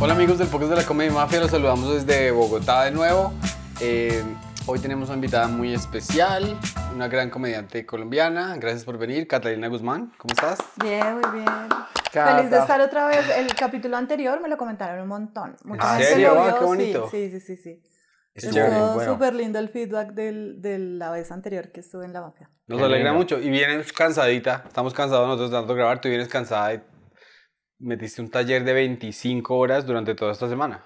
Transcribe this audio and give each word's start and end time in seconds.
Hola 0.00 0.14
amigos 0.14 0.38
del 0.38 0.48
Podcast 0.48 0.70
de 0.70 0.76
la 0.78 0.86
Comedia 0.86 1.12
Mafia, 1.12 1.40
los 1.40 1.50
saludamos 1.50 1.92
desde 1.92 2.30
Bogotá 2.30 2.84
de 2.84 2.90
nuevo. 2.90 3.32
Eh, 3.80 4.22
hoy 4.66 4.78
tenemos 4.78 5.08
una 5.08 5.16
invitada 5.16 5.46
muy 5.48 5.74
especial, 5.74 6.58
una 6.94 7.08
gran 7.08 7.28
comediante 7.28 7.84
colombiana. 7.84 8.56
Gracias 8.56 8.84
por 8.84 8.96
venir, 8.96 9.28
Catalina 9.28 9.68
Guzmán. 9.68 10.12
¿Cómo 10.16 10.32
estás? 10.32 10.58
Bien, 10.82 11.20
muy 11.20 11.40
bien. 11.40 11.46
Feliz 12.12 12.50
de 12.50 12.58
estar 12.58 12.80
otra 12.80 13.06
vez. 13.08 13.28
El 13.36 13.54
capítulo 13.54 13.96
anterior 13.98 14.40
me 14.40 14.48
lo 14.48 14.56
comentaron 14.56 15.00
un 15.02 15.08
montón. 15.08 15.56
Mucha 15.64 15.98
¿En 15.98 16.02
serio? 16.04 16.34
lo 16.34 16.42
Ah, 16.44 16.56
qué 16.58 16.64
bonito. 16.64 17.08
Sí, 17.10 17.30
sí, 17.30 17.40
sí, 17.40 17.56
sí. 17.56 17.62
sí. 17.62 17.82
Es 18.32 18.44
Estuvo 18.44 18.94
bueno. 18.94 19.12
súper 19.12 19.34
lindo 19.34 19.58
el 19.58 19.68
feedback 19.68 20.12
del, 20.12 20.62
de 20.62 20.78
la 20.78 21.10
vez 21.10 21.30
anterior 21.32 21.72
que 21.72 21.80
estuve 21.80 22.04
en 22.06 22.12
la 22.12 22.20
mafia. 22.22 22.48
Nos 22.68 22.78
Qué 22.78 22.84
alegra 22.84 23.10
lindo. 23.10 23.18
mucho. 23.18 23.38
Y 23.40 23.50
vienes 23.50 23.92
cansadita, 23.92 24.62
estamos 24.66 24.94
cansados 24.94 25.26
nosotros 25.26 25.50
de 25.50 25.56
tanto 25.58 25.74
grabar. 25.74 26.00
Tú 26.00 26.08
vienes 26.08 26.28
cansada 26.28 26.72
y 26.74 26.80
metiste 27.80 28.22
un 28.22 28.30
taller 28.30 28.64
de 28.64 28.72
25 28.72 29.56
horas 29.56 29.86
durante 29.86 30.14
toda 30.14 30.32
esta 30.32 30.48
semana. 30.48 30.84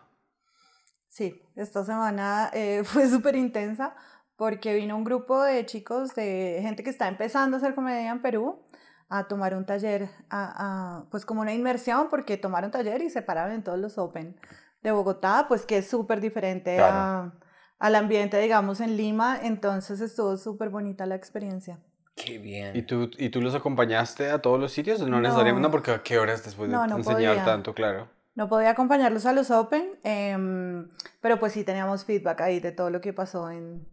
Sí, 1.09 1.41
esta 1.57 1.85
semana 1.85 2.51
eh, 2.53 2.83
fue 2.85 3.09
súper 3.09 3.37
intensa 3.37 3.95
porque 4.37 4.75
vino 4.75 4.97
un 4.97 5.05
grupo 5.05 5.43
de 5.43 5.65
chicos, 5.65 6.15
de 6.15 6.59
gente 6.63 6.83
que 6.83 6.91
está 6.91 7.07
empezando 7.09 7.57
a 7.57 7.61
hacer 7.61 7.75
comedia 7.75 8.11
en 8.11 8.21
Perú, 8.21 8.65
a 9.09 9.29
tomar 9.29 9.55
un 9.55 9.65
taller, 9.65 10.09
a, 10.29 10.99
a- 11.03 11.11
pues 11.11 11.25
como 11.25 11.41
una 11.43 11.53
inmersión, 11.55 12.09
porque 12.11 12.37
tomaron 12.37 12.71
taller 12.73 13.01
y 13.03 13.11
se 13.11 13.23
pararon 13.23 13.53
en 13.55 13.63
todos 13.63 13.79
los 13.79 13.97
Open 13.99 14.37
de 14.83 14.91
Bogotá, 14.93 15.47
pues 15.49 15.65
que 15.67 15.79
es 15.79 15.89
súper 15.89 16.21
diferente 16.21 16.73
Claro. 16.77 16.99
a- 16.99 17.33
al 17.79 17.95
ambiente, 17.95 18.39
digamos, 18.41 18.81
en 18.81 18.97
Lima, 18.97 19.39
entonces 19.43 20.01
estuvo 20.01 20.37
súper 20.37 20.71
bonita 20.71 21.07
la 21.07 21.15
experiencia. 21.17 21.79
Qué 22.17 22.39
bien. 22.39 22.77
¿Y 22.77 22.83
tú, 22.83 23.11
¿Y 23.19 23.31
tú 23.31 23.41
los 23.41 23.55
acompañaste 23.55 24.31
a 24.31 24.41
todos 24.41 24.61
los 24.61 24.73
sitios? 24.73 25.01
No, 25.01 25.07
No. 25.09 25.21
necesariamente, 25.21 25.67
no, 25.67 25.71
porque 25.71 25.91
a 25.91 26.03
qué 26.03 26.19
horas 26.19 26.45
después 26.45 26.71
de 26.71 26.77
No, 26.77 26.87
no 26.87 26.97
enseñar 26.99 27.33
podía. 27.35 27.45
tanto, 27.45 27.75
claro. 27.75 28.09
No 28.37 28.49
podía 28.49 28.71
acompañarlos 28.71 29.27
a 29.27 29.33
los 29.33 29.51
Open, 29.51 29.93
em, 30.05 30.89
pero 31.21 31.39
pues 31.39 31.53
sí 31.53 31.65
teníamos 31.65 32.05
feedback 32.05 32.41
ahí 32.41 32.61
de 32.61 32.73
todo 32.73 32.91
lo 32.91 33.01
que 33.01 33.13
pasó 33.13 33.51
en, 33.51 33.87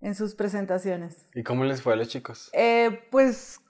en 0.00 0.14
sus 0.14 0.34
presentaciones. 0.34 1.26
¿Y 1.34 1.42
cómo 1.42 1.64
les 1.64 1.82
fue 1.82 1.92
a 1.94 1.96
los 1.96 2.08
chicos? 2.08 2.50
Eh, 2.52 3.00
pues 3.10 3.60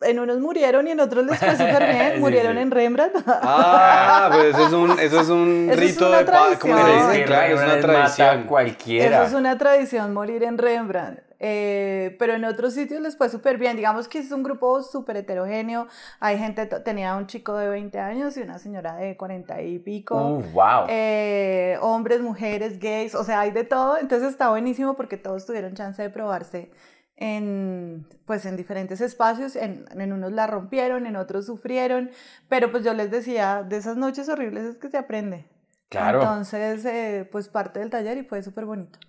en 0.00 0.18
unos 0.20 0.38
murieron 0.40 0.86
y 0.88 0.92
en 0.92 1.00
otros 1.00 1.24
les 1.26 1.38
fue 1.38 1.50
súper 1.52 1.86
bien. 1.92 2.12
Sí, 2.14 2.20
murieron 2.20 2.54
sí. 2.56 2.62
en 2.62 2.70
Rembrandt. 2.70 3.16
Ah, 3.26 4.30
pues 4.32 4.54
eso 4.54 4.66
es 4.66 4.72
un, 4.72 4.90
eso 5.00 5.20
es 5.20 5.28
un 5.28 5.68
Eso 5.70 5.80
es 5.82 5.90
rito 5.92 6.08
una 6.08 6.18
de 6.18 6.24
paz. 6.24 6.58
¿Cómo 6.58 6.74
tradición. 6.74 6.78
le 6.78 6.84
Pero 6.84 7.00
es 7.00 7.12
dicen? 7.12 7.26
Claro, 7.26 7.54
es 7.54 7.62
una 7.62 7.80
tradición. 7.80 8.44
cualquiera. 8.46 9.16
Eso 9.18 9.26
es 9.26 9.32
una 9.40 9.58
tradición, 9.58 10.12
morir 10.14 10.42
en 10.44 10.58
Rembrandt. 10.58 11.20
Eh, 11.44 12.14
pero 12.20 12.34
en 12.34 12.44
otros 12.44 12.72
sitios 12.74 13.00
les 13.00 13.16
fue 13.16 13.28
súper 13.28 13.58
bien. 13.58 13.76
Digamos 13.76 14.06
que 14.06 14.20
es 14.20 14.30
un 14.30 14.44
grupo 14.44 14.80
súper 14.80 15.16
heterogéneo. 15.16 15.88
Hay 16.20 16.38
gente, 16.38 16.66
tenía 16.66 17.16
un 17.16 17.26
chico 17.26 17.56
de 17.56 17.68
20 17.68 17.98
años 17.98 18.36
y 18.36 18.42
una 18.42 18.60
señora 18.60 18.94
de 18.94 19.16
40 19.16 19.60
y 19.60 19.80
pico. 19.80 20.14
Uh, 20.16 20.42
wow. 20.52 20.84
Eh, 20.88 21.76
hombres, 21.80 22.20
mujeres, 22.20 22.78
gays, 22.78 23.16
o 23.16 23.24
sea, 23.24 23.40
hay 23.40 23.50
de 23.50 23.64
todo. 23.64 23.98
Entonces 23.98 24.28
está 24.30 24.50
buenísimo 24.50 24.94
porque 24.94 25.16
todos 25.16 25.44
tuvieron 25.44 25.74
chance 25.74 26.00
de 26.00 26.10
probarse 26.10 26.70
en, 27.16 28.06
pues, 28.24 28.46
en 28.46 28.56
diferentes 28.56 29.00
espacios. 29.00 29.56
En, 29.56 29.84
en 29.90 30.12
unos 30.12 30.30
la 30.30 30.46
rompieron, 30.46 31.06
en 31.06 31.16
otros 31.16 31.46
sufrieron. 31.46 32.12
Pero 32.48 32.70
pues 32.70 32.84
yo 32.84 32.94
les 32.94 33.10
decía, 33.10 33.64
de 33.68 33.78
esas 33.78 33.96
noches 33.96 34.28
horribles 34.28 34.64
es 34.64 34.78
que 34.78 34.90
se 34.90 34.96
aprende. 34.96 35.46
claro. 35.88 36.20
Entonces, 36.22 36.84
eh, 36.84 37.28
pues 37.32 37.48
parte 37.48 37.80
del 37.80 37.90
taller 37.90 38.16
y 38.18 38.22
fue 38.22 38.44
súper 38.44 38.64
bonito. 38.64 39.00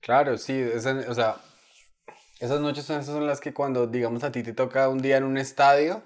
Claro, 0.00 0.36
sí, 0.36 0.58
esa- 0.58 1.04
o 1.08 1.14
sea, 1.14 1.36
esas 2.40 2.60
noches 2.60 2.84
son 2.84 2.98
esas 3.00 3.14
son 3.14 3.26
las 3.26 3.40
que 3.40 3.54
cuando, 3.54 3.86
digamos, 3.86 4.24
a 4.24 4.32
ti 4.32 4.42
te 4.42 4.52
toca 4.52 4.88
un 4.88 4.98
día 4.98 5.16
en 5.18 5.24
un 5.24 5.38
estadio 5.38 6.02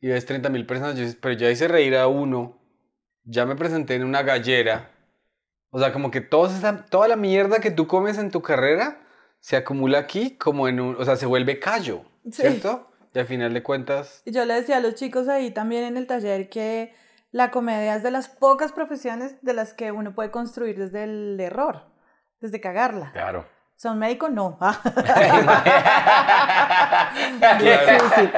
y 0.00 0.08
ves 0.08 0.26
30 0.26 0.48
mil 0.48 0.66
personas, 0.66 0.96
yo 0.96 1.04
pero 1.20 1.34
ya 1.34 1.50
hice 1.50 1.68
reír 1.68 1.96
a 1.96 2.08
uno, 2.08 2.58
ya 3.24 3.46
me 3.46 3.56
presenté 3.56 3.94
en 3.94 4.04
una 4.04 4.22
gallera. 4.22 4.90
O 5.70 5.78
sea, 5.78 5.92
como 5.92 6.10
que 6.10 6.20
toda, 6.20 6.56
esa, 6.56 6.86
toda 6.86 7.08
la 7.08 7.16
mierda 7.16 7.58
que 7.60 7.70
tú 7.70 7.86
comes 7.86 8.18
en 8.18 8.30
tu 8.30 8.40
carrera 8.40 9.00
se 9.40 9.56
acumula 9.56 9.98
aquí 9.98 10.36
como 10.36 10.68
en 10.68 10.80
un, 10.80 10.96
o 10.96 11.04
sea, 11.04 11.16
se 11.16 11.26
vuelve 11.26 11.58
callo, 11.60 12.02
Sí. 12.24 12.42
¿cierto? 12.42 12.90
Y 13.14 13.18
al 13.18 13.26
final 13.26 13.54
de 13.54 13.62
cuentas, 13.62 14.22
yo 14.26 14.44
le 14.44 14.54
decía 14.54 14.76
a 14.76 14.80
los 14.80 14.94
chicos 14.94 15.28
ahí 15.28 15.50
también 15.50 15.84
en 15.84 15.96
el 15.96 16.06
taller 16.06 16.48
que 16.50 16.92
la 17.32 17.50
comedia 17.50 17.96
es 17.96 18.02
de 18.02 18.10
las 18.10 18.28
pocas 18.28 18.72
profesiones 18.72 19.36
de 19.42 19.52
las 19.54 19.72
que 19.74 19.90
uno 19.92 20.14
puede 20.14 20.30
construir 20.30 20.78
desde 20.78 21.04
el 21.04 21.38
error, 21.40 21.82
desde 22.40 22.60
cagarla. 22.60 23.12
Claro. 23.12 23.46
¿Son 23.78 23.98
médico? 23.98 24.30
No. 24.30 24.58
Difícil. 27.58 28.30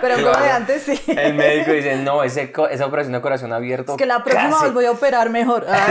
Pero 0.00 0.14
un 0.16 0.20
Claro. 0.22 0.32
comediante 0.34 0.78
sí. 0.78 1.00
El 1.08 1.34
médico 1.34 1.72
dice, 1.72 1.96
no, 1.96 2.22
ese 2.22 2.52
esa 2.70 2.86
operación 2.86 3.12
de 3.14 3.20
corazón 3.22 3.52
abierto. 3.52 3.92
Es 3.92 3.98
que 3.98 4.06
la 4.06 4.22
próxima 4.22 4.50
casi". 4.50 4.64
vez 4.64 4.74
voy 4.74 4.84
a 4.84 4.90
operar 4.90 5.30
mejor. 5.30 5.66
Ah, 5.68 5.86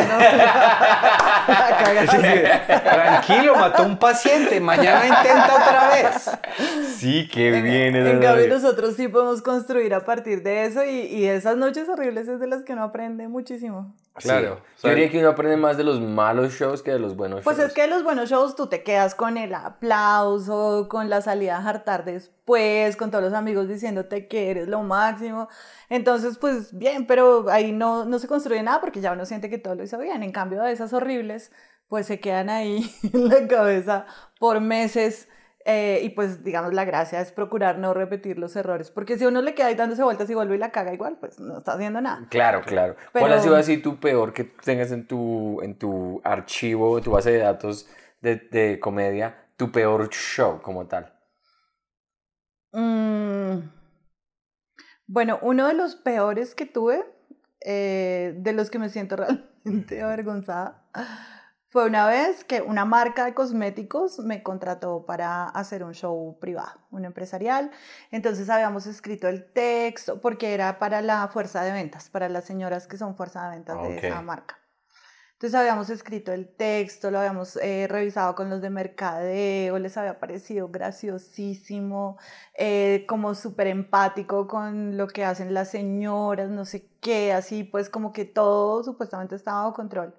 no. 1.47 2.71
Tranquilo, 2.83 3.55
mató 3.55 3.83
un 3.83 3.97
paciente, 3.97 4.59
mañana 4.59 5.07
intenta 5.07 5.55
otra 5.55 5.89
vez. 5.89 6.29
Sí, 6.97 7.27
qué 7.31 7.51
bien. 7.61 7.95
esa 7.95 8.09
En 8.11 8.19
cambio, 8.21 8.47
nosotros 8.47 8.95
sí 8.95 9.07
podemos 9.07 9.41
construir 9.41 9.93
a 9.93 10.05
partir 10.05 10.43
de 10.43 10.65
eso 10.65 10.83
y, 10.83 10.89
y 11.07 11.25
esas 11.25 11.57
noches 11.57 11.87
horribles 11.89 12.27
es 12.27 12.39
de 12.39 12.47
las 12.47 12.63
que 12.63 12.73
uno 12.73 12.83
aprende 12.83 13.27
muchísimo. 13.27 13.93
Claro. 14.15 14.55
Sí. 14.55 14.73
o 14.77 14.79
sea, 14.81 14.89
Yo 14.91 14.95
diría 14.95 15.09
que 15.11 15.19
uno 15.19 15.29
aprende 15.29 15.57
más 15.57 15.77
de 15.77 15.83
los 15.83 16.01
malos 16.01 16.53
shows 16.53 16.81
que 16.83 16.91
de 16.91 16.99
los 16.99 17.15
buenos 17.15 17.41
Pues 17.43 17.57
shows. 17.57 17.69
es 17.69 17.73
que 17.73 17.87
los 17.87 18.03
buenos 18.03 18.29
shows 18.29 18.55
tú 18.55 18.67
te 18.67 18.83
quedas 18.83 19.15
con 19.15 19.37
el 19.37 19.53
aplauso, 19.55 20.87
con 20.89 21.09
la 21.09 21.21
salida 21.21 21.57
a 21.57 21.61
jartar 21.61 22.03
después, 22.05 22.95
con 22.97 23.09
todos 23.11 23.23
los 23.23 23.33
amigos 23.33 23.67
diciéndote 23.67 24.27
que 24.27 24.49
eres 24.51 24.67
lo 24.67 24.83
máximo. 24.83 25.47
Entonces, 25.89 26.37
pues 26.37 26.77
bien, 26.77 27.07
pero 27.07 27.45
ahí 27.49 27.71
no, 27.71 28.05
no 28.05 28.19
se 28.19 28.27
construye 28.27 28.61
nada 28.63 28.81
porque 28.81 29.01
ya 29.01 29.11
uno 29.13 29.25
siente 29.25 29.49
que 29.49 29.57
todo 29.57 29.75
lo 29.75 29.83
hizo 29.83 29.97
bien. 29.97 30.23
En 30.23 30.31
cambio, 30.31 30.61
de 30.61 30.71
esas 30.71 30.93
horribles, 30.93 31.51
pues 31.87 32.05
se 32.07 32.19
quedan 32.19 32.49
ahí 32.49 32.93
en 33.13 33.29
la 33.29 33.47
cabeza 33.47 34.05
por 34.39 34.59
meses. 34.59 35.27
Eh, 35.65 35.99
y 36.03 36.09
pues, 36.09 36.43
digamos, 36.43 36.73
la 36.73 36.85
gracia 36.85 37.21
es 37.21 37.31
procurar 37.31 37.77
no 37.77 37.93
repetir 37.93 38.37
los 38.39 38.55
errores. 38.55 38.91
Porque 38.91 39.17
si 39.17 39.25
uno 39.25 39.41
le 39.41 39.53
queda 39.55 39.67
ahí 39.67 39.75
dándose 39.75 40.03
vueltas 40.03 40.29
y 40.29 40.33
vuelve 40.33 40.55
y 40.55 40.57
la 40.59 40.71
caga 40.71 40.93
igual, 40.93 41.17
pues 41.19 41.39
no 41.39 41.57
está 41.57 41.73
haciendo 41.73 42.01
nada. 42.01 42.27
Claro, 42.29 42.61
claro. 42.61 42.95
Pero- 43.13 43.25
¿Cuál 43.25 43.33
ha 43.33 43.41
sido 43.41 43.55
así 43.55 43.77
tu 43.77 43.99
peor 43.99 44.33
que 44.33 44.43
tengas 44.43 44.91
en 44.91 45.07
tu, 45.07 45.61
en 45.61 45.77
tu 45.77 46.21
archivo, 46.23 47.01
tu 47.01 47.11
base 47.11 47.31
de 47.31 47.39
datos 47.39 47.87
de, 48.21 48.35
de 48.37 48.79
comedia, 48.79 49.47
tu 49.57 49.71
peor 49.71 50.09
show 50.09 50.61
como 50.61 50.87
tal? 50.87 51.13
Mm, 52.73 53.69
Bueno, 55.07 55.39
uno 55.41 55.67
de 55.67 55.73
los 55.73 55.95
peores 55.95 56.55
que 56.55 56.65
tuve, 56.65 57.03
eh, 57.65 58.33
de 58.37 58.53
los 58.53 58.69
que 58.71 58.79
me 58.79 58.89
siento 58.89 59.15
realmente 59.65 60.01
avergonzada, 60.01 60.85
fue 61.71 61.85
una 61.85 62.05
vez 62.05 62.43
que 62.43 62.61
una 62.61 62.83
marca 62.83 63.23
de 63.23 63.33
cosméticos 63.33 64.19
me 64.19 64.43
contrató 64.43 65.05
para 65.05 65.45
hacer 65.45 65.85
un 65.85 65.93
show 65.93 66.37
privado, 66.37 66.81
un 66.91 67.05
empresarial. 67.05 67.71
Entonces 68.11 68.49
habíamos 68.49 68.87
escrito 68.87 69.29
el 69.29 69.49
texto 69.53 70.19
porque 70.19 70.53
era 70.53 70.79
para 70.79 71.01
la 71.01 71.25
fuerza 71.29 71.63
de 71.63 71.71
ventas, 71.71 72.09
para 72.09 72.27
las 72.27 72.43
señoras 72.43 72.87
que 72.87 72.97
son 72.97 73.15
fuerza 73.15 73.45
de 73.45 73.51
ventas 73.51 73.77
Ok. 73.77 73.87
de 73.87 73.97
esa 73.99 74.21
marca. 74.21 74.59
Entonces 75.31 75.57
habíamos 75.57 75.89
escrito 75.89 76.33
el 76.33 76.53
texto, 76.53 77.09
lo 77.09 77.19
habíamos 77.19 77.55
eh, 77.55 77.87
revisado 77.89 78.35
con 78.35 78.49
los 78.49 78.61
de 78.61 78.69
mercadeo, 78.69 79.79
les 79.79 79.95
había 79.95 80.19
parecido 80.19 80.67
graciosísimo, 80.67 82.17
eh, 82.53 83.05
como 83.07 83.33
súper 83.33 83.67
empático 83.67 84.45
con 84.45 84.97
lo 84.97 85.07
que 85.07 85.23
hacen 85.23 85.53
las 85.53 85.69
señoras, 85.69 86.49
no 86.49 86.65
sé 86.65 86.89
qué, 86.99 87.31
así 87.31 87.63
pues 87.63 87.89
como 87.89 88.11
que 88.11 88.25
todo 88.25 88.83
supuestamente 88.83 89.35
estaba 89.35 89.61
bajo 89.63 89.73
control. 89.73 90.13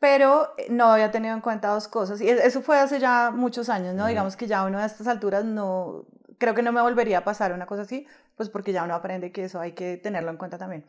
Pero 0.00 0.54
eh, 0.58 0.66
no 0.70 0.86
había 0.92 1.10
tenido 1.10 1.34
en 1.34 1.40
cuenta 1.40 1.68
dos 1.68 1.88
cosas, 1.88 2.20
y 2.20 2.28
es- 2.28 2.40
eso 2.44 2.62
fue 2.62 2.78
hace 2.78 3.00
ya 3.00 3.30
muchos 3.34 3.68
años, 3.68 3.94
¿no? 3.94 4.06
Digamos 4.06 4.36
que 4.36 4.46
ya 4.46 4.64
uno 4.64 4.78
a 4.78 4.84
estas 4.86 5.06
alturas 5.08 5.44
no, 5.44 6.04
creo 6.38 6.54
que 6.54 6.62
no 6.62 6.70
me 6.72 6.80
volvería 6.80 7.18
a 7.18 7.24
pasar 7.24 7.52
una 7.52 7.66
cosa 7.66 7.82
así, 7.82 8.06
pues 8.36 8.48
porque 8.48 8.72
ya 8.72 8.84
uno 8.84 8.94
aprende 8.94 9.32
que 9.32 9.44
eso 9.44 9.58
hay 9.60 9.72
que 9.72 9.96
tenerlo 9.96 10.30
en 10.30 10.36
cuenta 10.36 10.56
también. 10.58 10.86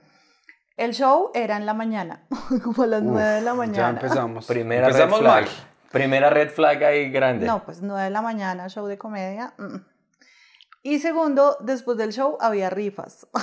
El 0.78 0.94
show 0.94 1.32
era 1.34 1.58
en 1.58 1.66
la 1.66 1.74
mañana, 1.74 2.28
como 2.64 2.84
a 2.84 2.88
las 2.88 3.02
Uf, 3.02 3.08
nueve 3.08 3.30
de 3.30 3.42
la 3.42 3.52
Ya 3.52 3.56
mañana. 3.56 3.90
empezamos. 3.90 4.46
Primera 4.48 4.88
empezamos 4.88 5.20
red 5.20 5.26
flag. 5.26 5.44
mal. 5.46 5.50
Primera 5.92 6.30
red 6.30 6.52
flag 6.52 6.84
ahí 6.84 7.10
grande. 7.10 7.48
No, 7.48 7.64
pues 7.66 7.82
9 7.82 8.04
de 8.04 8.10
la 8.12 8.22
mañana, 8.22 8.70
show 8.70 8.86
de 8.86 9.00
comedia. 9.00 9.54
mm. 9.58 9.78
Y 10.84 11.00
segundo, 11.00 11.58
después 11.62 11.98
del 11.98 12.14
show 12.14 12.38
había 12.40 12.70
rifas. 12.70 13.28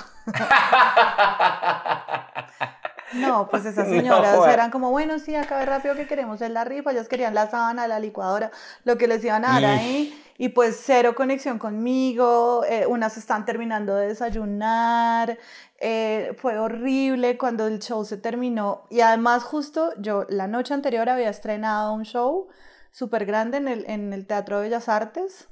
No, 3.12 3.48
pues 3.48 3.64
esas 3.64 3.88
No, 3.88 3.94
señoras 3.94 4.36
bueno. 4.36 4.52
eran 4.52 4.70
como, 4.70 4.90
bueno, 4.90 5.18
sí, 5.18 5.34
acabe 5.34 5.64
rápido 5.66 5.94
que 5.94 6.06
queremos 6.06 6.40
es 6.42 6.50
la 6.50 6.64
rifa. 6.64 6.92
Ellas 6.92 7.08
querían 7.08 7.34
la 7.34 7.48
sábana, 7.50 7.86
la 7.88 8.00
licuadora, 8.00 8.50
lo 8.84 8.98
que 8.98 9.06
les 9.08 9.24
iban 9.24 9.44
a 9.44 9.60
dar 9.60 9.64
ahí. 9.64 10.22
Y 10.38 10.50
pues 10.50 10.80
cero 10.84 11.14
conexión 11.14 11.58
conmigo. 11.58 12.62
eh, 12.68 12.86
unas 12.86 13.16
están 13.16 13.44
terminando 13.44 13.94
de 13.94 14.08
desayunar. 14.08 15.38
eh, 15.78 16.34
fue 16.38 16.58
horrible 16.58 17.36
cuando 17.38 17.66
el 17.66 17.78
show 17.80 18.04
se 18.04 18.16
terminó. 18.18 18.84
Y 18.90 19.00
además, 19.00 19.44
justo 19.44 19.92
yo 19.98 20.24
la 20.28 20.46
noche 20.46 20.74
anterior 20.74 21.08
había 21.08 21.30
estrenado 21.30 21.92
un 21.94 22.04
show 22.04 22.48
súper 22.90 23.26
grande 23.26 23.58
en 23.58 23.68
el, 23.68 23.84
en 23.88 24.12
el 24.12 24.26
Teatro 24.26 24.56
de 24.58 24.64
Bellas 24.64 24.88
Artes. 24.88 25.48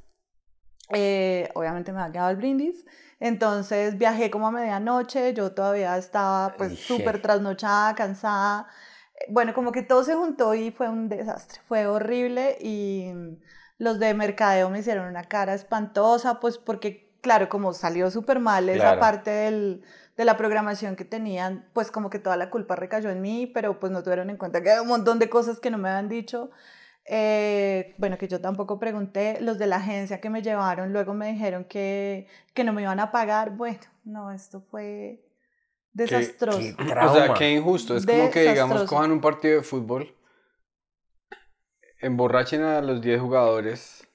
Eh, 0.91 1.50
obviamente 1.55 1.93
me 1.93 2.00
había 2.00 2.12
quedado 2.12 2.31
el 2.31 2.37
brindis. 2.37 2.85
Entonces 3.25 3.97
viajé 3.97 4.31
como 4.31 4.49
a 4.49 4.50
medianoche, 4.50 5.32
yo 5.32 5.53
todavía 5.53 5.97
estaba 5.97 6.56
pues 6.59 6.75
súper 6.75 7.23
trasnochada, 7.23 7.94
cansada. 7.94 8.67
Bueno, 9.31 9.55
como 9.55 9.73
que 9.73 9.82
todo 9.82 10.05
se 10.05 10.15
juntó 10.15 10.55
y 10.55 10.71
fue 10.71 10.91
un 10.91 11.09
desastre, 11.09 11.61
fue 11.67 11.87
horrible 11.87 12.59
y 12.61 13.12
los 13.79 13.99
de 13.99 14.12
mercadeo 14.12 14.69
me 14.69 14.81
hicieron 14.81 15.09
una 15.09 15.25
cara 15.25 15.55
espantosa, 15.55 16.38
pues 16.38 16.59
porque, 16.59 17.17
claro, 17.23 17.49
como 17.49 17.73
salió 17.73 18.11
súper 18.11 18.41
mal 18.41 18.69
esa 18.69 18.82
Claro. 18.82 19.00
parte 19.00 19.31
del, 19.31 19.82
de 20.19 20.25
la 20.26 20.37
programación 20.37 20.94
que 20.94 21.06
tenían, 21.06 21.67
pues 21.73 21.91
como 21.91 22.11
que 22.11 22.19
toda 22.19 22.37
la 22.37 22.50
culpa 22.50 22.76
recayó 22.76 23.09
en 23.09 23.23
mí, 23.23 23.47
pero 23.47 23.81
pues 23.81 23.91
no 23.91 24.03
tuvieron 24.03 24.29
en 24.29 24.37
cuenta 24.37 24.62
que 24.62 24.71
hay 24.71 24.81
un 24.81 24.88
montón 24.88 25.19
de 25.19 25.31
cosas 25.31 25.61
que 25.61 25.71
no 25.71 25.79
me 25.79 25.88
habían 25.88 26.11
dicho. 26.11 26.50
Eh, 27.06 27.95
bueno, 27.99 28.17
que 28.17 28.29
yo 28.29 28.41
tampoco 28.41 28.79
pregunté, 28.79 29.39
los 29.41 29.59
de 29.59 29.67
la 29.67 29.77
agencia 29.77 30.21
que 30.21 30.31
me 30.31 30.43
llevaron 30.43 30.93
luego 30.93 31.12
me 31.12 31.33
dijeron 31.33 31.65
que, 31.65 32.27
que 32.55 32.65
no 32.65 32.73
me 32.73 32.83
iban 32.83 33.01
a 33.01 33.12
pagar. 33.12 33.51
Bueno, 33.51 33.81
no, 34.05 34.31
esto 34.31 34.62
fue 34.71 35.23
desastroso. 35.93 36.59
qué 36.59 36.75
O 37.05 37.15
sea, 37.15 37.35
qué 37.35 37.53
injusto. 37.53 37.97
Es 37.97 38.06
como 38.06 38.31
que, 38.31 38.51
digamos, 38.51 38.85
cojan 38.85 39.12
un 39.12 39.21
partido 39.21 39.56
de 39.56 39.62
fútbol, 39.62 40.15
emborrachen 42.01 42.62
a 42.62 42.81
los 42.81 43.03
10 43.03 43.21
jugadores, 43.21 44.09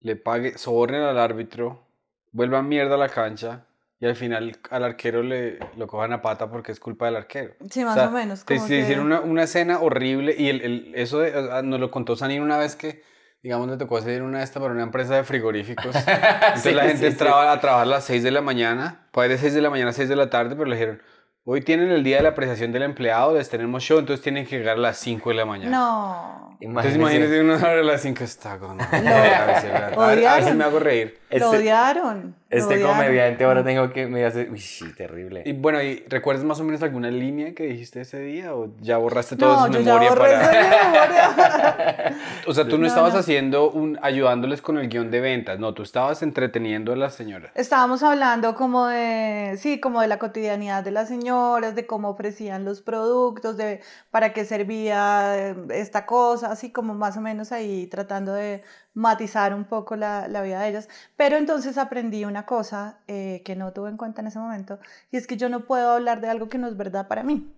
le 0.00 0.16
pague, 0.16 0.56
sobornen 0.58 1.02
al 1.02 1.18
árbitro, 1.18 1.86
vuelvan 2.30 2.68
mierda 2.68 2.94
a 2.94 2.98
la 2.98 3.08
cancha 3.08 3.66
y 4.04 4.08
al 4.08 4.16
final 4.16 4.58
al 4.70 4.84
arquero 4.84 5.22
le 5.22 5.58
lo 5.76 5.86
cojan 5.86 6.12
a 6.12 6.20
pata 6.20 6.50
porque 6.50 6.72
es 6.72 6.78
culpa 6.80 7.06
del 7.06 7.16
arquero. 7.16 7.54
Sí, 7.70 7.84
más 7.84 7.96
O 7.96 8.00
sea, 8.00 8.08
o 8.08 8.12
menos. 8.12 8.44
Te, 8.44 8.54
como 8.56 8.66
te 8.68 8.74
que- 8.74 8.80
hicieron 8.80 9.06
una, 9.06 9.20
una 9.20 9.44
escena 9.44 9.78
horrible 9.80 10.34
y 10.36 10.48
el, 10.50 10.60
el- 10.60 10.92
eso 10.94 11.20
de- 11.20 11.34
o 11.36 11.46
sea, 11.46 11.62
nos 11.62 11.80
lo 11.80 11.90
contó 11.90 12.14
Sanin 12.14 12.42
una 12.42 12.58
vez 12.58 12.76
que, 12.76 13.02
digamos, 13.42 13.68
le 13.68 13.76
tocó 13.78 13.96
hacer 13.96 14.22
una 14.22 14.38
de 14.38 14.44
estas 14.44 14.60
para 14.62 14.74
una 14.74 14.82
empresa 14.82 15.14
de 15.16 15.24
frigoríficos. 15.24 15.86
Entonces 15.96 16.62
Sí, 16.62 16.72
la 16.72 16.82
gente 16.82 16.98
sí, 16.98 17.04
sí. 17.06 17.12
entraba 17.12 17.50
a 17.50 17.60
trabajar 17.60 17.86
a 17.86 17.90
las 17.90 18.04
6 18.04 18.22
de 18.22 18.30
la 18.30 18.42
mañana, 18.42 19.08
puede 19.10 19.30
de 19.30 19.38
6 19.38 19.54
de 19.54 19.62
la 19.62 19.70
mañana 19.70 19.90
a 19.90 19.92
6 19.94 20.08
de 20.08 20.16
la 20.16 20.28
tarde, 20.28 20.54
pero 20.54 20.66
le 20.66 20.76
dijeron, 20.76 21.02
hoy 21.46 21.60
tienen 21.62 21.90
el 21.90 22.02
día 22.04 22.16
de 22.18 22.22
la 22.24 22.30
apreciación 22.30 22.72
del 22.72 22.82
empleado, 22.84 23.34
les 23.34 23.48
tenemos 23.50 23.82
show, 23.82 23.98
entonces 23.98 24.22
tienen 24.22 24.46
que 24.46 24.58
llegar 24.58 24.76
a 24.76 24.80
las 24.80 24.96
5 24.98 25.28
de 25.30 25.34
la 25.36 25.44
mañana. 25.44 25.70
No. 25.70 26.56
Entonces 26.60 26.94
Imagínese. 26.96 26.98
imagínese 27.36 27.40
uno 27.40 27.54
a 27.66 27.74
las 27.82 28.00
5 28.00 28.24
está 28.24 28.58
con... 28.58 28.80
A 28.80 28.86
ver, 28.90 29.06
a 29.34 29.46
ver 29.46 29.56
si- 29.60 29.66
a 29.66 29.70
ver- 29.72 29.82
a 29.98 30.06
ver- 30.06 30.26
a 30.26 30.34
ver 30.36 30.44
si 30.44 30.52
me 30.52 30.64
hago 30.64 30.78
reír. 30.78 31.18
Lo 31.38 31.46
Este, 31.46 31.58
odiaron. 31.58 32.34
lo 32.50 32.56
este 32.58 32.74
odiaron. 32.74 32.96
comediante 32.96 33.44
ahora 33.44 33.64
tengo 33.64 33.92
que 33.92 34.06
me 34.06 34.24
hace. 34.24 34.48
Uy, 34.50 34.60
sí, 34.60 34.92
terrible. 34.94 35.42
Y 35.44 35.52
bueno, 35.52 35.82
¿y 35.82 36.04
recuerdas 36.08 36.44
más 36.44 36.60
o 36.60 36.64
menos 36.64 36.82
alguna 36.82 37.10
línea 37.10 37.54
que 37.54 37.64
dijiste 37.64 38.00
ese 38.00 38.20
día 38.20 38.54
o 38.54 38.68
ya 38.80 38.96
borraste 38.98 39.36
todo 39.36 39.54
No, 39.56 39.66
de 39.66 39.72
yo 39.72 39.78
su 39.80 39.84
ya 39.84 39.92
memoria 39.92 40.08
borré 40.10 40.30
para... 40.36 40.48
memoria. 40.90 42.16
O 42.46 42.52
sea, 42.54 42.64
tú 42.64 42.72
no, 42.72 42.78
No, 42.82 42.86
estabas 42.86 43.14
no. 43.14 43.20
haciendo 43.20 43.70
un, 43.70 43.98
ayudándoles 44.02 44.60
con 44.60 44.78
el 44.78 44.88
guion 44.88 45.10
de 45.10 45.20
ventas, 45.20 45.58
no, 45.58 45.72
tú 45.74 45.82
estabas 45.82 46.22
entreteniendo 46.22 46.92
a 46.92 46.96
las 46.96 47.14
señoras. 47.14 47.50
Estábamos 47.54 48.02
hablando 48.02 48.54
como 48.54 48.86
de, 48.86 49.56
sí, 49.58 49.80
como 49.80 50.00
de 50.02 50.08
la 50.08 50.18
cotidianidad 50.18 50.84
de 50.84 50.90
las 50.90 51.08
señoras, 51.08 51.74
de 51.74 51.86
cómo 51.86 52.10
ofrecían 52.10 52.64
los 52.64 52.82
productos, 52.82 53.56
de 53.56 53.80
para 54.10 54.32
qué 54.32 54.44
servía 54.44 55.36
eh, 55.50 55.56
esta 55.70 56.04
cosa, 56.06 56.50
así 56.52 56.70
como 56.70 56.94
más 56.94 57.16
o 57.16 57.20
menos 57.20 57.50
ahí 57.52 57.86
tratando 57.86 58.34
de 58.34 58.62
matizar 58.96 59.54
un 59.54 59.64
poco 59.64 59.96
la, 59.96 60.28
la 60.28 60.42
vida 60.42 60.60
de 60.60 60.68
ellas. 60.68 60.88
Pero 61.16 61.23
entonces 61.36 61.78
aprendí 61.78 62.24
una 62.24 62.44
cosa 62.46 62.98
eh, 63.08 63.42
que 63.44 63.56
no 63.56 63.72
tuve 63.72 63.88
en 63.90 63.96
cuenta 63.96 64.20
en 64.20 64.26
ese 64.28 64.38
momento, 64.38 64.78
y 65.10 65.16
es 65.16 65.26
que 65.26 65.36
yo 65.36 65.48
no 65.48 65.64
puedo 65.66 65.90
hablar 65.92 66.20
de 66.20 66.28
algo 66.28 66.48
que 66.48 66.58
no 66.58 66.68
es 66.68 66.76
verdad 66.76 67.08
para 67.08 67.22
mí. 67.22 67.52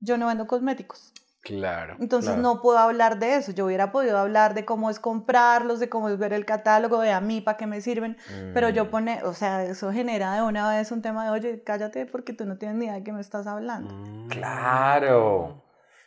Yo 0.00 0.18
no 0.18 0.26
vendo 0.26 0.46
cosméticos. 0.46 1.12
Claro. 1.42 1.96
Entonces 2.00 2.32
Claro. 2.34 2.42
no 2.42 2.60
puedo 2.60 2.76
hablar 2.78 3.18
de 3.20 3.36
eso. 3.36 3.52
Yo 3.52 3.66
hubiera 3.66 3.92
podido 3.92 4.18
hablar 4.18 4.52
de 4.54 4.64
cómo 4.64 4.90
es 4.90 4.98
comprarlos, 4.98 5.78
de 5.78 5.88
cómo 5.88 6.08
es 6.08 6.18
ver 6.18 6.32
el 6.32 6.44
catálogo, 6.44 7.00
de 7.00 7.12
a 7.12 7.20
mí 7.20 7.40
para 7.40 7.56
qué 7.56 7.66
me 7.68 7.80
sirven. 7.80 8.16
Pero 8.52 8.68
yo 8.68 8.86
Mm. 8.86 8.88
pone, 8.90 9.22
o 9.22 9.32
sea, 9.32 9.62
eso 9.62 9.92
genera 9.92 10.34
de 10.34 10.42
una 10.42 10.68
vez 10.68 10.90
un 10.90 11.02
tema 11.02 11.24
de, 11.24 11.30
oye, 11.30 11.62
cállate 11.62 12.04
porque 12.04 12.32
tú 12.32 12.44
no 12.46 12.58
tienes 12.58 12.76
ni 12.76 12.86
idea 12.86 12.94
de 12.94 13.04
qué 13.04 13.12
me 13.12 13.20
estás 13.20 13.46
hablando. 13.46 13.94
Mm. 13.94 14.28
Claro. 14.28 15.62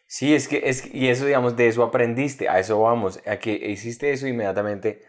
Sí, 0.07 0.33
es 0.33 0.47
que, 0.47 0.61
es 0.65 0.81
que- 0.81 0.97
y 0.97 1.07
eso, 1.07 1.25
digamos, 1.25 1.55
de 1.55 1.67
eso 1.67 1.83
aprendiste, 1.83 2.49
a 2.49 2.59
eso 2.59 2.81
vamos, 2.81 3.19
a 3.25 3.37
que 3.37 3.53
hiciste 3.53 4.11
eso 4.11 4.27
inmediatamente, 4.27 5.03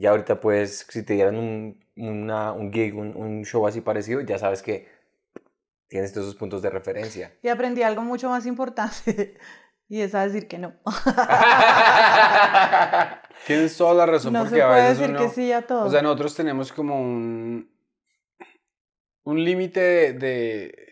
ya 0.00 0.10
ahorita 0.10 0.40
pues, 0.40 0.86
si 0.88 1.04
te 1.04 1.14
dieran 1.14 1.36
un, 1.36 1.84
una- 1.96 2.52
un 2.52 2.72
gig, 2.72 2.96
un, 2.96 3.14
un 3.16 3.44
show 3.44 3.66
así 3.66 3.80
parecido, 3.80 4.20
ya 4.22 4.38
sabes 4.38 4.62
que 4.62 4.88
tienes 5.88 6.12
todos 6.12 6.26
esos 6.28 6.38
puntos 6.38 6.62
de 6.62 6.70
referencia. 6.70 7.32
Y 7.42 7.48
aprendí 7.48 7.82
algo 7.82 8.02
mucho 8.02 8.28
más 8.30 8.46
importante, 8.46 9.36
y 9.88 10.00
es 10.00 10.14
a 10.14 10.26
decir 10.26 10.48
que 10.48 10.58
no. 10.58 10.72
Tienes 13.46 13.76
toda 13.76 13.94
la 13.94 14.06
razón 14.06 14.32
No 14.32 14.40
porque 14.40 14.56
se 14.56 14.62
a 14.62 14.66
puede 14.68 14.82
veces 14.82 14.98
decir 14.98 15.14
uno- 15.16 15.24
que 15.26 15.34
sí 15.34 15.52
a 15.52 15.62
todo. 15.66 15.84
O 15.86 15.90
sea, 15.90 16.02
nosotros 16.02 16.34
tenemos 16.34 16.72
como 16.72 17.00
un, 17.00 17.70
un 19.24 19.44
límite 19.44 19.80
de, 19.80 20.12
de- 20.14 20.86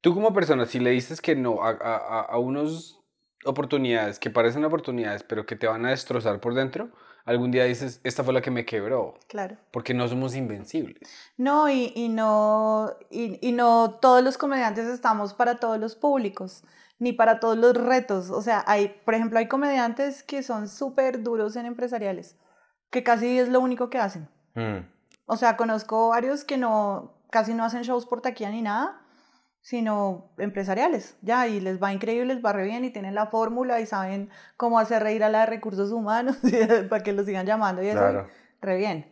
Tú 0.00 0.14
como 0.14 0.34
persona, 0.34 0.66
si 0.66 0.80
le 0.80 0.90
dices 0.90 1.20
que 1.20 1.36
no 1.36 1.62
a, 1.62 1.70
a, 1.70 1.96
a- 1.96 2.20
a 2.22 2.38
unos 2.38 3.00
oportunidades 3.44 4.18
que 4.18 4.30
parecen 4.30 4.64
oportunidades, 4.64 5.22
pero 5.22 5.46
que 5.46 5.54
te 5.54 5.68
van 5.68 5.86
a 5.86 5.90
destrozar 5.90 6.40
por 6.40 6.54
dentro, 6.54 6.90
algún 7.24 7.50
día 7.50 7.64
dices, 7.64 8.00
esta 8.04 8.24
fue 8.24 8.32
la 8.34 8.40
que 8.40 8.50
me 8.50 8.64
quebró, 8.64 9.14
claro. 9.28 9.56
porque 9.70 9.94
no 9.94 10.08
somos 10.08 10.34
invencibles. 10.34 11.08
No, 11.36 11.68
y, 11.68 11.92
y 11.94 12.08
no, 12.08 12.90
y, 13.10 13.38
y 13.46 13.52
no 13.52 13.98
todos 14.00 14.22
los 14.22 14.38
comediantes 14.38 14.86
estamos 14.86 15.34
para 15.34 15.56
todos 15.60 15.78
los 15.78 15.94
públicos, 15.96 16.64
ni 16.98 17.12
para 17.12 17.40
todos 17.40 17.56
los 17.56 17.74
retos. 17.74 18.30
O 18.30 18.42
sea, 18.42 18.64
hay, 18.66 18.88
por 19.04 19.14
ejemplo, 19.14 19.38
hay 19.38 19.48
comediantes 19.48 20.22
que 20.22 20.42
son 20.42 20.68
súper 20.68 21.22
duros 21.22 21.56
en 21.56 21.66
empresariales, 21.66 22.36
que 22.90 23.02
casi 23.02 23.38
es 23.38 23.48
lo 23.48 23.60
único 23.60 23.90
que 23.90 23.98
hacen. 23.98 24.28
Mm, 24.54 24.86
O 25.26 25.36
sea, 25.36 25.56
conozco 25.56 26.08
varios 26.10 26.44
que 26.44 26.58
no, 26.58 27.14
casi 27.30 27.54
no 27.54 27.64
hacen 27.64 27.82
shows 27.82 28.06
por 28.06 28.20
taquilla 28.20 28.50
ni 28.50 28.62
nada, 28.62 29.00
sino 29.62 30.32
empresariales, 30.38 31.16
ya, 31.22 31.46
y 31.46 31.60
les 31.60 31.80
va 31.82 31.92
increíble, 31.92 32.34
les 32.34 32.44
va 32.44 32.52
re 32.52 32.64
bien 32.64 32.84
y 32.84 32.90
tienen 32.90 33.14
la 33.14 33.26
fórmula 33.26 33.80
y 33.80 33.86
saben 33.86 34.28
cómo 34.56 34.78
hacer 34.78 35.02
reír 35.02 35.22
a 35.24 35.28
la 35.30 35.40
de 35.40 35.46
recursos 35.46 35.92
humanos 35.92 36.36
para 36.90 37.02
que 37.02 37.12
los 37.12 37.24
sigan 37.26 37.46
llamando 37.46 37.82
y 37.82 37.86
eso, 37.86 37.98
claro. 37.98 38.28
re 38.60 38.76
bien. 38.76 39.06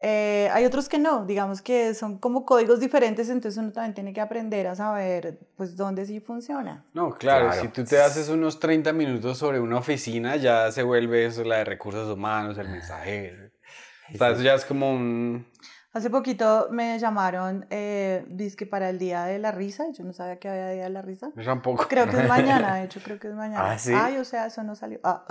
Eh, 0.00 0.50
hay 0.52 0.64
otros 0.66 0.88
que 0.90 0.98
no, 0.98 1.24
digamos 1.24 1.62
que 1.62 1.94
son 1.94 2.18
como 2.18 2.44
códigos 2.44 2.80
diferentes, 2.80 3.30
entonces 3.30 3.56
uno 3.58 3.72
también 3.72 3.94
tiene 3.94 4.12
que 4.12 4.20
aprender 4.20 4.66
a 4.66 4.74
saber, 4.74 5.38
pues, 5.56 5.74
dónde 5.76 6.04
sí 6.04 6.20
funciona. 6.20 6.84
No, 6.92 7.14
claro, 7.14 7.46
Claro. 7.46 7.62
si 7.62 7.68
tú 7.68 7.82
te 7.84 7.98
haces 8.02 8.28
unos 8.28 8.60
30 8.60 8.92
minutos 8.92 9.38
sobre 9.38 9.58
una 9.58 9.78
oficina, 9.78 10.36
ya 10.36 10.70
se 10.70 10.82
vuelve 10.82 11.24
eso 11.26 11.44
la 11.44 11.58
de 11.58 11.64
recursos 11.64 12.12
humanos, 12.12 12.58
el 12.58 12.68
mensajero. 12.68 13.50
O 14.14 14.18
sea, 14.18 14.30
eso 14.30 14.42
ya 14.42 14.54
es 14.54 14.64
como 14.64 14.92
un... 14.92 15.46
Hace 15.96 16.10
poquito 16.10 16.68
me 16.70 16.98
llamaron, 16.98 17.64
eh, 17.70 18.26
dizque 18.28 18.66
para 18.66 18.90
el 18.90 18.98
Día 18.98 19.24
de 19.24 19.38
la 19.38 19.50
Risa, 19.50 19.86
yo 19.92 20.04
no 20.04 20.12
sabía 20.12 20.38
que 20.38 20.46
había 20.46 20.68
Día 20.68 20.84
de 20.84 20.90
la 20.90 21.00
Risa. 21.00 21.30
Yo 21.34 21.42
tampoco. 21.42 21.86
Creo 21.88 22.06
que 22.06 22.18
es 22.20 22.28
mañana, 22.28 22.74
de 22.74 22.84
hecho, 22.84 23.00
creo 23.02 23.18
que 23.18 23.28
es 23.28 23.34
mañana. 23.34 23.70
Ah, 23.70 23.78
¿sí? 23.78 23.94
Ay, 23.94 24.18
o 24.18 24.24
sea, 24.24 24.44
eso 24.44 24.62
no 24.62 24.74
salió. 24.76 25.00
Ah. 25.04 25.24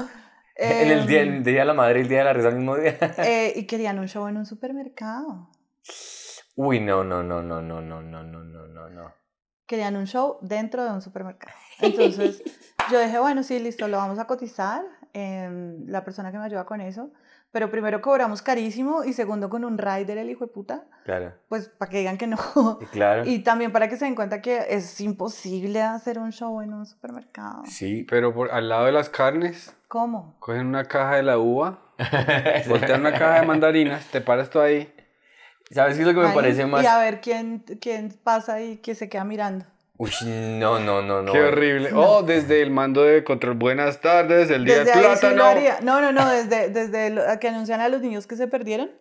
En 0.56 0.90
el 0.90 1.06
día, 1.06 1.22
Em, 1.22 1.34
el 1.36 1.44
día 1.44 1.60
de 1.60 1.66
la 1.66 1.74
madre 1.76 2.00
y 2.00 2.02
el 2.02 2.08
día 2.10 2.18
de 2.18 2.24
la 2.24 2.34
risa 2.34 2.48
al 2.48 2.56
mismo 2.56 2.76
día. 2.78 2.98
eh, 3.20 3.54
y 3.56 3.68
querían 3.68 4.00
un 4.00 4.08
show 4.08 4.28
en 4.28 4.38
un 4.38 4.46
supermercado. 4.48 5.52
Uy, 6.56 6.80
no, 6.80 7.04
no, 7.04 7.22
no, 7.22 7.44
no, 7.44 7.62
no, 7.62 7.82
no, 7.82 8.02
no, 8.02 8.24
no, 8.24 8.44
no, 8.44 8.68
no, 8.68 8.90
no. 8.90 9.14
Querían 9.68 9.96
un 9.98 10.08
show 10.08 10.40
dentro 10.42 10.84
de 10.84 10.90
un 10.92 11.02
supermercado. 11.04 11.54
Entonces 11.80 12.42
yo 12.92 13.00
dije, 13.00 13.20
bueno, 13.20 13.44
sí, 13.44 13.60
listo, 13.60 13.88
lo 13.88 13.98
vamos 13.98 14.18
a 14.18 14.26
cotizar. 14.26 14.82
em, 15.14 15.86
la 15.88 16.04
persona 16.04 16.32
que 16.32 16.38
me 16.40 16.46
ayuda 16.46 16.66
con 16.66 16.82
eso. 16.82 17.12
Pero 17.56 17.72
primero 17.72 18.02
cobramos 18.02 18.42
carísimo 18.42 19.06
y 19.06 19.14
segundo 19.14 19.50
con 19.50 19.64
un 19.64 19.78
rider, 19.78 20.18
el 20.18 20.30
hijo 20.30 20.46
de 20.46 20.52
puta. 20.52 20.84
Claro, 21.06 21.32
Pues 21.48 21.70
para 21.70 21.90
que 21.90 22.00
digan 22.00 22.18
que 22.18 22.28
no. 22.28 22.38
y 22.82 22.86
claro. 22.88 23.24
Y 23.26 23.40
también 23.40 23.72
para 23.72 23.88
que 23.88 23.96
se 23.96 24.04
den 24.04 24.14
cuenta 24.14 24.42
que 24.42 24.66
es 24.72 25.00
imposible 25.00 25.82
hacer 25.82 26.20
un 26.20 26.34
show 26.34 26.60
en 26.60 26.74
un 26.74 26.86
supermercado. 26.86 27.64
Sí, 27.66 28.06
Pero 28.10 28.34
por, 28.34 28.52
al 28.52 28.68
lado 28.68 28.88
de 28.88 28.92
las 28.92 29.08
carnes, 29.08 29.74
¿Cómo? 29.88 30.36
cogen 30.40 30.68
una 30.68 30.84
caja 30.84 31.16
de 31.16 31.24
la 31.24 31.38
uva, 31.38 31.80
voltean 32.68 33.00
una 33.00 33.14
caja 33.14 33.40
de 33.40 33.48
mandarinas, 33.48 34.06
te 34.08 34.20
paras 34.20 34.50
tú 34.50 34.60
ahí. 34.60 34.94
¿Sabes 35.72 35.96
qué 35.96 36.02
es 36.02 36.08
lo 36.10 36.14
que 36.14 36.20
me 36.20 36.28
Ahí, 36.28 36.36
parece 36.36 36.66
más? 36.66 36.84
Y 36.84 36.88
a 36.88 36.98
ver 36.98 37.22
quién, 37.22 37.64
quién 37.80 38.14
pasa 38.22 38.60
y 38.62 38.80
que 38.80 38.96
se 38.96 39.08
queda 39.08 39.24
mirando. 39.24 39.64
Uy, 39.98 40.12
no, 40.26 40.78
no, 40.80 41.02
no, 41.02 41.22
no. 41.22 41.32
Qué 41.32 41.42
horrible. 41.42 41.92
Oh, 41.94 42.22
desde 42.22 42.62
el 42.62 42.70
mando 42.70 43.04
de 43.04 43.24
control, 43.24 43.54
buenas 43.56 44.02
tardes, 44.02 44.50
el 44.50 44.66
día 44.66 44.80
Desde 44.80 44.92
del 44.92 45.06
ahí 45.06 45.16
sí 45.16 45.26
lo 45.28 45.32
plátano. 45.32 45.46
haría. 45.46 45.78
No, 45.82 46.02
no, 46.02 46.12
no, 46.12 46.30
desde, 46.30 46.70
desde 46.70 47.12
lo- 47.12 47.28
a 47.30 47.38
que 47.40 47.48
anuncian 47.48 47.80
a 47.80 47.88
los 47.88 48.02
niños 48.02 48.28
que 48.28 48.36
se 48.36 48.48
perdieron. 48.48 48.92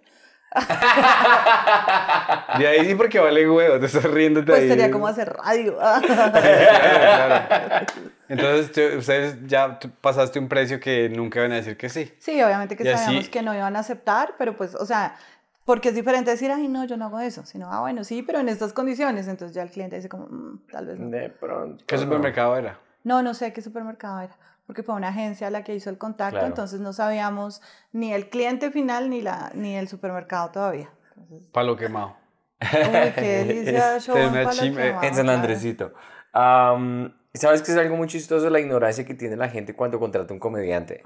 de 2.59 2.69
ahí 2.69 2.85
sí 2.87 2.95
porque 2.95 3.19
vale 3.19 3.49
huevo, 3.49 3.79
te 3.81 3.87
estás 3.87 4.05
riéndote 4.05 4.47
Pues 4.53 4.63
ahí. 4.63 4.69
sería 4.69 4.91
como 4.91 5.07
hacer 5.09 5.33
radio. 5.33 5.77
Claro, 6.05 7.47
claro. 7.49 7.87
Entonces 8.29 8.73
tú- 8.73 8.99
ustedes 8.99 9.37
ya 9.47 9.79
pasaste 10.01 10.39
un 10.39 10.49
precio 10.49 10.79
que 10.81 11.09
nunca 11.09 11.41
van 11.41 11.53
a 11.53 11.57
decir 11.57 11.77
que 11.77 11.89
sí. 11.89 12.13
Sí, 12.21 12.41
obviamente 12.43 12.77
que 12.77 12.85
Y 12.85 12.89
así- 12.89 13.05
sabíamos 13.05 13.29
que 13.29 13.43
no 13.43 13.55
iban 13.55 13.75
a 13.77 13.81
aceptar, 13.81 14.35
pero 14.39 14.57
pues, 14.57 14.75
o 14.77 14.87
sea, 14.87 15.17
porque 15.65 15.89
es 15.91 15.95
diferente 15.95 16.31
decir, 16.31 16.51
ay, 16.51 16.69
no, 16.69 16.85
yo 16.85 16.97
no 16.97 17.07
hago 17.07 17.21
eso, 17.21 17.45
sino, 17.47 17.71
ah, 17.73 17.81
bueno, 17.81 18.05
sí, 18.05 18.23
pero 18.23 18.41
en 18.41 18.49
estas 18.49 18.73
condiciones. 18.73 19.29
Entonces 19.29 19.55
ya 19.55 19.63
el 19.63 19.71
cliente 19.71 19.97
dice 19.97 20.09
como, 20.09 20.27
"Mm, 20.27 20.67
tal 20.71 20.87
vez 20.87 20.99
no. 20.99 21.09
De 21.11 21.31
pronto. 21.31 21.85
¿Qué 21.87 21.99
supermercado 21.99 22.57
era? 22.57 22.79
No, 23.03 23.23
no 23.23 23.35
sé 23.35 23.53
qué 23.53 23.61
supermercado 23.63 24.21
era, 24.21 24.37
porque 24.67 24.83
fue 24.83 24.95
una 24.95 25.09
agencia 25.09 25.51
la 25.51 25.63
que 25.65 25.75
hizo 25.75 25.91
el 25.91 25.99
contacto, 25.99 26.33
Claro. 26.37 26.47
entonces 26.47 26.81
no 26.81 26.93
sabíamos 26.93 27.61
ni 27.93 28.13
el 28.13 28.29
cliente 28.31 28.71
final 28.71 29.11
ni, 29.11 29.21
la, 29.21 29.51
ni 29.55 29.75
el 29.77 29.89
supermercado 29.89 30.51
todavía. 30.51 30.91
Entonces, 31.17 31.49
Palo 31.53 31.77
quemado. 31.77 32.17
uy, 32.63 33.13
qué 33.15 33.21
delicia 33.47 34.01
show 34.01 34.17
en 34.17 34.31
Una 34.31 34.45
Palo 34.45 34.61
Quemado, 34.63 35.03
en 35.03 35.15
San 35.15 35.25
claro. 35.27 35.39
Andresito. 35.41 35.93
Am, 36.33 37.15
¿Sabes 37.35 37.63
que 37.63 37.73
es 37.73 37.77
algo 37.79 37.97
muy 37.97 38.07
chistoso 38.07 38.49
la 38.49 38.61
ignorancia 38.61 39.05
que 39.05 39.15
tiene 39.15 39.37
la 39.37 39.49
gente 39.49 39.75
cuando 39.75 39.99
contrata 39.99 40.33
un 40.33 40.39
comediante? 40.41 41.03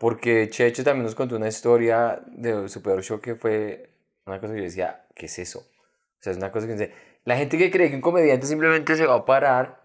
Porque 0.00 0.48
Checho 0.48 0.82
también 0.82 1.04
nos 1.04 1.14
contó 1.14 1.36
una 1.36 1.48
historia 1.48 2.22
de 2.26 2.70
su 2.70 2.80
peor 2.80 3.02
show 3.02 3.20
que 3.20 3.34
fue 3.34 3.90
una 4.24 4.40
cosa 4.40 4.54
que 4.54 4.60
yo 4.60 4.64
decía, 4.64 5.04
¿qué 5.14 5.26
es 5.26 5.38
eso? 5.38 5.58
O 5.58 6.22
sea, 6.22 6.32
es 6.32 6.38
una 6.38 6.50
cosa 6.50 6.66
que 6.66 6.72
dice, 6.72 6.92
la 7.26 7.36
gente 7.36 7.58
que 7.58 7.70
cree 7.70 7.90
que 7.90 7.96
un 7.96 8.00
comediante 8.00 8.46
simplemente 8.46 8.96
se 8.96 9.04
va 9.04 9.16
a 9.16 9.24
parar 9.26 9.82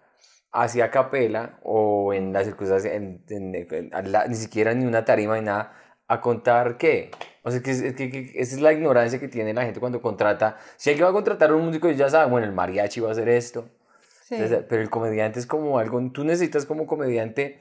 hacia 0.53 0.89
capela 0.89 1.59
o 1.63 2.13
en 2.13 2.31
las 2.31 2.45
circunstancias, 2.45 2.93
en- 2.93 3.25
en- 3.27 3.55
en- 3.91 4.11
la- 4.13 4.25
ni 4.27 4.35
siquiera 4.35 4.73
ni 4.73 4.85
una 4.85 5.03
tarima 5.03 5.35
ni 5.37 5.43
nada, 5.47 5.73
a 6.07 6.21
contar 6.21 6.77
qué. 6.77 7.11
O 7.43 7.51
sea, 7.51 7.61
que, 7.61 7.71
es 7.71 7.81
que- 7.81 8.09
que 8.09 8.31
esa 8.35 8.55
es 8.55 8.61
la 8.61 8.71
ignorancia 8.71 9.19
que 9.19 9.27
tiene 9.27 9.53
la 9.53 9.63
gente 9.63 9.81
cuando 9.81 10.01
contrata. 10.01 10.57
Si 10.77 10.91
alguien 10.91 11.07
va 11.07 11.09
a 11.09 11.13
contratar 11.13 11.49
a 11.49 11.55
un 11.55 11.65
músico, 11.65 11.91
ya 11.91 12.07
sabe, 12.09 12.31
bueno, 12.31 12.47
el 12.47 12.53
mariachi 12.53 13.01
va 13.01 13.09
a 13.09 13.11
hacer 13.11 13.27
esto. 13.27 13.67
Sí. 14.23 14.35
Entonces, 14.35 14.63
pero 14.69 14.81
el 14.81 14.89
comediante 14.89 15.39
es 15.41 15.45
como 15.45 15.77
algo, 15.77 16.01
tú 16.13 16.23
necesitas 16.23 16.65
como 16.65 16.87
comediante 16.87 17.59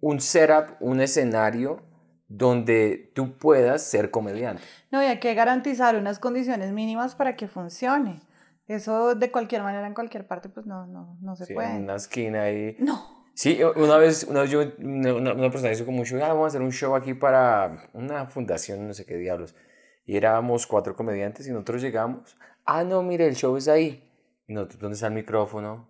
un 0.00 0.20
setup, 0.20 0.76
un 0.80 1.00
escenario 1.00 1.82
donde 2.28 3.12
tú 3.14 3.36
puedas 3.38 3.82
ser 3.82 4.10
comediante. 4.10 4.62
No, 4.90 5.02
y 5.02 5.06
hay 5.06 5.20
que 5.20 5.34
garantizar 5.34 5.96
unas 5.96 6.18
condiciones 6.18 6.72
mínimas 6.72 7.14
para 7.14 7.36
que 7.36 7.46
funcione. 7.48 8.20
Eso 8.66 9.14
de 9.14 9.30
cualquier 9.30 9.62
manera 9.62 9.86
en 9.86 9.94
cualquier 9.94 10.26
parte, 10.26 10.48
pues 10.48 10.66
no, 10.66 10.86
no, 10.86 11.16
no 11.20 11.36
se 11.36 11.46
Sí, 11.46 11.54
puede. 11.54 11.76
en 11.76 11.84
una 11.84 11.94
esquina 11.96 12.42
ahí. 12.42 12.76
No. 12.80 13.14
Sí, 13.34 13.60
una 13.76 13.96
vez, 13.98 14.24
una 14.24 14.40
vez 14.40 14.50
yo, 14.50 14.62
una, 14.78 15.12
una- 15.34 15.50
persona 15.50 15.70
hizo 15.70 15.84
como 15.86 15.98
un 16.00 16.04
show, 16.06 16.18
ah, 16.24 16.28
vamos 16.28 16.44
a 16.44 16.46
hacer 16.48 16.62
un 16.62 16.72
show 16.72 16.96
aquí 16.96 17.14
para 17.14 17.76
una 17.92 18.26
fundación, 18.26 18.86
no 18.88 18.94
sé 18.94 19.04
qué 19.04 19.16
diablos. 19.16 19.54
Y 20.04 20.16
éramos 20.16 20.66
cuatro 20.66 20.96
comediantes 20.96 21.46
y 21.46 21.52
nosotros 21.52 21.82
llegamos, 21.82 22.36
ah, 22.64 22.82
no, 22.82 23.02
mire, 23.02 23.26
el 23.28 23.36
show 23.36 23.56
es 23.56 23.68
ahí. 23.68 24.02
Y 24.48 24.54
nosotros, 24.54 24.80
¿dónde 24.80 24.94
está 24.94 25.08
el 25.08 25.14
micrófono? 25.14 25.88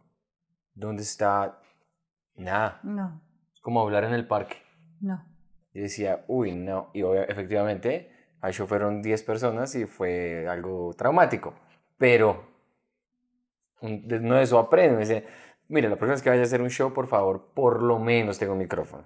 ¿Dónde 0.75 1.03
está? 1.03 1.61
Nada, 2.35 2.81
No, 2.83 3.23
como 3.67 3.81
hablar 3.81 4.05
en 4.05 4.13
el 4.15 4.29
parque. 4.29 4.59
no. 5.01 5.25
Y 5.75 5.81
decía, 5.81 6.25
uy, 6.29 6.53
no. 6.53 6.89
Y 6.95 7.03
obvia- 7.03 7.25
efectivamente, 7.25 8.11
al 8.41 8.53
show 8.53 8.67
fueron 8.69 9.03
10 9.03 9.25
personas 9.25 9.75
y 9.75 9.87
fue 9.87 10.47
algo 10.49 10.95
traumático. 10.95 11.53
Pero 11.99 12.47
un- 13.81 14.07
de- 14.07 14.21
no 14.21 14.37
de 14.37 14.43
eso 14.45 14.59
aprende. 14.61 14.95
Me 14.95 15.01
dice, 15.01 15.27
mire, 15.69 15.89
la 15.89 15.97
próxima 15.97 16.15
vez 16.15 16.23
que 16.23 16.31
vaya 16.31 16.43
a 16.43 16.45
hacer 16.45 16.63
un 16.63 16.71
show, 16.71 16.93
por 16.95 17.09
favor, 17.09 17.53
por 17.55 17.83
lo 17.83 17.99
menos 17.99 18.39
tenga 18.39 18.53
un 18.53 18.59
micrófono. 18.59 19.05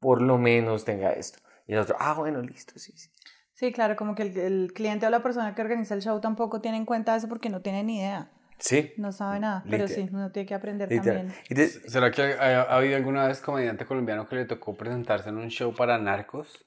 Por 0.00 0.22
lo 0.22 0.38
menos 0.38 0.84
tenga 0.86 1.12
esto. 1.12 1.38
Y 1.66 1.74
el 1.74 1.78
otro, 1.80 1.94
ah, 2.00 2.14
bueno, 2.14 2.40
listo, 2.40 2.72
sí, 2.78 2.92
sí. 2.96 3.10
Sí, 3.52 3.70
claro, 3.70 3.94
como 3.94 4.14
que 4.14 4.22
el, 4.22 4.36
el 4.38 4.72
cliente 4.72 5.06
o 5.06 5.10
la 5.10 5.22
persona 5.22 5.54
que 5.54 5.60
organiza 5.62 5.94
el 5.94 6.00
show 6.00 6.18
tampoco 6.20 6.62
tiene 6.62 6.78
en 6.78 6.86
cuenta 6.86 7.14
eso 7.14 7.28
porque 7.28 7.50
no 7.50 7.60
tiene 7.60 7.84
ni 7.84 7.98
idea, 7.98 8.30
Sí. 8.60 8.92
no 8.98 9.10
sabe 9.12 9.40
nada. 9.40 9.64
Pero 9.68 9.88
sí, 9.88 10.08
uno 10.12 10.30
tiene 10.30 10.46
que 10.46 10.54
aprender 10.54 10.90
literal. 10.90 11.32
también. 11.48 11.68
¿Será 11.88 12.10
que 12.10 12.22
ha, 12.22 12.62
ha 12.62 12.76
habido 12.76 12.96
alguna 12.96 13.26
vez 13.26 13.40
comediante 13.40 13.84
colombiano 13.86 14.28
que 14.28 14.36
le 14.36 14.44
tocó 14.44 14.76
presentarse 14.76 15.30
en 15.30 15.38
un 15.38 15.48
show 15.48 15.74
para 15.74 15.98
narcos? 15.98 16.64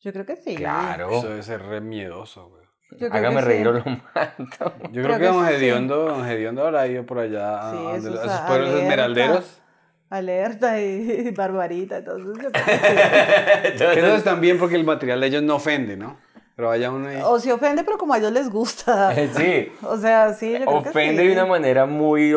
Yo 0.00 0.12
creo 0.12 0.24
que 0.24 0.36
sí. 0.36 0.54
claro. 0.56 1.10
Eso 1.18 1.28
debe 1.28 1.42
ser 1.42 1.62
re 1.62 1.80
miedoso, 1.80 2.48
güey. 2.50 2.66
Hágame 3.10 3.36
que 3.36 3.42
sí. 3.42 3.48
reír 3.48 3.68
o 3.68 3.72
lo 3.72 3.84
mato. 3.84 4.74
Yo 4.92 5.02
creo, 5.02 5.04
Creo 5.04 5.12
que, 5.14 5.18
que 5.18 5.26
Don 5.26 5.46
sí. 5.48 5.52
Hediondo, 5.54 5.96
Don 6.04 6.28
Hediondo 6.28 6.64
habrá 6.66 6.86
ido 6.86 7.04
por 7.04 7.18
allá 7.18 7.68
a, 7.68 7.72
Sí, 7.72 8.06
a 8.06 8.44
a- 8.44 8.46
pueblos 8.46 8.68
alerta. 8.68 8.82
esmeralderos. 8.82 9.62
Alerta 10.08 10.80
y 10.80 11.30
barbarita, 11.32 11.96
entonces 11.96 12.26
yo 12.26 12.32
creo 12.34 12.52
que 12.52 12.60
sí. 12.60 13.76
Que 13.92 13.98
esos 13.98 14.18
están 14.18 14.40
bien 14.40 14.56
porque 14.56 14.76
el 14.76 14.84
material 14.84 15.20
de 15.20 15.26
ellos 15.26 15.42
no 15.42 15.56
ofende, 15.56 15.96
¿no? 15.96 16.16
Pero 16.56 16.68
vaya 16.68 16.90
uno 16.90 17.08
ahí. 17.08 17.20
O 17.22 17.38
se 17.38 17.52
ofende, 17.52 17.84
pero 17.84 17.98
como 17.98 18.14
a 18.14 18.18
ellos 18.18 18.32
les 18.32 18.48
gusta. 18.48 19.14
sí. 19.36 19.70
O 19.82 19.98
sea, 19.98 20.32
sí, 20.32 20.52
yo 20.52 20.64
creo 20.64 20.82
que 20.82 20.88
ofende 20.88 21.22
sí. 21.22 21.28
de 21.28 21.32
una 21.34 21.46
manera 21.46 21.86
muy 21.86 22.34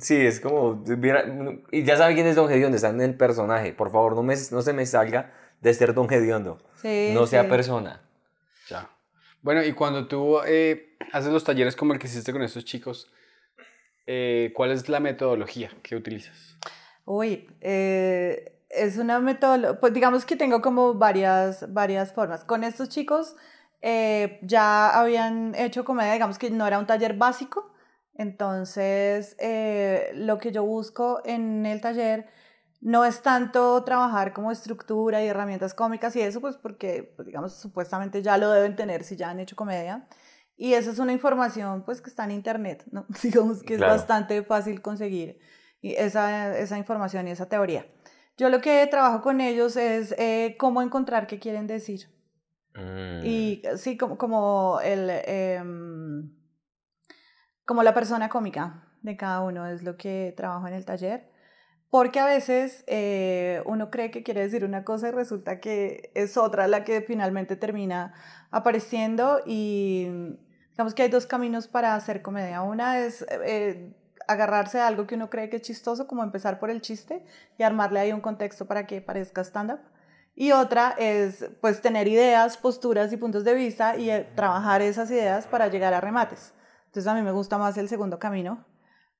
sí 0.00 0.16
es 0.16 0.40
como 0.40 0.84
y 1.70 1.84
ya 1.84 1.96
sabe 1.96 2.14
quién 2.14 2.26
es 2.26 2.36
Don 2.36 2.48
Gediondo 2.48 2.76
está 2.76 2.90
en 2.90 3.00
el 3.00 3.16
personaje 3.16 3.72
por 3.72 3.90
favor 3.90 4.14
no 4.14 4.22
me 4.22 4.34
no 4.50 4.60
se 4.62 4.72
me 4.72 4.84
salga 4.84 5.32
de 5.60 5.72
ser 5.72 5.94
Don 5.94 6.08
Gediondo 6.08 6.58
Sí, 6.76 7.12
no 7.14 7.26
sea 7.26 7.44
sí. 7.44 7.48
persona 7.48 8.02
Ya. 8.68 8.90
Bueno, 9.42 9.64
y 9.64 9.72
cuando 9.72 10.06
tú 10.06 10.38
eh, 10.46 10.96
haces 11.12 11.32
los 11.32 11.44
talleres 11.44 11.76
como 11.76 11.92
el 11.92 11.98
que 11.98 12.08
hiciste 12.08 12.32
con 12.32 12.42
estos 12.42 12.64
chicos, 12.64 13.10
eh, 14.06 14.52
¿cuál 14.54 14.70
es 14.70 14.88
la 14.90 15.00
metodología 15.00 15.70
que 15.82 15.96
utilizas? 15.96 16.58
Uy, 17.06 17.48
eh, 17.62 18.60
es 18.68 18.98
una 18.98 19.18
metodología, 19.18 19.80
pues 19.80 19.94
digamos 19.94 20.26
que 20.26 20.36
tengo 20.36 20.60
como 20.60 20.92
varias, 20.92 21.72
varias 21.72 22.12
formas. 22.12 22.44
Con 22.44 22.64
estos 22.64 22.90
chicos 22.90 23.34
eh, 23.82 24.38
ya 24.42 24.90
habían 24.90 25.54
hecho 25.54 25.84
comedia, 25.84 26.12
digamos 26.12 26.38
que 26.38 26.50
no 26.50 26.66
era 26.66 26.78
un 26.78 26.86
taller 26.86 27.14
básico, 27.14 27.72
entonces 28.14 29.36
eh, 29.38 30.10
lo 30.14 30.38
que 30.38 30.52
yo 30.52 30.64
busco 30.64 31.20
en 31.24 31.64
el 31.66 31.80
taller 31.80 32.28
no 32.80 33.04
es 33.04 33.22
tanto 33.22 33.82
trabajar 33.84 34.32
como 34.32 34.50
estructura 34.50 35.22
y 35.22 35.26
herramientas 35.28 35.74
cómicas 35.74 36.16
y 36.16 36.20
eso, 36.22 36.40
pues 36.40 36.56
porque, 36.56 37.12
pues, 37.16 37.26
digamos, 37.26 37.54
supuestamente 37.58 38.22
ya 38.22 38.38
lo 38.38 38.50
deben 38.50 38.76
tener 38.76 39.04
si 39.04 39.16
ya 39.16 39.30
han 39.30 39.40
hecho 39.40 39.56
comedia. 39.56 40.08
Y 40.56 40.74
esa 40.74 40.90
es 40.90 40.98
una 40.98 41.12
información 41.12 41.84
pues 41.84 42.02
que 42.02 42.10
está 42.10 42.24
en 42.24 42.32
internet, 42.32 42.84
¿no? 42.90 43.06
Digamos 43.22 43.62
que 43.62 43.76
Claro. 43.76 43.94
es 43.94 43.98
bastante 43.98 44.42
fácil 44.42 44.82
conseguir 44.82 45.38
esa, 45.82 46.56
esa 46.58 46.76
información 46.78 47.28
y 47.28 47.30
esa 47.30 47.48
teoría. 47.48 47.86
Yo 48.36 48.48
lo 48.50 48.60
que 48.60 48.86
trabajo 48.86 49.22
con 49.22 49.40
ellos 49.40 49.76
es 49.76 50.14
eh, 50.18 50.56
cómo 50.58 50.82
encontrar 50.82 51.26
qué 51.26 51.38
quieren 51.38 51.66
decir. 51.66 52.08
Mm, 52.74 53.24
Y 53.24 53.62
sí, 53.76 53.96
como, 53.96 54.16
como, 54.16 54.80
el, 54.82 55.10
em, 55.10 56.32
como 57.64 57.82
la 57.82 57.94
persona 57.94 58.28
cómica 58.28 58.84
de 59.02 59.16
cada 59.16 59.40
uno 59.40 59.66
es 59.66 59.82
lo 59.82 59.96
que 59.96 60.34
trabajo 60.36 60.66
en 60.68 60.74
el 60.74 60.84
taller. 60.84 61.30
Porque 61.90 62.20
a 62.20 62.24
veces 62.24 62.84
eh, 62.86 63.62
uno 63.66 63.90
cree 63.90 64.12
que 64.12 64.22
quiere 64.22 64.42
decir 64.42 64.64
una 64.64 64.84
cosa 64.84 65.08
y 65.08 65.10
resulta 65.10 65.58
que 65.58 66.12
es 66.14 66.36
otra 66.36 66.68
la 66.68 66.84
que 66.84 67.02
finalmente 67.02 67.56
termina 67.56 68.14
apareciendo 68.52 69.40
y 69.44 70.06
digamos 70.70 70.94
que 70.94 71.02
hay 71.02 71.08
dos 71.08 71.26
caminos 71.26 71.66
para 71.66 71.96
hacer 71.96 72.22
comedia. 72.22 72.62
Una 72.62 73.00
es 73.00 73.26
eh, 73.44 73.92
agarrarse 74.28 74.78
a 74.78 74.86
algo 74.86 75.08
que 75.08 75.16
uno 75.16 75.30
cree 75.30 75.50
que 75.50 75.56
es 75.56 75.62
chistoso, 75.62 76.06
como 76.06 76.22
empezar 76.22 76.60
por 76.60 76.70
el 76.70 76.80
chiste 76.80 77.24
y 77.58 77.64
armarle 77.64 77.98
ahí 77.98 78.12
un 78.12 78.20
contexto 78.20 78.66
para 78.66 78.86
que 78.86 79.00
parezca 79.00 79.40
stand-up. 79.42 79.80
Y 80.34 80.52
otra 80.52 80.94
es 80.98 81.44
pues 81.60 81.82
tener 81.82 82.08
ideas, 82.08 82.56
posturas 82.56 83.12
y 83.12 83.16
puntos 83.16 83.44
de 83.44 83.54
vista 83.54 83.96
y 83.96 84.10
eh, 84.10 84.28
trabajar 84.34 84.80
esas 84.80 85.10
ideas 85.10 85.46
para 85.46 85.68
llegar 85.68 85.92
a 85.92 86.00
remates. 86.00 86.54
Entonces 86.86 87.06
a 87.06 87.14
mí 87.14 87.22
me 87.22 87.32
gusta 87.32 87.58
más 87.58 87.76
el 87.78 87.88
segundo 87.88 88.18
camino, 88.18 88.64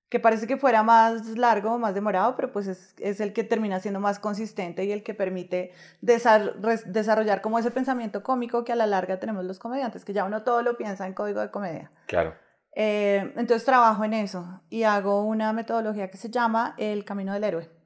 que 0.08 0.18
parece 0.18 0.46
que 0.46 0.56
fuera 0.56 0.82
más 0.82 1.26
largo, 1.38 1.78
más 1.78 1.94
demorado, 1.94 2.34
pero 2.36 2.52
pues 2.52 2.66
es, 2.66 2.94
es 2.98 3.20
el 3.20 3.32
que 3.32 3.44
termina 3.44 3.78
siendo 3.80 4.00
más 4.00 4.18
consistente 4.18 4.84
y 4.84 4.92
el 4.92 5.02
que 5.02 5.14
permite 5.14 5.72
desar- 6.02 6.54
desarrollar 6.86 7.42
como 7.42 7.58
ese 7.58 7.70
pensamiento 7.70 8.22
cómico 8.22 8.64
que 8.64 8.72
a 8.72 8.76
la 8.76 8.86
larga 8.86 9.20
tenemos 9.20 9.44
los 9.44 9.58
comediantes, 9.58 10.04
que 10.04 10.12
ya 10.12 10.24
uno 10.24 10.42
todo 10.42 10.62
lo 10.62 10.76
piensa 10.76 11.06
en 11.06 11.14
código 11.14 11.40
de 11.40 11.50
comedia. 11.50 11.90
claro 12.06 12.34
Eh, 12.72 13.32
entonces 13.36 13.64
trabajo 13.64 14.04
en 14.04 14.14
eso 14.14 14.62
y 14.70 14.84
hago 14.84 15.24
una 15.24 15.52
metodología 15.52 16.08
que 16.08 16.16
se 16.16 16.30
llama 16.30 16.74
el 16.78 17.04
camino 17.04 17.32
del 17.32 17.44
héroe 17.44 17.79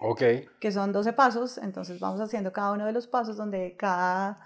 Ok. 0.00 0.22
que 0.60 0.72
son 0.72 0.92
12 0.92 1.12
pasos, 1.12 1.58
entonces 1.58 2.00
vamos 2.00 2.20
haciendo 2.20 2.52
cada 2.52 2.72
uno 2.72 2.86
de 2.86 2.92
los 2.92 3.06
pasos 3.06 3.36
donde 3.36 3.76
cada, 3.76 4.36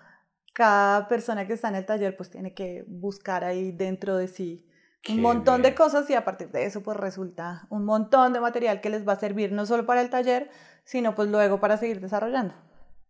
cada 0.52 1.08
persona 1.08 1.46
que 1.46 1.54
está 1.54 1.68
en 1.68 1.76
el 1.76 1.86
taller 1.86 2.16
pues 2.16 2.30
tiene 2.30 2.54
que 2.54 2.84
buscar 2.88 3.44
ahí 3.44 3.72
dentro 3.72 4.16
de 4.16 4.28
sí 4.28 4.66
un 5.06 5.16
Qué 5.16 5.22
montón 5.22 5.60
de 5.62 5.68
bien. 5.68 5.74
cosas 5.74 6.08
y 6.10 6.14
a 6.14 6.24
partir 6.24 6.50
de 6.50 6.64
eso 6.64 6.82
pues 6.82 6.96
resulta 6.96 7.66
un 7.70 7.84
montón 7.84 8.32
de 8.32 8.40
material 8.40 8.80
que 8.80 8.90
les 8.90 9.06
va 9.06 9.14
a 9.14 9.20
servir 9.20 9.52
no 9.52 9.66
solo 9.66 9.84
para 9.86 10.00
el 10.00 10.08
taller, 10.10 10.50
sino 10.84 11.14
pues 11.14 11.28
luego 11.28 11.60
para 11.60 11.76
seguir 11.76 12.00
desarrollando. 12.00 12.54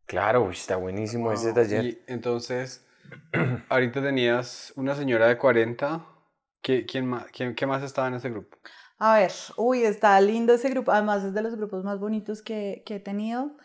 claro 0.07 0.51
está 0.51 0.77
buenísimo 0.77 1.33
ese 1.33 1.49
Wow. 1.49 1.55
taller 1.55 1.85
Y 1.85 2.03
entonces, 2.07 2.87
ahorita 3.69 4.03
tenías 4.03 4.73
una 4.77 4.95
señora 4.95 5.27
de 5.29 5.39
40. 5.39 6.07
¿Qui- 6.63 6.87
¿Quién 6.91 7.07
más, 7.07 7.27
quién, 7.33 7.55
¿Qué 7.55 7.67
más 7.67 7.83
estaba 7.83 8.09
en 8.09 8.15
ese 8.15 8.31
grupo? 8.31 8.57
A 8.99 9.15
ver, 9.17 9.33
uy, 9.57 9.83
está 9.83 10.21
lindo 10.21 10.55
ese 10.55 10.71
grupo. 10.71 10.93
Además, 10.93 11.25
es 11.25 11.35
de 11.35 11.43
los 11.43 11.57
grupos 11.57 11.85
más 11.85 11.99
bonitos 11.99 12.43
que, 12.43 12.83
que 12.87 12.97
he 12.97 13.01
tenido 13.01 13.57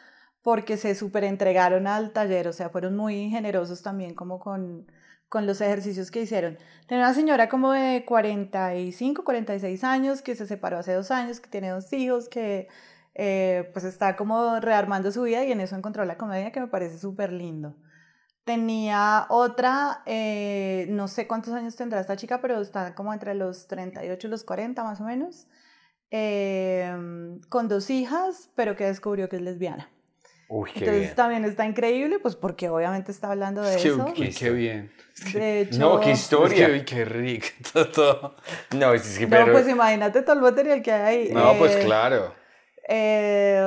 porque 0.41 0.77
se 0.77 0.95
súper 0.95 1.23
entregaron 1.25 1.87
al 1.87 2.13
taller, 2.13 2.47
o 2.47 2.53
sea, 2.53 2.69
fueron 2.69 2.95
muy 2.95 3.29
generosos 3.29 3.81
también 3.81 4.15
como 4.15 4.39
con, 4.39 4.87
con 5.27 5.45
los 5.45 5.61
ejercicios 5.61 6.11
que 6.11 6.21
hicieron. 6.21 6.57
Tenía 6.87 7.05
una 7.05 7.13
señora 7.13 7.49
como 7.49 7.71
de 7.73 8.05
45, 8.05 9.23
46 9.23 9.83
años 9.83 10.21
que 10.21 10.35
se 10.35 10.47
separó 10.47 10.77
hace 10.79 10.93
dos 10.93 11.11
años, 11.11 11.39
que 11.39 11.49
tiene 11.49 11.69
dos 11.69 11.91
hijos, 11.93 12.29
que 12.29 12.67
eh, 13.15 13.69
pues 13.73 13.85
está 13.85 14.15
como 14.15 14.59
rearmando 14.59 15.11
su 15.11 15.23
vida 15.23 15.43
y 15.45 15.51
en 15.51 15.61
eso 15.61 15.75
encontró 15.75 16.05
la 16.05 16.17
comedia 16.17 16.51
que 16.51 16.61
me 16.61 16.67
parece 16.67 16.97
súper 16.99 17.31
lindo. 17.33 17.75
Tenía 18.45 19.25
otra, 19.29 20.01
eh, 20.05 20.87
no 20.89 21.07
sé 21.07 21.27
cuántos 21.27 21.53
años 21.53 21.75
tendrá 21.75 21.99
esta 21.99 22.15
chica, 22.15 22.41
pero 22.41 22.59
está 22.61 22.95
como 22.95 23.13
entre 23.13 23.35
los 23.35 23.67
38 23.67 24.27
y 24.27 24.29
los 24.29 24.43
40 24.43 24.83
más 24.83 24.99
o 25.01 25.03
menos. 25.03 25.47
em, 26.11 27.39
con 27.49 27.67
dos 27.67 27.89
hijas, 27.91 28.49
pero 28.55 28.75
que 28.75 28.85
descubrió 28.85 29.29
que 29.29 29.35
es 29.35 29.41
lesbiana. 29.43 29.89
Uy, 30.47 30.71
qué 30.73 30.79
Entonces 30.79 31.01
bien. 31.03 31.15
también 31.15 31.45
está 31.45 31.65
increíble, 31.67 32.17
pues 32.17 32.35
porque 32.35 32.67
obviamente 32.69 33.11
está 33.11 33.29
hablando 33.29 33.61
de 33.61 33.75
Qué, 33.81 33.89
eso. 33.89 34.05
qué- 34.15 34.31
qué 34.31 34.49
bien. 34.49 34.91
De 35.33 35.61
hecho, 35.61 35.77
No, 35.79 35.99
qué 35.99 36.11
historia. 36.11 36.65
Qué, 36.67 36.85
qué 36.85 37.05
rico. 37.05 37.45
Todo. 37.93 38.35
No, 38.75 38.93
es 38.95 39.19
que 39.19 39.25
no, 39.25 39.29
pero... 39.29 39.51
pues 39.51 39.67
imagínate 39.67 40.23
todo 40.23 40.35
el 40.37 40.41
material 40.41 40.81
que 40.81 40.91
hay 40.91 41.27
ahí. 41.27 41.33
No, 41.33 41.55
pues 41.59 41.75
Eh, 41.75 41.81
claro. 41.85 42.33
eh, 42.87 43.61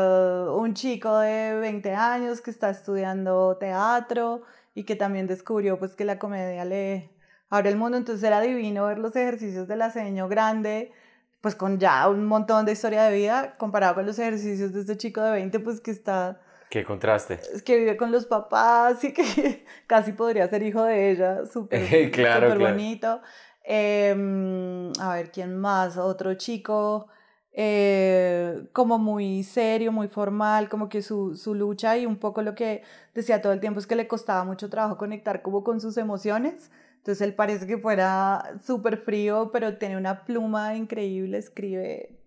un 0.56 0.74
chico 0.74 1.16
de 1.18 1.54
20 1.60 1.94
años 1.94 2.40
que 2.40 2.50
está 2.50 2.70
estudiando 2.70 3.56
teatro 3.58 4.42
y 4.74 4.84
que 4.84 4.96
también 4.96 5.26
descubrió 5.26 5.78
pues 5.78 5.94
que 5.94 6.04
la 6.04 6.18
comedia 6.18 6.64
le 6.64 7.10
abre 7.50 7.68
el 7.70 7.76
mundo, 7.76 7.96
entonces 7.98 8.24
era 8.24 8.40
divino 8.40 8.86
ver 8.86 8.98
los 8.98 9.14
ejercicios 9.16 9.68
del 9.68 9.82
aceño 9.82 10.28
grande, 10.28 10.92
pues 11.40 11.54
con 11.54 11.78
ya 11.78 12.08
un 12.08 12.24
montón 12.24 12.64
de 12.64 12.72
historia 12.72 13.02
de 13.04 13.16
vida 13.16 13.56
comparado 13.58 13.96
con 13.96 14.06
los 14.06 14.18
ejercicios 14.18 14.72
de 14.72 14.80
este 14.80 14.96
chico 14.96 15.20
de 15.20 15.32
20 15.32 15.60
pues 15.60 15.80
que 15.80 15.90
está 15.90 16.40
Qué 16.70 16.84
contraste. 16.84 17.34
es 17.52 17.62
que 17.62 17.76
vive 17.76 17.96
con 17.98 18.10
los 18.12 18.24
papás 18.26 19.04
y 19.04 19.12
que 19.12 19.66
casi 19.86 20.12
podría 20.12 20.48
ser 20.48 20.62
hijo 20.62 20.82
de 20.84 21.10
ella, 21.10 21.44
súper 21.44 22.10
Claro, 22.12 22.46
claro. 22.46 22.60
bonito. 22.60 23.20
Em, 23.64 24.90
a 25.00 25.14
ver, 25.14 25.30
¿quién 25.30 25.56
más? 25.58 25.96
Otro 25.96 26.34
chico 26.34 27.08
eh, 27.54 28.64
como 28.72 28.98
muy 28.98 29.42
serio, 29.42 29.92
muy 29.92 30.08
formal, 30.08 30.68
como 30.68 30.88
que 30.88 31.02
su, 31.02 31.36
su 31.36 31.54
lucha 31.54 31.96
y 31.98 32.06
un 32.06 32.16
poco 32.16 32.42
lo 32.42 32.54
que 32.54 32.82
decía 33.14 33.42
todo 33.42 33.52
el 33.52 33.60
tiempo 33.60 33.78
es 33.78 33.86
que 33.86 33.94
le 33.96 34.08
costaba 34.08 34.44
mucho 34.44 34.70
trabajo 34.70 34.96
conectar 34.98 35.42
como 35.42 35.62
con 35.62 35.80
sus 35.80 35.96
emociones. 35.96 36.70
Entonces 36.96 37.20
él 37.22 37.34
parece 37.34 37.66
que 37.66 37.78
fuera 37.78 38.58
súper 38.62 38.96
frío, 38.98 39.50
pero 39.52 39.76
tiene 39.76 39.96
una 39.96 40.24
pluma 40.24 40.76
increíble, 40.76 41.36
escribe 41.38 42.18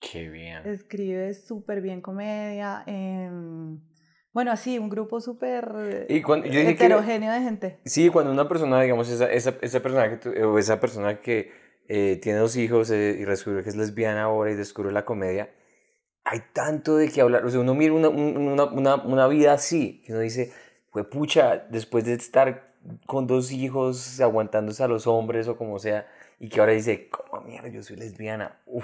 Qué 0.00 0.28
bien. 0.28 0.66
escribe 0.66 1.34
súper 1.34 1.80
bien 1.80 2.00
comedia. 2.00 2.82
em, 2.86 3.80
bueno, 4.32 4.50
así, 4.50 4.78
un 4.80 4.88
grupo 4.90 5.20
súper 5.20 6.06
dije 6.08 6.24
que- 6.64 6.70
heterogéneo 6.70 7.32
de 7.32 7.40
gente. 7.40 7.78
Sí, 7.84 8.08
cuando 8.08 8.32
una 8.32 8.48
persona, 8.48 8.80
digamos, 8.80 9.08
esa, 9.08 9.30
esa, 9.30 9.54
esa 9.60 9.80
persona 9.80 10.10
que 10.10 10.16
tú- 10.16 10.30
o 10.48 10.58
esa 10.58 10.80
persona 10.80 11.20
que 11.20 11.52
eh, 11.88 12.18
tiene 12.22 12.38
dos 12.38 12.56
hijos 12.56 12.90
eh, 12.90 13.16
y 13.20 13.24
descubre 13.24 13.62
que 13.62 13.68
es 13.70 13.76
lesbiana 13.76 14.22
ahora 14.24 14.50
y 14.50 14.54
descubre 14.54 14.92
la 14.92 15.04
comedia, 15.04 15.50
hay 16.24 16.40
tanto 16.52 16.96
de 16.96 17.08
qué 17.10 17.20
hablar. 17.20 17.44
O 17.44 17.50
sea, 17.50 17.60
uno 17.60 17.74
mira 17.74 17.92
una, 17.92 18.08
un- 18.08 18.36
una, 18.36 18.64
una, 18.64 18.94
una 18.96 19.26
vida 19.28 19.52
así, 19.52 20.02
que 20.06 20.12
uno 20.12 20.20
dice, 20.22 20.52
fue 20.90 21.08
pucha, 21.08 21.58
después 21.70 22.04
de 22.04 22.14
estar 22.14 22.72
con 23.06 23.26
dos 23.26 23.50
hijos 23.52 24.20
aguantándose 24.20 24.82
a 24.82 24.88
los 24.88 25.06
hombres 25.06 25.48
o 25.48 25.56
como 25.56 25.78
sea, 25.78 26.06
y 26.38 26.48
que 26.48 26.60
ahora 26.60 26.72
dice, 26.72 27.08
¿cómo 27.08 27.42
mierda? 27.42 27.68
Yo 27.68 27.82
soy 27.82 27.96
lesbiana. 27.96 28.60
Uy, 28.66 28.82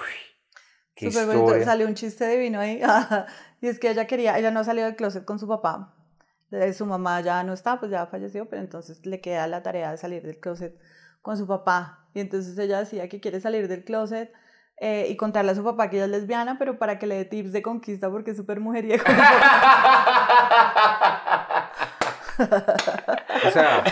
qué 0.95 1.11
Súper 1.11 1.27
bonito. 1.27 1.65
Salió 1.65 1.87
un 1.87 1.95
chiste 1.95 2.29
divino 2.29 2.61
ahí. 2.61 2.81
y 3.61 3.69
es 3.69 3.79
que 3.79 3.91
ella 3.91 4.07
quería, 4.07 4.39
ella 4.39 4.51
no 4.51 4.65
salió 4.65 4.85
del 4.85 4.97
closet 4.97 5.25
con 5.25 5.39
su 5.39 5.49
papá. 5.49 5.95
Su 6.75 6.85
mamá 6.85 7.21
ya 7.21 7.45
no 7.45 7.53
está, 7.53 7.79
pues 7.79 7.93
ya 7.93 8.07
falleció, 8.07 8.49
pero 8.49 8.61
entonces 8.61 9.07
le 9.07 9.21
queda 9.21 9.47
la 9.47 9.63
tarea 9.63 9.93
de 9.93 9.97
salir 9.99 10.23
del 10.23 10.41
closet 10.41 10.77
con 11.23 11.37
su 11.37 11.47
papá. 11.47 12.00
Y 12.15 12.21
entonces 12.21 12.57
ella 12.59 12.79
decía 12.81 13.09
que 13.09 13.21
quiere 13.21 13.41
salir 13.41 13.69
del 13.69 13.85
closet 13.85 14.33
eh, 14.79 15.07
y 15.11 15.17
contarle 15.17 15.53
a 15.53 15.55
su 15.55 15.63
papá 15.63 15.91
que 15.91 15.97
ella 15.97 16.07
es 16.07 16.11
lesbiana, 16.11 16.57
pero 16.59 16.79
para 16.79 16.99
que 16.99 17.07
le 17.07 17.17
dé 17.17 17.25
tips 17.25 17.53
de 17.53 17.63
conquista 17.63 18.11
porque 18.11 18.31
es 18.33 18.37
súper 18.37 18.61
mujeriego. 18.61 19.05
O 23.47 23.51
sea, 23.51 23.83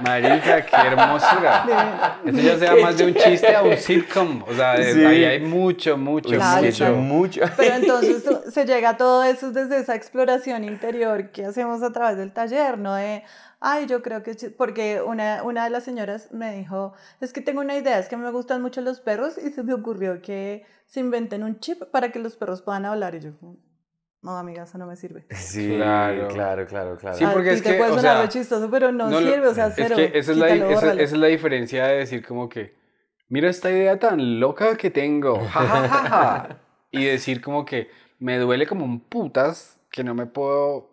marica, 0.00 0.62
qué 0.64 0.76
hermosura. 0.76 1.64
Esto 2.24 2.40
ya 2.40 2.58
sea 2.58 2.76
más 2.76 2.96
de 2.98 3.06
un 3.06 3.14
chiste 3.14 3.54
a 3.54 3.62
un 3.62 3.76
sitcom. 3.76 4.42
O 4.46 4.54
sea, 4.54 4.74
es- 4.76 4.94
Sí. 4.94 5.04
ahí 5.04 5.24
hay 5.24 5.40
mucho, 5.40 5.96
mucho, 5.96 6.30
Claro, 6.30 6.62
mucho. 6.64 6.76
claro. 6.76 6.96
mucho. 6.96 7.40
Pero 7.56 7.74
entonces 7.76 8.24
se 8.52 8.64
llega 8.64 8.90
a 8.90 8.96
todo 8.96 9.22
eso 9.24 9.50
desde 9.52 9.78
esa 9.78 9.94
exploración 9.94 10.64
interior 10.64 11.30
que 11.30 11.44
hacemos 11.46 11.82
a 11.82 11.92
través 11.92 12.16
del 12.16 12.32
taller, 12.32 12.78
¿no? 12.78 12.94
De, 12.94 13.22
ay, 13.60 13.86
yo 13.86 14.02
creo 14.02 14.22
que, 14.22 14.34
chi-", 14.36 14.48
porque 14.50 15.00
una, 15.02 15.42
una 15.42 15.64
de 15.64 15.70
las 15.70 15.84
señoras 15.84 16.32
me 16.32 16.54
dijo, 16.56 16.92
es 17.20 17.32
que 17.32 17.40
tengo 17.40 17.60
una 17.60 17.76
idea, 17.76 17.98
es 17.98 18.08
que 18.08 18.16
me 18.16 18.30
gustan 18.30 18.62
mucho 18.62 18.80
los 18.80 19.00
perros 19.00 19.38
y 19.38 19.50
se 19.50 19.62
me 19.62 19.74
ocurrió 19.74 20.20
que 20.22 20.64
se 20.86 21.00
inventen 21.00 21.42
un 21.42 21.60
chip 21.60 21.82
para 21.90 22.10
que 22.12 22.18
los 22.18 22.36
perros 22.36 22.62
puedan 22.62 22.84
hablar. 22.86 23.14
Y 23.14 23.20
yo, 23.20 23.30
no, 24.22 24.36
amiga, 24.36 24.64
eso 24.64 24.78
no 24.78 24.86
me 24.86 24.96
sirve. 24.96 25.26
Sí, 25.34 25.68
Claro. 25.76 26.28
claro, 26.28 26.66
claro, 26.66 26.96
claro. 26.96 27.16
Sí, 27.16 27.24
porque 27.32 27.50
ti 27.50 27.56
es 27.56 27.62
te 27.62 27.70
que, 27.72 27.78
puede 27.78 27.90
o 27.90 27.96
sonar 27.96 28.16
sea, 28.16 28.22
re 28.22 28.28
chistoso, 28.28 28.70
pero 28.70 28.92
no, 28.92 29.10
sirve, 29.18 29.46
o 29.46 29.54
sea, 29.54 29.66
Es 29.68 29.74
cero. 29.76 29.96
que 29.96 30.18
esa 30.18 30.32
es, 30.32 30.38
la, 30.38 30.48
quítalo, 30.52 30.70
esa, 30.70 30.92
es 30.94 31.12
la 31.12 31.26
diferencia 31.28 31.86
de 31.86 31.98
decir 31.98 32.26
como 32.26 32.48
que, 32.48 32.74
mira 33.28 33.48
esta 33.50 33.70
idea 33.70 33.98
tan 33.98 34.40
loca 34.40 34.76
que 34.76 34.90
tengo, 34.90 35.38
ja, 35.48 35.64
ja, 35.66 35.88
ja, 35.88 36.08
ja", 36.08 36.58
y 36.90 37.04
decir 37.04 37.40
como 37.40 37.64
que 37.64 37.90
me 38.18 38.38
duele 38.38 38.66
como 38.66 38.84
un 38.84 39.00
putas 39.00 39.78
que 39.90 40.02
no 40.02 40.14
me 40.14 40.26
puedo, 40.26 40.90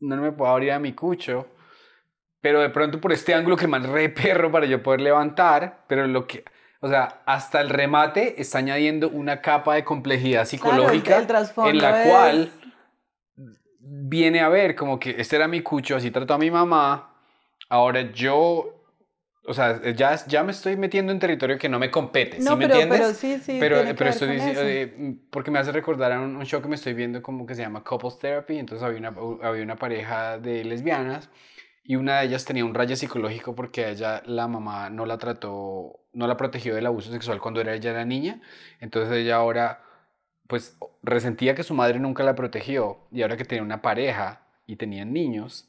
no 0.00 0.16
me 0.16 0.32
puedo 0.32 0.50
abrir 0.50 0.72
a 0.72 0.78
mi 0.78 0.92
cucho, 0.92 1.46
pero 2.42 2.60
de 2.60 2.68
pronto 2.68 3.00
por 3.00 3.12
este 3.12 3.32
ángulo 3.34 3.56
que 3.56 3.66
más 3.66 3.86
re 3.88 4.10
perro 4.10 4.52
para 4.52 4.66
yo 4.66 4.82
poder 4.82 5.00
levantar, 5.00 5.84
pero 5.86 6.06
lo 6.06 6.26
que, 6.26 6.44
o 6.80 6.88
sea, 6.88 7.22
hasta 7.24 7.60
el 7.62 7.70
remate 7.70 8.40
está 8.42 8.58
añadiendo 8.58 9.08
una 9.08 9.40
capa 9.40 9.74
de 9.76 9.84
complejidad 9.84 10.40
Claro, 10.40 10.48
psicológica 10.48 11.18
el 11.18 11.26
trasfondo 11.26 11.70
en 11.70 11.78
la 11.78 11.90
es- 11.90 12.04
cual 12.06 12.50
viene 13.78 14.40
a 14.40 14.48
ver 14.48 14.74
como 14.74 14.98
que 14.98 15.14
este 15.18 15.36
era 15.36 15.48
mi 15.48 15.62
cucho, 15.62 15.96
así 15.96 16.10
trató 16.10 16.34
a 16.34 16.38
mi 16.38 16.50
mamá, 16.50 17.14
ahora 17.68 18.12
yo, 18.12 18.84
o 19.44 19.54
sea, 19.54 19.80
ya, 19.92 20.16
ya 20.26 20.42
me 20.44 20.52
estoy 20.52 20.76
metiendo 20.76 21.12
en 21.12 21.18
territorio 21.18 21.58
que 21.58 21.68
no 21.68 21.78
me 21.78 21.90
compete, 21.90 22.40
¿sí 22.40 22.42
No, 22.42 22.56
me 22.56 22.66
pero, 22.66 22.74
entiendes? 22.74 23.00
pero 23.00 23.14
sí, 23.14 23.38
sí. 23.38 23.58
pero, 23.60 23.84
pero 23.96 24.10
estoy 24.10 24.28
diciendo, 24.28 24.60
eh, 24.64 25.16
porque 25.30 25.50
me 25.50 25.58
hace 25.58 25.72
recordar 25.72 26.12
a 26.12 26.20
un, 26.20 26.36
un 26.36 26.44
show 26.46 26.60
que 26.62 26.68
me 26.68 26.74
estoy 26.76 26.94
viendo 26.94 27.22
como 27.22 27.46
que 27.46 27.54
se 27.54 27.62
llama 27.62 27.82
Couples 27.82 28.18
Therapy, 28.18 28.58
entonces 28.58 28.84
había 28.84 28.98
una, 28.98 29.14
había 29.48 29.62
una 29.62 29.76
pareja 29.76 30.38
de 30.38 30.64
lesbianas 30.64 31.28
y 31.84 31.96
una 31.96 32.20
de 32.20 32.26
ellas 32.26 32.44
tenía 32.44 32.64
un 32.64 32.74
rayo 32.74 32.96
psicológico 32.96 33.54
porque 33.54 33.84
a 33.84 33.90
ella 33.90 34.22
la 34.26 34.48
mamá 34.48 34.90
no 34.90 35.06
la 35.06 35.18
trató, 35.18 36.00
no 36.12 36.26
la 36.26 36.36
protegió 36.36 36.74
del 36.74 36.86
abuso 36.86 37.10
sexual 37.10 37.40
cuando 37.40 37.60
era, 37.60 37.74
ella 37.74 37.90
era 37.90 38.04
niña, 38.04 38.40
entonces 38.80 39.16
ella 39.16 39.36
ahora 39.36 39.82
pues 40.46 40.76
resentía 41.02 41.54
que 41.54 41.62
su 41.62 41.74
madre 41.74 41.98
nunca 41.98 42.22
la 42.24 42.34
protegió 42.34 42.98
y 43.10 43.22
ahora 43.22 43.36
que 43.36 43.44
tenía 43.44 43.62
una 43.62 43.82
pareja 43.82 44.42
y 44.66 44.76
tenían 44.76 45.12
niños, 45.12 45.68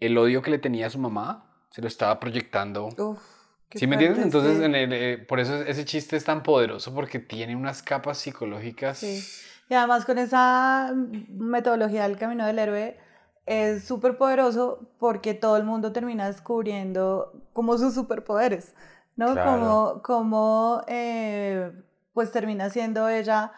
el 0.00 0.18
odio 0.18 0.42
que 0.42 0.50
le 0.50 0.58
tenía 0.58 0.86
a 0.86 0.90
su 0.90 0.98
mamá 0.98 1.44
se 1.70 1.80
lo 1.80 1.88
estaba 1.88 2.20
proyectando 2.20 2.88
Uf, 2.96 3.36
¿Sí 3.74 3.86
me 3.86 3.96
entiendes? 3.96 4.24
Entonces, 4.24 4.60
en 4.60 4.74
el, 4.74 4.92
eh, 4.92 5.18
por 5.18 5.40
eso 5.40 5.62
ese 5.62 5.84
chiste 5.84 6.16
es 6.16 6.24
tan 6.24 6.42
poderoso 6.42 6.94
porque 6.94 7.18
tiene 7.18 7.56
unas 7.56 7.82
capas 7.82 8.18
psicológicas. 8.18 8.98
Sí. 8.98 9.22
Y 9.68 9.74
además 9.74 10.04
con 10.04 10.18
esa 10.18 10.94
metodología 11.28 12.04
del 12.04 12.16
camino 12.16 12.46
del 12.46 12.58
héroe 12.58 12.96
es 13.46 13.84
súper 13.84 14.18
poderoso 14.18 14.80
porque 14.98 15.34
todo 15.34 15.56
el 15.56 15.64
mundo 15.64 15.92
termina 15.92 16.26
descubriendo 16.26 17.32
como 17.52 17.78
sus 17.78 17.94
superpoderes, 17.94 18.74
¿no? 19.16 19.32
Claro. 19.32 19.52
Como, 19.52 20.02
como 20.02 20.82
eh, 20.88 21.72
pues 22.12 22.32
termina 22.32 22.70
siendo 22.70 23.08
ella 23.08 23.52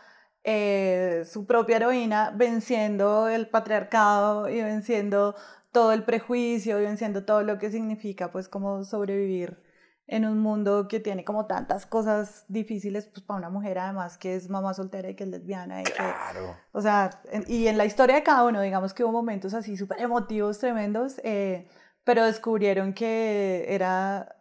eh, 0.44 1.24
su 1.26 1.46
propia 1.46 1.76
heroína 1.76 2.32
venciendo 2.34 3.28
el 3.28 3.48
patriarcado 3.48 4.48
y 4.48 4.62
venciendo 4.62 5.34
todo 5.72 5.92
el 5.92 6.04
prejuicio 6.04 6.78
y 6.78 6.82
venciendo 6.84 7.24
todo 7.24 7.42
lo 7.42 7.58
que 7.58 7.70
significa 7.70 8.30
pues 8.30 8.48
como 8.48 8.84
sobrevivir 8.84 9.67
en 10.10 10.24
un 10.24 10.38
mundo 10.40 10.88
que 10.88 11.00
tiene 11.00 11.22
como 11.24 11.46
tantas 11.46 11.84
cosas 11.86 12.44
difíciles 12.48 13.06
pues 13.06 13.22
para 13.24 13.38
una 13.38 13.50
mujer 13.50 13.78
además 13.78 14.16
que 14.18 14.34
es 14.34 14.48
mamá 14.48 14.72
soltera 14.74 15.10
y 15.10 15.14
que 15.14 15.24
es 15.24 15.30
lesbiana 15.30 15.82
y 15.82 15.84
que 15.84 15.92
Claro. 15.92 16.56
o 16.72 16.80
sea, 16.80 17.10
en- 17.30 17.44
y 17.46 17.66
en 17.68 17.76
la 17.78 17.84
historia 17.84 18.16
de 18.16 18.22
cada 18.22 18.44
uno, 18.44 18.60
digamos 18.62 18.94
que 18.94 19.04
hubo 19.04 19.12
momentos 19.12 19.52
así 19.54 19.76
súper 19.76 20.00
emotivos, 20.00 20.58
tremendos, 20.58 21.20
eh, 21.24 21.68
pero 22.04 22.24
descubrieron 22.24 22.94
que 22.94 23.66
era 23.68 24.34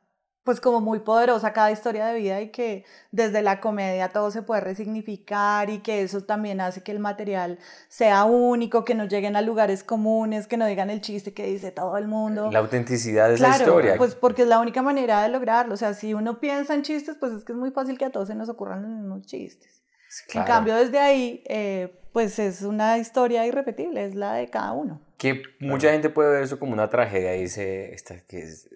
pues 0.47 0.61
como 0.61 0.79
muy 0.79 0.99
poderosa 1.01 1.51
cada 1.51 1.71
historia 1.71 2.05
de 2.07 2.17
vida 2.17 2.39
y 2.39 2.51
que 2.51 2.85
desde 3.11 3.41
la 3.41 3.59
comedia 3.59 4.07
todo 4.07 4.31
se 4.31 4.43
puede 4.43 4.61
resignificar 4.61 5.69
y 5.69 5.79
que 5.79 6.01
eso 6.03 6.21
también 6.23 6.61
hace 6.61 6.81
que 6.83 6.93
el 6.93 6.99
material 6.99 7.59
sea 7.89 8.23
único, 8.23 8.85
que 8.85 8.95
no 8.95 9.03
lleguen 9.05 9.35
a 9.35 9.41
lugares 9.41 9.83
comunes, 9.83 10.47
que 10.47 10.55
no 10.55 10.65
digan 10.65 10.89
el 10.89 11.01
chiste 11.01 11.33
que 11.33 11.45
dice 11.45 11.71
todo 11.71 11.97
el 11.97 12.07
mundo. 12.07 12.49
La 12.49 12.59
autenticidad 12.59 13.29
es 13.31 13.39
Claro, 13.39 13.57
la 13.57 13.63
historia. 13.63 13.97
pues 13.97 14.15
porque 14.15 14.43
es 14.43 14.47
la 14.47 14.59
única 14.59 14.81
manera 14.81 15.21
de 15.23 15.27
lograrlo. 15.29 15.73
O 15.73 15.77
sea, 15.77 15.93
si 15.93 16.13
uno 16.13 16.39
piensa 16.39 16.73
en 16.73 16.83
chistes, 16.83 17.17
pues 17.19 17.33
es 17.33 17.43
que 17.43 17.51
es 17.51 17.57
muy 17.57 17.71
fácil 17.71 17.97
que 17.97 18.05
a 18.05 18.09
todos 18.09 18.29
se 18.29 18.35
nos 18.35 18.47
ocurran 18.47 18.83
los 18.83 18.91
mismos 18.91 19.25
chistes. 19.27 19.83
En 20.27 20.31
Claro. 20.31 20.47
cambio, 20.47 20.75
desde 20.75 20.99
ahí, 20.99 21.43
eh, 21.47 21.99
pues 22.13 22.39
es 22.39 22.61
una 22.61 22.97
historia 22.97 23.45
irrepetible, 23.45 24.05
es 24.05 24.15
la 24.15 24.35
de 24.35 24.47
cada 24.47 24.71
uno. 24.71 25.01
Que 25.17 25.41
mucha 25.59 25.91
gente 25.91 26.09
puede 26.09 26.31
ver 26.31 26.43
eso 26.43 26.57
como 26.57 26.71
una 26.71 26.89
tragedia 26.89 27.35
y 27.35 27.41
dice, 27.41 27.93
esta, 27.93 28.19
que 28.21 28.39
es, 28.39 28.69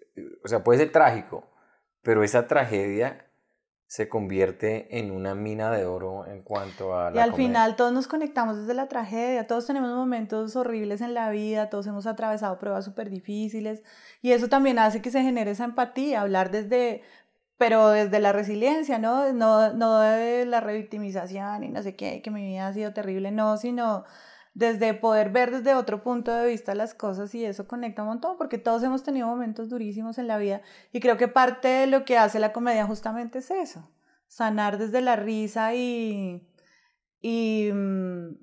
o 0.44 0.48
sea, 0.48 0.64
puede 0.64 0.80
ser 0.80 0.92
trágico, 0.92 1.41
pero 2.02 2.24
esa 2.24 2.48
tragedia 2.48 3.26
se 3.88 4.08
convierte 4.08 5.00
en 5.00 5.12
una 5.12 5.36
mina 5.36 5.70
de 5.70 5.86
oro 5.86 6.26
en 6.26 6.44
cuanto 6.44 6.98
a 6.98 7.12
la 7.12 7.18
Y 7.18 7.20
al 7.20 7.32
comedia. 7.32 7.48
final 7.50 7.76
todos 7.76 7.92
nos 7.92 8.08
conectamos 8.08 8.58
desde 8.58 8.74
la 8.74 8.88
tragedia, 8.88 9.48
todos 9.48 9.68
tenemos 9.68 9.94
momentos 9.94 10.56
horribles 10.56 11.02
en 11.02 11.14
la 11.14 11.30
vida, 11.30 11.70
todos 11.70 11.88
hemos 11.88 12.08
atravesado 12.08 12.58
pruebas 12.58 12.86
súper 12.86 13.10
difíciles 13.10 13.84
y 14.22 14.32
eso 14.32 14.48
también 14.48 14.80
hace 14.80 15.02
que 15.02 15.12
se 15.12 15.22
genere 15.22 15.52
esa 15.52 15.66
empatía, 15.66 16.22
hablar 16.22 16.52
desde 16.52 17.02
pero 17.58 17.90
desde 17.90 18.20
la 18.20 18.32
resiliencia, 18.32 18.98
¿no? 18.98 19.34
No, 19.34 19.74
no 19.74 20.00
de 20.00 20.46
la 20.46 20.62
revictimización 20.62 21.64
y 21.64 21.70
no 21.70 21.84
sé 21.84 21.96
qué, 21.96 22.22
que 22.24 22.32
mi 22.32 22.42
vida 22.44 22.68
ha 22.68 22.74
sido 22.74 22.94
terrible, 22.94 23.30
no, 23.32 23.58
sino 23.58 24.06
desde 24.54 24.94
poder 24.94 25.30
ver 25.30 25.52
desde 25.52 25.74
otro 25.76 26.04
punto 26.04 26.34
de 26.34 26.48
vista 26.48 26.76
las 26.76 26.94
cosas 26.94 27.34
y 27.36 27.46
eso 27.46 27.68
conecta 27.68 28.02
un 28.02 28.10
montón, 28.10 28.38
porque 28.38 28.58
todos 28.58 28.84
hemos 28.84 29.04
tenido 29.04 29.28
momentos 29.28 29.70
durísimos 29.70 30.18
en 30.18 30.28
la 30.28 30.38
vida 30.38 30.62
y 30.92 31.00
creo 31.00 31.18
que 31.18 31.28
parte 31.28 31.68
de 31.68 31.88
lo 31.88 32.04
que 32.04 32.18
hace 32.18 32.40
la 32.40 32.52
comedia 32.52 32.86
justamente 32.86 33.40
es 33.40 33.52
eso, 33.52 33.90
sanar 34.28 34.78
desde 34.78 35.02
la 35.02 35.16
risa 35.16 35.74
y, 35.74 36.46
y 37.22 37.70
mm, 37.74 38.36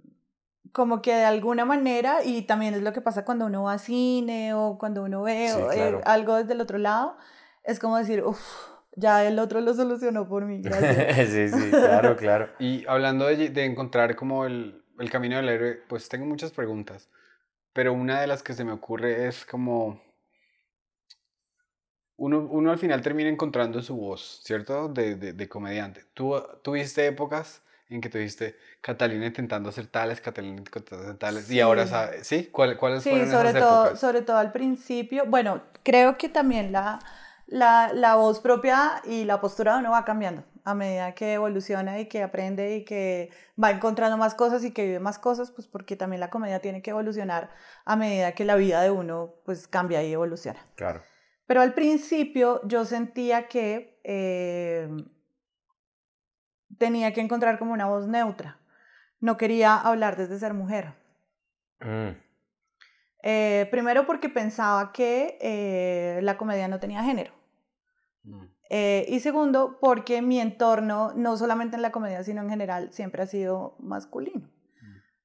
como 0.72 1.02
que 1.02 1.14
de 1.14 1.24
alguna 1.24 1.64
manera, 1.64 2.24
y 2.24 2.42
también 2.42 2.74
es 2.74 2.82
lo 2.82 2.92
que 2.92 3.00
pasa 3.00 3.24
cuando 3.24 3.46
uno 3.46 3.64
va 3.64 3.74
a 3.74 3.78
cine 3.78 4.54
o 4.54 4.78
cuando 4.78 5.02
uno 5.02 5.22
ve 5.22 5.48
eh, 5.74 6.00
algo 6.04 6.36
desde 6.36 6.54
el 6.54 6.60
otro 6.60 6.78
lado, 6.78 7.16
es 7.64 7.78
como 7.78 7.98
decir, 7.98 8.22
uff, 8.22 8.40
ya 8.96 9.24
el 9.26 9.38
otro 9.38 9.60
lo 9.60 9.74
solucionó 9.74 10.26
por 10.26 10.46
mí, 10.46 10.62
gracias. 10.62 11.28
sí, 11.30 11.48
sí, 11.48 11.70
claro, 11.70 12.16
claro. 12.16 12.48
Y 12.58 12.86
hablando 12.86 13.26
de, 13.26 13.50
de 13.50 13.64
encontrar 13.66 14.16
como 14.16 14.46
el, 14.46 14.82
el 14.98 15.10
camino 15.10 15.36
del 15.36 15.48
héroe, 15.48 15.82
pues 15.88 16.08
tengo 16.08 16.26
muchas 16.26 16.52
preguntas, 16.52 17.08
pero 17.72 17.92
una 17.92 18.20
de 18.20 18.26
las 18.26 18.42
que 18.42 18.54
se 18.54 18.64
me 18.64 18.72
ocurre 18.72 19.26
es 19.28 19.44
como... 19.44 20.00
Uno, 22.16 22.40
uno 22.50 22.72
al 22.72 22.78
final 22.78 23.00
termina 23.00 23.28
encontrando 23.28 23.80
su 23.80 23.96
voz, 23.96 24.40
¿cierto? 24.42 24.88
De, 24.88 25.14
de, 25.14 25.32
de 25.34 25.48
comediante. 25.48 26.04
¿Tú 26.14 26.34
tuviste 26.62 27.06
épocas 27.06 27.62
en 27.88 28.00
que 28.00 28.08
tuviste 28.08 28.56
Catalina 28.80 29.26
intentando 29.26 29.68
hacer 29.68 29.86
tales, 29.86 30.20
Catalina 30.20 30.58
intentando 30.58 31.04
hacer 31.04 31.16
tales, 31.16 31.50
y 31.50 31.60
ahora 31.60 31.86
sabes, 31.86 32.26
¿sí? 32.26 32.48
¿Cuál, 32.50 32.76
¿Cuáles 32.76 33.04
sí, 33.04 33.10
fueron 33.10 33.30
sobre 33.30 33.48
esas 33.50 33.62
todo, 33.62 33.84
épocas? 33.84 34.00
sobre 34.00 34.22
todo 34.22 34.36
al 34.36 34.52
principio. 34.52 35.26
Bueno, 35.26 35.62
creo 35.84 36.18
que 36.18 36.28
también 36.28 36.72
la, 36.72 36.98
la, 37.46 37.92
la 37.94 38.16
voz 38.16 38.40
propia 38.40 39.00
y 39.04 39.24
la 39.24 39.40
postura 39.40 39.74
de 39.74 39.78
uno 39.78 39.92
va 39.92 40.04
cambiando 40.04 40.44
a 40.68 40.74
medida 40.74 41.14
que 41.14 41.34
evoluciona 41.34 41.98
y 41.98 42.06
que 42.06 42.22
aprende 42.22 42.76
y 42.76 42.84
que 42.84 43.30
va 43.62 43.70
encontrando 43.70 44.16
más 44.16 44.34
cosas 44.34 44.64
y 44.64 44.72
que 44.72 44.84
vive 44.84 45.00
más 45.00 45.18
cosas, 45.18 45.50
pues 45.50 45.66
porque 45.66 45.96
también 45.96 46.20
la 46.20 46.30
comedia 46.30 46.60
tiene 46.60 46.82
que 46.82 46.90
evolucionar 46.90 47.50
a 47.84 47.96
medida 47.96 48.32
que 48.32 48.44
la 48.44 48.56
vida 48.56 48.82
de 48.82 48.90
uno 48.90 49.34
pues 49.44 49.66
cambia 49.66 50.02
y 50.02 50.12
evoluciona. 50.12 50.60
Claro. 50.76 51.02
Pero 51.46 51.62
al 51.62 51.72
principio 51.72 52.60
yo 52.64 52.84
sentía 52.84 53.48
que 53.48 53.98
eh, 54.04 54.88
tenía 56.78 57.12
que 57.12 57.20
encontrar 57.20 57.58
como 57.58 57.72
una 57.72 57.86
voz 57.86 58.06
neutra. 58.06 58.58
No 59.20 59.36
quería 59.36 59.76
hablar 59.76 60.16
desde 60.16 60.38
ser 60.38 60.54
mujer. 60.54 60.94
Mm, 61.80 62.10
Eh, 63.22 63.66
primero 63.72 64.06
porque 64.06 64.28
pensaba 64.28 64.92
que 64.92 65.38
eh, 65.40 66.20
la 66.22 66.36
comedia 66.36 66.68
no 66.68 66.78
tenía 66.78 67.02
género. 67.02 67.32
Mm. 68.22 68.44
Eh, 68.70 69.06
y 69.08 69.20
segundo, 69.20 69.78
porque 69.80 70.20
mi 70.22 70.40
entorno, 70.40 71.12
no 71.14 71.36
solamente 71.36 71.76
en 71.76 71.82
la 71.82 71.90
comedia, 71.92 72.22
sino 72.22 72.42
en 72.42 72.50
general, 72.50 72.92
siempre 72.92 73.22
ha 73.22 73.26
sido 73.26 73.76
masculino. 73.78 74.48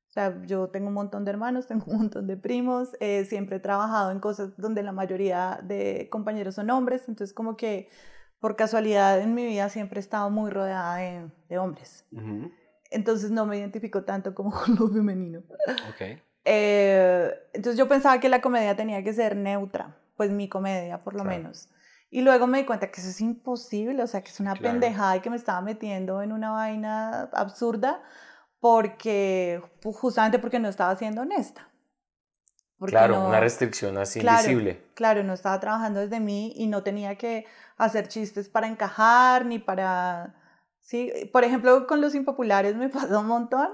O 0.10 0.13
sea, 0.13 0.39
yo 0.45 0.67
tengo 0.69 0.89
un 0.89 0.93
montón 0.93 1.25
de 1.25 1.32
hermanos, 1.32 1.65
tengo 1.67 1.86
un 1.88 1.97
montón 1.97 2.27
de 2.27 2.38
primos, 2.38 2.89
eh, 2.99 3.25
siempre 3.25 3.58
he 3.58 3.60
trabajado 3.60 4.12
en 4.12 4.19
cosas 4.19 4.56
donde 4.58 4.84
la 4.84 4.91
mayoría 4.91 5.60
de 5.63 6.08
compañeros 6.12 6.56
son 6.56 6.69
hombres, 6.69 7.01
entonces 7.08 7.34
como 7.34 7.58
que 7.58 7.89
por 8.39 8.56
casualidad 8.56 9.19
en 9.21 9.34
mi 9.34 9.45
vida 9.45 9.69
siempre 9.69 9.99
he 9.99 10.01
estado 10.03 10.29
muy 10.29 10.51
rodeada 10.51 10.97
de, 10.97 11.29
de 11.49 11.58
hombres. 11.58 12.06
Ujú. 12.12 12.51
Entonces 12.91 13.32
no 13.32 13.45
me 13.47 13.58
identifico 13.58 14.03
tanto 14.03 14.36
como 14.36 14.51
con 14.51 14.75
lo 14.75 14.88
femenino. 14.88 15.39
Ok. 15.89 16.19
Eh, 16.45 17.32
entonces 17.53 17.77
yo 17.77 17.88
pensaba 17.88 18.19
que 18.19 18.29
la 18.29 18.41
comedia 18.41 18.75
tenía 18.75 19.03
que 19.03 19.13
ser 19.13 19.36
neutra, 19.36 19.95
pues 20.17 20.29
mi 20.29 20.47
comedia 20.49 20.99
por 20.99 21.13
lo 21.15 21.23
Claro. 21.23 21.38
menos. 21.39 21.69
Y 22.15 22.21
luego 22.21 22.45
me 22.45 22.60
di 22.60 22.65
cuenta 22.65 22.91
que 22.91 23.02
eso 23.02 23.10
es 23.10 23.19
imposible, 23.21 24.04
o 24.04 24.06
sea, 24.06 24.21
que 24.21 24.30
es 24.30 24.39
una 24.39 24.54
Claro. 24.54 24.71
pendejada 24.73 25.17
y 25.17 25.21
que 25.21 25.32
me 25.32 25.36
estaba 25.36 25.62
metiendo 25.62 26.21
en 26.21 26.32
una 26.32 26.52
vaina 26.52 27.23
absurda 27.34 28.04
porque 28.60 29.60
justamente 29.84 30.38
porque 30.38 30.60
no 30.60 30.69
estaba 30.69 30.95
siendo 30.95 31.21
honesta. 31.21 31.67
Claro, 32.86 33.15
no- 33.15 33.28
una 33.30 33.39
restricción 33.39 33.97
así 33.97 34.19
Claro. 34.19 34.41
invisible. 34.41 34.84
Claro, 34.93 35.23
no 35.23 35.34
estaba 35.34 35.60
trabajando 35.60 36.02
desde 36.02 36.19
mí 36.19 36.54
y 36.56 36.67
no 36.67 36.84
tenía 36.84 37.17
que 37.17 37.45
hacer 37.78 38.08
chistes 38.10 38.47
para 38.47 38.67
encajar 38.67 39.45
ni 39.47 39.58
para... 39.58 40.36
Sí, 40.82 41.12
por 41.32 41.43
ejemplo, 41.43 41.88
con 41.88 41.99
los 41.99 42.13
impopulares 42.13 42.76
me 42.76 42.89
pasó 42.89 43.21
un 43.21 43.28
montón 43.28 43.71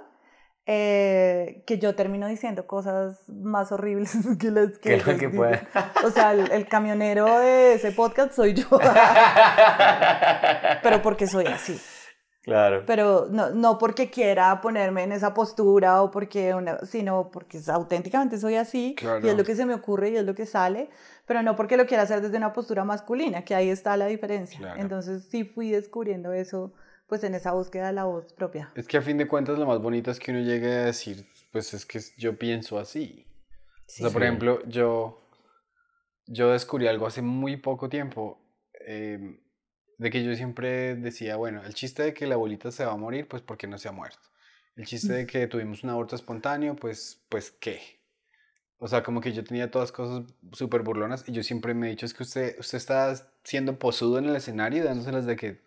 eh, 0.65 1.63
que 1.65 1.79
yo 1.79 1.95
termino 1.95 2.27
diciendo 2.27 2.67
cosas 2.67 3.23
más 3.27 3.71
horribles 3.71 4.13
que 4.39 4.51
las 4.51 4.77
que... 4.79 4.89
Que 4.89 4.97
lo 4.97 5.03
ellos 5.03 5.19
que 5.19 5.29
pueda. 5.29 5.61
O 6.05 6.11
sea, 6.11 6.33
el, 6.33 6.51
el 6.51 6.67
camionero 6.67 7.39
de 7.39 7.73
ese 7.73 7.91
podcast 7.91 8.33
soy 8.33 8.53
yo, 8.53 8.67
pero 10.83 11.01
porque 11.01 11.27
soy 11.27 11.45
así. 11.47 11.79
claro. 12.43 12.83
Pero 12.85 13.27
no, 13.29 13.49
no 13.51 13.77
porque 13.77 14.09
quiera 14.09 14.59
ponerme 14.61 15.03
en 15.03 15.11
esa 15.11 15.33
postura 15.33 16.01
o 16.03 16.11
porque, 16.11 16.53
una, 16.53 16.79
sino 16.85 17.29
porque 17.31 17.59
auténticamente 17.67 18.37
soy 18.39 18.55
así 18.55 18.89
y 18.91 18.95
Claro. 18.95 19.27
es 19.27 19.37
lo 19.37 19.43
que 19.43 19.55
se 19.55 19.65
me 19.65 19.73
ocurre 19.73 20.09
y 20.09 20.17
es 20.17 20.25
lo 20.25 20.35
que 20.35 20.45
sale, 20.45 20.89
pero 21.25 21.41
no 21.43 21.55
porque 21.55 21.77
lo 21.77 21.85
quiera 21.85 22.03
hacer 22.03 22.21
desde 22.21 22.37
una 22.37 22.53
postura 22.53 22.83
masculina, 22.83 23.43
que 23.43 23.55
ahí 23.55 23.69
está 23.69 23.97
la 23.97 24.07
diferencia. 24.07 24.59
Claro. 24.59 24.81
Entonces 24.81 25.27
sí 25.29 25.43
fui 25.43 25.69
descubriendo 25.71 26.33
eso 26.33 26.73
pues 27.09 27.23
en 27.23 27.33
esa 27.35 27.51
búsqueda 27.51 27.87
de 27.87 27.93
la 27.93 28.05
voz 28.05 28.31
propia. 28.33 28.71
Es 28.75 28.87
que 28.87 28.97
a 28.97 29.01
fin 29.01 29.17
de 29.17 29.27
cuentas 29.27 29.57
lo 29.59 29.65
más 29.65 29.79
bonito 29.81 30.11
es 30.11 30.19
que 30.19 30.31
uno 30.31 30.41
llegue 30.41 30.67
a 30.71 30.85
decir, 30.85 31.27
pues 31.51 31.73
es 31.73 31.85
que 31.85 31.99
yo 32.17 32.37
pienso 32.37 32.77
así. 32.79 33.25
Sí. 33.87 34.03
O 34.03 34.05
sea, 34.07 34.13
por 34.13 34.21
Sí. 34.21 34.27
ejemplo, 34.27 34.61
yo, 34.67 35.27
yo 36.27 36.51
descubrí 36.51 36.87
algo 36.87 37.07
hace 37.07 37.21
muy 37.23 37.57
poco 37.57 37.89
tiempo, 37.89 38.39
eh, 38.85 39.39
de 39.97 40.09
que 40.11 40.23
yo 40.23 40.33
siempre 40.35 40.95
decía, 40.95 41.35
bueno, 41.35 41.63
el 41.65 41.73
chiste 41.73 42.03
de 42.03 42.13
que 42.13 42.27
la 42.27 42.35
abuelita 42.35 42.71
se 42.71 42.85
va 42.85 42.93
a 42.93 42.97
morir, 42.97 43.27
pues 43.27 43.41
porque 43.41 43.67
no 43.67 43.77
se 43.77 43.89
ha 43.89 43.91
muerto. 43.91 44.19
El 44.75 44.85
chiste 44.85 45.11
de 45.11 45.25
que 45.25 45.47
tuvimos 45.47 45.83
un 45.83 45.89
aborto 45.89 46.15
espontáneo, 46.15 46.75
pues, 46.75 47.21
pues 47.27 47.51
qué. 47.51 47.99
O 48.77 48.87
sea, 48.87 49.03
como 49.03 49.19
que 49.19 49.33
yo 49.33 49.43
tenía 49.43 49.69
todas 49.69 49.91
cosas 49.91 50.23
súper 50.53 50.83
burlonas 50.83 51.27
y 51.27 51.33
yo 51.33 51.43
siempre 51.43 51.73
me 51.73 51.87
he 51.87 51.89
dicho, 51.89 52.05
es 52.05 52.13
que 52.13 52.23
usted, 52.23 52.55
usted 52.59 52.77
está 52.77 53.13
siendo 53.43 53.77
posudo 53.77 54.19
en 54.19 54.25
el 54.25 54.35
escenario, 54.37 54.85
dándoselas 54.85 55.25
de 55.25 55.35
que, 55.35 55.59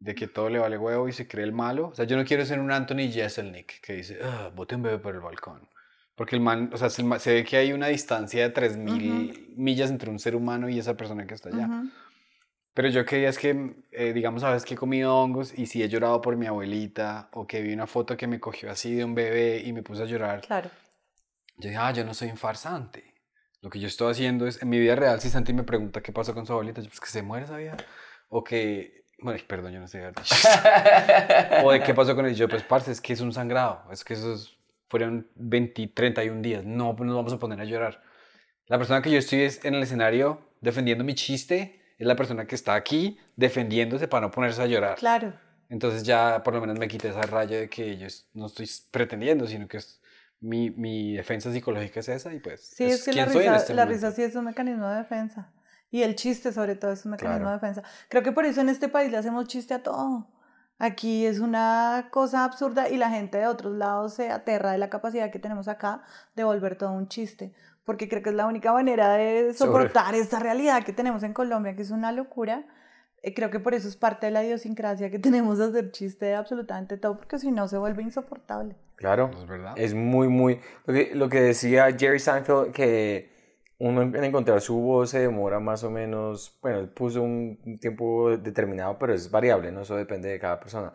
de 0.00 0.14
que 0.14 0.26
todo 0.26 0.48
le 0.48 0.58
vale 0.58 0.76
huevo 0.78 1.08
y 1.08 1.12
se 1.12 1.28
cree 1.28 1.44
el 1.44 1.52
malo. 1.52 1.88
O 1.88 1.94
sea, 1.94 2.06
yo 2.06 2.16
no 2.16 2.24
quiero 2.24 2.44
ser 2.44 2.58
un 2.58 2.72
Anthony 2.72 3.10
Jeselnik 3.12 3.80
que 3.80 3.92
dice, 3.94 4.18
ah, 4.22 4.50
bote 4.54 4.74
un 4.74 4.82
bebé 4.82 4.98
por 4.98 5.14
el 5.14 5.20
balcón. 5.20 5.68
Porque 6.16 6.36
el 6.36 6.42
man, 6.42 6.70
o 6.72 6.76
sea, 6.76 6.90
se, 6.90 7.02
se 7.18 7.34
ve 7.34 7.44
que 7.44 7.56
hay 7.56 7.72
una 7.72 7.86
distancia 7.88 8.42
de 8.42 8.52
3.000 8.52 9.54
millas 9.56 9.90
entre 9.90 10.10
un 10.10 10.18
ser 10.18 10.34
humano 10.36 10.68
y 10.68 10.78
esa 10.78 10.96
persona 10.96 11.26
que 11.26 11.34
está 11.34 11.50
allá. 11.50 11.66
Ujú. 11.66 11.90
Pero 12.74 12.88
yo 12.88 13.04
quería 13.04 13.28
es 13.28 13.38
que, 13.38 13.74
eh, 13.90 14.12
digamos, 14.12 14.42
a 14.42 14.50
veces 14.50 14.64
que 14.66 14.74
he 14.74 14.76
comido 14.76 15.14
hongos 15.16 15.58
y 15.58 15.66
si 15.66 15.82
he 15.82 15.88
llorado 15.88 16.20
por 16.20 16.36
mi 16.36 16.46
abuelita 16.46 17.28
o 17.32 17.46
que 17.46 17.60
vi 17.62 17.72
una 17.72 17.86
foto 17.86 18.16
que 18.16 18.26
me 18.26 18.38
cogió 18.40 18.70
así 18.70 18.94
de 18.94 19.04
un 19.04 19.14
bebé 19.14 19.62
y 19.64 19.72
me 19.72 19.82
puse 19.82 20.02
a 20.02 20.06
llorar, 20.06 20.40
Claro. 20.42 20.70
yo 21.56 21.68
dije, 21.68 21.76
ah, 21.76 21.90
yo 21.92 22.04
no 22.04 22.14
soy 22.14 22.28
un 22.30 22.36
farsante. 22.36 23.14
Lo 23.60 23.68
que 23.70 23.80
yo 23.80 23.88
estoy 23.88 24.10
haciendo 24.12 24.46
es, 24.46 24.62
en 24.62 24.68
mi 24.70 24.78
vida 24.78 24.94
real, 24.94 25.20
si 25.20 25.28
Santi 25.28 25.52
me 25.52 25.64
pregunta 25.64 26.00
qué 26.00 26.12
pasó 26.12 26.32
con 26.32 26.46
su 26.46 26.52
abuelita, 26.52 26.80
yo, 26.80 26.88
pues 26.88 27.00
que 27.00 27.08
se 27.08 27.22
muere 27.22 27.44
esa 27.44 27.56
vieja. 27.56 27.76
O 28.28 28.44
que, 28.44 28.99
bueno, 29.22 29.40
perdón, 29.46 29.72
yo 29.72 29.80
no 29.80 29.88
sé. 29.88 30.02
o 31.64 31.72
de 31.72 31.82
qué 31.82 31.94
pasó 31.94 32.14
con 32.14 32.26
él. 32.26 32.34
Yo, 32.34 32.48
pues, 32.48 32.62
parce, 32.62 32.92
es 32.92 33.00
que 33.00 33.12
es 33.12 33.20
un 33.20 33.32
sangrado. 33.32 33.82
Es 33.92 34.04
que 34.04 34.14
esos 34.14 34.58
fueron 34.88 35.28
20, 35.36 35.88
31 35.88 36.42
días. 36.42 36.64
No 36.64 36.96
pues, 36.96 37.06
nos 37.06 37.16
vamos 37.16 37.32
a 37.32 37.38
poner 37.38 37.60
a 37.60 37.64
llorar. 37.64 38.02
La 38.66 38.78
persona 38.78 39.02
que 39.02 39.10
yo 39.10 39.18
estoy 39.18 39.42
es 39.42 39.64
en 39.64 39.74
el 39.74 39.82
escenario 39.82 40.40
defendiendo 40.60 41.04
mi 41.04 41.14
chiste 41.14 41.80
es 41.98 42.06
la 42.06 42.16
persona 42.16 42.46
que 42.46 42.54
está 42.54 42.74
aquí 42.74 43.18
defendiéndose 43.36 44.08
para 44.08 44.26
no 44.26 44.30
ponerse 44.30 44.62
a 44.62 44.66
llorar. 44.66 44.96
Claro. 44.96 45.32
Entonces 45.68 46.02
ya 46.02 46.42
por 46.42 46.54
lo 46.54 46.60
menos 46.60 46.78
me 46.78 46.88
quité 46.88 47.08
esa 47.08 47.22
raya 47.22 47.58
de 47.60 47.68
que 47.68 47.96
yo 47.96 48.06
es- 48.06 48.28
no 48.32 48.46
estoy 48.46 48.68
pretendiendo, 48.90 49.46
sino 49.46 49.68
que 49.68 49.76
es 49.78 50.00
mi, 50.40 50.70
mi 50.70 51.14
defensa 51.14 51.52
psicológica 51.52 52.00
es 52.00 52.08
esa 52.08 52.32
y 52.32 52.40
pues 52.40 52.60
Sí, 52.74 52.84
es, 52.84 53.04
que 53.04 53.12
la 53.12 53.26
risa, 53.26 53.56
este 53.56 53.74
la 53.74 53.84
risa 53.84 54.10
sí 54.12 54.22
es 54.22 54.34
un 54.34 54.46
mecanismo 54.46 54.88
de 54.88 54.96
defensa. 54.98 55.52
Y 55.90 56.02
el 56.02 56.14
chiste, 56.14 56.52
sobre 56.52 56.76
todo, 56.76 56.92
es 56.92 57.04
un 57.04 57.12
mecanismo 57.12 57.38
Claro. 57.46 57.50
de 57.50 57.54
defensa. 57.68 57.82
Creo 58.08 58.22
que 58.22 58.32
por 58.32 58.44
eso 58.44 58.60
en 58.60 58.68
este 58.68 58.88
país 58.88 59.10
le 59.10 59.16
hacemos 59.18 59.46
chiste 59.48 59.74
a 59.74 59.82
todo. 59.82 60.28
Aquí 60.78 61.26
es 61.26 61.40
una 61.40 62.08
cosa 62.10 62.44
absurda 62.44 62.88
y 62.88 62.96
la 62.96 63.10
gente 63.10 63.38
de 63.38 63.46
otros 63.46 63.74
lados 63.76 64.14
se 64.14 64.30
aterra 64.30 64.72
de 64.72 64.78
la 64.78 64.88
capacidad 64.88 65.30
que 65.30 65.38
tenemos 65.38 65.68
acá 65.68 66.02
de 66.36 66.44
volver 66.44 66.76
todo 66.76 66.92
un 66.92 67.08
chiste. 67.08 67.52
Porque 67.84 68.08
creo 68.08 68.22
que 68.22 68.30
es 68.30 68.36
la 68.36 68.46
única 68.46 68.72
manera 68.72 69.12
de 69.14 69.52
Sobre- 69.52 69.54
soportar 69.54 70.14
esta 70.14 70.38
realidad 70.38 70.82
que 70.84 70.92
tenemos 70.92 71.22
en 71.22 71.32
Colombia, 71.34 71.74
que 71.76 71.82
es 71.82 71.90
una 71.90 72.12
locura. 72.12 72.64
Eh, 73.22 73.34
creo 73.34 73.50
que 73.50 73.60
por 73.60 73.74
eso 73.74 73.88
es 73.88 73.96
parte 73.96 74.26
de 74.26 74.32
la 74.32 74.42
idiosincrasia 74.44 75.10
que 75.10 75.18
tenemos 75.18 75.58
de 75.58 75.64
hacer 75.66 75.90
chiste 75.90 76.26
de 76.26 76.34
absolutamente 76.36 76.96
todo, 76.96 77.16
porque 77.18 77.38
si 77.38 77.50
no 77.50 77.68
se 77.68 77.76
vuelve 77.76 78.02
insoportable. 78.02 78.76
Claro. 78.96 79.30
¿Es 79.36 79.46
verdad? 79.46 79.74
Es 79.76 79.92
muy, 79.92 80.28
muy... 80.28 80.60
Lo 80.86 80.94
que, 80.94 81.10
lo 81.14 81.28
que 81.28 81.40
decía 81.42 81.88
Jerry 81.98 82.20
Seinfeld, 82.20 82.72
que 82.72 83.30
uno 83.80 84.02
en 84.02 84.14
en 84.14 84.24
encontrar 84.24 84.60
su 84.60 84.76
voz 84.78 85.10
se 85.10 85.20
demora 85.20 85.58
más 85.58 85.82
o 85.84 85.90
menos, 85.90 86.58
bueno, 86.62 86.86
puso 86.94 87.22
un 87.22 87.78
tiempo 87.80 88.36
determinado, 88.36 88.98
pero 88.98 89.14
es 89.14 89.30
variable, 89.30 89.72
¿no? 89.72 89.82
Eso 89.82 89.96
depende 89.96 90.28
de 90.28 90.38
cada 90.38 90.60
persona. 90.60 90.92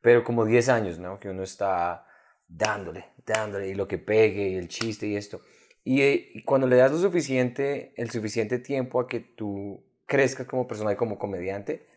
Pero 0.00 0.22
como 0.22 0.44
10 0.44 0.68
años, 0.68 0.98
¿no? 1.00 1.18
Que 1.18 1.30
uno 1.30 1.42
está 1.42 2.06
dándole, 2.46 3.06
dándole, 3.26 3.68
y 3.68 3.74
lo 3.74 3.88
que 3.88 3.98
pegue, 3.98 4.50
y 4.50 4.54
el 4.54 4.68
chiste 4.68 5.08
y 5.08 5.16
esto. 5.16 5.42
Y, 5.82 6.00
eh, 6.02 6.30
y 6.34 6.44
cuando 6.44 6.68
le 6.68 6.76
das 6.76 6.92
lo 6.92 6.98
suficiente, 6.98 7.92
el 7.96 8.10
suficiente 8.10 8.60
tiempo 8.60 9.00
a 9.00 9.08
que 9.08 9.18
tú 9.18 9.84
crezcas 10.06 10.46
como 10.46 10.68
persona 10.68 10.92
y 10.92 10.96
como 10.96 11.18
comediante, 11.18 11.88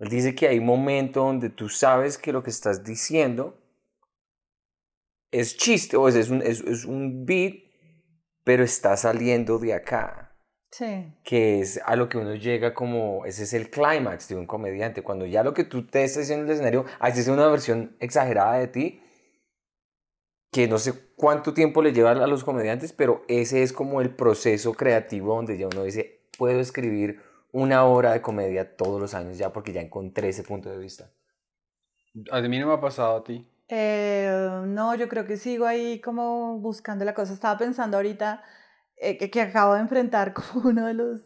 Él 0.00 0.08
dice 0.08 0.34
que 0.34 0.48
hay 0.48 0.58
un 0.58 0.66
momento 0.66 1.20
donde 1.20 1.48
tú 1.48 1.68
sabes 1.68 2.18
que 2.18 2.32
lo 2.32 2.42
que 2.42 2.50
estás 2.50 2.82
diciendo 2.82 3.56
es 5.30 5.56
chiste, 5.56 5.96
o 5.96 6.08
es, 6.08 6.16
es, 6.16 6.28
un, 6.28 6.42
es 6.42 6.84
un 6.84 7.24
beat, 7.24 7.69
pero 8.44 8.64
está 8.64 8.96
saliendo 8.96 9.58
de 9.58 9.74
acá. 9.74 10.36
Sí. 10.70 11.12
Que 11.24 11.60
es 11.60 11.80
a 11.84 11.96
lo 11.96 12.08
que 12.08 12.18
uno 12.18 12.34
llega 12.34 12.74
como, 12.74 13.24
ese 13.26 13.42
es 13.42 13.52
el 13.54 13.70
clímax 13.70 14.28
de 14.28 14.36
un 14.36 14.46
comediante, 14.46 15.02
cuando 15.02 15.26
ya 15.26 15.42
lo 15.42 15.52
que 15.52 15.64
tú 15.64 15.86
te 15.86 16.04
estás 16.04 16.24
haciendo 16.24 16.44
en 16.44 16.48
el 16.50 16.54
escenario, 16.54 16.84
haces 17.00 17.28
una 17.28 17.48
versión 17.48 17.96
exagerada 17.98 18.58
de 18.58 18.68
ti, 18.68 19.02
que 20.52 20.68
no 20.68 20.78
sé 20.78 20.94
cuánto 21.16 21.54
tiempo 21.54 21.82
le 21.82 21.92
lleva 21.92 22.10
a 22.10 22.26
los 22.26 22.44
comediantes, 22.44 22.92
pero 22.92 23.22
ese 23.28 23.62
es 23.62 23.72
como 23.72 24.00
el 24.00 24.14
proceso 24.14 24.74
creativo 24.74 25.34
donde 25.34 25.58
ya 25.58 25.66
uno 25.66 25.84
dice, 25.84 26.22
puedo 26.38 26.60
escribir 26.60 27.20
una 27.52 27.84
hora 27.84 28.12
de 28.12 28.22
comedia 28.22 28.76
todos 28.76 29.00
los 29.00 29.14
años 29.14 29.38
ya 29.38 29.52
porque 29.52 29.72
ya 29.72 29.80
encontré 29.80 30.28
ese 30.28 30.42
punto 30.42 30.70
de 30.70 30.78
vista. 30.78 31.10
A 32.30 32.40
mí 32.40 32.58
no 32.58 32.66
me 32.66 32.74
ha 32.74 32.80
pasado 32.80 33.16
a 33.16 33.24
ti. 33.24 33.48
Eh, 33.70 34.62
no, 34.66 34.94
yo 34.96 35.08
creo 35.08 35.24
que 35.24 35.36
sigo 35.36 35.64
ahí 35.64 36.00
como 36.00 36.58
buscando 36.58 37.04
la 37.04 37.14
cosa. 37.14 37.32
Estaba 37.32 37.56
pensando 37.56 37.96
ahorita 37.96 38.42
eh, 38.96 39.16
que, 39.16 39.30
que, 39.30 39.40
acabo 39.40 39.74
de 39.74 39.80
enfrentar 39.80 40.34
como 40.34 40.68
uno 40.68 40.86
de 40.86 40.94
los 40.94 41.20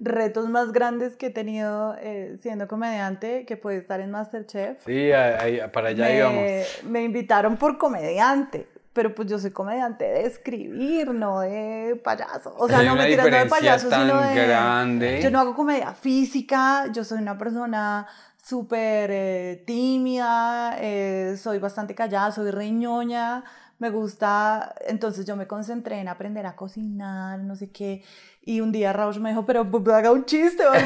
retos 0.00 0.48
más 0.48 0.72
grandes 0.72 1.14
que 1.16 1.26
he 1.26 1.30
tenido 1.30 1.94
eh, 2.00 2.38
siendo 2.40 2.66
comediante, 2.66 3.44
que 3.44 3.56
puede 3.58 3.76
estar 3.76 4.00
en 4.00 4.10
Masterchef. 4.10 4.82
Sí, 4.84 5.12
ahí, 5.12 5.60
para 5.72 5.90
allá 5.90 6.06
me, 6.06 6.16
íbamos. 6.16 6.84
Me 6.84 7.04
invitaron 7.04 7.58
por 7.58 7.76
comediante, 7.76 8.66
pero 8.94 9.14
pues 9.14 9.28
yo 9.28 9.38
soy 9.38 9.50
comediante 9.50 10.06
de 10.06 10.22
escribir, 10.24 11.12
no 11.12 11.40
de 11.40 12.00
payaso. 12.02 12.54
O 12.56 12.66
sea, 12.66 12.78
Hay 12.78 12.86
no 12.86 12.96
me 12.96 13.06
tiras 13.06 13.30
no 13.30 13.36
de 13.36 13.46
payaso, 13.46 13.88
tan 13.90 14.08
sino 14.08 14.22
de... 14.22 14.34
grande. 14.34 15.20
Yo 15.22 15.30
no 15.30 15.38
hago 15.38 15.54
comedia 15.54 15.92
física, 15.92 16.86
yo 16.90 17.04
soy 17.04 17.18
una 17.18 17.36
persona 17.36 18.06
súper 18.42 19.10
eh, 19.12 19.62
tímida, 19.66 20.76
eh, 20.80 21.36
soy 21.40 21.58
bastante 21.58 21.94
callada, 21.94 22.32
soy 22.32 22.50
reñoña, 22.50 23.44
me 23.78 23.90
gusta, 23.90 24.74
entonces 24.86 25.24
yo 25.24 25.36
me 25.36 25.46
concentré 25.46 26.00
en 26.00 26.08
aprender 26.08 26.46
a 26.46 26.54
cocinar, 26.54 27.38
no 27.38 27.56
sé 27.56 27.70
qué, 27.70 28.02
y 28.42 28.60
un 28.60 28.72
día 28.72 28.92
Rausch 28.92 29.18
me 29.18 29.30
dijo, 29.30 29.44
pero 29.44 29.70
pues, 29.70 29.86
haga 29.88 30.12
un 30.12 30.24
chiste, 30.24 30.64
¿vale? 30.64 30.84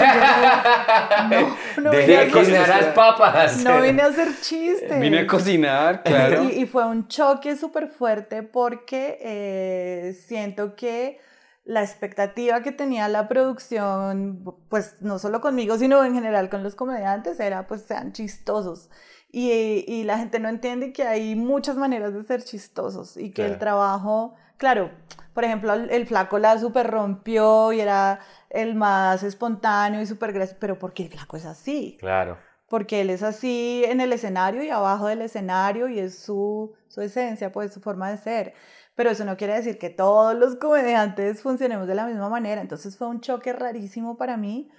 Yo, 1.30 1.40
no, 1.82 1.82
no 1.82 1.90
vine 1.90 2.16
a 2.16 2.30
cocinar 2.30 2.68
las 2.68 2.86
papas. 2.86 3.64
no 3.64 3.80
vine 3.80 4.02
a 4.02 4.06
hacer 4.06 4.28
chistes. 4.40 5.00
Vine 5.00 5.20
a 5.20 5.26
cocinar, 5.26 6.02
claro. 6.02 6.44
Y, 6.44 6.62
y 6.62 6.66
fue 6.66 6.84
un 6.84 7.06
choque 7.08 7.56
súper 7.56 7.88
fuerte 7.88 8.42
porque 8.42 9.18
eh, 9.20 10.16
siento 10.26 10.74
que 10.74 11.20
la 11.64 11.82
expectativa 11.82 12.62
que 12.62 12.72
tenía 12.72 13.08
la 13.08 13.26
producción, 13.28 14.44
pues 14.68 14.96
no 15.00 15.18
solo 15.18 15.40
conmigo, 15.40 15.78
sino 15.78 16.04
en 16.04 16.14
general 16.14 16.50
con 16.50 16.62
los 16.62 16.74
comediantes, 16.74 17.40
era 17.40 17.66
pues 17.66 17.82
sean 17.82 18.12
chistosos. 18.12 18.90
Y, 19.30 19.84
y 19.88 20.04
la 20.04 20.18
gente 20.18 20.38
no 20.38 20.48
entiende 20.48 20.92
que 20.92 21.02
hay 21.04 21.34
muchas 21.34 21.76
maneras 21.76 22.14
de 22.14 22.22
ser 22.22 22.44
chistosos 22.44 23.16
y 23.16 23.32
que 23.32 23.44
el 23.46 23.58
trabajo, 23.58 24.34
claro, 24.58 24.90
por 25.32 25.42
ejemplo, 25.44 25.72
el, 25.72 25.90
el 25.90 26.06
flaco 26.06 26.38
la 26.38 26.56
super 26.58 26.88
rompió 26.88 27.72
y 27.72 27.80
era 27.80 28.20
el 28.50 28.76
más 28.76 29.24
espontáneo 29.24 30.00
y 30.00 30.06
súper 30.06 30.32
gracioso, 30.32 30.58
pero 30.60 30.78
porque 30.78 31.02
el 31.04 31.08
flaco 31.10 31.36
es 31.36 31.46
así 31.46 31.96
Claro. 31.98 32.38
porque 32.68 33.00
él 33.00 33.10
es 33.10 33.24
así 33.24 33.82
en 33.86 34.00
el 34.00 34.12
escenario 34.12 34.62
y 34.62 34.70
abajo 34.70 35.08
del 35.08 35.22
escenario 35.22 35.88
y 35.88 35.98
es 35.98 36.16
su, 36.16 36.72
su 36.86 37.00
esencia, 37.00 37.50
pues 37.50 37.72
su 37.72 37.80
forma 37.80 38.10
de 38.10 38.18
ser. 38.18 38.54
Pero 38.94 39.10
eso 39.10 39.24
no 39.24 39.36
quiere 39.36 39.54
decir 39.54 39.78
que 39.78 39.90
todos 39.90 40.36
los 40.36 40.56
comediantes 40.56 41.42
funcionemos 41.42 41.88
de 41.88 41.94
la 41.94 42.06
misma 42.06 42.28
manera. 42.28 42.60
Entonces 42.60 42.96
fue 42.96 43.08
un 43.08 43.20
choque 43.20 43.52
rarísimo 43.52 44.16
para 44.16 44.36
mí 44.36 44.70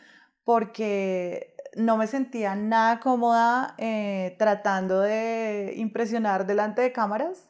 porque 0.43 1.55
no 1.75 1.97
me 1.97 2.07
sentía 2.07 2.55
nada 2.55 2.99
cómoda 2.99 3.75
eh, 3.77 4.35
tratando 4.39 5.01
de 5.01 5.73
impresionar 5.77 6.45
delante 6.45 6.81
de 6.81 6.91
cámaras. 6.91 7.49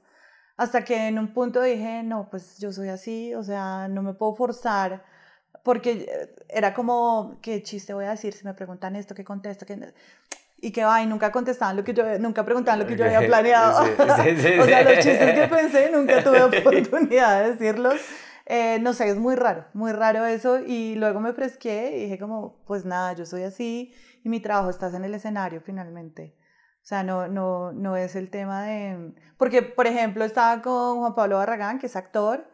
Hasta 0.58 0.86
que 0.86 1.08
en 1.08 1.20
un 1.20 1.34
punto 1.34 1.62
dije, 1.62 2.02
no, 2.04 2.30
pues 2.30 2.58
yo 2.60 2.72
soy 2.72 2.88
así, 2.90 3.34
o 3.36 3.44
sea, 3.44 3.88
no 3.90 4.02
me 4.02 4.14
puedo 4.14 4.36
forzar, 4.36 5.04
porque 5.64 6.06
eh, 6.10 6.36
era 6.48 6.74
como, 6.74 7.40
¿qué 7.42 7.62
chiste 7.64 7.94
voy 7.94 8.06
a 8.06 8.12
decir? 8.12 8.34
Si 8.34 8.46
me 8.46 8.54
preguntan 8.54 8.96
esto, 8.96 9.16
¿qué 9.16 9.26
contesto? 9.26 9.66
¿Qué... 9.66 9.94
Y 10.58 10.72
que 10.72 10.84
va, 10.86 11.02
y 11.02 11.06
nunca 11.06 11.32
contestaban 11.32 11.76
lo 11.76 11.84
que 11.84 11.94
yo, 11.94 12.04
nunca 12.20 12.44
preguntaban 12.44 12.80
lo 12.80 12.88
que 12.88 12.96
yo 12.96 13.06
había 13.06 13.20
planeado. 13.28 13.86
Sí, 13.86 13.92
sí, 14.36 14.42
sí, 14.42 14.60
o 14.60 14.66
sea, 14.66 14.84
los 14.84 14.94
chistes 14.96 15.34
que 15.34 15.48
pensé, 15.56 15.92
nunca 15.92 16.24
tuve 16.24 16.42
oportunidad 16.42 17.44
de 17.44 17.52
decirlos. 17.52 17.96
Eh, 18.48 18.80
no 18.80 18.94
sé, 18.94 19.10
es 19.10 19.18
muy 19.18 19.36
raro, 19.36 19.66
muy 19.74 19.92
raro 19.92 20.26
eso. 20.26 20.60
Y 20.60 20.96
luego 20.96 21.20
me 21.20 21.34
fresqué 21.34 21.98
y 21.98 22.04
dije 22.04 22.20
como, 22.20 22.64
pues 22.66 22.86
nada, 22.86 23.14
yo 23.14 23.26
soy 23.26 23.44
así 23.44 23.94
y 24.24 24.30
mi 24.30 24.40
trabajo 24.40 24.70
estás 24.70 24.94
en 24.94 25.04
el 25.04 25.14
escenario 25.14 25.62
finalmente. 25.62 26.36
O 26.86 26.88
sea, 26.88 27.02
no, 27.04 27.28
no, 27.28 27.72
no 27.72 27.98
es 27.98 28.16
el 28.16 28.30
tema 28.30 28.64
de... 28.64 29.16
Porque, 29.38 29.64
por 29.64 29.88
ejemplo, 29.88 30.24
estaba 30.24 30.62
con 30.62 31.00
Juan 31.00 31.16
Pablo 31.16 31.38
Barragán, 31.38 31.80
que 31.80 31.88
es 31.88 31.96
actor, 31.96 32.48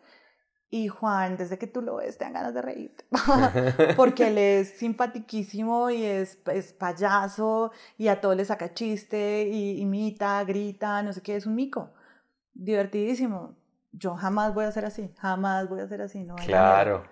y 0.74 0.88
Juan, 0.88 1.36
desde 1.36 1.58
que 1.60 1.68
tú 1.68 1.82
lo 1.82 1.98
ves, 1.98 2.18
te 2.18 2.24
dan 2.24 2.34
ganas 2.34 2.54
de 2.54 2.62
reírte. 2.62 3.06
Porque 3.98 4.28
él 4.30 4.38
es 4.38 4.70
simpatiquísimo 4.78 5.90
y 5.92 6.06
es, 6.06 6.40
es 6.52 6.72
payaso 6.74 7.72
y 7.98 8.08
a 8.08 8.22
todo 8.22 8.34
le 8.34 8.46
saca 8.46 8.74
chiste 8.74 9.44
y 9.52 9.82
imita, 9.82 10.44
grita, 10.46 11.04
no 11.04 11.12
sé 11.14 11.22
qué, 11.22 11.36
es 11.36 11.46
un 11.46 11.56
mico. 11.56 11.92
Divertidísimo. 12.54 13.56
Yo 13.92 14.16
jamás 14.16 14.54
voy 14.54 14.66
a 14.66 14.72
ser 14.72 14.86
así, 14.86 15.14
jamás 15.20 15.68
voy 15.68 15.82
a 15.82 15.88
ser 15.88 16.02
así, 16.02 16.24
no. 16.24 16.36
Claro. 16.38 17.04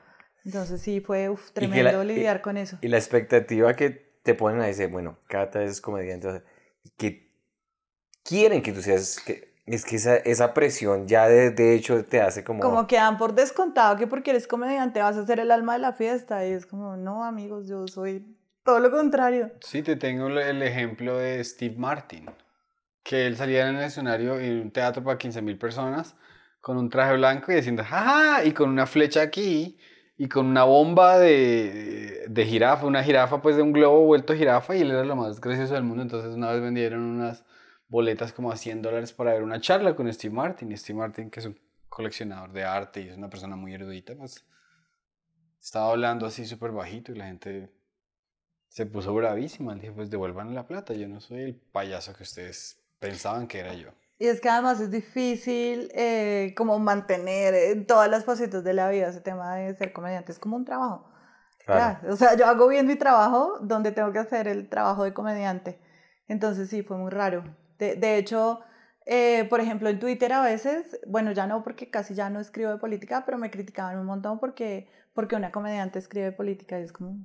Entonces 0.45 0.82
sí, 0.82 1.02
fue 1.02 1.30
uf, 1.30 1.52
que 1.52 1.67
la- 1.67 1.69
tremendo 1.69 2.04
y- 2.04 2.08
lidiar 2.08 2.41
con 2.41 2.56
eso. 2.56 2.78
Y 2.82 2.88
la 2.88 2.98
expectativa 2.98 3.74
que 3.76 3.89
te 4.24 4.34
ponen 4.36 4.62
a 4.62 4.67
decir, 4.67 4.88
bueno, 4.89 5.17
Cata 5.28 5.62
es 5.63 5.82
comediante, 5.82 6.43
que 6.98 7.30
quieren 8.24 8.62
que 8.62 8.72
tú 8.72 8.82
seas, 8.82 9.19
que, 9.19 9.49
es 9.75 9.86
que 9.86 9.97
esa, 9.97 10.15
esa 10.17 10.53
presión 10.53 11.08
ya 11.08 11.27
de, 11.27 11.51
de 11.51 11.75
hecho 11.75 12.03
te 12.05 12.21
hace 12.21 12.43
como... 12.43 12.62
Como 12.62 12.88
que 12.88 12.95
dan 12.97 13.17
por 13.17 13.34
descontado 13.34 13.97
que 13.97 14.08
porque 14.08 14.32
eres 14.32 14.47
comediante 14.47 15.01
vas 15.01 15.15
a 15.17 15.25
ser 15.25 15.39
el 15.39 15.51
alma 15.51 15.73
de 15.73 15.79
la 15.79 15.93
fiesta 15.93 16.45
y 16.45 16.51
es 16.51 16.65
como, 16.65 16.97
no 16.97 17.23
amigos, 17.23 17.67
yo 17.67 17.88
soy 17.88 18.25
todo 18.63 18.79
lo 18.79 18.91
contrario. 18.91 19.51
Sí, 19.62 19.82
te 19.82 19.95
tengo 19.95 20.27
el- 20.27 20.62
ejemplo 20.63 21.17
de 21.17 21.43
Steve 21.43 21.75
Martin, 21.77 22.25
que 23.03 23.27
él 23.27 23.38
salía 23.38 23.67
en 23.69 23.75
el 23.77 23.84
escenario 23.84 24.39
en 24.39 24.62
un 24.62 24.71
teatro 24.71 25.03
para 25.03 25.17
15 25.17 25.41
mil 25.41 25.58
personas 25.58 26.15
con 26.62 26.77
un 26.77 26.89
traje 26.89 27.15
blanco 27.15 27.51
y 27.51 27.55
diciendo, 27.55 27.84
jaja, 27.84 28.43
y 28.43 28.51
con 28.53 28.69
una 28.69 28.86
flecha 28.86 29.21
aquí 29.21 29.77
y 30.17 30.27
con 30.27 30.45
una 30.47 30.65
bomba 30.65 31.17
de, 31.17 32.25
de 32.27 32.45
jirafa, 32.45 32.86
una 32.86 33.03
jirafa 33.03 33.41
pues 33.41 33.55
de 33.55 33.62
un 33.62 33.71
globo 33.71 34.05
vuelto 34.05 34.36
jirafa 34.36 34.75
y 34.75 34.82
él 34.82 34.91
era 34.91 35.05
lo 35.05 35.15
más 35.15 35.39
gracioso 35.39 35.73
del 35.75 35.84
mundo. 35.84 36.03
Entonces 36.03 36.36
una 36.36 36.51
vez 36.51 36.62
vendieron 36.62 37.01
unas 37.01 37.45
boletas 37.89 38.32
como 38.32 38.52
a 38.52 38.56
100 38.56 38.82
dólares 38.82 39.12
para 39.12 39.34
ver 39.34 39.43
una 39.43 39.60
charla 39.60 39.95
con 39.95 40.12
Steve 40.13 40.34
Martin. 40.34 40.71
Y 40.71 40.78
Steve 40.78 40.99
Martin, 40.99 41.30
que 41.30 41.41
es 41.41 41.45
un 41.47 41.60
coleccionador 41.89 42.54
de 42.54 42.63
arte 42.63 43.02
y 43.02 43.10
es 43.10 43.17
una 43.17 43.30
persona 43.30 43.56
muy 43.56 43.73
erudita, 43.73 44.15
pues 44.15 44.45
estaba 45.60 45.91
hablando 45.91 46.25
así 46.25 46.45
súper 46.45 46.71
bajito 46.71 47.12
y 47.12 47.15
la 47.15 47.25
gente 47.25 47.73
se 48.67 48.86
puso 48.86 49.13
bravísima. 49.13 49.73
Le 49.73 49.82
dije, 49.82 49.93
pues 49.93 50.10
devuelvan 50.10 50.56
la 50.56 50.67
plata, 50.67 50.93
yo 50.93 51.08
no 51.08 51.19
soy 51.19 51.41
el 51.41 51.56
payaso 51.56 52.13
que 52.13 52.23
ustedes 52.23 52.80
pensaban 52.99 53.47
que 53.47 53.60
era 53.60 53.73
yo. 53.73 53.89
Y 54.19 54.28
es 54.28 54.41
que 54.41 54.49
además 54.49 54.80
es 54.82 54.91
difícil 54.91 55.89
eh, 55.95 56.54
como 56.58 56.78
mantener 56.78 57.54
en 57.56 57.88
todas 57.88 58.10
las 58.10 58.25
facetas 58.25 58.63
de 58.65 58.73
la 58.73 58.89
vida 58.89 59.08
ese 59.08 59.21
tema 59.21 59.56
de 59.56 59.73
ser 59.75 59.93
comediante. 59.93 60.32
Es 60.32 60.39
como 60.39 60.58
un 60.58 60.65
trabajo. 60.65 61.10
Claro. 61.65 61.99
Ya, 62.04 62.12
O 62.12 62.15
sea, 62.17 62.36
yo 62.36 62.45
hago 62.45 62.67
bien 62.67 62.86
mi 62.86 62.97
trabajo 62.97 63.58
donde 63.62 63.91
tengo 63.93 64.12
que 64.12 64.19
hacer 64.19 64.47
el 64.49 64.67
trabajo 64.67 65.06
de 65.06 65.13
comediante. 65.13 65.80
Entonces 66.28 66.69
sí, 66.69 66.84
fue 66.84 66.97
muy 66.97 67.12
raro. 67.12 67.43
De, 67.80 67.96
de 67.96 68.18
hecho, 68.18 68.62
eh, 69.12 69.46
por 69.50 69.60
ejemplo, 69.60 69.89
en 69.89 70.00
Twitter 70.00 70.32
a 70.34 70.44
veces, 70.44 71.00
bueno, 71.08 71.32
ya 71.32 71.48
no 71.48 71.63
porque 71.63 71.89
casi 71.89 72.13
ya 72.13 72.30
no 72.30 72.39
escribo 72.39 72.70
de 72.70 72.78
política, 72.78 73.24
pero 73.26 73.39
me 73.39 73.50
criticaban 73.50 73.98
un 73.98 74.06
montón 74.06 74.39
porque, 74.39 74.88
porque 75.15 75.36
una 75.36 75.52
comediante 75.52 75.98
escribe 75.98 76.26
de 76.26 76.32
política 76.32 76.80
y 76.80 76.84
es 76.84 76.92
como, 76.92 77.18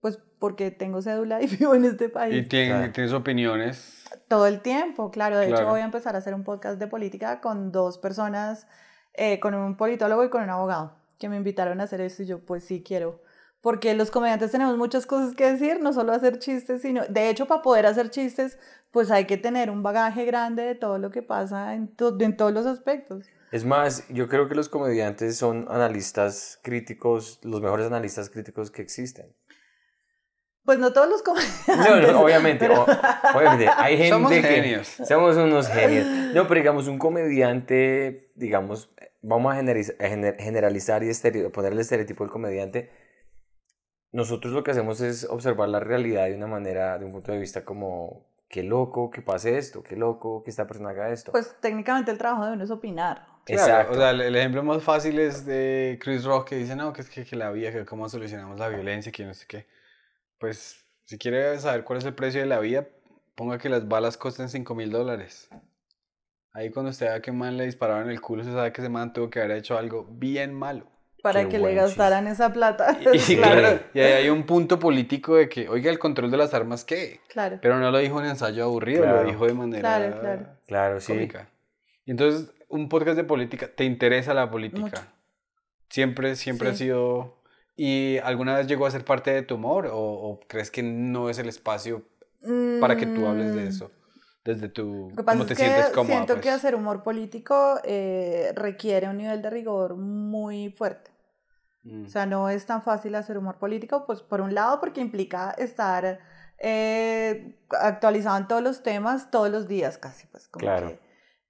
pues 0.00 0.18
porque 0.38 0.70
tengo 0.70 1.02
cédula 1.02 1.42
y 1.42 1.46
vivo 1.58 1.74
en 1.74 1.84
este 1.84 2.08
país. 2.08 2.34
Y 2.34 2.48
tienes 2.48 3.12
opiniones. 3.12 4.04
Todo 4.28 4.46
el 4.46 4.62
tiempo, 4.62 5.10
claro. 5.10 5.36
De 5.36 5.50
hecho, 5.50 5.66
voy 5.66 5.80
a 5.80 5.84
empezar 5.84 6.14
a 6.14 6.18
hacer 6.18 6.34
un 6.34 6.44
podcast 6.44 6.78
de 6.78 6.86
política 6.86 7.42
con 7.42 7.70
dos 7.70 7.98
personas, 7.98 8.66
eh, 9.12 9.40
con 9.40 9.54
un 9.54 9.76
politólogo 9.76 10.24
y 10.24 10.30
con 10.30 10.42
un 10.42 10.50
abogado, 10.50 10.96
que 11.18 11.28
me 11.28 11.36
invitaron 11.36 11.80
a 11.80 11.84
hacer 11.84 12.00
eso 12.00 12.22
y 12.22 12.26
yo, 12.26 12.38
pues 12.38 12.64
sí 12.64 12.82
quiero. 12.82 13.22
Porque 13.64 13.94
los 13.94 14.10
comediantes 14.10 14.50
tenemos 14.50 14.76
muchas 14.76 15.06
cosas 15.06 15.34
que 15.34 15.50
decir, 15.50 15.80
no 15.80 15.94
solo 15.94 16.12
hacer 16.12 16.38
chistes, 16.38 16.82
sino, 16.82 17.02
de 17.08 17.30
hecho, 17.30 17.46
para 17.46 17.62
poder 17.62 17.86
hacer 17.86 18.10
chistes, 18.10 18.58
pues 18.90 19.10
hay 19.10 19.24
que 19.24 19.38
tener 19.38 19.70
un 19.70 19.82
bagaje 19.82 20.26
grande 20.26 20.62
de 20.64 20.74
todo 20.74 20.98
lo 20.98 21.10
que 21.10 21.22
pasa 21.22 21.72
en, 21.74 21.88
to- 21.96 22.14
en 22.20 22.36
todos 22.36 22.52
los 22.52 22.66
aspectos. 22.66 23.24
Es 23.52 23.64
más, 23.64 24.06
yo 24.10 24.28
creo 24.28 24.48
que 24.50 24.54
los 24.54 24.68
comediantes 24.68 25.38
son 25.38 25.66
analistas 25.70 26.58
críticos, 26.62 27.40
los 27.42 27.62
mejores 27.62 27.86
analistas 27.86 28.28
críticos 28.28 28.70
que 28.70 28.82
existen. 28.82 29.34
Pues 30.64 30.78
no 30.78 30.92
todos 30.92 31.08
los 31.08 31.22
comediantes. 31.22 31.64
No, 31.78 32.12
no, 32.12 32.20
obviamente, 32.20 32.66
pero- 32.68 32.82
o- 32.82 33.36
obviamente, 33.38 33.68
hay 33.74 33.96
gente 33.96 34.10
Somos 34.10 34.30
que 34.30 34.42
genios. 34.42 34.88
somos 35.08 35.36
unos 35.36 35.68
genios. 35.68 36.06
No, 36.34 36.46
pero 36.46 36.60
digamos, 36.60 36.86
un 36.86 36.98
comediante, 36.98 38.30
digamos, 38.34 38.90
vamos 39.22 39.54
a 39.54 39.58
generaliz- 39.58 39.94
a 39.98 40.04
gener- 40.04 40.36
generalizar 40.38 41.02
y 41.02 41.08
estereo- 41.08 41.50
poner 41.50 41.72
el 41.72 41.78
estereotipo 41.80 42.24
del 42.24 42.30
comediante. 42.30 42.90
Nosotros 44.14 44.52
lo 44.52 44.62
que 44.62 44.70
hacemos 44.70 45.00
es 45.00 45.24
observar 45.28 45.68
la 45.68 45.80
realidad 45.80 46.26
de 46.26 46.36
una 46.36 46.46
manera, 46.46 46.98
de 46.98 47.04
un 47.04 47.10
punto 47.10 47.32
de 47.32 47.38
vista 47.38 47.64
como, 47.64 48.24
qué 48.48 48.62
loco 48.62 49.10
que 49.10 49.22
pase 49.22 49.58
esto, 49.58 49.82
qué 49.82 49.96
loco 49.96 50.44
que 50.44 50.50
esta 50.50 50.68
persona 50.68 50.90
haga 50.90 51.10
esto. 51.10 51.32
Pues 51.32 51.56
técnicamente 51.60 52.12
el 52.12 52.18
trabajo 52.18 52.46
de 52.46 52.52
uno 52.52 52.62
es 52.62 52.70
opinar. 52.70 53.26
Claro, 53.44 53.90
o 53.90 53.96
sea, 53.96 54.10
el, 54.10 54.20
el 54.20 54.36
ejemplo 54.36 54.62
más 54.62 54.84
fácil 54.84 55.18
es 55.18 55.44
de 55.44 55.98
Chris 56.00 56.24
Rock 56.24 56.50
que 56.50 56.56
dice, 56.56 56.76
no, 56.76 56.92
que 56.92 57.00
es 57.00 57.10
que, 57.10 57.24
que 57.24 57.34
la 57.34 57.50
vida, 57.50 57.72
que 57.72 57.84
cómo 57.84 58.08
solucionamos 58.08 58.56
la 58.56 58.68
violencia, 58.68 59.10
que 59.10 59.24
no 59.24 59.34
sé 59.34 59.46
qué. 59.48 59.66
Pues, 60.38 60.86
si 61.04 61.18
quiere 61.18 61.58
saber 61.58 61.82
cuál 61.82 61.98
es 61.98 62.04
el 62.04 62.14
precio 62.14 62.40
de 62.40 62.46
la 62.46 62.60
vida, 62.60 62.86
ponga 63.34 63.58
que 63.58 63.68
las 63.68 63.88
balas 63.88 64.16
costen 64.16 64.48
5 64.48 64.76
mil 64.76 64.92
dólares. 64.92 65.48
Ahí 66.52 66.70
cuando 66.70 66.92
usted 66.92 67.06
vea 67.06 67.20
que 67.20 67.32
man 67.32 67.56
le 67.56 67.64
dispararon 67.64 68.04
en 68.04 68.10
el 68.10 68.20
culo, 68.20 68.44
se 68.44 68.52
sabe 68.52 68.72
que 68.72 68.80
ese 68.80 68.88
man 68.88 69.12
tuvo 69.12 69.28
que 69.28 69.40
haber 69.40 69.56
hecho 69.56 69.76
algo 69.76 70.06
bien 70.08 70.54
malo. 70.54 70.86
Para 71.24 71.44
Qué 71.44 71.48
que 71.48 71.58
le 71.58 71.74
gastaran 71.74 72.26
esa 72.26 72.52
plata. 72.52 72.98
Y, 73.00 73.04
claro, 73.36 73.60
claro, 73.60 73.80
y 73.94 74.00
ahí 74.00 74.12
hay 74.12 74.28
un 74.28 74.44
punto 74.44 74.78
político 74.78 75.36
de 75.36 75.48
que, 75.48 75.70
oiga, 75.70 75.90
el 75.90 75.98
control 75.98 76.30
de 76.30 76.36
las 76.36 76.52
armas, 76.52 76.84
¿qué? 76.84 77.20
claro. 77.28 77.58
Pero 77.62 77.78
no 77.80 77.90
lo 77.90 77.96
dijo 77.96 78.20
en 78.20 78.26
ensayo 78.26 78.62
aburrido, 78.64 79.04
Claro. 79.04 79.22
lo 79.22 79.30
dijo 79.30 79.46
de 79.46 79.54
manera 79.54 79.80
Claro, 79.80 80.20
claro. 80.20 80.46
claro, 80.66 81.00
sí. 81.00 81.14
cómica. 81.14 81.48
Y 82.04 82.10
entonces, 82.10 82.52
un 82.68 82.90
podcast 82.90 83.16
de 83.16 83.24
política, 83.24 83.68
¿te 83.74 83.84
interesa 83.84 84.34
la 84.34 84.50
política? 84.50 84.82
Mucho. 84.82 85.02
Siempre, 85.88 86.36
siempre 86.36 86.68
ha 86.68 86.72
Sí. 86.72 86.84
sido... 86.84 87.42
¿Y 87.76 88.18
alguna 88.18 88.56
vez 88.56 88.66
llegó 88.66 88.84
a 88.86 88.90
ser 88.90 89.04
parte 89.06 89.32
de 89.32 89.40
tu 89.42 89.54
humor? 89.54 89.86
¿O, 89.86 89.96
o 89.98 90.40
crees 90.46 90.70
que 90.70 90.82
no 90.82 91.30
es 91.30 91.38
el 91.38 91.48
espacio 91.48 92.02
para 92.80 92.96
que 92.96 93.06
tú 93.06 93.26
hables 93.26 93.54
de 93.54 93.62
Mm, 93.62 93.68
eso? 93.68 93.90
Desde 94.44 94.68
tu... 94.68 95.08
Lo 95.10 95.16
que 95.16 95.22
pasa 95.24 95.38
¿Cómo 95.38 95.42
es 95.44 95.48
te 95.48 95.54
que 95.54 95.62
sientes 95.64 95.86
cómoda? 95.86 96.14
siento 96.14 96.34
que 96.34 96.40
pues? 96.42 96.54
hacer 96.54 96.74
humor 96.74 97.02
político 97.02 97.80
eh, 97.82 98.52
requiere 98.54 99.08
un 99.08 99.16
nivel 99.16 99.40
de 99.40 99.48
rigor 99.50 99.96
muy 99.96 100.68
fuerte. 100.76 101.10
Mm. 101.84 102.06
O 102.06 102.08
sea, 102.08 102.26
no 102.26 102.48
es 102.48 102.66
tan 102.66 102.82
fácil 102.82 103.14
hacer 103.14 103.38
humor 103.38 103.58
político, 103.58 104.04
pues 104.06 104.22
por 104.22 104.40
un 104.40 104.54
lado 104.54 104.80
porque 104.80 105.00
implica 105.00 105.50
estar 105.52 106.18
eh, 106.58 107.56
actualizado 107.78 108.38
en 108.38 108.48
todos 108.48 108.62
los 108.62 108.82
temas 108.82 109.30
todos 109.30 109.50
los 109.50 109.68
días 109.68 109.98
casi, 109.98 110.26
pues 110.28 110.48
como 110.48 110.62
Claro. 110.66 110.88
que, 110.88 110.98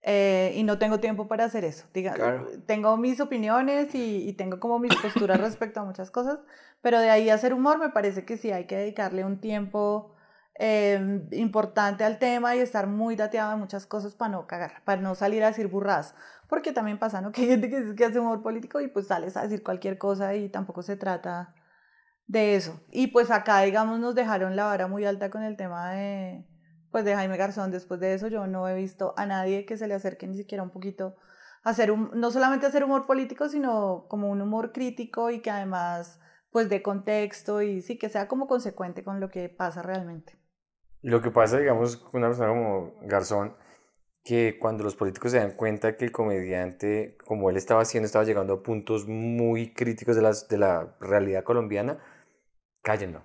eh, 0.02 0.52
y 0.56 0.64
no 0.64 0.78
tengo 0.78 0.98
tiempo 1.00 1.28
para 1.28 1.44
hacer 1.44 1.64
eso. 1.64 1.86
Diga, 1.94 2.12
Claro. 2.14 2.48
Tengo 2.66 2.96
mis 2.96 3.20
opiniones 3.20 3.94
y, 3.94 4.28
y 4.28 4.32
tengo 4.34 4.60
como 4.60 4.78
mis 4.78 4.94
posturas 4.96 5.40
respecto 5.40 5.80
a 5.80 5.84
muchas 5.84 6.10
cosas, 6.10 6.40
pero 6.82 6.98
de 7.00 7.10
ahí 7.10 7.30
hacer 7.30 7.54
humor 7.54 7.78
me 7.78 7.90
parece 7.90 8.24
que 8.24 8.36
sí 8.36 8.50
hay 8.50 8.64
que 8.66 8.76
dedicarle 8.76 9.24
un 9.24 9.38
tiempo 9.40 10.13
eh, 10.58 11.26
importante 11.32 12.04
al 12.04 12.18
tema 12.18 12.54
y 12.54 12.60
estar 12.60 12.86
muy 12.86 13.16
dateado 13.16 13.52
en 13.54 13.58
muchas 13.58 13.86
cosas 13.86 14.14
para 14.14 14.32
no 14.32 14.46
cagar, 14.46 14.82
para 14.84 15.00
no 15.00 15.14
salir 15.14 15.42
a 15.42 15.48
decir 15.48 15.68
burradas. 15.68 16.14
Porque 16.48 16.72
también 16.72 16.98
pasa, 16.98 17.20
¿no? 17.20 17.32
Que 17.32 17.42
hay 17.42 17.48
gente 17.48 17.70
que, 17.70 17.94
que 17.94 18.04
hace 18.04 18.20
humor 18.20 18.42
político 18.42 18.80
y 18.80 18.88
pues 18.88 19.06
sales 19.08 19.36
a 19.36 19.42
decir 19.42 19.62
cualquier 19.62 19.98
cosa 19.98 20.34
y 20.34 20.48
tampoco 20.48 20.82
se 20.82 20.96
trata 20.96 21.54
de 22.26 22.56
eso. 22.56 22.80
Y 22.90 23.08
pues 23.08 23.30
acá, 23.30 23.60
digamos, 23.60 23.98
nos 24.00 24.14
dejaron 24.14 24.56
la 24.56 24.64
vara 24.66 24.86
muy 24.86 25.04
alta 25.04 25.30
con 25.30 25.42
el 25.42 25.56
tema 25.56 25.92
de, 25.92 26.46
pues 26.90 27.04
de 27.04 27.14
Jaime 27.14 27.36
Garzón. 27.36 27.70
Después 27.70 28.00
de 28.00 28.14
eso 28.14 28.28
yo 28.28 28.46
no 28.46 28.68
he 28.68 28.74
visto 28.74 29.14
a 29.16 29.26
nadie 29.26 29.66
que 29.66 29.76
se 29.76 29.88
le 29.88 29.94
acerque 29.94 30.26
ni 30.26 30.36
siquiera 30.36 30.62
un 30.62 30.70
poquito 30.70 31.16
a 31.64 31.70
hacer, 31.70 31.90
un, 31.90 32.10
no 32.14 32.30
solamente 32.30 32.66
hacer 32.66 32.84
humor 32.84 33.06
político, 33.06 33.48
sino 33.48 34.06
como 34.08 34.30
un 34.30 34.40
humor 34.42 34.72
crítico 34.72 35.30
y 35.30 35.40
que 35.40 35.50
además 35.50 36.20
pues 36.50 36.68
de 36.68 36.82
contexto 36.82 37.62
y 37.62 37.82
sí, 37.82 37.98
que 37.98 38.08
sea 38.08 38.28
como 38.28 38.46
consecuente 38.46 39.02
con 39.02 39.18
lo 39.18 39.28
que 39.28 39.48
pasa 39.48 39.82
realmente. 39.82 40.38
Lo 41.04 41.20
que 41.20 41.30
pasa, 41.30 41.58
digamos, 41.58 41.98
con 41.98 42.22
una 42.22 42.28
persona 42.28 42.48
como 42.48 42.94
Garzón, 43.02 43.54
que 44.24 44.58
cuando 44.58 44.84
los 44.84 44.96
políticos 44.96 45.32
se 45.32 45.38
dan 45.38 45.50
cuenta 45.50 45.98
que 45.98 46.06
el 46.06 46.12
comediante, 46.12 47.18
como 47.26 47.50
él 47.50 47.58
estaba 47.58 47.82
haciendo, 47.82 48.06
estaba 48.06 48.24
llegando 48.24 48.54
a 48.54 48.62
puntos 48.62 49.06
muy 49.06 49.74
críticos 49.74 50.16
de, 50.16 50.22
las, 50.22 50.48
de 50.48 50.56
la 50.56 50.96
realidad 51.00 51.44
colombiana, 51.44 51.98
cállenlo. 52.80 53.22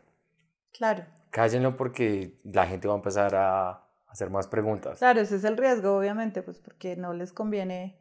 Claro. 0.74 1.06
Cállenlo 1.30 1.78
porque 1.78 2.42
la 2.44 2.68
gente 2.68 2.90
va 2.90 2.96
a 2.96 2.98
empezar 2.98 3.34
a 3.34 3.88
hacer 4.10 4.30
más 4.30 4.48
preguntas. 4.48 5.00
Claro, 5.00 5.22
ese 5.22 5.38
es 5.38 5.46
el 5.46 5.56
riesgo, 5.56 5.98
obviamente, 5.98 6.42
pues 6.42 6.60
porque 6.60 6.98
no 6.98 7.14
les 7.14 7.32
conviene 7.32 7.98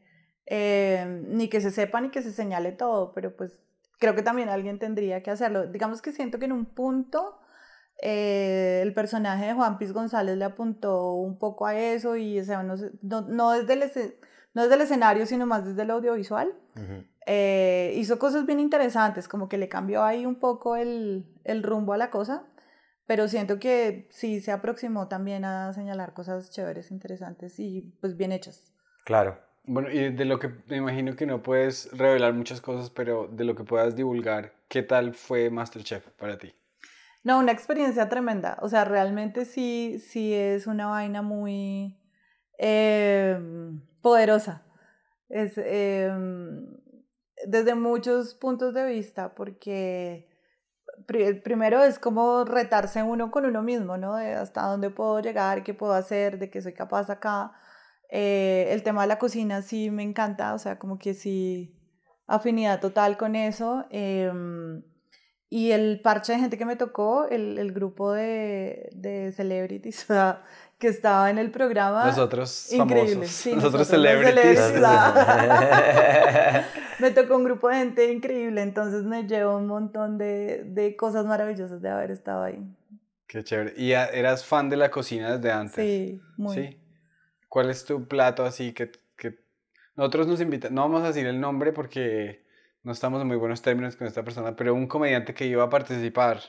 eh, 0.47 1.23
ni 1.29 1.49
que 1.49 1.61
se 1.61 1.71
sepa 1.71 2.01
ni 2.01 2.11
que 2.11 2.23
se 2.23 2.33
señale 2.33 2.73
todo, 2.73 3.13
pero 3.13 3.37
pues 3.37 3.53
creo 4.01 4.17
que 4.17 4.23
también 4.23 4.49
alguien 4.49 4.81
tendría 4.81 5.23
que 5.23 5.31
hacerlo. 5.31 5.69
Digamos 5.69 6.03
que 6.03 6.11
siento 6.11 6.41
que 6.41 6.47
en 6.47 6.53
un 6.53 6.65
punto 6.65 7.39
eh, 8.01 8.81
el 8.83 8.95
personaje 8.95 9.47
de 9.47 9.55
Juan 9.55 9.79
Piz 9.79 9.93
González 9.93 10.37
le 10.37 10.45
apuntó 10.45 11.15
un 11.15 11.39
poco 11.39 11.67
a 11.67 11.77
eso 11.77 12.17
y 12.17 12.39
o 12.39 12.45
sea, 12.45 12.63
no, 12.63 12.77
no, 13.03 13.23
no 13.23 13.51
desde 13.53 13.73
el, 13.75 14.15
no 14.55 14.63
desde 14.63 14.75
el 14.77 14.81
escenario, 14.83 15.27
sino 15.27 15.47
más 15.47 15.65
desde 15.65 15.83
el 15.83 15.91
audiovisual. 15.91 16.55
Eh, 17.27 17.93
hizo 17.97 18.19
cosas 18.19 18.47
bien 18.47 18.61
interesantes, 18.61 19.29
como 19.29 19.49
que 19.49 19.59
le 19.59 19.69
cambió 19.69 20.05
ahí 20.05 20.25
un 20.25 20.37
poco 20.37 20.77
el, 20.77 21.27
el 21.45 21.63
rumbo 21.63 21.93
a 21.93 21.99
la 21.99 22.11
cosa, 22.11 22.45
pero 23.07 23.27
siento 23.27 23.59
que 23.59 24.07
sí 24.11 24.41
se 24.41 24.53
aproximó 24.53 25.09
también 25.09 25.45
a 25.45 25.73
señalar 25.73 26.15
cosas 26.15 26.51
chéveres, 26.51 26.91
interesantes 26.91 27.59
y 27.59 27.95
pues 28.01 28.17
bien 28.17 28.33
hechas. 28.33 28.73
Claro. 29.05 29.39
Bueno, 29.65 29.91
y 29.91 30.11
de 30.11 30.25
lo 30.25 30.39
que 30.39 30.51
me 30.69 30.77
imagino 30.77 31.15
que 31.15 31.27
no 31.27 31.43
puedes 31.43 31.91
revelar 31.93 32.33
muchas 32.33 32.63
cosas, 32.63 32.89
pero 32.89 33.29
de 33.29 33.45
lo 33.45 33.55
que 33.55 33.65
puedas 33.65 33.95
divulgar, 33.95 34.55
¿qué 34.69 34.83
tal 34.83 35.13
fue 35.13 35.51
Masterchef 35.51 36.09
para 36.13 36.39
ti? 36.39 36.55
No, 37.29 37.41
una 37.41 37.53
experiencia 37.53 38.09
tremenda, 38.09 38.57
o 38.63 38.71
sea, 38.71 38.87
realmente 38.87 39.45
sí, 39.45 39.99
sí 39.99 40.33
es 40.33 40.67
una 40.67 40.87
vaina 40.87 41.21
muy 41.21 41.95
eh, 42.59 43.39
poderosa. 44.01 44.63
Es, 45.29 45.53
eh, 45.59 46.11
desde 47.47 47.75
muchos 47.75 48.35
puntos 48.35 48.73
de 48.73 48.87
vista, 48.87 49.35
porque 49.35 50.27
pri- 51.07 51.35
primero 51.43 51.83
es 51.83 51.99
como 51.99 52.45
retarse 52.47 53.03
uno 53.03 53.31
con 53.31 53.45
uno 53.45 53.63
mismo, 53.63 53.99
¿no? 53.99 54.17
De 54.17 54.33
hasta 54.33 54.63
dónde 54.63 54.89
puedo 54.89 55.21
llegar, 55.21 55.63
qué 55.65 55.75
puedo 55.75 55.93
hacer, 55.93 56.39
de 56.39 56.49
qué 56.49 56.63
soy 56.63 56.73
capaz 56.73 57.11
acá. 57.11 57.53
Eh, 58.11 58.69
el 58.71 58.83
tema 58.83 59.03
de 59.03 59.09
la 59.09 59.19
cocina 59.19 59.61
sí 59.61 59.91
me 59.91 60.03
encanta, 60.03 60.55
o 60.55 60.59
sea, 60.59 60.79
como 60.79 60.99
que 60.99 61.13
sí, 61.13 61.77
afinidad 62.27 62.81
total 62.81 63.19
con 63.19 63.37
eso. 63.37 63.85
em, 63.91 64.83
y 65.51 65.71
el 65.71 66.01
parche 66.01 66.33
de 66.33 66.41
gente 66.41 66.59
que 66.59 66.67
me 66.67 66.77
tocó, 66.77 67.27
el, 67.29 67.59
el 67.59 67.73
grupo 67.73 68.13
de, 68.13 68.91
de 68.93 69.33
celebrities 69.33 70.07
que 70.79 70.89
estaba 70.89 71.31
en 71.31 71.39
el 71.39 71.51
programa. 71.51 72.05
Nosotros 72.07 72.73
increíble, 72.73 73.27
sí, 73.27 73.55
nosotros, 73.55 73.89
celebrities. 73.89 74.59
celebrities, 74.59 74.83
ah. 74.85 76.65
me 77.01 77.11
tocó 77.13 77.37
un 77.37 77.45
grupo 77.45 77.69
de 77.69 77.77
gente 77.77 78.13
increíble, 78.13 78.63
entonces 78.63 79.05
me 79.05 79.27
llevo 79.27 79.57
un 79.57 79.67
montón 79.67 80.19
de, 80.19 80.65
de 80.65 80.97
cosas 80.97 81.25
maravillosas 81.25 81.81
de 81.81 81.89
haber 81.89 82.11
estado 82.11 82.45
ahí. 82.45 82.63
Qué 83.27 83.45
chévere. 83.45 83.75
¿Y 83.77 83.93
eras 83.93 84.45
fan 84.45 84.71
de 84.71 84.77
la 84.77 84.91
cocina 84.91 85.37
desde 85.37 85.53
antes? 85.53 85.75
Sí, 85.75 86.21
muy. 86.37 86.57
Sí. 86.57 86.81
¿Cuál 87.49 87.71
es 87.71 87.85
tu 87.85 88.07
plato 88.07 88.45
así 88.45 88.73
que, 88.73 88.91
que... 89.17 89.39
Nosotros 89.97 90.27
nos 90.27 90.41
invitan, 90.41 90.75
no 90.75 90.83
vamos 90.83 91.03
a 91.03 91.09
decir 91.09 91.27
el 91.27 91.41
nombre 91.41 91.73
porque 91.73 92.47
no 92.89 92.93
estamos 92.93 93.21
en 93.21 93.29
muy 93.29 93.37
buenos 93.37 93.61
términos 93.61 93.97
con 93.97 94.07
esta 94.07 94.23
persona, 94.23 94.57
pero 94.57 94.73
un 94.73 94.87
comediante 94.87 95.35
que 95.35 95.45
iba 95.45 95.63
a 95.63 95.69
participar 95.69 96.41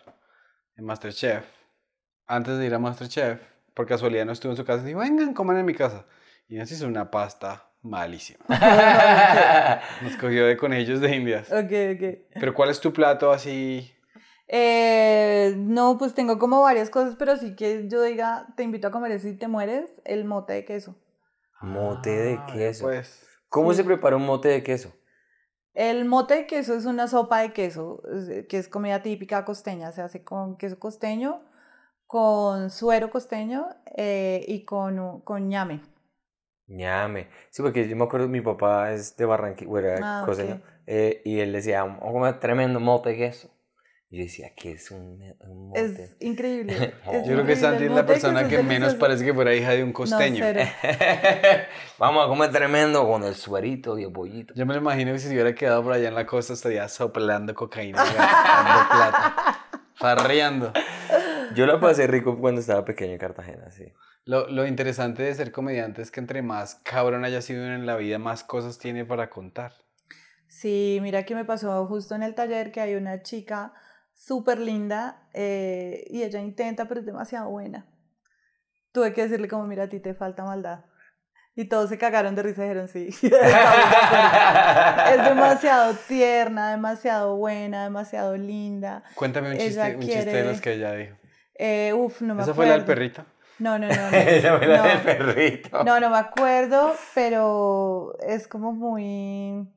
en 0.77 0.85
Masterchef, 0.85 1.43
antes 2.27 2.57
de 2.57 2.65
ir 2.65 2.73
a 2.73 2.79
Masterchef, 2.79 3.41
por 3.73 3.85
casualidad 3.85 4.25
no 4.25 4.31
estuvo 4.31 4.53
en 4.53 4.55
su 4.55 4.63
casa, 4.63 4.85
dijo, 4.85 4.99
vengan, 4.99 5.33
coman 5.33 5.57
en 5.57 5.65
mi 5.65 5.73
casa. 5.75 6.05
Y 6.47 6.55
nos 6.55 6.71
hizo 6.71 6.87
una 6.87 7.11
pasta 7.11 7.69
malísima. 7.81 8.45
Nos 10.01 10.15
cogió 10.15 10.45
de 10.45 10.55
conejillos 10.55 11.01
de 11.01 11.13
indias. 11.13 11.51
Ok, 11.51 11.71
ok. 11.95 12.19
Pero 12.39 12.53
¿cuál 12.53 12.69
es 12.69 12.79
tu 12.79 12.93
plato 12.93 13.31
así? 13.33 13.91
Eh, 14.47 15.53
no, 15.57 15.97
pues 15.97 16.13
tengo 16.13 16.39
como 16.39 16.61
varias 16.61 16.89
cosas, 16.89 17.17
pero 17.19 17.35
sí 17.35 17.53
que 17.57 17.89
yo 17.89 18.01
diga, 18.01 18.47
te 18.55 18.63
invito 18.63 18.87
a 18.87 18.91
comer 18.91 19.11
eso 19.11 19.27
y 19.27 19.35
te 19.35 19.49
mueres, 19.49 19.91
el 20.05 20.23
mote 20.23 20.53
de 20.53 20.63
queso. 20.63 20.95
Mote 21.61 22.09
de 22.11 22.33
Ah, 22.39 22.45
queso. 22.53 22.85
Pues, 22.85 23.27
¿Cómo 23.49 23.71
sí. 23.71 23.77
se 23.77 23.83
prepara 23.83 24.15
un 24.15 24.25
mote 24.25 24.47
de 24.47 24.63
queso? 24.63 24.93
El 25.73 26.05
mote 26.05 26.35
de 26.35 26.47
queso 26.47 26.73
es 26.75 26.85
una 26.85 27.07
sopa 27.07 27.41
de 27.41 27.53
queso, 27.53 28.01
es- 28.13 28.47
que 28.47 28.57
es 28.57 28.67
comida 28.67 29.01
típica 29.03 29.45
costeña, 29.45 29.91
se 29.91 30.01
hace 30.01 30.23
con 30.23 30.57
queso 30.57 30.79
costeño, 30.79 31.41
con 32.07 32.69
suero 32.71 33.09
costeño 33.11 33.67
eh, 33.95 34.43
y 34.47 34.65
con, 34.65 35.21
con 35.21 35.49
ñame. 35.49 35.81
ñame. 36.67 37.27
Sí, 37.49 37.61
porque 37.61 37.87
yo 37.87 37.95
me 37.95 38.03
acuerdo, 38.05 38.27
mi 38.27 38.41
papá 38.41 38.91
es 38.93 39.15
de 39.17 39.25
Barranquilla, 39.25 39.69
Ah, 40.01 40.21
costeño, 40.25 40.61
eh, 40.87 41.21
y 41.25 41.39
él 41.39 41.51
decía, 41.53 41.83
vamos 41.83 42.01
a 42.01 42.11
comer 42.11 42.39
tremendo 42.39 42.79
mote 42.79 43.09
de 43.09 43.17
queso. 43.17 43.49
Y 44.11 44.17
yo 44.17 44.23
decía, 44.23 44.53
¿qué 44.55 44.71
es 44.71 44.89
un, 44.89 45.21
un 45.41 45.67
mote? 45.67 45.81
Es 45.81 46.17
increíble. 46.19 46.73
es 47.11 47.27
Yo 47.27 47.33
creo 47.33 47.45
que 47.45 47.55
Santi 47.55 47.83
es 47.83 47.91
la 47.91 48.07
persona 48.07 48.47
que 48.47 48.63
menos 48.63 48.95
parece 48.95 49.23
que 49.23 49.35
fuera 49.35 49.53
hija 49.53 49.71
de 49.73 49.83
un 49.83 49.93
costeño. 49.93 50.43
Vamos 51.99 52.25
a 52.25 52.27
comer 52.27 52.51
tremendo 52.51 53.07
con 53.07 53.23
el 53.23 53.35
suerito 53.35 53.99
y 53.99 54.05
el 54.05 54.11
pollito. 54.11 54.55
Yo 54.55 54.65
me 54.65 54.73
lo 54.73 54.79
imagino 54.79 55.11
que 55.11 55.19
si 55.19 55.27
se 55.27 55.33
hubiera 55.33 55.53
quedado 55.53 55.83
por 55.83 55.93
allá 55.93 56.07
en 56.07 56.15
la 56.15 56.25
costa 56.25 56.53
estaría 56.53 56.89
soplando 56.89 57.53
cocaína, 57.53 58.03
y 58.03 58.15
gastando 58.15 58.89
plata, 58.89 59.67
farreando. 59.93 60.73
Yo 61.53 61.67
la 61.67 61.79
pasé 61.79 62.07
rico 62.07 62.39
cuando 62.39 62.61
estaba 62.61 62.83
pequeño 62.85 63.13
en 63.13 63.19
Cartagena, 63.19 63.69
sí. 63.69 63.93
Lo, 64.25 64.49
lo 64.49 64.65
interesante 64.65 65.21
de 65.21 65.35
ser 65.35 65.51
comediante 65.51 66.01
es 66.01 66.09
que 66.09 66.19
entre 66.19 66.41
más 66.41 66.81
cabrón 66.83 67.25
haya 67.25 67.43
sido 67.43 67.63
en 67.63 67.85
la 67.85 67.95
vida, 67.95 68.17
más 68.17 68.43
cosas 68.43 68.79
tiene 68.79 69.05
para 69.05 69.29
contar. 69.29 69.73
Sí, 70.47 70.97
mira 71.03 71.25
que 71.25 71.35
me 71.35 71.45
pasó 71.45 71.85
justo 71.85 72.15
en 72.15 72.23
el 72.23 72.33
taller 72.33 72.71
que 72.71 72.81
hay 72.81 72.95
una 72.95 73.21
chica 73.21 73.71
súper 74.19 74.59
linda 74.59 75.27
eh, 75.33 76.05
y 76.09 76.23
ella 76.23 76.41
intenta, 76.41 76.87
pero 76.87 76.99
es 76.99 77.05
demasiado 77.05 77.49
buena. 77.49 77.87
Tuve 78.91 79.13
que 79.13 79.23
decirle 79.23 79.47
como, 79.47 79.65
mira, 79.65 79.83
a 79.83 79.89
ti 79.89 79.99
te 79.99 80.13
falta 80.13 80.43
maldad. 80.43 80.81
Y 81.55 81.65
todos 81.65 81.89
se 81.89 81.97
cagaron 81.97 82.35
de 82.35 82.43
risa 82.43 82.63
y 82.63 82.67
dijeron, 82.67 82.87
sí. 82.89 83.07
es 83.21 83.31
demasiado 85.23 85.93
tierna, 86.07 86.71
demasiado 86.71 87.37
buena, 87.37 87.83
demasiado 87.83 88.37
linda. 88.37 89.03
Cuéntame 89.15 89.51
un 89.51 89.57
chiste, 89.57 89.95
un 89.95 90.01
chiste 90.01 90.25
de 90.25 90.43
los 90.43 90.61
que 90.61 90.73
ella 90.73 90.93
dijo. 90.93 91.15
Eh, 91.55 91.93
uf, 91.93 92.21
no 92.21 92.35
me 92.35 92.43
¿Esa 92.43 92.51
acuerdo. 92.51 92.55
fue 92.55 92.67
la 92.67 92.73
del 92.73 92.85
perrito? 92.85 93.25
No, 93.59 93.79
no, 93.79 93.87
no. 93.87 93.95
no. 94.11 94.17
Esa 94.17 94.57
fue 94.57 94.67
la 94.67 94.77
no. 94.77 94.83
del 94.83 94.99
perrito. 94.99 95.83
No, 95.83 95.99
no 95.99 96.09
me 96.09 96.17
acuerdo, 96.17 96.95
pero 97.13 98.17
es 98.21 98.47
como 98.47 98.71
muy... 98.73 99.67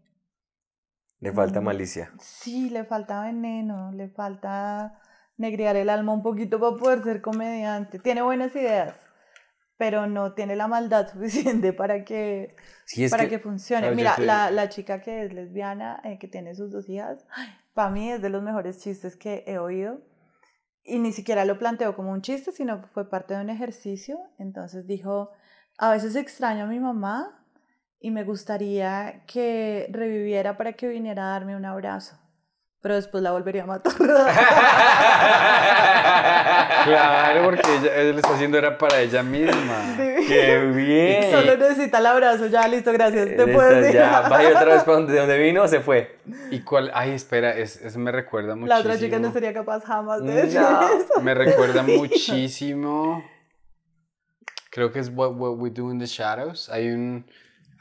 Le 1.23 1.33
falta 1.33 1.61
malicia. 1.61 2.13
Sí, 2.19 2.69
le 2.69 2.85
falta 2.85 3.23
veneno, 3.23 3.93
le 3.93 4.09
falta 4.09 4.99
negrear 5.37 5.77
el 5.77 5.89
alma 5.89 6.13
un 6.13 6.21
poquito 6.21 6.59
para 6.59 6.77
poder 6.77 7.05
ser 7.05 7.23
comediante. 7.23 8.01
Tiene 8.01 8.23
buenas 8.23 8.57
ideas, 8.57 8.97
pero 9.77 10.09
no 10.09 10.35
tiene 10.35 10.57
la 10.57 10.67
maldad 10.67 11.09
suficiente 11.13 11.73
para 11.73 12.05
que, 12.05 12.57
Sí, 12.87 13.09
para 13.09 13.23
que, 13.23 13.31
que, 13.31 13.39
funcione. 13.39 13.83
claro, 13.83 13.95
Mira, 13.95 14.19
la, 14.19 14.51
la 14.51 14.69
chica 14.69 15.01
que 15.01 15.23
es 15.25 15.33
lesbiana, 15.33 16.01
eh, 16.03 16.19
que 16.19 16.27
tiene 16.27 16.57
sus 16.57 16.73
dos 16.73 16.89
hijas, 16.89 17.25
para 17.73 17.91
mí 17.91 18.11
es 18.11 18.21
de 18.21 18.29
los 18.29 18.43
mejores 18.43 18.81
chistes 18.81 19.15
que 19.17 19.45
he 19.47 19.59
oído. 19.59 20.01
Y 20.83 20.99
ni 20.99 21.13
siquiera 21.13 21.45
lo 21.45 21.57
planteó 21.57 21.95
como 21.95 22.11
un 22.11 22.23
chiste, 22.23 22.51
sino 22.51 22.83
fue 22.89 23.09
parte 23.09 23.35
de 23.35 23.43
un 23.43 23.51
ejercicio. 23.51 24.19
Entonces 24.41 24.89
dijo, 24.89 25.31
a 25.79 25.93
veces 25.93 26.17
extraño 26.17 26.65
a 26.65 26.67
mi 26.67 26.81
mamá 26.81 27.42
y 28.03 28.11
me 28.11 28.25
gustaría 28.25 29.23
que 29.27 29.87
reviviera 29.91 30.57
para 30.57 30.73
que 30.75 30.89
viniera 30.89 31.27
a 31.27 31.31
darme 31.31 31.57
un 31.57 31.65
abrazo. 31.65 32.19
Pero 32.81 32.97
después 32.97 33.23
la 33.23 33.31
volvería 33.31 33.63
a 33.63 33.67
matar. 33.67 33.93
Claro, 36.85 37.45
porque 37.45 37.63
ella, 37.77 38.13
lo 38.13 38.17
está 38.19 38.35
haciendo 38.35 38.59
era 38.59 38.77
para 38.77 39.01
ella 39.01 39.23
misma. 39.23 39.95
¡Qué 39.97 40.59
bien! 40.75 41.31
Solo 41.31 41.57
necesita 41.57 41.99
el 41.99 42.07
abrazo, 42.07 42.47
ya, 42.47 42.67
listo, 42.67 42.93
gracias. 42.93 43.27
Te 43.29 43.35
Esa 43.37 43.53
puedes 43.53 43.89
ir. 43.89 43.95
ya, 43.95 44.23
vaya 44.29 44.49
otra 44.51 44.65
vez 44.75 44.83
para 44.85 44.97
donde, 44.99 45.13
de 45.13 45.19
donde 45.21 45.39
vino, 45.39 45.69
se 45.69 45.81
fue. 45.81 46.19
¿Y 46.51 46.61
cuál? 46.61 46.91
Ay, 46.95 47.13
espera, 47.13 47.57
es- 47.57 47.81
eso 47.81 47.99
me 47.99 48.11
recuerda 48.11 48.57
muchísimo. 48.57 48.67
La 48.67 48.81
otra 48.81 48.99
chica 48.99 49.19
no 49.21 49.33
sería 49.33 49.53
capaz 49.55 49.85
jamás 49.85 50.23
de 50.25 50.33
decir 50.33 50.61
No. 50.61 50.81
eso. 50.89 51.21
Me 51.21 51.35
recuerda 51.35 51.83
muchísimo. 51.87 53.23
Creo 54.71 54.91
que 54.91 54.99
es 54.99 55.11
What, 55.15 55.33
What 55.37 55.59
We 55.59 55.71
Do 55.71 55.91
in 55.93 55.99
the 56.01 56.07
Shadows. 56.07 56.69
Hay 56.69 56.89
un, 56.91 57.27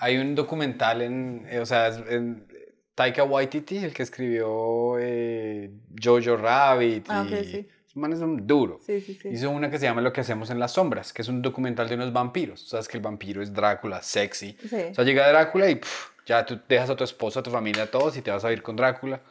hay 0.01 0.17
un 0.17 0.33
documental 0.33 1.03
en. 1.03 1.45
eh, 1.47 1.59
o 1.59 1.65
sea, 1.65 1.87
en 1.87 2.47
Taika 2.95 3.23
Waititi, 3.23 3.77
el 3.77 3.93
que 3.93 4.01
escribió 4.01 4.97
eh, 4.99 5.71
Jojo 6.03 6.35
Rabbit. 6.37 7.05
Ah, 7.07 7.23
y, 7.29 7.33
ok, 7.33 7.39
sí. 7.43 7.67
ese 7.87 7.99
man 7.99 8.11
es 8.11 8.19
un 8.19 8.47
duro. 8.47 8.79
Sí, 8.83 8.99
sí, 8.99 9.13
sí. 9.13 9.29
Hizo 9.29 9.51
una 9.51 9.69
que 9.69 9.77
se 9.77 9.85
llama 9.85 10.01
Lo 10.01 10.11
que 10.11 10.21
hacemos 10.21 10.49
en 10.49 10.57
las 10.57 10.71
sombras, 10.71 11.13
que 11.13 11.21
es 11.21 11.27
un 11.27 11.43
documental 11.43 11.87
de 11.87 11.95
unos 11.95 12.11
vampiros. 12.11 12.67
Sabes 12.67 12.87
que 12.87 12.97
el 12.97 13.03
vampiro 13.03 13.43
es 13.43 13.53
Drácula, 13.53 14.01
sexy. 14.01 14.57
Sí. 14.67 14.75
O 14.89 14.93
sea, 14.95 15.03
llega 15.03 15.29
Drácula 15.29 15.69
y 15.69 15.75
pff, 15.75 16.09
ya 16.25 16.43
tú 16.47 16.59
dejas 16.67 16.89
a 16.89 16.95
tu 16.95 17.03
esposa, 17.03 17.41
a 17.41 17.43
tu 17.43 17.51
familia, 17.51 17.83
a 17.83 17.87
todos 17.87 18.17
y 18.17 18.23
te 18.23 18.31
vas 18.31 18.43
a 18.43 18.51
ir 18.51 18.63
con 18.63 18.75
Drácula. 18.75 19.21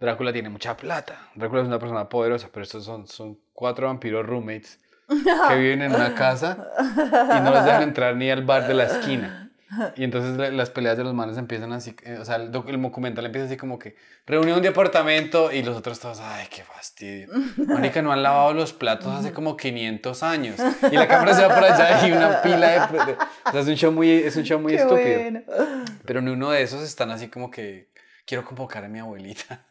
Drácula 0.00 0.32
tiene 0.32 0.48
mucha 0.48 0.76
plata. 0.76 1.30
Drácula 1.36 1.62
es 1.62 1.68
una 1.68 1.78
persona 1.78 2.08
poderosa, 2.08 2.48
pero 2.52 2.64
estos 2.64 2.84
son, 2.84 3.06
son 3.06 3.38
cuatro 3.52 3.86
vampiros 3.86 4.26
roommates 4.26 4.80
que 5.08 5.54
viven 5.58 5.82
en 5.82 5.94
una 5.94 6.16
casa 6.16 6.68
y 7.38 7.40
no 7.44 7.50
los 7.52 7.64
dejan 7.64 7.82
entrar 7.84 8.16
ni 8.16 8.28
al 8.28 8.44
bar 8.44 8.66
de 8.66 8.74
la 8.74 8.84
esquina. 8.84 9.49
Y 9.96 10.04
entonces 10.04 10.36
la- 10.36 10.50
las 10.50 10.70
peleas 10.70 10.96
de 10.96 11.04
los 11.04 11.14
manes 11.14 11.36
empiezan 11.38 11.72
así, 11.72 11.94
eh, 12.04 12.18
o 12.20 12.24
sea, 12.24 12.36
el, 12.36 12.50
doc- 12.50 12.68
el 12.68 12.80
documental 12.80 13.24
empieza 13.26 13.46
así 13.46 13.56
como 13.56 13.78
que 13.78 13.96
reunión 14.26 14.60
de 14.62 14.68
apartamento 14.68 15.52
y 15.52 15.62
los 15.62 15.76
otros 15.76 15.98
todos, 16.00 16.20
ay, 16.20 16.46
qué 16.50 16.62
fastidio. 16.62 17.28
Mónica, 17.56 18.02
no 18.02 18.12
han 18.12 18.22
lavado 18.22 18.52
los 18.54 18.72
platos 18.72 19.08
hace 19.14 19.32
como 19.32 19.56
500 19.56 20.22
años. 20.22 20.56
Y 20.90 20.94
la 20.96 21.06
cámara 21.08 21.34
se 21.34 21.46
va 21.46 21.54
por 21.54 21.64
allá 21.64 22.06
y 22.06 22.12
una 22.12 22.42
pila 22.42 22.68
de... 22.88 23.06
de- 23.06 23.12
o 23.44 23.50
sea, 23.52 23.60
es 23.60 23.66
un 23.68 23.74
show 23.76 23.92
muy, 23.92 24.10
es 24.10 24.36
un 24.36 24.42
show 24.44 24.60
muy 24.60 24.72
Qué 24.72 24.78
estúpido. 24.82 25.18
bueno. 25.20 25.42
Pero 26.04 26.20
en 26.20 26.28
uno 26.28 26.50
de 26.50 26.62
esos 26.62 26.82
están 26.82 27.10
así 27.10 27.28
como 27.28 27.50
que 27.50 27.90
quiero 28.26 28.44
convocar 28.44 28.84
a 28.84 28.88
mi 28.88 28.98
abuelita. 28.98 29.66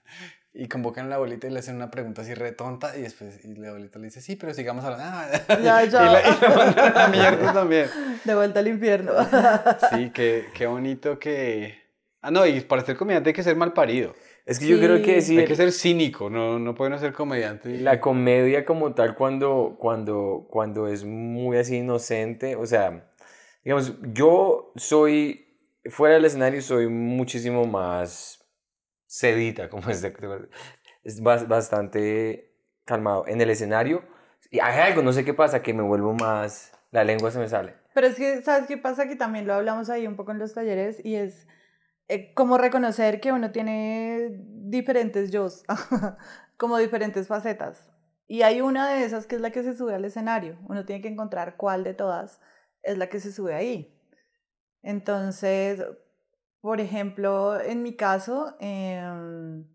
Y 0.62 0.68
convocan 0.68 1.06
a 1.06 1.10
la 1.10 1.16
abuelita 1.16 1.48
y 1.48 1.52
le 1.52 1.60
hacen 1.60 1.78
una 1.78 1.90
pregunta 1.90 2.22
así 2.22 2.34
re 2.34 2.52
tonta 2.52 2.98
y 2.98 3.02
después 3.04 3.46
y 3.46 3.56
la 3.56 3.70
abuelita 3.70 3.98
le 3.98 4.06
dice, 4.06 4.20
sí, 4.20 4.36
pero 4.36 4.54
sigamos 4.54 4.84
hablando. 4.84 5.06
Ah, 5.06 5.58
Ya, 5.64 5.84
y, 5.86 5.90
ya. 5.90 6.02
la, 6.04 6.22
y 6.22 6.42
la 6.42 6.50
mandan 6.56 6.98
a 6.98 7.00
la 7.00 7.08
mierda 7.18 7.54
también. 7.54 7.88
De 8.26 8.36
vuelta 8.36 8.60
al 8.60 8.68
infierno. 8.68 9.14
Sí, 9.90 10.12
qué, 10.14 10.48
qué 10.54 10.66
bonito 10.68 11.18
que... 11.18 11.76
Ah, 12.22 12.30
no, 12.30 12.46
y 12.46 12.60
para 12.60 12.84
ser 12.84 12.98
comediante 12.98 13.30
hay 13.30 13.34
que 13.34 13.44
ser 13.44 13.56
mal 13.56 13.72
parido. 13.72 14.14
Es 14.46 14.60
que 14.60 14.68
yo 14.68 14.78
creo 14.80 15.02
que 15.02 15.22
Sí. 15.22 15.38
Hay 15.38 15.46
que 15.46 15.56
ser 15.56 15.72
cínico, 15.72 16.30
no, 16.30 16.60
no 16.60 16.76
puede 16.76 16.90
uno 16.90 17.00
ser 17.00 17.14
comediante. 17.14 17.78
la 17.80 18.02
comedia 18.02 18.66
como 18.66 18.94
tal 18.94 19.16
cuando, 19.16 19.78
cuando, 19.80 20.46
cuando 20.50 20.90
es 20.90 21.06
muy 21.06 21.56
así 21.58 21.78
inocente, 21.78 22.58
o 22.58 22.66
sea, 22.66 23.10
digamos, 23.64 23.94
yo 24.12 24.74
soy, 24.76 25.46
fuera 25.86 26.16
del 26.16 26.26
escenario 26.26 26.62
soy 26.62 26.88
muchísimo 26.90 27.66
más 27.66 28.39
sedita, 29.10 29.70
como 29.70 29.90
es, 29.90 30.04
es 31.04 31.22
bas- 31.24 31.48
bastante 31.48 32.54
calmado. 32.86 33.26
En 33.28 33.42
el 33.42 33.50
escenario, 33.50 34.04
y 34.52 34.60
hay 34.60 34.80
algo, 34.80 35.02
no 35.02 35.12
sé 35.14 35.26
qué 35.26 35.34
pasa, 35.34 35.64
que 35.64 35.74
me 35.74 35.82
vuelvo 35.82 36.14
más, 36.14 36.72
la 36.92 37.04
lengua 37.04 37.32
se 37.32 37.40
me 37.40 37.50
sale. 37.50 37.74
Pero 37.96 38.06
es 38.08 38.16
que, 38.16 38.42
¿sabes 38.44 38.68
qué 38.68 38.78
pasa? 38.78 39.08
Que 39.08 39.16
también 39.16 39.48
lo 39.48 39.56
hablamos 39.56 39.90
ahí 39.90 40.06
un 40.06 40.16
poco 40.16 40.32
en 40.32 40.38
los 40.38 40.54
talleres 40.54 41.04
y 41.04 41.16
es 41.16 41.48
eh, 42.08 42.34
como 42.36 42.60
reconocer 42.60 43.20
que 43.20 43.32
uno 43.32 43.52
tiene 43.52 44.30
diferentes 44.46 45.32
yo, 45.32 45.48
como 46.58 46.78
diferentes 46.78 47.28
facetas. 47.28 47.90
Y 48.28 48.44
hay 48.44 48.62
una 48.62 48.94
de 48.94 49.06
esas 49.06 49.26
que 49.26 49.36
es 49.36 49.42
la 49.42 49.50
que 49.50 49.64
se 49.64 49.76
sube 49.76 49.96
al 49.96 50.06
escenario. 50.06 50.60
Uno 50.68 50.86
tiene 50.86 51.02
que 51.02 51.08
encontrar 51.08 51.58
cuál 51.58 51.84
de 51.84 51.96
todas 51.96 52.40
es 52.84 52.96
la 53.00 53.08
que 53.10 53.20
se 53.20 53.32
sube 53.32 53.56
ahí. 53.56 54.00
Entonces, 54.84 55.84
por 56.62 56.80
ejemplo, 56.82 57.60
en 57.60 57.84
mi 57.84 57.96
caso, 57.96 58.56
em, 58.60 59.66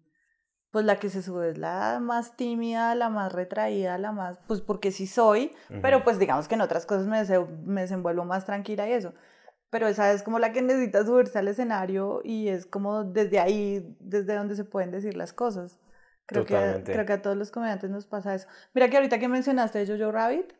pues 0.70 0.84
la 0.84 0.98
que 0.98 1.08
se 1.10 1.22
sube 1.22 1.50
es 1.50 1.58
la 1.58 2.00
más 2.00 2.36
tímida, 2.36 2.94
la 2.94 3.08
más 3.08 3.32
retraída, 3.32 3.96
la 3.98 4.12
más, 4.12 4.38
pues 4.48 4.60
porque 4.60 4.90
sí 4.92 5.06
soy, 5.06 5.52
pero 5.82 5.98
Ujú. 5.98 6.04
pues 6.04 6.18
digamos 6.18 6.48
que 6.48 6.56
en 6.56 6.60
otras 6.62 6.84
cosas 6.86 7.06
me, 7.06 7.18
dese- 7.20 7.46
me 7.64 7.82
desenvuelvo 7.82 8.24
más 8.24 8.44
tranquila 8.44 8.88
y 8.88 8.92
eso. 8.92 9.14
Pero 9.70 9.88
esa 9.88 10.12
es 10.12 10.22
como 10.22 10.38
la 10.38 10.52
que 10.52 10.62
necesita 10.62 11.04
subirse 11.04 11.38
al 11.38 11.48
escenario 11.48 12.20
y 12.24 12.48
es 12.48 12.66
como 12.66 13.04
desde 13.04 13.40
ahí, 13.40 13.96
desde 14.00 14.34
donde 14.36 14.54
se 14.56 14.64
pueden 14.64 14.90
decir 14.92 15.16
las 15.16 15.32
cosas. 15.32 15.78
Creo 16.26 16.44
que, 16.46 16.54
creo 16.84 17.06
que 17.06 17.12
a 17.12 17.22
todos 17.22 17.36
los 17.36 17.50
comediantes 17.50 17.90
nos 17.90 18.06
pasa 18.06 18.34
eso. 18.34 18.48
Mira 18.72 18.88
que 18.88 18.96
ahorita 18.96 19.18
que 19.18 19.28
mencionaste 19.28 19.86
Jojo 19.86 20.12
Rabbit, 20.12 20.52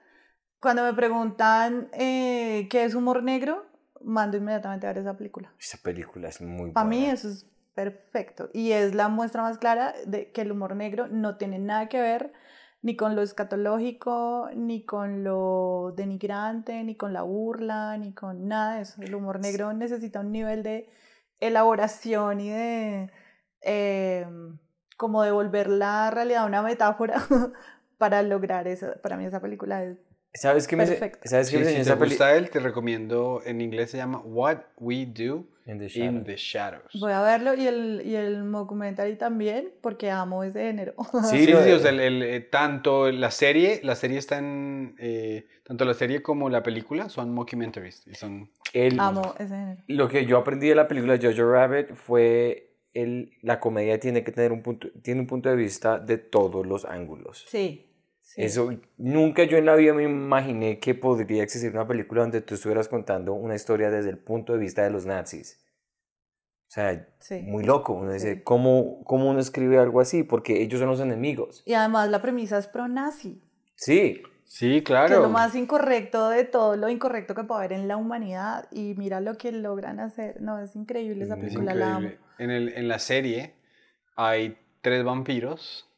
cuando 0.61 0.83
me 0.83 0.95
preguntan 0.95 1.89
eh, 1.93 2.66
qué 2.70 2.85
es 2.85 2.95
humor 2.95 3.22
negro, 3.22 3.66
mando 4.05 4.37
inmediatamente 4.37 4.87
a 4.87 4.91
ver 4.93 4.99
esa 4.99 5.17
película. 5.17 5.53
Esa 5.59 5.79
película 5.83 6.29
es 6.29 6.41
muy 6.41 6.71
Para 6.71 6.89
mí 6.89 6.99
buena. 6.99 7.13
eso 7.15 7.29
es 7.29 7.47
perfecto. 7.75 8.51
Y 8.53 8.73
es 8.73 8.95
la 8.95 9.09
muestra 9.09 9.43
más 9.43 9.59
clara 9.59 9.95
de 10.07 10.31
que 10.33 10.43
el 10.43 10.53
humor 10.53 10.77
negro 10.77 11.09
no 11.09 11.37
tiene 11.37 11.59
nada 11.59 11.89
que 11.89 12.01
ver 12.01 12.33
ni 12.83 12.97
con 12.97 13.17
lo 13.17 13.23
escatológico, 13.23 14.51
ni 14.55 14.85
con 14.85 15.25
lo 15.25 15.95
denigrante, 15.97 16.85
ni 16.85 16.97
con 16.97 17.15
la 17.15 17.23
burla, 17.23 17.97
ni 17.97 18.13
con 18.13 18.47
nada 18.47 18.77
de 18.77 18.83
eso. 18.83 19.01
El 19.01 19.15
humor 19.15 19.41
negro 19.41 19.73
necesita 19.73 20.21
un 20.21 20.31
nivel 20.31 20.63
de 20.63 20.91
elaboración 21.41 22.41
y 22.41 22.51
de 22.51 23.11
eh, 23.63 24.27
como 24.99 25.23
devolver 25.23 25.69
la 25.71 26.11
realidad 26.11 26.43
a 26.43 26.47
una 26.47 26.61
metáfora 26.61 27.23
para 27.99 28.23
lograr 28.23 28.69
eso. 28.69 28.89
Para 29.03 29.17
mí 29.17 29.25
esa 29.25 29.41
película 29.41 29.83
es 29.83 29.97
¿Sabes 30.35 30.66
qué 30.66 30.76
me, 30.76 30.85
Perfecto. 30.87 31.20
¿sabes 31.28 31.49
qué 31.51 31.59
Sí, 31.59 31.64
me 31.64 31.85
si 31.85 31.89
te 31.89 31.95
gusta 31.95 32.35
él, 32.37 32.51
te 32.51 32.59
recomiendo, 32.59 33.41
en 33.45 33.61
inglés 33.61 33.91
se 33.93 33.99
llama 33.99 34.18
What 34.18 34.59
We 34.78 35.07
Do 35.07 35.45
In 35.66 35.78
the 35.78 35.85
in 35.85 35.89
Shadows. 35.89 36.24
the 36.26 36.37
Shadows. 36.37 37.01
Voy 37.01 37.12
a 37.12 37.22
verlo 37.22 37.55
y 37.55 37.66
el, 37.66 38.03
y 38.05 38.16
el 38.16 38.51
documentary 38.51 39.16
también, 39.16 39.70
porque 39.80 40.11
amo 40.11 40.43
ese 40.43 40.61
género. 40.64 40.95
Sí, 41.30 41.47
Sí, 41.47 41.47
sí, 41.47 41.53
o 41.55 41.78
sea, 41.78 41.91
el- 41.91 42.01
el, 42.01 42.22
eh, 42.22 42.41
tanto 42.41 43.11
la 43.12 43.30
serie, 43.30 43.80
la 43.85 43.95
serie 43.95 44.18
está 44.18 44.39
en, 44.39 44.97
eh, 44.99 45.47
tanto 45.62 45.85
la 45.85 45.95
serie 45.95 46.20
como 46.20 46.51
la 46.51 46.62
película 46.64 47.09
son 47.09 47.32
mockumentaries, 47.32 48.03
y 48.07 48.14
son, 48.14 48.51
El- 48.72 48.99
amo 48.99 49.35
ese 49.39 49.49
género. 49.55 49.82
Lo 49.87 50.09
que 50.09 50.26
yo 50.26 50.37
aprendí 50.39 50.68
de 50.68 50.74
la 50.74 50.89
película 50.89 51.16
Jojo 51.22 51.49
Rabbit 51.51 51.95
fue 51.95 52.72
el, 52.93 53.32
la 53.41 53.61
comedia 53.61 53.99
tiene 54.01 54.22
que 54.24 54.32
tener 54.32 54.51
un 54.53 54.62
punto, 54.62 54.89
tiene 55.01 55.20
un 55.20 55.26
punto 55.28 55.49
de 55.49 55.57
vista 55.57 55.99
de 56.01 56.18
todos 56.18 56.66
los 56.66 56.85
ángulos. 56.85 57.45
Sí. 57.49 57.87
Sí. 58.35 58.43
Eso, 58.43 58.70
nunca 58.99 59.45
yo 59.45 59.57
en 59.59 59.66
la 59.66 59.74
vida 59.76 59.95
me 59.95 60.03
imaginé 60.05 60.78
que 60.78 60.95
podría 60.95 61.43
existir 61.43 61.70
una 61.72 61.87
película 61.87 62.22
donde 62.22 62.41
tú 62.41 62.55
estuvieras 62.55 62.89
contando 62.89 63.32
una 63.35 63.55
historia 63.55 63.91
desde 63.91 64.11
el 64.11 64.18
punto 64.18 64.53
de 64.53 64.59
vista 64.59 64.82
de 64.82 64.91
los 64.91 65.07
nazis. 65.07 65.61
O 66.66 66.72
sea, 66.74 67.07
Sí. 67.20 67.41
muy 67.43 67.62
loco. 67.64 67.93
Uno 67.93 68.12
dice, 68.12 68.35
Sí. 68.37 68.41
¿cómo, 68.43 69.05
¿cómo 69.05 69.30
uno 69.30 69.39
escribe 69.39 69.78
algo 69.78 70.01
así? 70.01 70.22
Porque 70.24 70.61
ellos 70.62 70.80
son 70.80 70.89
los 70.89 70.99
enemigos. 71.01 71.62
Y 71.66 71.74
además 71.74 72.09
la 72.11 72.20
premisa 72.20 72.59
es 72.59 72.66
pro-nazi, 72.66 73.41
Sí, 73.76 74.22
sí, 74.45 74.78
que 74.78 74.85
claro. 74.85 75.14
es 75.14 75.20
lo 75.20 75.28
más 75.28 75.55
incorrecto 75.55 76.28
de 76.30 76.45
todo 76.45 76.76
lo 76.76 76.89
incorrecto 76.89 77.35
que 77.35 77.45
puede 77.45 77.61
haber 77.66 77.72
en 77.78 77.87
la 77.89 77.97
humanidad. 77.97 78.66
Y 78.72 78.95
mira 78.97 79.20
lo 79.20 79.37
que 79.37 79.53
logran 79.53 80.01
hacer. 80.01 80.41
No, 80.41 80.59
es 80.61 80.74
increíble 80.74 81.24
esa 81.24 81.35
Es 81.35 81.39
Es 81.39 81.45
película, 81.45 81.74
la 81.74 81.87
amo. 81.95 81.99
increíble. 82.09 82.24
En, 82.39 82.51
el, 82.51 82.68
en 82.76 82.89
la 82.89 82.99
serie 82.99 83.55
hay 84.16 84.57
tres 84.80 85.05
vampiros 85.05 85.89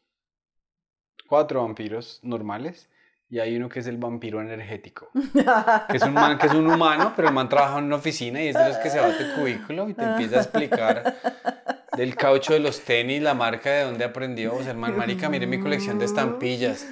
cuatro 1.27 1.63
vampiros 1.63 2.21
normales 2.23 2.89
y 3.29 3.41
hay 3.41 3.57
uno 3.57 3.69
que 3.69 3.81
es 3.81 3.87
el 3.89 3.97
vampiro 3.99 4.41
energético. 4.41 5.11
Que 5.91 5.97
es 5.97 6.03
un 6.03 6.15
man 6.15 6.39
que 6.39 6.47
es 6.47 6.55
un 6.55 6.67
humano, 6.71 7.13
pero 7.17 7.29
el 7.29 7.35
man 7.35 7.49
trabaja 7.49 7.79
en 7.79 7.85
una 7.85 7.97
oficina 7.97 8.41
y 8.43 8.49
es 8.49 8.55
de 8.57 8.69
los 8.69 8.77
que 8.79 8.89
se 8.91 9.01
va 9.01 9.07
a 9.09 9.17
tu 9.19 9.25
cubículo 9.41 9.89
y 9.89 9.95
te 9.95 10.05
empieza 10.05 10.37
a 10.37 10.43
explicar 10.43 11.17
del 11.97 12.15
caucho 12.17 12.53
de 12.53 12.61
los 12.61 12.81
tenis, 12.83 13.23
la 13.23 13.35
marca 13.35 13.71
de 13.71 13.85
dónde 13.85 14.05
aprendió. 14.05 14.55
O 14.55 14.63
sea, 14.63 14.73
el 14.73 14.79
man, 14.79 14.97
marica, 14.97 15.29
mire 15.29 15.47
mi 15.47 15.59
colección 15.59 15.99
de 15.99 16.05
estampillas. 16.05 16.87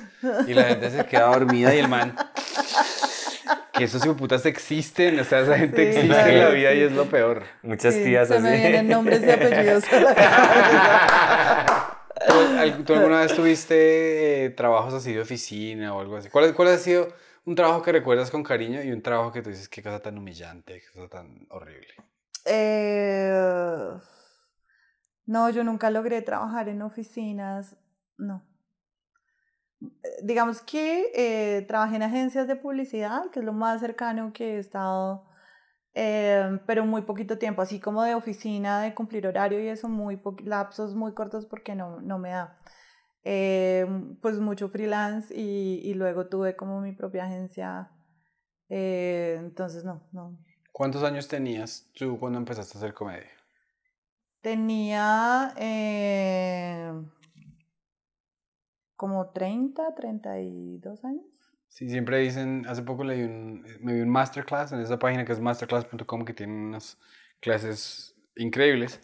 Y 0.47 0.55
la 0.55 0.65
gente 0.65 0.91
se 0.91 1.05
queda 1.07 1.27
dormida 1.27 1.75
y 1.75 1.79
el 1.79 1.89
man... 1.89 2.17
Que 3.73 3.85
esos 3.85 4.07
putas 4.17 4.47
existen, 4.47 5.19
o 5.19 5.25
sea, 5.25 5.41
esa 5.41 5.59
gente 5.59 5.77
Sí, 5.93 5.99
existe 5.99 6.07
claro, 6.07 6.31
en 6.31 6.39
la 6.39 6.49
vida 6.51 6.71
sí. 6.71 6.77
y 6.79 6.81
es 6.83 6.93
lo 6.93 7.07
peor. 7.07 7.43
Muchas 7.63 7.93
Sí, 7.95 8.05
tías 8.05 8.29
se 8.29 8.35
así. 8.35 8.43
me 8.45 8.57
vienen 8.57 8.89
nombres 8.89 9.21
y 9.27 9.31
apellidos 9.33 9.85
a 9.93 10.01
la 10.01 10.15
cabeza. 10.15 11.84
¿Tú, 12.27 12.35
al- 12.59 12.85
tú 12.85 12.95
alguna 12.95 13.21
vez 13.21 13.35
tuviste 13.35 14.45
eh, 14.47 14.51
trabajos 14.51 14.95
así 14.95 15.13
de 15.13 15.21
oficina 15.21 15.95
o 15.95 16.01
algo 16.01 16.17
así? 16.17 16.29
¿Cuál, 16.31 16.55
¿Cuál 16.55 16.69
ha 16.69 16.79
sido 16.79 17.09
un 17.45 17.55
trabajo 17.55 17.83
que 17.83 17.93
recuerdas 17.93 18.31
con 18.31 18.43
cariño 18.43 18.83
y 18.83 18.91
un 18.93 19.03
trabajo 19.03 19.33
que 19.33 19.43
tú 19.43 19.51
dices, 19.51 19.69
qué 19.69 19.83
cosa 19.83 20.01
tan 20.01 20.17
humillante, 20.19 20.81
qué 20.81 20.87
cosa 20.95 21.09
tan 21.09 21.47
horrible? 21.51 21.89
Eh, 22.47 23.91
no, 25.27 25.51
yo 25.51 25.65
nunca 25.65 25.91
logré 25.91 26.23
trabajar 26.23 26.69
en 26.69 26.83
oficinas, 26.83 27.77
no. 28.17 28.43
Digamos 30.23 30.63
que 30.63 31.11
eh, 31.15 31.63
trabajé 31.63 31.97
en 31.97 32.03
agencias 32.03 32.47
de 32.47 32.57
publicidad, 32.57 33.31
que 33.31 33.41
es 33.41 33.45
lo 33.45 33.53
más 33.53 33.81
cercano 33.81 34.33
que 34.33 34.57
he 34.57 34.59
estado, 34.59 35.27
eh, 35.95 36.61
pero 36.67 36.85
muy 36.85 37.03
poquito 37.03 37.39
tiempo, 37.39 37.63
así 37.63 37.81
como 37.81 38.03
de 38.03 38.15
oficina, 38.15 38.81
de 38.83 38.95
cumplir 38.95 39.27
horario 39.27 39.61
y 39.63 39.69
eso, 39.69 39.89
muy 39.89 40.21
lapsos 40.45 40.95
muy 40.95 41.13
cortos 41.13 41.47
porque 41.47 41.75
no, 41.75 42.01
no 42.01 42.19
me 42.19 42.31
da. 42.31 42.57
Eh, 43.25 43.87
pues 44.21 44.39
mucho 44.39 44.69
freelance 44.69 45.35
y, 45.35 45.81
y 45.83 45.95
luego 45.95 46.27
tuve 46.27 46.57
como 46.57 46.81
mi 46.81 46.93
propia 46.93 47.25
agencia, 47.25 47.91
eh, 48.69 49.37
entonces 49.39 49.85
no, 49.85 50.03
no, 50.13 50.37
¿Cuántos 50.75 51.05
años 51.05 51.29
tenías 51.29 51.89
tú 51.95 52.19
cuando 52.19 52.37
empezaste 52.37 52.77
a 52.77 52.81
hacer 52.81 52.95
comedia? 52.95 53.31
Tenía 54.41 55.55
eh, 55.57 56.93
como 58.97 59.31
30, 59.31 59.95
32 59.95 61.05
años. 61.05 61.25
Sí, 61.75 61.91
siempre 61.91 62.21
dicen, 62.21 62.67
hace 62.69 62.83
poco 62.83 63.03
leí 63.03 63.25
un, 63.25 63.65
me 63.81 63.95
vi 63.95 64.01
un 64.01 64.09
masterclass 64.09 64.71
en 64.71 64.79
esa 64.81 64.97
página 64.97 65.25
que 65.25 65.33
es 65.33 65.41
masterclass.com 65.41 66.25
que 66.25 66.33
tiene 66.33 66.55
unas 66.55 67.01
clases 67.41 68.15
increíbles 68.37 69.01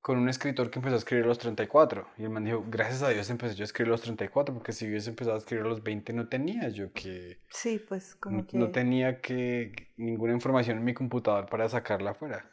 con 0.00 0.16
un 0.16 0.30
escritor 0.30 0.70
que 0.70 0.78
empezó 0.78 0.94
a 0.94 0.98
escribir 0.98 1.26
a 1.26 1.28
los 1.28 1.38
34 1.38 2.06
y 2.16 2.22
el 2.22 2.30
man 2.30 2.44
dijo, 2.44 2.64
gracias 2.66 3.02
a 3.02 3.10
Dios 3.10 3.28
empecé 3.28 3.56
yo 3.56 3.64
a 3.64 3.66
escribir 3.66 3.90
a 3.90 3.92
los 3.92 4.00
34 4.00 4.54
porque 4.54 4.72
si 4.72 4.88
hubiese 4.88 5.10
empezado 5.10 5.36
a 5.36 5.38
escribir 5.38 5.66
a 5.66 5.68
los 5.68 5.82
20 5.82 6.14
no 6.14 6.28
tenía 6.30 6.70
yo 6.70 6.90
que, 6.94 7.42
Sí, 7.50 7.78
pues 7.86 8.14
como 8.14 8.38
no, 8.38 8.46
que... 8.46 8.56
no 8.56 8.70
tenía 8.70 9.20
que 9.20 9.92
ninguna 9.98 10.32
información 10.32 10.78
en 10.78 10.84
mi 10.84 10.94
computador 10.94 11.44
para 11.44 11.68
sacarla 11.68 12.12
afuera. 12.12 12.50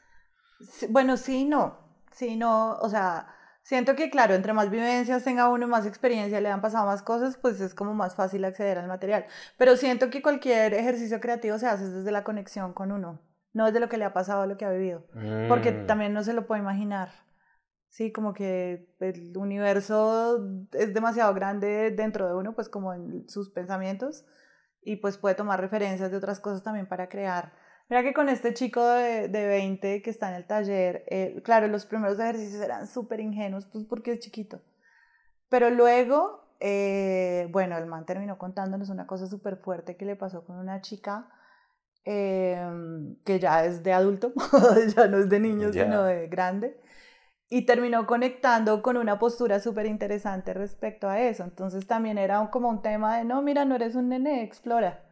Sí, 0.60 0.88
Bueno, 0.90 1.16
sí, 1.16 1.46
no. 1.46 1.80
Sí, 2.12 2.36
no. 2.36 2.74
O 2.80 2.90
sea, 2.90 3.39
siento 3.70 3.96
que, 3.96 4.10
claro, 4.10 4.34
entre 4.34 4.52
más 4.52 4.72
vivencias 4.72 5.24
tenga 5.24 5.48
uno, 5.48 5.68
más 5.68 5.86
experiencia, 5.86 6.42
le 6.42 6.50
han 6.50 6.60
pasado 6.60 6.88
más 6.88 7.04
cosas, 7.04 7.38
pues 7.38 7.62
es 7.62 7.76
como 7.76 7.94
más 7.94 8.16
fácil 8.16 8.44
acceder 8.44 8.80
al 8.80 8.88
material. 8.88 9.26
Pero 9.60 9.78
siento 9.78 10.10
que 10.10 10.24
cualquier 10.24 10.74
ejercicio 10.74 11.20
creativo 11.20 11.60
se 11.60 11.68
hace 11.68 11.88
desde 11.88 12.12
la 12.12 12.24
conexión 12.24 12.74
con 12.74 12.92
uno, 12.92 13.22
no 13.54 13.68
desde 13.68 13.80
lo 13.80 13.88
que 13.88 13.98
le 13.98 14.06
ha 14.06 14.12
pasado, 14.12 14.48
lo 14.48 14.58
que 14.58 14.66
ha 14.66 14.72
vivido. 14.72 15.06
Porque 15.48 15.72
Mm. 15.72 15.86
también 15.86 16.14
no 16.14 16.24
se 16.24 16.34
lo 16.34 16.48
puede 16.48 16.62
imaginar. 16.62 17.10
Sí, 17.90 18.12
como 18.12 18.34
que 18.34 18.90
el 19.02 19.38
universo 19.38 20.44
es 20.74 20.92
demasiado 20.96 21.32
grande 21.36 21.92
dentro 21.92 22.28
de 22.28 22.34
uno, 22.34 22.56
pues 22.56 22.70
como 22.70 22.96
en 22.96 23.30
sus 23.30 23.52
pensamientos, 23.52 24.26
y 24.82 24.96
pues 24.96 25.20
puede 25.20 25.36
tomar 25.36 25.62
referencias 25.62 26.10
de 26.10 26.18
otras 26.18 26.40
cosas 26.40 26.64
también 26.64 26.88
para 26.88 27.08
crear. 27.08 27.54
Mira 27.90 28.04
que 28.04 28.14
con 28.14 28.30
este 28.30 28.54
chico 28.54 28.84
de, 28.86 29.28
de 29.30 29.48
20 29.48 30.02
que 30.04 30.10
está 30.10 30.30
en 30.30 30.36
el 30.36 30.46
taller, 30.46 31.04
eh, 31.08 31.42
claro, 31.44 31.68
los 31.68 31.86
primeros 31.86 32.20
ejercicios 32.20 32.62
eran 32.62 32.88
súper 32.88 33.20
ingenuos, 33.20 33.66
pues 33.66 33.84
porque 33.86 34.12
es 34.14 34.20
chiquito. 34.20 34.62
Pero 35.50 35.72
luego, 35.72 36.54
eh, 36.60 37.48
bueno, 37.52 37.78
el 37.78 37.88
man 37.88 38.06
terminó 38.06 38.38
contándonos 38.38 38.90
una 38.90 39.08
cosa 39.08 39.26
súper 39.28 39.58
fuerte 39.58 39.96
que 39.98 40.06
le 40.06 40.16
pasó 40.16 40.46
con 40.46 40.58
una 40.58 40.82
chica 40.82 41.30
em, 42.06 43.16
que 43.26 43.40
ya 43.40 43.66
es 43.66 43.84
de 43.84 43.94
adulto, 43.94 44.34
ya 44.96 45.08
no 45.08 45.18
es 45.18 45.30
de 45.30 45.40
niño, 45.40 45.72
Ya. 45.72 45.84
sino 45.86 46.04
de 46.04 46.28
grande. 46.28 46.80
Y 47.50 47.66
terminó 47.66 48.06
conectando 48.06 48.84
con 48.84 48.98
una 48.98 49.18
postura 49.18 49.60
súper 49.60 49.88
interesante 49.88 50.54
respecto 50.54 51.10
a 51.10 51.20
eso. 51.20 51.44
Entonces 51.44 51.88
también 51.88 52.20
era 52.20 52.40
un- 52.40 52.48
como 52.48 52.70
un 52.70 52.82
tema 52.84 53.18
de, 53.18 53.24
no, 53.26 53.42
mira, 53.42 53.66
no 53.66 53.76
eres 53.76 53.96
un 53.96 54.10
nene, 54.10 54.44
explora, 54.44 55.04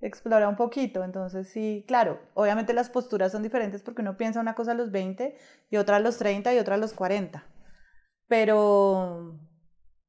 explora 0.00 0.48
un 0.48 0.56
poquito. 0.56 1.04
Entonces 1.04 1.48
sí, 1.48 1.84
claro, 1.88 2.20
obviamente 2.34 2.72
las 2.74 2.90
posturas 2.90 3.32
son 3.32 3.42
diferentes 3.42 3.82
porque 3.82 4.02
uno 4.02 4.16
piensa 4.16 4.40
una 4.40 4.54
cosa 4.54 4.72
a 4.72 4.74
los 4.74 4.90
20 4.90 5.36
y 5.70 5.76
otra 5.76 5.96
a 5.96 6.00
los 6.00 6.18
30 6.18 6.54
y 6.54 6.58
otra 6.58 6.74
a 6.76 6.78
los 6.78 6.92
40. 6.94 7.44
Pero, 8.28 9.34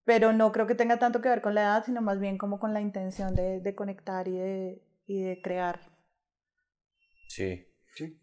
pero 0.05 0.33
no 0.33 0.51
creo 0.51 0.67
que 0.67 0.75
tenga 0.75 0.99
tanto 0.99 1.21
que 1.21 1.29
ver 1.29 1.41
con 1.41 1.55
la 1.55 1.61
edad, 1.63 1.85
sino 1.85 2.01
más 2.01 2.19
bien 2.19 2.37
como 2.37 2.59
con 2.59 2.73
la 2.73 2.81
intención 2.81 3.35
de, 3.35 3.59
de 3.61 3.75
conectar 3.75 4.27
y 4.27 4.37
de, 4.37 4.81
y 5.07 5.21
de 5.23 5.41
crear. 5.41 5.79
Sí. 7.27 7.65
Sí. 7.95 8.17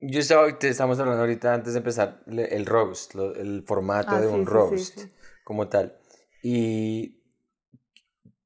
Yo 0.00 0.20
estaba, 0.20 0.58
te 0.58 0.68
estamos 0.68 0.98
hablando 1.00 1.22
ahorita 1.22 1.54
antes 1.54 1.72
de 1.74 1.78
empezar 1.78 2.22
el 2.26 2.66
roast, 2.66 3.14
lo- 3.14 3.34
el 3.34 3.64
formato 3.66 4.16
Ah, 4.16 4.20
de 4.20 4.28
sí, 4.28 4.32
un 4.34 4.40
sí, 4.40 4.46
sí, 4.46 4.52
roast 4.52 4.98
sí. 5.00 5.12
como 5.44 5.68
tal. 5.68 5.98
Y 6.42 7.17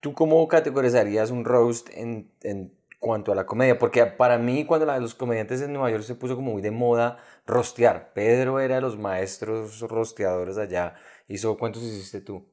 tú 0.02 0.12
cómo 0.14 0.46
categorizarías 0.48 1.30
un 1.30 1.44
roast 1.46 1.88
en, 1.94 2.30
en 2.42 2.74
cuanto 2.98 3.32
a 3.32 3.34
la 3.34 3.46
comedia? 3.46 3.78
Porque 3.78 4.04
para 4.04 4.36
mí 4.36 4.64
cuando 4.66 4.84
la- 4.84 4.98
los 4.98 5.14
comediantes 5.14 5.62
en 5.62 5.72
Nueva 5.72 5.90
York 5.90 6.02
se 6.04 6.14
puso 6.16 6.34
como 6.36 6.52
muy 6.52 6.60
de 6.60 6.70
moda 6.72 7.18
rostear. 7.46 8.12
Pedro 8.12 8.60
era 8.60 8.74
de 8.74 8.80
los 8.82 8.98
maestros 8.98 9.80
rosteadores 9.80 10.58
allá. 10.58 10.94
Hizo, 11.28 11.56
¿cuántos 11.56 11.82
hiciste 11.84 12.20
tú? 12.20 12.46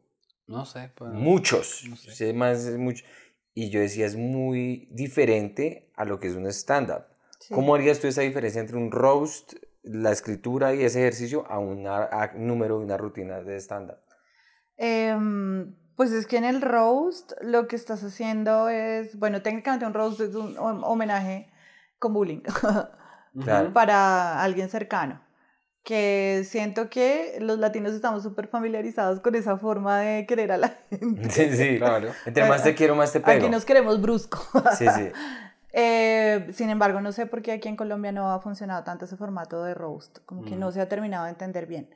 No 0.47 0.65
sé. 0.65 0.91
pues, 0.95 1.11
Muchos. 1.11 1.83
no 1.89 1.95
sé. 1.95 2.11
Sí, 2.11 2.33
más, 2.33 2.65
es 2.65 2.77
mucho. 2.77 3.03
Y 3.53 3.69
yo 3.71 3.79
decía, 3.81 4.05
es 4.05 4.15
muy 4.15 4.87
diferente 4.91 5.91
a 5.95 6.05
lo 6.05 6.19
que 6.19 6.27
es 6.27 6.35
un 6.35 6.47
stand-up. 6.47 7.03
Sí. 7.39 7.53
¿Cómo 7.53 7.73
harías 7.75 7.99
tú 7.99 8.07
esa 8.07 8.21
diferencia 8.21 8.61
entre 8.61 8.77
un 8.77 8.91
roast, 8.91 9.53
la 9.83 10.11
escritura 10.11 10.73
y 10.75 10.83
ese 10.83 10.99
ejercicio 11.01 11.45
a 11.49 11.57
un 11.59 11.83
número 12.35 12.79
y 12.79 12.83
una 12.83 12.95
rutina 12.97 13.41
de 13.41 13.57
stand-up? 13.59 13.97
Em, 14.77 15.73
pues 15.99 16.11
es 16.13 16.25
que 16.27 16.37
en 16.37 16.45
el 16.45 16.61
roast 16.61 17.33
lo 17.41 17.67
que 17.67 17.75
estás 17.75 18.01
haciendo 18.05 18.69
es, 18.69 19.19
bueno, 19.19 19.41
técnicamente 19.41 19.85
un 19.85 19.93
roast 19.93 20.21
es 20.21 20.33
un 20.33 20.55
hom- 20.55 20.79
homenaje 20.85 21.51
con 21.99 22.13
bullying 22.13 22.39
Claro. 23.43 23.73
para 23.73 24.41
alguien 24.41 24.69
cercano. 24.69 25.21
Que 25.83 26.45
siento 26.47 26.89
que 26.89 27.37
los 27.41 27.59
latinos 27.59 27.91
estamos 27.93 28.23
súper 28.23 28.47
familiarizados 28.47 29.19
con 29.19 29.35
esa 29.35 29.57
forma 29.57 29.99
de 29.99 30.25
querer 30.25 30.53
a 30.53 30.57
la 30.57 30.69
gente. 30.89 31.29
Sí, 31.31 31.53
sí. 31.55 31.77
Claro. 31.79 32.11
Entre 32.25 32.47
más 32.47 32.63
te 32.63 32.75
quiero, 32.75 32.95
más 32.95 33.11
te 33.11 33.19
pego. 33.19 33.37
Aquí 33.37 33.49
nos 33.49 33.65
queremos 33.65 34.01
brusco. 34.01 34.39
Sí, 34.77 34.85
sí. 34.95 35.11
Eh, 35.73 36.47
sin 36.53 36.69
embargo, 36.69 37.01
no 37.01 37.11
sé 37.11 37.25
por 37.25 37.41
qué 37.41 37.51
aquí 37.51 37.67
en 37.67 37.75
Colombia 37.75 38.11
no 38.13 38.31
ha 38.31 38.39
funcionado 38.39 38.83
tanto 38.85 39.03
ese 39.05 39.17
formato 39.17 39.63
de 39.63 39.73
roast, 39.73 40.19
como 40.25 40.43
que 40.45 40.55
no 40.55 40.69
Mm. 40.69 40.71
se 40.71 40.81
ha 40.81 40.87
terminado 40.89 41.25
de 41.25 41.31
entender 41.31 41.65
bien. 41.67 41.89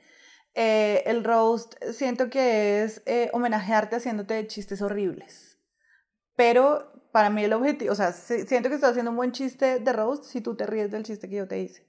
Eh, 0.55 1.03
el 1.07 1.23
roast 1.23 1.75
siento 1.93 2.29
que 2.29 2.83
es 2.83 3.01
eh, 3.07 3.29
homenajearte 3.33 3.95
haciéndote 3.95 4.45
chistes 4.47 4.81
horribles, 4.83 5.57
pero 6.35 6.91
para 7.11 7.29
mí 7.29 7.43
el 7.43 7.53
objetivo, 7.53 7.91
o 7.93 7.95
sea, 7.95 8.11
si- 8.13 8.45
siento 8.47 8.69
que 8.69 8.75
estoy 8.75 8.91
haciendo 8.91 9.11
un 9.11 9.17
buen 9.17 9.31
chiste 9.31 9.79
de 9.79 9.93
roast 9.93 10.25
si 10.25 10.41
tú 10.41 10.55
te 10.55 10.65
ríes 10.67 10.91
del 10.91 11.03
chiste 11.03 11.29
que 11.29 11.37
yo 11.37 11.47
te 11.47 11.59
hice. 11.61 11.87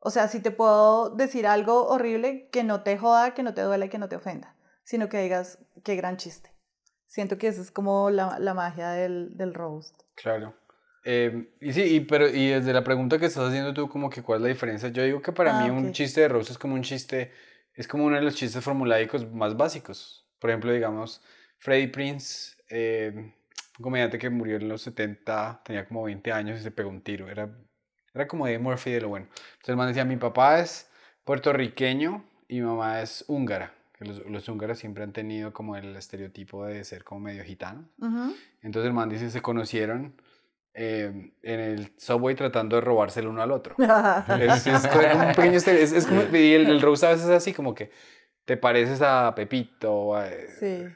O 0.00 0.10
sea, 0.10 0.28
si 0.28 0.40
te 0.40 0.50
puedo 0.50 1.10
decir 1.10 1.46
algo 1.46 1.88
horrible 1.88 2.48
que 2.50 2.64
no 2.64 2.82
te 2.82 2.96
joda, 2.98 3.34
que 3.34 3.42
no 3.42 3.54
te 3.54 3.62
duele, 3.62 3.88
que 3.88 3.98
no 3.98 4.08
te 4.08 4.16
ofenda, 4.16 4.56
sino 4.84 5.08
que 5.08 5.20
digas, 5.20 5.58
qué 5.84 5.96
gran 5.96 6.16
chiste. 6.16 6.52
Siento 7.06 7.38
que 7.38 7.48
eso 7.48 7.62
es 7.62 7.70
como 7.70 8.10
la, 8.10 8.38
la 8.38 8.54
magia 8.54 8.90
del, 8.90 9.36
del 9.36 9.54
roast. 9.54 10.02
Claro. 10.14 10.54
Eh, 11.04 11.54
y 11.60 11.72
sí, 11.72 11.82
y, 11.82 12.00
pero, 12.00 12.28
y 12.28 12.48
desde 12.48 12.72
la 12.72 12.84
pregunta 12.84 13.18
que 13.18 13.26
estás 13.26 13.48
haciendo 13.48 13.72
tú, 13.72 13.88
como 13.88 14.10
que 14.10 14.22
cuál 14.22 14.38
es 14.38 14.42
la 14.42 14.48
diferencia, 14.48 14.88
yo 14.90 15.02
digo 15.02 15.22
que 15.22 15.32
para 15.32 15.52
Ah, 15.52 15.58
mí 15.58 15.70
un 15.70 15.86
ok. 15.88 15.92
chiste 15.92 16.20
de 16.22 16.28
roast 16.28 16.50
es 16.50 16.58
como 16.58 16.74
un 16.74 16.82
chiste, 16.82 17.32
es 17.78 17.86
como 17.86 18.04
uno 18.04 18.16
de 18.16 18.22
los 18.22 18.34
chistes 18.34 18.62
formulaicos 18.62 19.30
más 19.32 19.56
básicos. 19.56 20.26
Por 20.40 20.50
ejemplo, 20.50 20.72
digamos, 20.72 21.22
Freddie 21.58 21.88
Prince, 21.88 22.56
eh, 22.68 23.12
un 23.14 23.82
comediante 23.82 24.18
que 24.18 24.28
murió 24.30 24.56
en 24.56 24.68
los 24.68 24.82
70, 24.82 25.62
tenía 25.64 25.86
como 25.86 26.02
20 26.02 26.32
años 26.32 26.58
y 26.58 26.62
se 26.64 26.72
pegó 26.72 26.90
un 26.90 27.02
tiro. 27.02 27.28
Era, 27.28 27.48
era 28.12 28.26
como 28.26 28.46
de 28.46 28.58
Murphy 28.58 28.90
de 28.90 29.02
lo 29.02 29.10
bueno. 29.10 29.26
Entonces 29.26 29.68
el 29.68 29.76
man 29.76 29.86
decía, 29.86 30.04
mi 30.04 30.16
papá 30.16 30.58
es 30.58 30.90
puertorriqueño 31.22 32.24
y 32.48 32.56
mi 32.56 32.66
mamá 32.66 33.00
es 33.00 33.24
húngara. 33.28 33.72
Los, 34.00 34.26
los 34.26 34.48
húngaros 34.48 34.76
siempre 34.80 35.04
han 35.04 35.12
tenido 35.12 35.52
como 35.52 35.76
el 35.76 35.94
estereotipo 35.94 36.66
de 36.66 36.82
ser 36.82 37.04
como 37.04 37.20
medio 37.20 37.44
gitanos. 37.44 37.84
Ujú. 37.98 38.34
Entonces 38.60 38.88
el 38.88 38.92
man 38.92 39.08
dice, 39.08 39.30
se 39.30 39.40
conocieron 39.40 40.14
eh, 40.80 41.32
en 41.42 41.60
el 41.60 41.92
subway 41.96 42.34
tratando 42.36 42.76
de 42.76 42.82
robarse 42.82 43.18
el 43.20 43.26
uno 43.26 43.42
al 43.42 43.50
otro. 43.50 43.74
Es, 44.40 44.66
es 44.66 44.86
como 44.86 45.26
un 45.26 45.34
pequeño 45.34 45.58
estere- 45.58 45.80
es, 45.82 45.92
es 45.92 46.06
como, 46.06 46.22
y 46.36 46.52
el, 46.54 46.68
el 46.70 46.80
roast 46.80 47.02
a 47.04 47.08
veces 47.10 47.24
es 47.24 47.30
así 47.32 47.52
como 47.52 47.74
que 47.74 47.90
te 48.44 48.56
pareces 48.56 49.02
a 49.02 49.34
Pepito. 49.34 50.14
a- 50.16 50.28
Sí. 50.60 50.86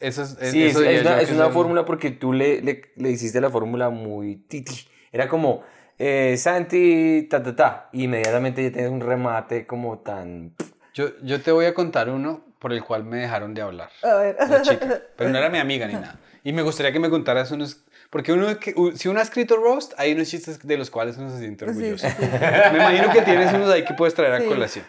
Eso 0.00 0.22
es, 0.22 0.36
es- 0.40 0.50
Sí, 0.52 0.62
es, 0.64 0.70
eso 0.72 0.84
es 0.84 1.00
una, 1.00 1.20
es 1.20 1.30
una 1.32 1.48
fórmula 1.48 1.84
porque 1.84 2.10
tú 2.10 2.32
le, 2.32 2.60
le, 2.62 2.82
le 2.96 3.10
hiciste 3.10 3.40
la 3.40 3.50
fórmula 3.50 3.88
muy 3.90 4.36
titi. 4.36 4.86
Era 5.10 5.26
como 5.28 5.62
eh, 5.98 6.36
Santi, 6.36 7.26
ta, 7.30 7.42
ta, 7.42 7.56
ta. 7.56 7.88
Y 7.92 8.04
inmediatamente 8.04 8.62
ya 8.62 8.70
tienes 8.72 8.90
un 8.92 9.00
remate 9.00 9.66
como 9.66 9.98
tan. 10.00 10.54
Yo, 10.94 11.18
yo 11.22 11.40
te 11.40 11.50
voy 11.50 11.64
a 11.64 11.74
contar 11.74 12.10
uno 12.10 12.44
por 12.60 12.72
el 12.72 12.84
cual 12.84 13.04
me 13.04 13.16
dejaron 13.18 13.54
de 13.54 13.62
hablar. 13.62 13.90
A 14.02 14.14
ver. 14.16 14.36
La 14.48 14.62
chica. 14.62 15.00
Pero 15.16 15.30
no 15.30 15.38
era 15.38 15.48
mi 15.48 15.58
amiga 15.66 15.86
ni 15.86 15.94
nada. 15.94 16.20
Y 16.44 16.52
me 16.52 16.62
gustaría 16.62 16.92
que 16.92 17.00
me 17.00 17.10
contaras 17.10 17.50
unos. 17.50 17.84
Porque 18.10 18.32
uno, 18.32 18.46
si 18.94 19.08
uno 19.08 19.20
ha 19.20 19.22
escrito 19.22 19.56
roast, 19.56 19.92
hay 19.98 20.12
unos 20.12 20.28
chistes 20.28 20.66
de 20.66 20.78
los 20.78 20.90
cuales 20.90 21.16
uno 21.18 21.28
se 21.30 21.38
siente 21.38 21.64
orgulloso. 21.66 22.08
sí, 22.08 22.14
sí. 22.18 22.22
Me 22.72 22.78
imagino 22.78 23.12
que 23.12 23.22
tienes 23.22 23.52
unos 23.52 23.68
ahí 23.70 23.84
que 23.84 23.94
puedes 23.94 24.14
traer 24.14 24.32
a 24.32 24.40
Sí. 24.40 24.46
colación. 24.48 24.84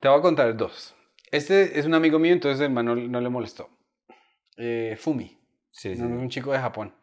Te 0.00 0.08
voy 0.08 0.18
a 0.18 0.22
contar 0.22 0.56
dos. 0.56 0.94
Este 1.30 1.78
es 1.78 1.86
un 1.86 1.94
amigo 1.94 2.18
mío, 2.18 2.32
entonces 2.32 2.60
el 2.60 2.72
man 2.72 2.86
no, 2.86 2.96
no 2.96 3.20
le 3.20 3.28
molestó. 3.28 3.68
Eh, 4.56 4.96
Fumi, 4.98 5.38
Sí, 5.70 5.94
no, 5.96 6.06
un 6.06 6.28
chico 6.28 6.52
de 6.52 6.58
Japón. 6.58 6.94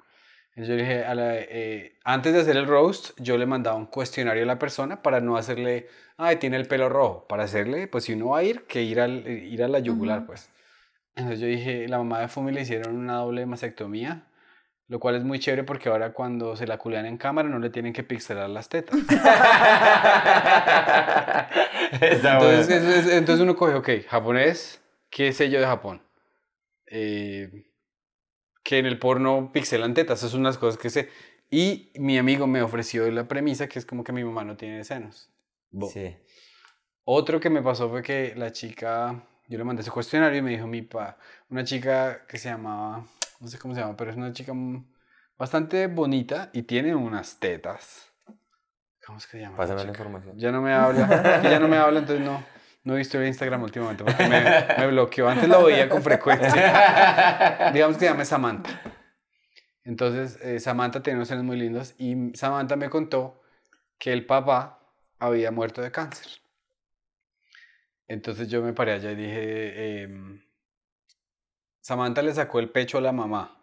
Entonces 0.55 0.67
yo 0.69 0.75
le 0.75 0.81
dije, 0.83 1.05
a 1.05 1.15
la- 1.15 1.35
eh, 1.37 1.97
antes 2.03 2.33
de 2.33 2.41
hacer 2.41 2.57
el 2.57 2.67
roast, 2.67 3.11
yo 3.19 3.37
le 3.37 3.45
mandaba 3.45 3.75
un 3.77 3.85
cuestionario 3.87 4.43
a 4.43 4.45
la 4.45 4.59
persona 4.59 5.01
para 5.01 5.19
no 5.21 5.37
hacerle, 5.37 5.87
ay, 6.17 6.35
tiene 6.37 6.57
el 6.57 6.67
pelo 6.67 6.89
rojo. 6.89 7.25
Para 7.27 7.43
hacerle, 7.43 7.87
pues 7.87 8.03
si 8.03 8.13
uno 8.13 8.29
va 8.29 8.39
a 8.39 8.43
ir, 8.43 8.63
que 8.65 8.81
ir, 8.83 8.99
al, 8.99 9.25
ir 9.27 9.63
a 9.63 9.67
la 9.67 9.79
yugular, 9.79 10.19
Ujú. 10.19 10.27
pues. 10.27 10.49
Entonces 11.15 11.39
yo 11.39 11.47
dije, 11.47 11.87
la 11.87 11.97
mamá 11.99 12.19
de 12.19 12.27
Fumi 12.27 12.51
le 12.51 12.61
hicieron 12.61 12.95
una 12.97 13.17
doble 13.17 13.45
mastectomía, 13.45 14.27
lo 14.89 14.99
cual 14.99 15.15
es 15.15 15.23
muy 15.23 15.39
chévere 15.39 15.63
porque 15.63 15.87
ahora 15.87 16.11
cuando 16.13 16.55
se 16.57 16.67
la 16.67 16.77
culean 16.77 17.05
en 17.05 17.17
cámara 17.17 17.47
no 17.47 17.59
le 17.59 17.69
tienen 17.69 17.93
que 17.93 18.03
pixelar 18.03 18.49
las 18.49 18.67
tetas. 18.69 18.97
Está 22.01 22.33
Entonces, 22.33 22.67
bueno. 22.67 22.89
es- 22.89 23.05
es- 23.07 23.13
entonces 23.13 23.41
uno 23.43 23.55
coge, 23.55 23.75
ok, 23.75 23.89
japonés, 24.07 24.81
¿qué 25.09 25.31
sé 25.33 25.49
yo 25.49 25.59
de 25.59 25.65
Japón? 25.65 26.01
Eh, 26.87 27.65
que 28.63 28.77
en 28.79 28.85
el 28.85 28.99
porno 28.99 29.51
pixelan 29.53 29.93
tetas, 29.93 30.19
esas 30.19 30.31
son 30.31 30.41
unas 30.41 30.57
cosas 30.57 30.79
que 30.79 30.89
sé. 30.89 31.09
Y 31.49 31.91
mi 31.95 32.17
amigo 32.17 32.45
me 32.47 32.61
ofreció 32.61 33.09
la 33.11 33.27
premisa 33.27 33.67
que 33.67 33.79
es 33.79 33.85
como 33.85 34.03
que 34.03 34.11
mi 34.11 34.23
mamá 34.23 34.43
no 34.43 34.55
tiene 34.57 34.83
senos. 34.83 35.29
Bo. 35.71 35.87
Sí. 35.89 36.15
Otro 37.05 37.39
que 37.39 37.49
me 37.49 37.61
pasó 37.63 37.89
fue 37.89 38.03
que 38.03 38.33
la 38.35 38.51
chica, 38.51 39.23
yo 39.47 39.57
le 39.57 39.63
mandé 39.63 39.81
ese 39.81 39.89
cuestionario 39.91 40.37
y 40.39 40.41
me 40.43 40.51
dijo 40.51 40.67
mi 40.67 40.83
pa, 40.83 41.17
una 41.49 41.63
chica 41.63 42.25
que 42.27 42.37
se 42.37 42.49
llamaba, 42.49 43.05
no 43.39 43.47
sé 43.47 43.57
cómo 43.57 43.73
se 43.73 43.81
llama, 43.81 43.95
pero 43.95 44.11
es 44.11 44.17
una 44.17 44.33
chica 44.33 44.53
bastante 45.37 45.87
bonita 45.87 46.49
y 46.53 46.63
tiene 46.63 46.93
unas 46.95 47.39
tetas. 47.39 48.11
¿Cómo 49.05 49.17
es 49.17 49.25
que 49.25 49.37
se 49.37 49.39
llama? 49.39 49.53
la 49.53 49.57
Pásame 49.57 49.83
la 49.83 49.89
información. 49.89 50.37
Ya 50.37 50.51
no 50.51 50.61
me 50.61 50.73
habla, 50.73 51.41
ya 51.43 51.59
no 51.59 51.67
me 51.67 51.77
habla, 51.77 51.99
entonces 51.99 52.25
no, 52.25 52.43
no 52.83 52.93
he 52.93 52.97
visto 52.97 53.19
el 53.19 53.27
Instagram 53.27 53.63
últimamente 53.63 54.03
porque 54.03 54.27
me, 54.27 54.41
me 54.77 54.87
bloqueó. 54.87 55.27
Antes 55.27 55.49
lo 55.49 55.63
veía 55.63 55.89
con 55.89 56.03
frecuencia. 56.03 57.71
Digamos 57.73 57.97
que 57.97 58.05
se 58.05 58.11
llama 58.11 58.25
Samantha. 58.25 58.81
Entonces, 59.83 60.37
eh, 60.43 60.59
Samantha 60.59 61.01
tiene 61.01 61.17
unos 61.17 61.29
senos 61.29 61.43
muy 61.43 61.57
lindos 61.57 61.95
y 61.97 62.31
Samantha 62.35 62.75
me 62.75 62.89
contó 62.89 63.41
que 63.97 64.13
el 64.13 64.25
papá 64.25 64.79
había 65.17 65.51
muerto 65.51 65.81
de 65.81 65.91
cáncer. 65.91 66.27
Entonces 68.07 68.49
yo 68.49 68.61
me 68.61 68.73
paré 68.73 68.93
allá 68.93 69.11
y 69.11 69.15
dije, 69.15 70.03
em, 70.03 70.41
Samantha 71.89 72.21
le 72.21 72.33
sacó 72.35 72.59
el 72.59 72.69
pecho 72.69 72.99
a 72.99 73.01
la 73.01 73.11
mamá, 73.11 73.57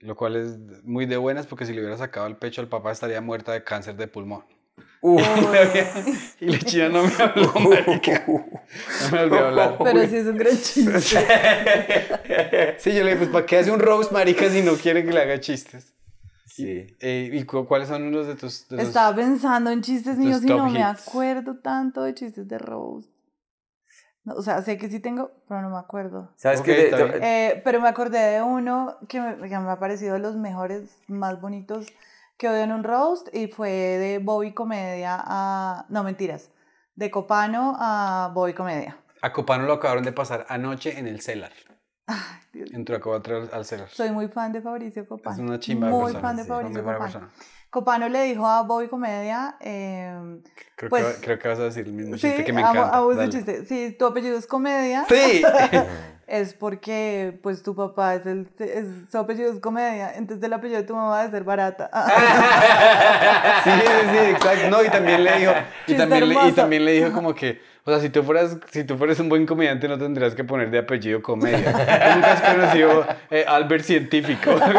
lo 0.00 0.16
cual 0.16 0.36
es 0.36 0.58
muy 0.84 1.04
de 1.04 1.18
buenas 1.18 1.46
porque 1.46 1.66
si 1.66 1.74
le 1.74 1.80
hubiera 1.80 1.98
sacado 1.98 2.26
el 2.26 2.36
pecho 2.36 2.62
al 2.62 2.68
papá 2.68 2.92
estaría 2.92 3.20
muerta 3.20 3.52
de 3.52 3.62
cáncer 3.62 3.94
de 3.96 4.08
pulmón. 4.08 4.42
Y 6.40 6.46
la 6.46 6.58
china 6.60 6.88
no 6.88 7.02
me 7.04 7.12
habló, 7.22 7.52
marica. 7.68 8.24
No 8.26 9.10
me 9.12 9.20
volvió 9.26 9.38
a 9.44 9.48
hablar. 9.48 9.78
Pero 9.84 10.06
sí 10.06 10.16
es 10.16 10.26
un 10.26 10.36
gran 10.38 10.56
chiste. 10.56 10.98
Sí, 12.78 12.92
yo 12.94 13.04
le 13.04 13.10
dije, 13.12 13.16
pues 13.18 13.28
¿para 13.30 13.44
qué 13.46 13.58
hace 13.58 13.70
un 13.70 13.80
roast, 13.80 14.10
marica, 14.12 14.48
si 14.48 14.62
no 14.62 14.72
quiere 14.76 15.04
que 15.04 15.12
le 15.12 15.20
haga 15.20 15.38
chistes? 15.40 15.92
Sí. 16.46 16.86
Eh, 17.00 17.30
¿Y 17.32 17.44
cu- 17.44 17.66
cuáles 17.66 17.88
son 17.88 18.10
los 18.12 18.26
de 18.26 18.34
tus... 18.36 18.66
de 18.68 18.76
los- 18.78 18.86
Estaba 18.88 19.14
pensando 19.14 19.70
en 19.70 19.82
chistes 19.82 20.16
míos 20.16 20.42
y 20.42 20.46
no 20.46 20.68
me 20.70 20.82
acuerdo 20.82 21.56
tanto 21.58 22.02
de 22.02 22.14
chistes 22.14 22.48
de 22.48 22.58
Rose. 22.58 23.08
No, 24.24 24.34
o 24.34 24.42
sea, 24.42 24.62
sé 24.62 24.78
que 24.78 24.88
sí 24.88 25.00
tengo, 25.00 25.30
pero 25.48 25.62
no 25.62 25.70
me 25.70 25.78
acuerdo. 25.78 26.32
¿Sabes 26.36 26.62
qué? 26.62 26.90
Eh, 27.22 27.60
pero 27.64 27.80
me 27.80 27.88
acordé 27.88 28.18
de 28.18 28.42
uno 28.42 28.96
que 29.08 29.20
me, 29.20 29.36
que 29.48 29.58
me 29.58 29.70
ha 29.70 29.78
parecido 29.78 30.14
de 30.14 30.20
los 30.20 30.36
mejores, 30.36 30.98
más 31.08 31.40
bonitos 31.40 31.86
que 32.36 32.48
odio 32.48 32.62
en 32.62 32.72
un 32.72 32.84
roast 32.84 33.28
y 33.32 33.48
fue 33.48 33.70
de 33.70 34.18
Bobby 34.18 34.52
Comedia 34.52 35.16
a... 35.20 35.86
No, 35.88 36.02
mentiras. 36.02 36.50
De 36.94 37.10
Copano 37.10 37.76
a 37.78 38.30
Bobby 38.34 38.54
Comedia. 38.54 38.98
A 39.22 39.32
Copano 39.32 39.64
lo 39.64 39.74
acabaron 39.74 40.04
de 40.04 40.12
pasar 40.12 40.46
anoche 40.48 40.98
en 40.98 41.06
el 41.06 41.20
Cellar. 41.20 41.52
Ay, 42.06 42.16
Dios. 42.52 42.70
Entró 42.72 42.96
a 42.96 43.56
al 43.56 43.64
Cellar. 43.64 43.88
Soy 43.88 44.10
muy 44.10 44.28
fan 44.28 44.52
de 44.52 44.60
Fabricio 44.60 45.06
Copano. 45.06 45.36
Es 45.36 45.42
una 45.42 45.58
chimba 45.58 45.88
Muy 45.88 46.12
persona, 46.12 46.20
fan 46.20 46.36
de 46.36 46.42
sí, 46.42 46.48
Fabricio 46.48 46.82
buena 46.82 46.98
Copano. 46.98 47.12
persona. 47.12 47.53
Copano 47.74 48.08
le 48.08 48.22
dijo 48.22 48.46
a 48.46 48.62
Bobby 48.62 48.86
Comedia... 48.86 49.56
eh, 49.60 50.38
Creo, 50.76 50.90
Pues- 50.90 51.04
que, 51.16 51.20
creo 51.24 51.38
que 51.40 51.48
vas 51.48 51.58
a 51.58 51.64
decir 51.64 51.84
el 51.86 51.92
mismo 51.92 52.14
sí, 52.16 52.22
chiste 52.28 52.44
que 52.44 52.52
me 52.52 52.60
encanta. 52.60 53.00
ese 53.10 53.16
Dale. 53.16 53.28
chiste. 53.32 53.64
Si 53.66 53.90
tu 53.98 54.06
apellido 54.06 54.38
es 54.38 54.46
Comedia... 54.46 55.04
Sí. 55.08 55.42
Es 56.26 56.54
porque, 56.54 57.38
pues, 57.42 57.62
tu 57.62 57.76
papá 57.76 58.14
es 58.14 58.24
el, 58.24 58.48
es, 58.58 58.86
su 59.12 59.18
apellido 59.18 59.52
es 59.52 59.60
comedia, 59.60 60.10
entonces 60.14 60.42
el 60.42 60.54
apellido 60.54 60.80
de 60.80 60.86
tu 60.86 60.94
mamá 60.96 61.18
debe 61.18 61.30
ser 61.32 61.44
barata. 61.44 61.90
Sí, 63.64 63.70
sí, 63.70 64.08
sí, 64.10 64.18
exacto. 64.30 64.70
No, 64.70 64.82
y 64.82 64.88
también 64.88 65.22
le 65.22 65.38
dijo, 65.38 65.52
y 65.86 65.94
también 65.94 66.28
le, 66.30 66.48
y 66.48 66.52
también 66.52 66.84
le 66.86 66.92
dijo 66.92 67.12
como 67.12 67.34
que, 67.34 67.60
o 67.84 67.90
sea, 67.90 68.00
si 68.00 68.08
tú 68.08 68.22
fueras, 68.22 68.56
si 68.70 68.84
tú 68.84 68.96
fueras 68.96 69.20
un 69.20 69.28
buen 69.28 69.44
comediante 69.44 69.86
no 69.86 69.98
tendrías 69.98 70.34
que 70.34 70.44
poner 70.44 70.70
de 70.70 70.78
apellido 70.78 71.20
comedia. 71.20 71.70
Nunca 72.14 72.32
has 72.32 72.40
conocido 72.40 73.06
eh, 73.30 73.44
Albert 73.46 73.84
Científico. 73.84 74.50
como- 74.58 74.74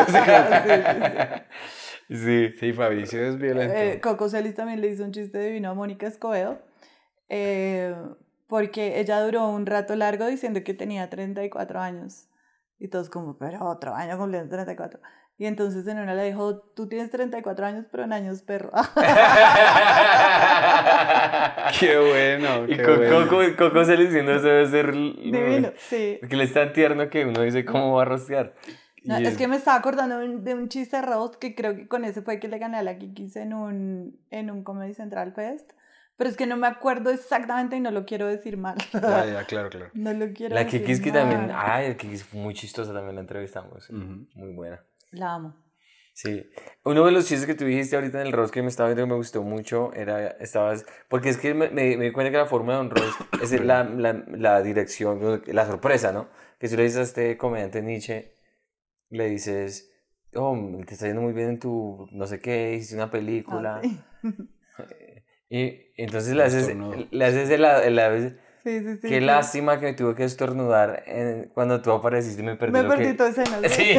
Sí. 2.09 2.53
sí, 2.59 2.73
Fabricio 2.73 3.23
es 3.25 3.37
violento. 3.37 3.73
Eh, 3.75 3.99
Coco 4.01 4.29
Celis 4.29 4.55
también 4.55 4.81
le 4.81 4.87
hizo 4.87 5.03
un 5.03 5.11
chiste 5.11 5.39
divino 5.39 5.69
a 5.69 5.73
Mónica 5.73 6.07
Escobedo, 6.07 6.59
eh, 7.29 7.95
porque 8.47 8.99
ella 8.99 9.21
duró 9.21 9.47
un 9.49 9.65
rato 9.65 9.95
largo 9.95 10.27
diciendo 10.27 10.63
que 10.63 10.73
tenía 10.73 11.09
34 11.09 11.79
años. 11.79 12.27
Y 12.77 12.89
todos 12.89 13.09
como, 13.09 13.37
pero 13.37 13.65
otro 13.65 13.95
año 13.95 14.17
cumpliendo 14.17 14.49
34. 14.49 14.99
Y 15.37 15.45
entonces 15.47 15.85
en 15.87 15.99
una 15.99 16.13
le 16.13 16.25
dijo, 16.25 16.59
tú 16.75 16.87
tienes 16.87 17.09
34 17.11 17.65
años, 17.65 17.85
pero 17.91 18.03
en 18.03 18.13
años 18.13 18.41
perro. 18.41 18.71
qué 21.79 21.97
bueno, 21.97 22.65
Y 22.67 22.77
qué 22.77 22.83
Co- 22.83 22.95
bueno. 22.95 23.27
Coco, 23.29 23.41
Coco 23.57 23.83
se 23.83 23.97
diciendo 23.97 24.33
eso 24.33 24.47
debe 24.47 24.65
ser... 24.67 24.91
Divino, 24.93 25.71
sí. 25.77 26.17
Porque 26.19 26.35
él 26.35 26.41
es 26.41 26.53
tan 26.53 26.73
tierno 26.73 27.09
que 27.09 27.25
uno 27.25 27.41
dice 27.41 27.65
cómo 27.65 27.95
va 27.95 28.03
a 28.03 28.05
rostear. 28.05 28.53
No, 29.05 29.17
es 29.17 29.29
es- 29.29 29.37
que 29.37 29.47
me 29.47 29.55
estaba 29.57 29.77
acordando 29.77 30.19
de 30.19 30.25
un, 30.29 30.43
de 30.43 30.53
un 30.55 30.67
chiste 30.69 30.97
de 30.97 31.01
roast 31.03 31.35
que 31.35 31.55
creo 31.55 31.75
que 31.75 31.87
con 31.87 32.05
ese 32.05 32.21
fue 32.21 32.39
que 32.39 32.47
le 32.47 32.57
gané 32.57 32.77
a 32.77 32.83
la 32.83 32.97
Kikis 32.97 33.35
en 33.37 33.53
un, 33.53 34.19
en 34.31 34.51
un 34.51 34.63
Comedy 34.63 34.93
Central 34.93 35.33
Fest. 35.33 35.71
Pero 36.17 36.29
es 36.29 36.37
que 36.37 36.47
no 36.47 36.55
me 36.55 36.67
acuerdo 36.67 37.09
exactamente 37.11 37.75
y 37.75 37.81
no 37.81 37.91
lo 37.91 38.05
quiero 38.05 38.25
decir 38.27 38.55
mal. 38.57 38.77
Ya, 38.93 39.25
ya, 39.25 39.43
claro, 39.45 39.69
claro. 39.69 39.91
No 39.93 40.13
lo 40.13 40.31
quiero 40.33 40.55
La 40.55 40.63
decir 40.63 40.81
Kikis 40.81 41.01
que 41.01 41.11
mal. 41.11 41.21
también... 41.21 41.51
Ay, 41.53 41.89
la 41.89 41.97
Kikis 41.97 42.23
fue 42.23 42.39
muy 42.39 42.53
chistosa 42.53 42.93
también 42.93 43.15
la 43.15 43.21
entrevistamos. 43.21 43.89
Ujú. 43.89 44.25
Muy 44.33 44.53
buena. 44.53 44.81
La 45.11 45.33
amo. 45.35 45.55
Sí. 46.13 46.49
Uno 46.85 47.05
de 47.05 47.11
los 47.11 47.27
chistes 47.27 47.45
que 47.45 47.55
tú 47.55 47.65
dijiste 47.65 47.97
ahorita 47.97 48.21
en 48.21 48.27
el 48.27 48.31
roast 48.33 48.53
que 48.53 48.61
me 48.61 48.69
estaba 48.69 48.87
viendo 48.87 49.03
que 49.03 49.09
me 49.09 49.15
gustó 49.17 49.43
mucho 49.43 49.91
era, 49.93 50.27
estabas, 50.39 50.85
porque 51.09 51.27
es 51.27 51.37
que 51.37 51.53
me, 51.53 51.67
me, 51.69 51.97
me 51.97 52.05
di 52.05 52.11
cuenta 52.13 52.31
que 52.31 52.37
la 52.37 52.45
forma 52.45 52.75
de 52.75 52.79
un 52.79 52.89
roast 52.91 53.19
es 53.41 53.51
la, 53.65 53.83
la, 53.83 54.13
la 54.29 54.61
dirección, 54.61 55.41
la 55.45 55.65
sorpresa, 55.65 56.13
¿no? 56.13 56.29
Que 56.57 56.69
si 56.69 56.77
le 56.77 56.83
dices 56.83 56.99
a 56.99 57.01
este 57.01 57.35
comediante 57.37 57.81
Nietzsche, 57.81 58.34
le 59.15 59.29
dices, 59.29 59.91
oh, 60.35 60.57
te 60.85 60.93
está 60.93 61.07
yendo 61.07 61.21
muy 61.21 61.33
bien 61.33 61.49
en 61.49 61.59
tu 61.59 62.07
no 62.11 62.27
sé 62.27 62.39
qué, 62.39 62.73
hiciste 62.75 62.95
una 62.95 63.09
película. 63.11 63.81
Ah, 63.83 63.87
sí. 63.87 63.99
Y 65.47 65.93
entonces 65.95 66.35
le 66.35 66.43
haces, 66.43 66.75
le 67.11 67.25
haces 67.25 67.49
el, 67.51 67.63
el- 67.63 67.99
el- 67.99 68.39
Sí, 68.63 68.79
sí, 68.79 68.95
sí. 68.95 69.01
qué 69.07 69.19
sí. 69.19 69.21
lástima 69.21 69.79
que 69.79 69.85
me 69.85 69.93
tuve 69.93 70.15
que 70.15 70.23
estornudar 70.23 71.03
en- 71.05 71.51
cuando 71.53 71.83
tú 71.83 71.91
apareciste 71.91 72.41
y 72.41 72.45
me 72.45 72.55
perdí 72.55 72.73
Me 72.73 72.81
lo 72.81 72.89
perdí 72.89 73.03
que... 73.05 73.13
tu 73.13 73.23
escena. 73.25 73.59
Sí. 73.69 73.95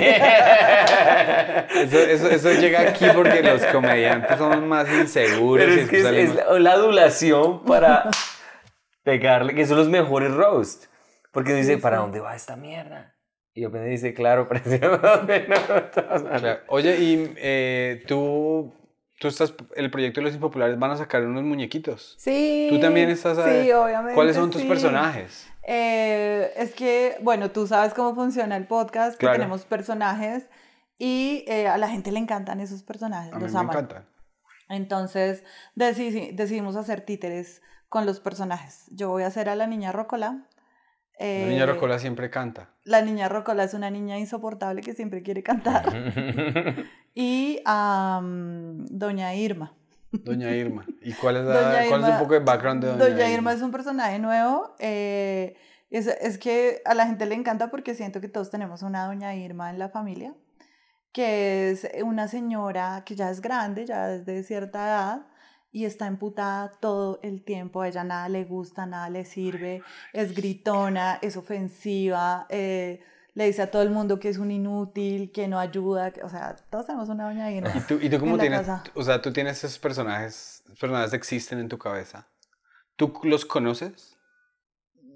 Eso, 1.76 1.98
eso, 2.00 2.30
eso 2.30 2.52
llega 2.52 2.80
aquí 2.80 3.04
porque 3.14 3.42
los 3.42 3.64
comediantes 3.66 4.36
son 4.38 4.66
más 4.68 4.88
inseguros. 4.92 5.64
Pero 5.64 5.76
y 5.76 5.84
es 5.84 5.88
que 5.88 6.00
es, 6.00 6.06
es 6.06 6.34
más- 6.34 6.46
la, 6.48 6.58
la 6.58 6.72
adulación 6.72 7.64
para 7.64 8.10
pegarle, 9.04 9.54
que 9.54 9.66
son 9.66 9.78
los 9.78 9.88
mejores 9.88 10.32
roast. 10.34 10.86
Porque 11.32 11.54
dice, 11.54 11.74
Sí, 11.76 11.80
¿para 11.80 11.98
dónde 11.98 12.18
va 12.20 12.34
esta 12.34 12.56
mierda? 12.56 13.14
Y 13.56 13.62
yo 13.62 13.68
apenas 13.68 13.88
dice, 13.88 14.12
claro, 14.14 14.46
pero 14.50 14.60
¿hacia 14.64 14.88
dónde 14.98 15.48
no? 15.48 15.56
Claro. 16.38 16.60
Oye, 16.68 16.96
y 17.00 17.32
eh, 17.38 18.04
tú, 18.06 18.72
tú 19.18 19.28
estás, 19.28 19.54
el 19.74 19.90
proyecto 19.90 20.20
de 20.20 20.26
los 20.26 20.34
impopulares 20.34 20.78
van 20.78 20.90
a 20.90 20.96
sacar 20.96 21.24
unos 21.24 21.42
muñequitos. 21.42 22.14
Sí. 22.18 22.68
Tú 22.70 22.78
también 22.78 23.08
estás 23.08 23.38
a- 23.38 23.50
Sí, 23.50 23.72
obviamente. 23.72 24.14
¿Cuáles 24.14 24.36
son 24.36 24.50
tus 24.50 24.60
sí. 24.60 24.68
personajes? 24.68 25.48
Eh, 25.66 26.52
es 26.56 26.74
que, 26.74 27.16
bueno, 27.22 27.50
tú 27.50 27.66
sabes 27.66 27.94
cómo 27.94 28.14
funciona 28.14 28.56
el 28.56 28.66
podcast, 28.66 29.12
que 29.14 29.20
Claro. 29.26 29.38
tenemos 29.38 29.64
personajes 29.64 30.44
y 30.98 31.44
eh, 31.48 31.66
a 31.66 31.78
la 31.78 31.88
gente 31.88 32.12
le 32.12 32.18
encantan 32.20 32.60
esos 32.60 32.82
personajes, 32.82 33.32
A 33.32 33.36
mí 33.36 33.42
los 33.42 33.52
me 33.52 33.58
aman. 33.60 33.74
encantan. 33.74 34.06
Entonces 34.68 35.44
decidi- 35.76 36.34
decidimos 36.34 36.76
hacer 36.76 37.00
títeres 37.00 37.62
con 37.88 38.04
los 38.04 38.20
personajes. 38.20 38.84
Yo 38.90 39.08
voy 39.08 39.22
a 39.22 39.28
hacer 39.28 39.48
a 39.48 39.54
la 39.56 39.66
niña 39.66 39.92
Rocola, 39.92 40.46
La 41.18 41.46
niña 41.46 41.62
Eh, 41.64 41.66
Rocola 41.66 41.98
siempre 41.98 42.28
canta. 42.30 42.70
La 42.84 43.00
niña 43.02 43.28
Rocola 43.28 43.64
es 43.64 43.72
una 43.74 43.90
niña 43.90 44.18
insoportable 44.18 44.82
que 44.82 44.94
siempre 44.94 45.22
quiere 45.22 45.42
cantar. 45.42 45.84
y 47.14 47.60
Doña 47.64 49.34
Irma. 49.34 49.74
Doña 50.12 50.50
Irma. 50.54 50.84
¿Y 51.02 51.12
cuál 51.14 51.36
es, 51.38 51.44
la- 51.44 51.54
Doña 51.60 51.88
cuál 51.88 52.00
es 52.02 52.06
Irma- 52.08 52.16
un 52.16 52.18
poco 52.22 52.34
de 52.34 52.40
background 52.40 52.84
de 52.84 52.88
Doña, 52.92 53.04
Doña 53.08 53.30
Irma 53.30 53.52
es 53.52 53.62
un 53.62 53.70
personaje 53.70 54.18
nuevo. 54.18 54.74
eh, 54.78 55.56
es, 55.90 56.06
es 56.08 56.36
que 56.38 56.82
a 56.84 56.94
la 56.94 57.06
gente 57.06 57.26
le 57.26 57.34
encanta 57.34 57.70
porque 57.70 57.94
siento 57.94 58.20
que 58.20 58.28
todos 58.28 58.50
tenemos 58.50 58.82
una 58.82 59.06
Doña 59.06 59.34
Irma 59.36 59.70
en 59.70 59.78
la 59.78 59.88
familia, 59.88 60.34
que 61.12 61.70
es 61.70 61.88
una 62.04 62.28
señora 62.28 63.02
que 63.06 63.14
ya 63.14 63.30
es 63.30 63.40
grande, 63.40 63.86
ya 63.86 64.12
es 64.14 64.26
de 64.26 64.42
cierta 64.42 64.86
edad. 64.86 65.26
Y 65.76 65.84
está 65.84 66.06
emputada 66.06 66.70
todo 66.80 67.20
el 67.22 67.42
tiempo, 67.42 67.82
a 67.82 67.88
ella 67.88 68.02
nada 68.02 68.30
le 68.30 68.44
gusta, 68.44 68.86
nada 68.86 69.10
le 69.10 69.26
sirve, 69.26 69.82
es 70.14 70.34
gritona, 70.34 71.18
es 71.20 71.36
ofensiva, 71.36 72.46
eh, 72.48 73.02
le 73.34 73.44
dice 73.44 73.60
a 73.60 73.70
todo 73.70 73.82
el 73.82 73.90
mundo 73.90 74.18
que 74.18 74.30
es 74.30 74.38
un 74.38 74.50
inútil, 74.50 75.30
que 75.32 75.48
no 75.48 75.58
ayuda, 75.58 76.12
que- 76.12 76.22
o 76.22 76.30
sea, 76.30 76.56
todos 76.70 76.86
tenemos 76.86 77.10
una 77.10 77.24
doña 77.26 77.50
Irma. 77.52 77.72
¿Y 77.74 77.80
tú, 77.80 77.98
y 78.00 78.08
tú 78.08 78.18
cómo 78.18 78.30
en 78.32 78.36
la 78.38 78.42
tienes? 78.44 78.60
casa. 78.60 78.84
O 78.94 79.02
sea, 79.02 79.20
tú 79.20 79.34
tienes 79.34 79.62
esos 79.62 79.78
personajes, 79.78 80.64
personajes 80.80 81.12
existen 81.12 81.58
en 81.58 81.68
tu 81.68 81.76
cabeza. 81.76 82.26
¿Tú 82.96 83.12
los 83.24 83.44
conoces? 83.44 84.16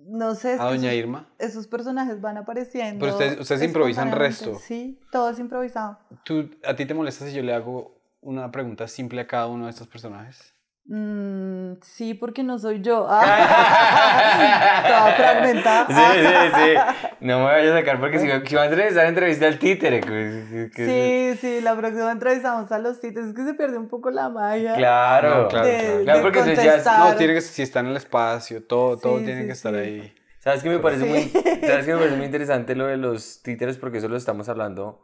No 0.05 0.35
sé, 0.35 0.55
A 0.55 0.59
que 0.59 0.65
Doña 0.77 0.93
Irma. 0.93 1.27
esos 1.39 1.69
personajes 1.69 2.21
van 2.21 2.37
apareciendo. 2.37 3.01
Pero 3.07 3.13
ustedes- 3.17 3.41
ustedes 3.41 3.63
improvisan 3.63 4.13
resto. 4.13 4.59
Sí, 4.59 5.01
todo 5.11 5.31
es 5.31 5.39
improvisado. 5.39 5.99
¿Tú, 6.23 6.51
¿A 6.67 6.77
ti 6.77 6.85
te 6.85 6.93
molesta 6.93 7.25
si 7.25 7.33
yo 7.33 7.43
le 7.43 7.55
hago 7.55 7.99
una 8.21 8.51
pregunta 8.51 8.87
simple 8.89 9.21
a 9.23 9.27
cada 9.27 9.47
uno 9.47 9.65
de 9.65 9.71
estos 9.71 9.87
personajes? 9.89 10.55
Mm, 10.87 11.75
sí, 11.83 12.15
porque 12.15 12.43
no 12.43 12.59
soy 12.59 12.81
yo. 12.81 13.07
Ah, 13.09 14.83
Toda 14.89 15.13
fragmentada. 15.15 15.87
Sí, 15.87 16.21
sí, 16.27 16.53
sí. 16.57 17.15
No 17.21 17.39
me 17.39 17.45
vayas 17.45 17.73
a 17.75 17.79
sacar 17.79 18.01
porque 18.01 18.19
si, 18.19 18.27
si 18.49 18.55
va 18.57 18.63
a 18.63 18.65
entrevistar, 18.67 19.07
entrevista 19.07 19.47
al 19.47 19.59
títere. 19.59 20.01
que- 20.01 20.71
que- 20.75 21.35
Sí, 21.37 21.39
sí, 21.41 21.61
la 21.61 21.77
próxima 21.77 22.11
entrevistamos 22.11 22.73
a 22.73 22.79
los 22.79 22.97
sitios. 22.97 23.27
Es 23.29 23.35
que 23.35 23.45
se 23.45 23.55
pierde 23.55 23.79
un 23.79 23.89
poco 23.89 24.11
la 24.11 24.31
magia. 24.31 24.75
Claro, 24.75 25.43
No, 25.43 25.49
claro, 25.49 25.67
de, 25.67 26.01
claro. 26.05 26.23
Porque 26.23 26.41
tú 26.41 26.47
ya- 26.49 26.55
contestar. 26.57 26.99
No, 27.11 27.17
tiene 27.17 27.35
que, 27.35 27.41
si 27.41 27.63
está 27.63 27.81
en 27.81 27.87
el 27.87 27.97
espacio, 27.97 28.65
todo, 28.65 28.97
todo 28.99 29.19
Sí, 29.19 29.25
tiene 29.27 29.43
sí, 29.43 29.47
que 29.47 29.53
estar 29.53 29.73
sí. 29.75 29.79
ahí. 29.79 30.15
¿Sabes 30.41 30.63
qué 30.63 30.71
me 30.71 30.79
parece 30.79 31.05
Sí. 31.05 31.09
muy, 31.09 31.43
¿sabes 31.69 31.85
qué 31.87 31.93
me 31.93 31.99
parece 31.99 32.17
muy 32.17 32.25
interesante 32.27 32.75
lo 32.75 32.87
de 32.87 32.97
los 32.97 33.43
títeres? 33.43 33.77
Porque 33.77 33.99
eso 33.99 34.09
lo 34.09 34.17
estamos 34.17 34.49
hablando, 34.49 35.03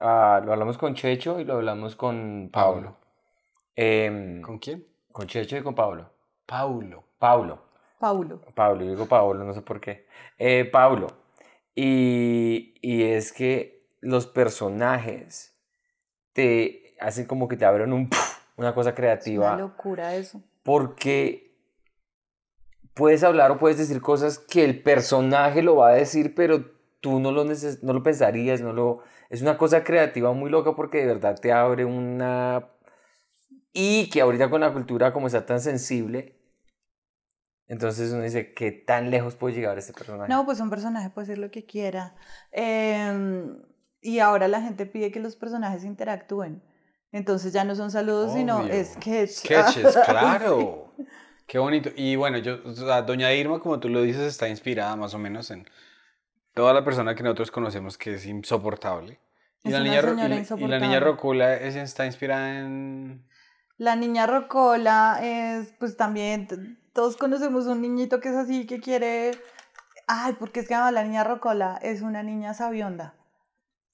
ah, 0.00 0.40
lo 0.44 0.52
hablamos 0.52 0.78
con 0.78 0.94
Checho 0.94 1.40
y 1.40 1.44
lo 1.44 1.54
hablamos 1.54 1.96
con 1.96 2.50
Pablo. 2.52 2.96
Em, 3.76 4.40
¿Con 4.42 4.58
quién? 4.58 4.84
con 5.12 5.26
Checho 5.26 5.56
y 5.56 5.62
con 5.62 5.74
Pablo. 5.74 6.08
Paulo. 6.46 7.04
Pablo. 7.18 7.62
Paulo. 7.98 8.40
Pablo, 8.54 8.84
yo 8.84 8.90
digo 8.90 9.06
Pablo, 9.06 9.42
no 9.44 9.52
sé 9.52 9.62
por 9.62 9.80
qué. 9.80 10.06
Eh, 10.38 10.64
Pablo. 10.64 11.08
Y, 11.74 12.74
y 12.80 13.02
es 13.04 13.32
que 13.32 13.84
los 14.00 14.26
personajes 14.26 15.54
te 16.32 16.94
hacen 17.00 17.26
como 17.26 17.48
que 17.48 17.56
te 17.56 17.64
abren 17.64 17.92
un, 17.92 18.08
una 18.56 18.74
cosa 18.74 18.90
Es 18.90 18.96
creativa. 18.96 19.54
una 19.54 19.62
locura 19.62 20.14
eso. 20.14 20.40
porque 20.62 21.56
puedes 22.94 23.22
hablar 23.24 23.50
o 23.52 23.58
puedes 23.58 23.78
decir 23.78 24.00
cosas 24.00 24.38
que 24.38 24.64
el 24.64 24.82
personaje 24.82 25.62
lo 25.62 25.76
va 25.76 25.88
a 25.90 25.94
decir, 25.94 26.34
pero 26.34 26.64
tú 27.00 27.20
no 27.20 27.32
lo, 27.32 27.44
neces- 27.44 27.80
no 27.82 27.92
lo 27.92 28.02
pensarías, 28.02 28.60
no 28.60 28.72
lo... 28.72 29.02
Es 29.30 29.42
una 29.42 29.58
cosa 29.58 29.84
creativa 29.84 30.32
muy 30.32 30.50
loca 30.50 30.74
porque 30.74 30.98
de 30.98 31.06
verdad 31.06 31.38
te 31.40 31.52
abre 31.52 31.84
una... 31.84 32.68
Y 33.72 34.08
que 34.10 34.20
ahorita 34.20 34.50
con 34.50 34.60
la 34.60 34.72
cultura 34.72 35.12
como 35.12 35.26
está 35.26 35.44
tan 35.46 35.60
sensible, 35.60 36.38
entonces 37.66 38.12
uno 38.12 38.22
dice, 38.22 38.54
¿qué 38.54 38.72
tan 38.72 39.10
lejos 39.10 39.36
puede 39.36 39.54
llegar 39.54 39.76
este 39.78 39.92
personaje? 39.92 40.32
No, 40.32 40.44
pues 40.46 40.58
un 40.60 40.70
personaje 40.70 41.10
puede 41.10 41.26
ser 41.26 41.38
lo 41.38 41.50
que 41.50 41.66
quiera. 41.66 42.16
Em, 42.50 43.62
y 44.00 44.20
ahora 44.20 44.48
la 44.48 44.62
gente 44.62 44.86
pide 44.86 45.12
que 45.12 45.20
los 45.20 45.36
personajes 45.36 45.84
interactúen. 45.84 46.62
Entonces 47.12 47.52
ya 47.52 47.64
no 47.64 47.74
son 47.74 47.90
saludos, 47.90 48.32
sino 48.32 48.60
Obvio. 48.60 48.84
sketch. 48.84 49.30
Sketches, 49.30 49.96
claro. 50.06 50.94
Qué 51.46 51.58
bonito. 51.58 51.90
Y 51.94 52.16
bueno, 52.16 52.38
yo, 52.38 52.58
o 52.64 52.72
sea, 52.72 53.02
Doña 53.02 53.32
Irma, 53.34 53.60
como 53.60 53.78
tú 53.80 53.88
lo 53.88 54.02
dices, 54.02 54.22
está 54.22 54.48
inspirada 54.48 54.96
más 54.96 55.14
o 55.14 55.18
menos 55.18 55.50
en 55.50 55.66
toda 56.54 56.72
la 56.74 56.84
persona 56.84 57.14
que 57.14 57.22
nosotros 57.22 57.50
conocemos 57.50 57.96
que 57.98 58.14
es 58.14 58.26
insoportable. 58.26 59.20
Y 59.64 59.68
Es 59.68 59.74
la, 59.74 59.80
niña, 59.80 60.00
y 60.56 60.66
la- 60.66 60.78
niña 60.78 61.00
Rocula 61.00 61.56
ella 61.56 61.82
está 61.82 62.06
inspirada 62.06 62.58
en... 62.60 63.26
La 63.76 63.94
niña 63.94 64.26
Rocola 64.26 65.20
es, 65.22 65.72
pues 65.78 65.96
también, 65.96 66.80
todos 66.92 67.16
conocemos 67.16 67.66
un 67.66 67.80
niñito 67.80 68.18
que 68.20 68.28
es 68.30 68.34
así, 68.34 68.66
que 68.66 68.80
quiere... 68.80 69.32
Ay, 70.08 70.34
porque 70.38 70.60
es 70.60 70.68
que 70.68 70.74
la 70.74 71.04
niña 71.04 71.22
Rocola 71.22 71.78
es 71.82 72.02
una 72.02 72.22
niña 72.22 72.54
sabionda. 72.54 73.14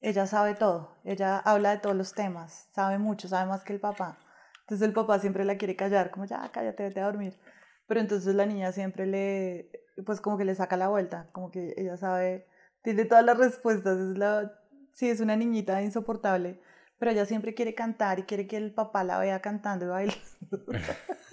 Ella 0.01 0.27
sabe 0.27 0.55
todo, 0.55 0.97
ella 1.05 1.39
habla 1.39 1.71
de 1.71 1.79
todos 1.79 1.97
los 1.97 2.15
temas, 2.15 2.69
sabe 2.75 2.99
mucho, 2.99 3.27
sabe 3.29 3.47
más 3.49 3.65
que 3.65 3.73
el 3.73 3.81
papá. 3.81 4.19
Entonces 4.61 4.87
el 4.87 4.95
papá 4.95 5.19
siempre 5.19 5.45
la 5.45 5.57
quiere 5.57 5.77
callar, 5.77 6.11
como 6.11 6.25
ya, 6.25 6.51
cállate, 6.53 6.85
vete 6.85 7.01
a 7.01 7.07
dormir. 7.07 7.39
Pero 7.87 8.01
entonces 8.01 8.35
la 8.35 8.47
niña 8.47 8.73
siempre 8.73 9.07
le, 9.07 9.71
pues 10.05 10.21
como 10.21 10.39
que 10.39 10.45
le 10.45 10.55
saca 10.55 10.77
la 10.77 10.89
vuelta, 10.89 11.29
como 11.33 11.51
que 11.51 11.75
ella 11.77 11.97
sabe, 11.97 12.47
tiene 12.83 13.05
todas 13.05 13.25
las 13.25 13.39
respuestas. 13.39 13.99
Es 13.99 14.19
la, 14.19 14.53
sí, 14.93 15.09
es 15.11 15.21
una 15.21 15.37
niñita 15.37 15.83
insoportable, 15.83 16.61
pero 16.99 17.11
ella 17.11 17.27
siempre 17.27 17.55
quiere 17.55 17.75
cantar 17.75 18.19
y 18.19 18.23
quiere 18.23 18.47
que 18.47 18.57
el 18.57 18.73
papá 18.73 19.05
la 19.05 19.19
vea 19.19 19.41
cantando 19.41 19.87
y 19.87 19.89
bailando. 19.89 20.23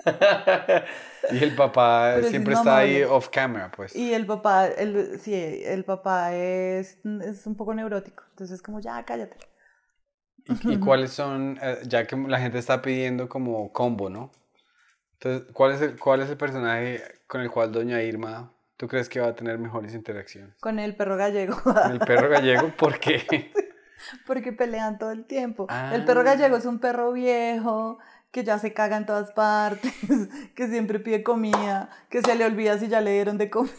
Y 1.32 1.44
el 1.44 1.56
papá 1.56 2.14
Pero 2.16 2.26
es 2.26 2.32
siempre 2.32 2.56
está 2.56 2.78
ahí 2.78 3.04
off 3.04 3.30
camera, 3.30 3.72
pues. 3.72 3.96
Y 3.96 4.14
el 4.14 4.26
papá, 4.26 4.68
el, 4.68 5.20
sí, 5.20 5.34
el 5.36 5.86
papá 5.86 6.34
es, 6.36 6.98
es 7.24 7.46
un 7.46 7.56
poco 7.56 7.74
neurótico, 7.74 8.24
entonces 8.32 8.62
como 8.62 8.80
ya, 8.80 9.04
cállate. 9.06 9.38
¿Y, 10.46 10.74
y 10.74 10.80
cuáles 10.80 11.12
son, 11.12 11.60
eh, 11.62 11.78
ya 11.86 12.08
que 12.08 12.18
la 12.18 12.40
gente 12.40 12.58
está 12.58 12.82
pidiendo 12.82 13.30
como 13.30 13.72
combo, 13.72 14.10
¿no? 14.10 14.32
Entonces, 15.24 15.52
¿cuál 15.54 15.74
es, 15.74 15.82
el, 15.82 16.00
¿cuál 16.00 16.22
es 16.22 16.30
el 16.32 16.38
personaje 16.38 17.04
con 17.28 17.42
el 17.42 17.52
cual 17.52 17.72
Doña 17.72 18.02
Irma, 18.02 18.52
tú 18.76 18.88
crees 18.88 19.08
que 19.08 19.20
va 19.20 19.28
a 19.28 19.36
tener 19.36 19.60
mejores 19.60 19.94
interacciones? 19.94 20.56
Con 20.60 20.80
el 20.80 20.96
perro 20.96 21.16
gallego. 21.16 21.62
¿Con 21.62 21.92
el 21.92 22.00
perro 22.00 22.28
gallego? 22.28 22.70
¿Por 22.78 23.00
qué? 23.00 23.52
Porque 24.26 24.52
pelean 24.52 24.98
todo 24.98 25.12
el 25.12 25.26
tiempo. 25.26 25.68
El 25.94 26.06
perro 26.06 26.22
Ah. 26.22 26.24
gallego 26.24 26.58
es 26.58 26.66
un 26.66 26.80
perro 26.80 27.12
viejo 27.12 28.00
que 28.32 28.44
ya 28.44 28.58
se 28.58 28.74
caga 28.74 28.98
en 28.98 29.06
todas 29.06 29.32
partes, 29.34 29.94
que 30.56 30.68
siempre 30.68 31.00
pide 31.00 31.22
comida, 31.22 31.90
que 32.10 32.22
se 32.24 32.34
le 32.34 32.44
olvida 32.46 32.80
si 32.80 32.88
ya 32.88 33.00
le 33.02 33.12
dieron 33.14 33.38
de 33.38 33.50
comer. 33.52 33.74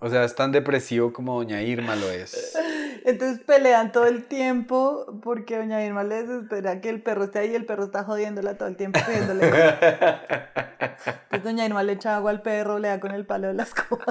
O 0.00 0.08
sea, 0.08 0.24
es 0.24 0.34
tan 0.34 0.52
depresivo 0.52 1.12
como 1.12 1.34
Doña 1.36 1.60
Irma 1.62 1.96
lo 1.96 2.10
es. 2.10 2.56
Entonces 3.04 3.40
pelean 3.40 3.90
todo 3.90 4.06
el 4.06 4.24
tiempo 4.26 5.18
porque 5.22 5.56
doña 5.56 5.82
Irma 5.84 6.04
le 6.04 6.22
desespera 6.24 6.80
que 6.82 6.90
el 6.90 7.02
perro 7.02 7.24
esté 7.24 7.38
ahí 7.38 7.52
y 7.52 7.54
el 7.54 7.64
perro 7.64 7.84
está 7.84 8.04
jodiéndola 8.04 8.58
todo 8.58 8.68
el 8.68 8.76
tiempo 8.76 9.00
pidiéndole. 9.06 9.48
Entonces 9.48 11.42
doña 11.44 11.64
Irma 11.64 11.82
le 11.82 11.92
echa 11.94 12.16
agua 12.16 12.30
al 12.32 12.42
perro, 12.42 12.78
le 12.78 12.88
da 12.88 13.00
con 13.00 13.12
el 13.12 13.24
palo 13.24 13.48
de 13.48 13.54
la 13.54 13.62
escoba. 13.62 14.04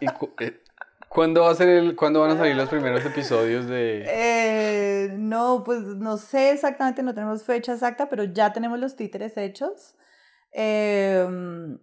¿Y 0.00 0.06
cu- 0.08 0.34
eh, 0.40 0.60
¿cuándo, 1.08 1.42
va 1.42 1.50
a 1.50 1.54
ser 1.54 1.68
el, 1.70 1.96
¿Cuándo 1.96 2.20
van 2.20 2.32
a 2.32 2.36
salir 2.36 2.54
los 2.56 2.68
primeros 2.68 3.04
episodios 3.06 3.66
de...? 3.66 4.04
Eh, 4.06 5.08
no, 5.16 5.62
pues 5.64 5.80
no 5.80 6.18
sé 6.18 6.50
exactamente, 6.50 7.02
no 7.02 7.14
tenemos 7.14 7.44
fecha 7.44 7.72
exacta, 7.72 8.08
pero 8.10 8.24
ya 8.24 8.52
tenemos 8.52 8.78
los 8.78 8.96
títeres 8.96 9.36
hechos. 9.38 9.94
Em, 10.52 11.78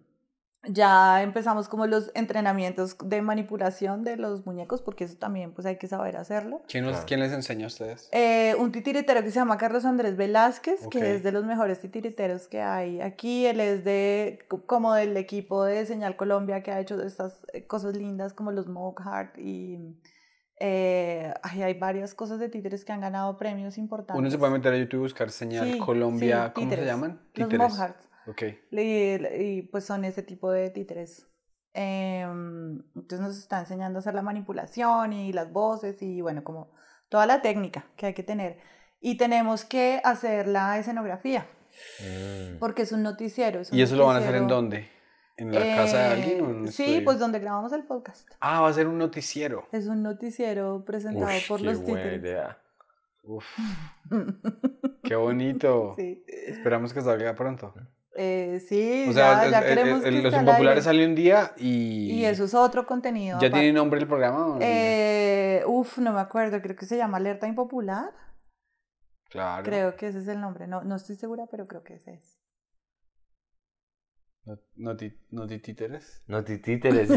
ya 0.68 1.22
empezamos 1.22 1.68
como 1.68 1.86
los 1.86 2.10
entrenamientos 2.14 2.96
de 3.02 3.22
manipulación 3.22 4.04
de 4.04 4.16
los 4.18 4.44
muñecos, 4.44 4.82
porque 4.82 5.04
eso 5.04 5.16
también 5.16 5.52
pues 5.52 5.66
hay 5.66 5.76
que 5.76 5.86
saber 5.88 6.16
hacerlo. 6.18 6.62
¿Quién, 6.68 6.84
nos- 6.84 6.92
Claro. 6.92 7.06
¿Quién 7.06 7.20
les 7.20 7.32
enseña 7.32 7.64
a 7.64 7.68
ustedes? 7.68 8.08
Eh, 8.12 8.54
un 8.58 8.70
titiritero 8.70 9.22
que 9.22 9.30
se 9.30 9.36
llama 9.36 9.56
Carlos 9.56 9.84
Andrés 9.86 10.16
Velázquez, 10.16 10.86
que 10.88 11.14
es 11.16 11.22
de 11.22 11.32
los 11.32 11.44
mejores 11.46 11.80
titiriteros 11.80 12.46
que 12.46 12.60
hay 12.60 13.00
aquí. 13.00 13.46
Él 13.46 13.60
es 13.60 13.84
de 13.84 14.40
como 14.66 14.92
del 14.92 15.16
equipo 15.16 15.64
de 15.64 15.86
Señal 15.86 16.16
Colombia 16.16 16.62
que 16.62 16.70
ha 16.72 16.80
hecho 16.80 17.00
estas 17.02 17.34
eh, 17.54 17.66
cosas 17.66 17.96
lindas 17.96 18.34
como 18.34 18.52
los 18.52 18.66
Mock 18.68 19.00
Heart 19.02 19.38
y 19.38 19.78
eh, 20.62 21.32
ay, 21.42 21.62
hay 21.62 21.74
varias 21.78 22.12
cosas 22.12 22.38
de 22.38 22.50
títeres 22.50 22.84
que 22.84 22.92
han 22.92 23.00
ganado 23.00 23.38
premios 23.38 23.78
importantes. 23.78 24.18
Uno 24.20 24.30
se 24.30 24.36
puede 24.36 24.52
meter 24.52 24.74
a 24.74 24.76
YouTube 24.76 24.98
y 24.98 25.02
buscar 25.04 25.30
señal 25.30 25.72
Sí, 25.72 25.78
Colombia, 25.78 26.48
sí, 26.48 26.52
¿cómo 26.54 26.64
se 26.66 26.70
títeres. 26.76 26.86
llaman? 26.86 27.20
Los 27.34 27.52
Mock 27.54 27.72
Hearts. 27.78 28.08
Ok. 28.30 28.42
Y, 28.70 28.78
y, 28.78 29.62
pues 29.70 29.84
son 29.84 30.04
ese 30.04 30.22
tipo 30.22 30.50
de 30.50 30.70
títeres. 30.70 31.26
Em, 31.72 32.82
entonces 32.96 33.20
nos 33.20 33.38
está 33.38 33.60
enseñando 33.60 33.98
a 33.98 34.00
hacer 34.00 34.14
la 34.14 34.22
manipulación 34.22 35.12
y 35.12 35.32
las 35.32 35.52
voces 35.52 36.02
y 36.02 36.20
bueno, 36.20 36.42
como 36.42 36.72
toda 37.08 37.26
la 37.26 37.42
técnica 37.42 37.84
que 37.96 38.06
hay 38.06 38.14
que 38.14 38.22
tener. 38.22 38.58
Y 39.00 39.16
tenemos 39.16 39.64
que 39.64 40.00
hacer 40.04 40.46
la 40.48 40.78
escenografía, 40.78 41.46
Mm. 42.00 42.58
porque 42.58 42.82
es 42.82 42.92
un 42.92 43.02
noticiero. 43.02 43.60
es 43.60 43.70
un 43.70 43.78
¿Y 43.78 43.82
eso 43.82 43.94
lo 43.96 44.06
van 44.06 44.16
a 44.16 44.18
hacer 44.18 44.34
en 44.34 44.48
dónde? 44.48 44.88
¿En 45.36 45.54
la 45.54 45.60
casa 45.76 45.98
de 45.98 46.04
alguien 46.06 46.40
o 46.44 46.50
en 46.50 46.64
Eh, 46.66 46.72
Sí, 46.72 46.82
estudio? 46.82 47.04
pues 47.04 47.18
donde 47.18 47.38
grabamos 47.38 47.72
el 47.72 47.84
podcast. 47.84 48.28
Ah, 48.40 48.60
va 48.60 48.68
a 48.68 48.72
ser 48.74 48.86
un 48.88 48.98
noticiero. 48.98 49.66
Es 49.72 49.86
un 49.86 50.02
noticiero 50.02 50.84
presentado 50.84 51.30
por 51.48 51.60
qué 51.60 51.64
los 51.66 51.80
buena 51.80 52.12
idea. 52.14 52.58
Uf, 53.22 53.46
qué 55.02 55.14
bonito. 55.14 55.94
Sí. 55.96 56.22
Esperamos 56.26 56.92
que 56.92 57.00
salga 57.00 57.34
pronto. 57.34 57.72
Eh, 58.22 58.60
sí, 58.68 59.06
O 59.08 59.12
sea, 59.14 59.44
ya, 59.44 59.50
ya 59.50 59.58
es- 59.60 59.64
queremos 59.64 60.04
el- 60.04 60.14
que 60.16 60.22
los 60.22 60.34
impopulares 60.34 60.84
salió 60.84 61.06
un 61.06 61.14
día 61.14 61.52
y... 61.56 62.10
Y 62.12 62.24
eso 62.26 62.44
es 62.44 62.52
otro 62.54 62.84
contenido. 62.84 63.38
¿Ya 63.40 63.46
aparte. 63.48 63.62
tiene 63.62 63.72
nombre 63.72 63.98
el 63.98 64.06
programa? 64.06 64.46
o 64.46 64.54
no? 64.56 64.58
Eh, 64.60 65.62
uf, 65.66 65.96
no 65.98 66.12
me 66.12 66.20
acuerdo, 66.20 66.60
creo 66.60 66.76
que 66.76 66.84
se 66.84 66.98
llama 66.98 67.16
Alerta 67.16 67.46
Impopular. 67.46 68.10
claro. 69.30 69.64
Creo 69.64 69.96
que 69.96 70.08
ese 70.08 70.18
es 70.18 70.28
el 70.28 70.38
nombre. 70.40 70.66
No, 70.66 70.82
no 70.82 70.96
estoy 70.96 71.16
segura, 71.16 71.46
pero 71.50 71.64
creo 71.66 71.82
que 71.82 71.94
ese 71.94 72.12
es. 72.12 72.36
No, 74.44 74.58
no, 74.76 74.96
ti- 74.96 75.18
no 75.30 75.46
ti- 75.46 75.58
títeres. 75.60 76.22
No 76.26 76.44
ti 76.44 76.58
títeres, 76.58 77.08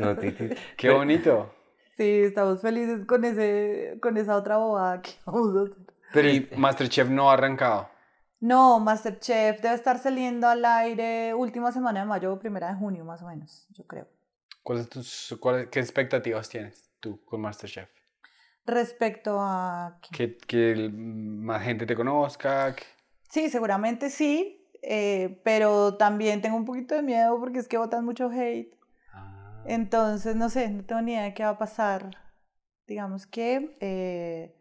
no 0.00 0.16
ti 0.16 0.30
títeres. 0.30 0.58
Qué 0.78 0.90
bonito. 0.90 1.52
Sí, 1.96 2.04
estamos 2.22 2.60
felices 2.62 3.04
con 3.06 3.24
ese, 3.24 3.98
con 4.00 4.16
esa 4.16 4.36
otra 4.36 4.56
bobada 4.58 5.02
que 5.02 5.10
vamos 5.26 5.56
a 5.56 5.62
hacer. 5.70 5.86
Pero 6.12 6.28
y 6.30 6.48
Masterchef 6.56 7.08
no 7.10 7.28
ha 7.30 7.34
arrancado. 7.34 7.90
No, 8.40 8.78
Masterchef 8.78 9.60
debe 9.60 9.74
estar 9.74 9.98
saliendo 9.98 10.46
al 10.48 10.64
aire 10.64 11.34
última 11.34 11.72
semana 11.72 12.00
de 12.00 12.06
mayo 12.06 12.32
o 12.32 12.38
primera 12.38 12.68
de 12.68 12.74
junio, 12.78 13.04
más 13.04 13.22
o 13.22 13.26
menos, 13.26 13.66
yo 13.70 13.84
creo. 13.86 14.06
¿Cuáles 14.62 14.88
tus, 14.88 15.36
cuál- 15.40 15.68
¿Qué 15.70 15.80
expectativas 15.80 16.48
tienes 16.48 16.90
tú 17.00 17.24
con 17.24 17.40
Masterchef? 17.40 17.88
Respecto 18.64 19.38
a... 19.40 19.98
¿Que, 20.12 20.36
que 20.36 20.88
más 20.92 21.62
gente 21.62 21.86
te 21.86 21.96
conozca? 21.96 22.74
que- 22.76 22.84
Sí, 23.30 23.50
seguramente 23.50 24.08
sí, 24.10 24.68
eh, 24.82 25.40
pero 25.44 25.96
también 25.96 26.40
tengo 26.40 26.56
un 26.56 26.64
poquito 26.64 26.94
de 26.94 27.02
miedo 27.02 27.38
porque 27.40 27.58
es 27.58 27.68
que 27.68 27.78
votan 27.78 28.04
mucho 28.04 28.30
hate. 28.30 28.74
Ah. 29.12 29.62
Entonces, 29.66 30.36
no 30.36 30.48
sé, 30.48 30.68
no 30.70 30.84
tengo 30.84 31.00
ni 31.02 31.12
idea 31.12 31.24
de 31.24 31.34
qué 31.34 31.42
va 31.44 31.50
a 31.50 31.58
pasar. 31.58 32.10
Digamos 32.86 33.26
que 33.26 33.76
eh, 33.80 34.54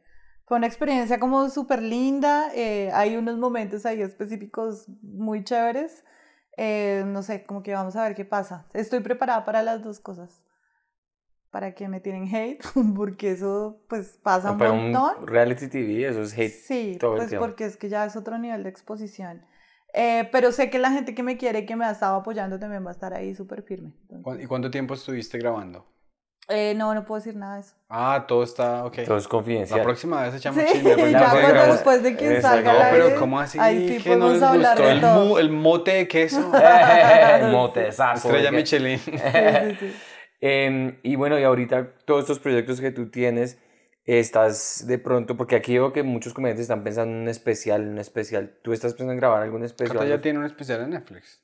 fue 0.47 0.57
una 0.57 0.65
experiencia 0.67 1.19
como 1.19 1.49
súper 1.49 1.81
linda. 1.83 2.49
eh, 2.55 2.89
hay 2.93 3.15
unos 3.17 3.37
momentos 3.37 3.85
ahí 3.85 4.01
específicos 4.01 4.87
muy 5.03 5.43
chéveres. 5.43 6.03
eh, 6.57 7.03
no 7.05 7.21
sé, 7.21 7.45
como 7.45 7.61
que 7.61 7.73
vamos 7.73 7.95
a 7.95 8.03
ver 8.03 8.15
qué 8.15 8.25
pasa. 8.25 8.65
Estoy 8.73 9.01
preparada 9.01 9.45
para 9.45 9.61
las 9.61 9.83
dos 9.83 9.99
cosas. 9.99 10.41
Para 11.51 11.73
que 11.75 11.87
me 11.87 11.99
tienen 12.01 12.33
hate, 12.33 12.61
porque 12.95 13.31
eso 13.31 13.81
pues 13.87 14.19
pasa 14.21 14.51
un 14.51 14.57
para 14.57 14.71
montón. 14.71 15.21
un 15.21 15.27
reality 15.27 15.67
TV, 15.67 16.07
eso 16.07 16.21
es 16.23 16.33
hate. 16.33 16.51
Sí, 16.51 16.97
todo 16.99 17.13
el 17.13 17.17
pues 17.19 17.29
tiempo. 17.29 17.45
porque 17.45 17.65
es 17.65 17.77
que 17.77 17.89
ya 17.89 18.05
es 18.05 18.15
otro 18.15 18.37
nivel 18.37 18.63
de 18.63 18.69
exposición. 18.69 19.45
Eh, 19.93 20.27
pero 20.31 20.51
sé 20.51 20.69
que 20.69 20.77
la 20.79 20.91
gente 20.91 21.15
que 21.15 21.23
me 21.23 21.37
quiere 21.37 21.65
que 21.65 21.75
me 21.75 21.85
ha 21.85 21.91
estado 21.91 22.17
apoyando 22.17 22.59
también 22.59 22.85
va 22.85 22.89
a 22.89 22.93
estar 22.93 23.13
ahí 23.13 23.33
súper 23.33 23.63
firme. 23.63 23.93
Entonces, 24.03 24.23
¿Cu- 24.23 24.41
¿Y 24.43 24.45
cuánto 24.45 24.69
tiempo 24.69 24.93
estuviste 24.93 25.37
grabando? 25.39 25.85
Eh, 26.49 26.73
no, 26.75 26.93
no 26.93 27.03
puedo 27.05 27.19
decir 27.19 27.35
nada 27.35 27.55
de 27.55 27.61
eso. 27.61 27.73
Ah, 27.89 28.25
todo 28.27 28.43
está 28.43 28.85
ok. 28.85 28.99
Todo 29.05 29.17
es 29.17 29.23
La 29.25 29.29
confidencial. 29.29 29.81
próxima 29.81 30.23
vez 30.23 30.35
echamos 30.35 30.61
Sí, 30.63 30.67
chisme. 30.73 30.89
la 30.89 30.95
próxima 30.97 31.19
ya 31.19 31.33
vez 31.33 31.43
cuando 31.53 31.73
después 31.73 32.03
de 32.03 32.09
Exacto. 32.09 32.41
salga 32.41 32.73
No, 32.73 32.79
pero 32.91 33.03
aire, 33.05 33.15
¿cómo 33.17 33.39
así 33.39 33.57
ahí 33.59 33.87
sí 33.97 34.03
que 34.03 34.09
no 34.15 34.25
podemos 34.27 34.33
les 34.33 34.43
hablar 34.43 34.71
gustó 34.77 34.83
de 34.87 34.93
el, 34.95 35.01
todo. 35.01 35.25
mu- 35.25 35.37
el 35.37 35.49
mote 35.51 35.91
de 35.91 36.07
queso? 36.07 36.51
el 37.41 37.51
motezazo. 37.51 38.27
Estrella 38.27 38.49
oiga. 38.49 38.51
Michelin. 38.59 38.99
Sí, 38.99 39.11
sí, 39.11 39.75
sí. 39.79 39.93
Em, 40.39 40.99
y 41.03 41.15
bueno, 41.15 41.39
y 41.39 41.43
ahorita 41.43 41.93
todos 42.05 42.21
estos 42.21 42.39
proyectos 42.39 42.79
que 42.79 42.91
tú 42.91 43.09
tienes, 43.09 43.57
estás 44.05 44.85
de 44.87 44.99
pronto, 44.99 45.35
porque 45.35 45.55
aquí 45.55 45.73
veo 45.73 45.91
que 45.91 46.03
muchos 46.03 46.33
comediantes 46.33 46.61
están 46.63 46.83
pensando 46.83 47.13
en 47.15 47.21
un 47.23 47.27
especial, 47.27 47.81
un 47.87 47.97
especial. 47.97 48.57
¿Tú 48.63 48.71
estás 48.71 48.93
pensando 48.93 49.13
en 49.13 49.19
grabar 49.19 49.41
algún 49.43 49.63
especial? 49.63 49.97
Cata 49.97 50.07
ya 50.09 50.21
tiene 50.21 50.39
un 50.39 50.45
especial 50.45 50.81
en 50.81 50.91
Netflix. 50.91 51.41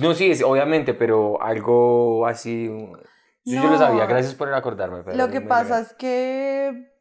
No, 0.00 0.14
sí, 0.14 0.30
es- 0.30 0.42
obviamente, 0.42 0.94
pero 0.94 1.40
algo 1.42 2.26
así. 2.26 2.70
Yo, 3.48 3.62
yo 3.62 3.70
lo 3.70 3.78
sabía, 3.78 4.06
gracias 4.06 4.34
por 4.34 4.52
acordarme. 4.52 5.02
pero 5.02 5.16
Lo 5.16 5.30
que 5.30 5.40
pasa 5.40 5.80
es 5.80 5.92
que 5.94 6.92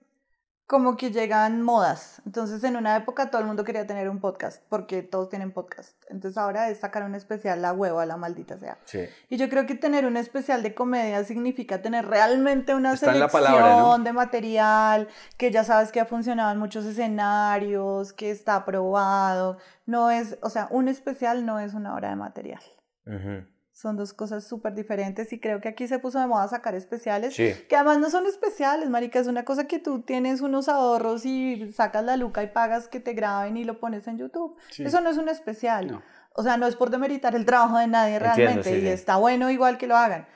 como 0.67 0.97
que 0.97 1.11
llegan 1.11 1.61
modas. 1.61 2.21
Entonces 2.25 2.61
en 2.65 2.75
una 2.75 2.97
época 2.97 3.31
todo 3.31 3.41
el 3.41 3.47
mundo 3.47 3.63
quería 3.63 3.87
tener 3.87 4.09
un 4.09 4.19
podcast 4.19 4.61
porque 4.67 5.01
todos 5.01 5.29
tienen 5.29 5.53
podcast. 5.53 5.95
Entonces 6.09 6.37
ahora 6.37 6.69
es 6.69 6.79
sacar 6.79 7.03
un 7.03 7.15
especial 7.15 7.61
la 7.61 7.71
hueva, 7.71 8.05
la 8.05 8.17
maldita 8.17 8.57
sea. 8.57 8.77
Sí. 8.83 9.05
Y 9.29 9.37
yo 9.37 9.47
creo 9.47 9.65
que 9.65 9.75
tener 9.75 10.05
un 10.05 10.17
especial 10.17 10.63
de 10.63 10.75
comedia 10.75 11.23
significa 11.23 11.81
tener 11.81 12.05
realmente 12.05 12.75
una 12.75 12.93
Está 12.93 13.13
selección 13.13 13.41
la 13.43 13.49
palabra, 13.49 13.79
¿no? 13.79 13.97
de 13.97 14.11
material, 14.11 15.07
que 15.37 15.51
ya 15.51 15.63
sabes 15.63 15.93
que 15.93 16.01
ha 16.01 16.05
funcionado 16.05 16.51
en 16.51 16.59
muchos 16.59 16.83
escenarios, 16.83 18.11
que 18.11 18.29
está 18.29 18.57
aprobado. 18.57 19.57
No 19.85 20.11
es, 20.11 20.37
o 20.41 20.49
sea, 20.49 20.67
un 20.69 20.89
especial 20.89 21.45
no 21.45 21.61
es 21.61 21.73
una 21.75 21.95
hora 21.95 22.09
de 22.09 22.17
material. 22.17 22.61
Ujú. 23.05 23.47
Son 23.77 23.95
dos 23.95 24.11
cosas 24.11 24.43
súper 24.43 24.73
diferentes 24.73 25.31
y 25.33 25.39
creo 25.39 25.61
que 25.61 25.69
aquí 25.69 25.87
se 25.87 25.99
puso 25.99 26.19
de 26.19 26.25
moda 26.25 26.47
sacar 26.47 26.73
especiales 26.73 27.35
Sí. 27.35 27.53
que 27.69 27.75
además 27.75 27.99
no 27.99 28.09
son 28.09 28.25
especiales, 28.25 28.89
marica, 28.89 29.19
es 29.19 29.27
una 29.27 29.45
cosa 29.45 29.67
que 29.67 29.77
tú 29.77 30.01
tienes 30.01 30.41
unos 30.41 30.67
ahorros 30.67 31.27
y 31.27 31.71
sacas 31.73 32.03
la 32.03 32.17
luca 32.17 32.41
y 32.41 32.47
pagas 32.47 32.87
que 32.87 32.99
te 32.99 33.13
graben 33.13 33.55
y 33.55 33.65
lo 33.65 33.79
pones 33.79 34.07
en 34.07 34.17
YouTube. 34.17 34.57
Sí. 34.71 34.83
Eso 34.83 34.99
no 35.01 35.11
es 35.11 35.17
un 35.19 35.29
especial. 35.29 35.91
No. 35.91 36.01
O 36.33 36.41
sea, 36.41 36.57
no 36.57 36.65
es 36.65 36.75
por 36.75 36.89
demeritar 36.89 37.35
el 37.35 37.45
trabajo 37.45 37.77
de 37.77 37.85
nadie 37.85 38.15
Entiendo, 38.15 38.35
realmente 38.35 38.79
sí, 38.79 38.83
y 38.83 38.87
está 38.87 39.17
bueno 39.17 39.51
igual 39.51 39.77
que 39.77 39.85
lo 39.85 39.95
hagan. 39.95 40.27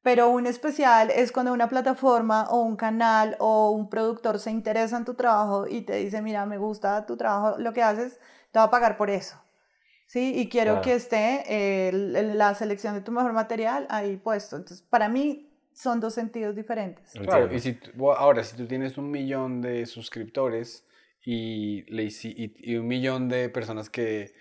Pero 0.00 0.30
un 0.30 0.46
especial 0.46 1.10
es 1.10 1.30
cuando 1.30 1.52
una 1.52 1.68
plataforma 1.68 2.48
o 2.48 2.62
un 2.62 2.76
canal 2.76 3.36
o 3.38 3.70
un 3.70 3.90
productor 3.90 4.38
se 4.38 4.50
interesa 4.50 4.96
en 4.96 5.04
tu 5.04 5.12
trabajo 5.12 5.66
y 5.66 5.82
te 5.82 5.96
dice, 5.96 6.22
mira, 6.22 6.46
me 6.46 6.56
gusta 6.56 7.04
tu 7.04 7.18
trabajo, 7.18 7.58
lo 7.58 7.74
que 7.74 7.82
haces, 7.82 8.18
te 8.50 8.58
va 8.58 8.64
a 8.64 8.70
pagar 8.70 8.96
por 8.96 9.10
eso. 9.10 9.36
¿Sí? 10.08 10.32
Y 10.36 10.48
quiero 10.48 10.72
Claro. 10.72 10.82
que 10.82 10.94
esté 10.94 11.44
eh, 11.48 11.88
el- 11.90 12.16
el- 12.16 12.38
la 12.38 12.54
selección 12.54 12.94
de 12.94 13.02
tu 13.02 13.12
mejor 13.12 13.32
material 13.32 13.86
ahí 13.90 14.16
puesto. 14.16 14.56
Entonces, 14.56 14.82
para 14.82 15.08
mí 15.08 15.46
son 15.72 16.00
dos 16.00 16.14
sentidos 16.14 16.56
diferentes. 16.56 17.12
Claro, 17.14 17.54
y 17.54 17.60
si 17.60 17.78
ahora, 18.16 18.42
si 18.42 18.56
tú 18.56 18.66
tienes 18.66 18.98
un 18.98 19.10
millón 19.10 19.60
de 19.60 19.86
suscriptores 19.86 20.84
y, 21.24 21.82
le 21.92 22.04
y, 22.04 22.72
y 22.72 22.76
un 22.76 22.88
millón 22.88 23.28
de 23.28 23.48
personas 23.50 23.90
que 23.90 24.34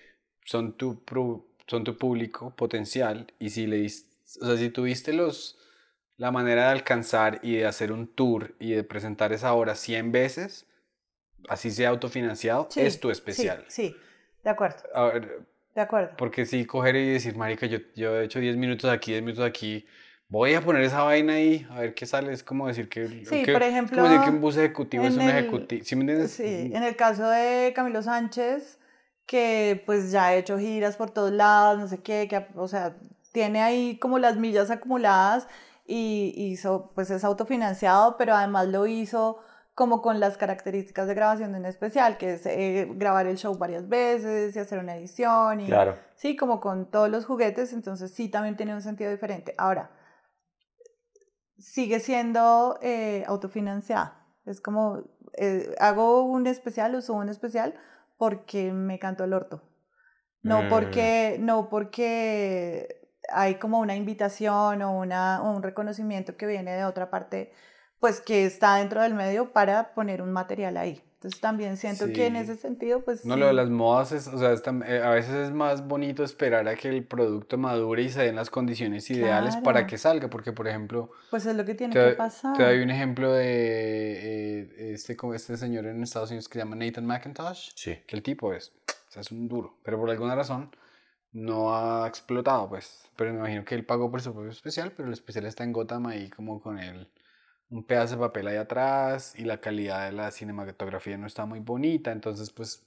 son 0.46 0.74
tu, 0.78 1.04
pru- 1.06 1.44
son 1.68 1.84
tu 1.84 1.98
público 1.98 2.56
potencial, 2.56 3.28
y 3.40 3.50
si 3.50 3.68
le 3.68 3.86
o 3.86 3.90
sea, 4.46 4.58
si 4.58 4.70
tuviste 4.70 5.14
los, 5.14 5.58
la 6.18 6.32
manera 6.32 6.64
de 6.66 6.70
alcanzar 6.72 7.40
y 7.44 7.58
de 7.58 7.66
hacer 7.66 7.92
un 7.92 8.08
tour 8.08 8.56
y 8.60 8.72
de 8.72 8.84
presentar 8.84 9.34
esa 9.34 9.54
obra 9.54 9.76
100 9.76 10.12
veces, 10.12 10.66
así 11.50 11.72
sea 11.72 11.90
autofinanciado, 11.90 12.68
Sí, 12.72 12.82
es 12.82 13.00
tu 13.00 13.08
sí, 13.08 13.12
especial. 13.14 13.66
Sí, 13.70 13.96
de 14.44 14.50
acuerdo, 14.50 14.84
A 14.94 15.04
ver, 15.06 15.42
de 15.82 15.86
acuerdo. 15.86 16.16
porque 16.18 16.46
si 16.46 16.66
coger 16.66 16.96
y 16.96 17.14
decir, 17.14 17.36
marica, 17.36 17.66
yo, 17.68 17.80
yo 17.96 18.16
he 18.20 18.26
hecho 18.26 18.40
10 18.40 18.58
minutos 18.58 18.90
aquí, 18.92 19.12
10 19.12 19.24
minutos 19.24 19.46
aquí, 19.46 19.86
voy 20.30 20.54
a 20.54 20.62
poner 20.62 20.82
esa 20.84 21.04
vaina 21.04 21.34
ahí, 21.34 21.66
a 21.70 21.80
ver 21.82 21.94
qué 21.94 22.06
sale. 22.06 22.34
Es 22.34 22.44
como 22.44 22.68
decir 22.68 22.90
que... 22.90 23.08
Sí, 23.26 23.44
que- 23.44 23.54
por 23.54 23.64
ejemplo, 23.64 23.98
Como 24.02 24.10
decir 24.10 24.24
que 24.26 24.30
un 24.32 24.42
bus 24.42 24.58
ejecutivo 24.58 25.04
es 25.06 25.16
un 25.16 25.22
el- 25.22 25.30
ejecutivo. 25.30 25.84
¿Sí 25.86 25.96
me? 25.96 26.28
Sí, 26.28 26.72
en 26.74 26.84
el 26.84 26.96
caso 26.96 27.30
de 27.30 27.72
Camilo 27.76 28.02
Sánchez, 28.02 28.80
que 29.26 29.82
pues 29.86 30.12
ya 30.12 30.28
ha 30.28 30.36
hecho 30.36 30.58
giras 30.58 30.96
por 30.98 31.12
todos 31.12 31.32
lados, 31.32 31.80
no 31.80 31.88
sé 31.88 32.00
qué, 32.02 32.28
que, 32.30 32.46
o 32.56 32.68
sea, 32.68 32.96
tiene 33.32 33.62
ahí 33.62 33.98
como 34.00 34.20
las 34.20 34.38
millas 34.38 34.72
acumuladas 34.72 35.48
y 35.86 36.34
hizo, 36.36 36.92
pues 36.96 37.10
es 37.12 37.24
autofinanciado, 37.24 38.18
pero 38.18 38.34
además 38.34 38.68
lo 38.68 38.88
hizo 38.88 39.40
como 39.78 40.02
con 40.02 40.20
las 40.20 40.38
características 40.40 41.08
de 41.08 41.14
grabación 41.14 41.52
de 41.52 41.60
un 41.60 41.66
especial, 41.68 42.18
que 42.18 42.34
es 42.34 42.48
eh, 42.48 42.88
grabar 42.96 43.28
el 43.28 43.38
show 43.38 43.56
varias 43.60 43.88
veces 43.88 44.56
y 44.56 44.58
hacer 44.58 44.80
una 44.80 44.96
edición 44.96 45.60
y 45.60 45.68
Claro. 45.68 45.96
sí, 46.16 46.36
como 46.36 46.60
con 46.60 46.90
todos 46.90 47.10
los 47.10 47.28
juguetes, 47.28 47.74
entonces 47.74 48.10
sí 48.10 48.28
también 48.28 48.58
tiene 48.58 48.74
un 48.74 48.82
sentido 48.82 49.12
diferente. 49.12 49.54
Ahora, 49.56 49.92
sigue 51.60 52.00
siendo 52.00 52.80
eh, 52.82 53.24
autofinanciada. 53.28 54.26
Es 54.48 54.62
como, 54.62 55.04
eh, 55.34 55.76
hago 55.80 56.24
un 56.24 56.48
especial 56.48 56.96
o 56.96 57.02
subo 57.04 57.20
un 57.20 57.30
especial 57.30 57.76
porque 58.18 58.72
me 58.74 58.98
canto 58.98 59.26
el 59.26 59.34
orto. 59.34 59.62
No 60.42 60.64
Mm. 60.64 60.70
porque, 60.70 61.38
no 61.40 61.70
porque 61.70 63.12
hay 63.30 63.60
como 63.60 63.78
una 63.78 63.96
invitación 63.96 64.82
o, 64.82 64.98
una, 64.98 65.44
o 65.44 65.56
un 65.56 65.62
reconocimiento 65.62 66.36
que 66.36 66.48
viene 66.48 66.74
de 66.74 66.84
otra 66.84 67.12
parte, 67.12 67.54
pues 68.00 68.22
que 68.22 68.46
está 68.46 68.76
dentro 68.76 69.02
del 69.02 69.14
medio 69.14 69.52
para 69.52 69.94
poner 69.94 70.22
un 70.22 70.32
material 70.32 70.78
ahí. 70.78 71.02
Entonces 71.16 71.42
también 71.42 71.78
siento 71.78 72.06
que 72.14 72.28
en 72.28 72.36
Sí. 72.36 72.42
ese 72.42 72.58
sentido, 72.58 73.02
pues... 73.04 73.26
No, 73.26 73.34
sí. 73.34 73.40
lo 73.40 73.48
de 73.48 73.54
las 73.54 73.72
modas 73.72 74.12
es, 74.12 74.28
o 74.28 74.38
sea, 74.38 74.52
es 74.54 74.62
eh, 74.86 75.02
a 75.04 75.10
veces 75.10 75.34
es 75.34 75.52
más 75.52 75.88
bonito 75.88 76.24
esperar 76.24 76.68
a 76.68 76.76
que 76.76 76.90
el 76.90 77.04
producto 77.06 77.58
madure 77.58 78.04
y 78.04 78.10
se 78.10 78.22
den 78.22 78.36
las 78.36 78.52
condiciones 78.52 79.10
ideales 79.10 79.56
para 79.56 79.80
Claro. 79.80 79.88
que 79.88 79.98
salga, 79.98 80.30
porque 80.30 80.52
por 80.52 80.68
ejemplo, 80.68 81.10
Pues 81.32 81.48
es 81.48 81.56
lo 81.56 81.66
que 81.66 81.74
tiene 81.74 81.92
te, 81.96 82.10
que 82.10 82.14
pasar. 82.16 82.56
te 82.56 82.62
doy 82.64 82.82
un 82.84 82.92
ejemplo 82.92 83.34
de 83.34 83.46
eh, 84.60 84.94
este, 84.94 85.18
este 85.34 85.58
señor 85.58 85.88
en 85.88 86.04
Estados 86.04 86.30
Unidos 86.30 86.48
que 86.48 86.54
se 86.54 86.60
llama 86.60 86.76
Nathan 86.76 87.06
McIntosh, 87.08 87.72
Sí. 87.76 87.98
que 88.06 88.16
el 88.16 88.22
tipo 88.22 88.54
es, 88.54 88.72
o 89.10 89.12
sea, 89.12 89.22
es 89.22 89.32
un 89.32 89.48
duro, 89.48 89.76
pero 89.84 89.98
por 90.00 90.12
alguna 90.12 90.36
razón 90.36 90.70
no 91.32 91.76
ha 91.76 92.08
explotado, 92.08 92.70
pues. 92.70 93.10
Pero 93.16 93.34
me 93.34 93.40
imagino 93.40 93.66
que 93.66 93.74
él 93.76 93.86
pagó 93.86 94.10
por 94.12 94.22
su 94.22 94.34
propio 94.34 94.52
especial, 94.52 94.92
pero 94.96 95.08
el 95.08 95.14
especial 95.14 95.46
está 95.46 95.64
en 95.64 95.74
Gotham 95.74 96.06
ahí 96.08 96.30
como 96.30 96.62
con 96.62 96.78
el, 96.80 97.10
un 97.70 97.84
pedazo 97.84 98.16
de 98.16 98.22
papel 98.22 98.48
ahí 98.48 98.58
atrás 98.58 99.34
y 99.38 99.44
la 99.44 99.60
calidad 99.60 100.06
de 100.06 100.14
la 100.14 100.32
cinematografía 100.32 101.18
no 101.18 101.28
está 101.28 101.46
muy 101.46 101.60
bonita, 101.60 102.12
entonces 102.12 102.52
pues 102.52 102.84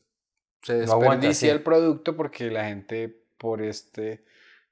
se 0.63 0.87
No 0.87 0.99
desperdicia 0.99 1.33
sí. 1.33 1.49
el 1.49 1.63
producto 1.63 2.17
porque 2.17 2.51
la 2.51 2.65
gente 2.65 3.15
por 3.39 3.63
este, 3.63 4.25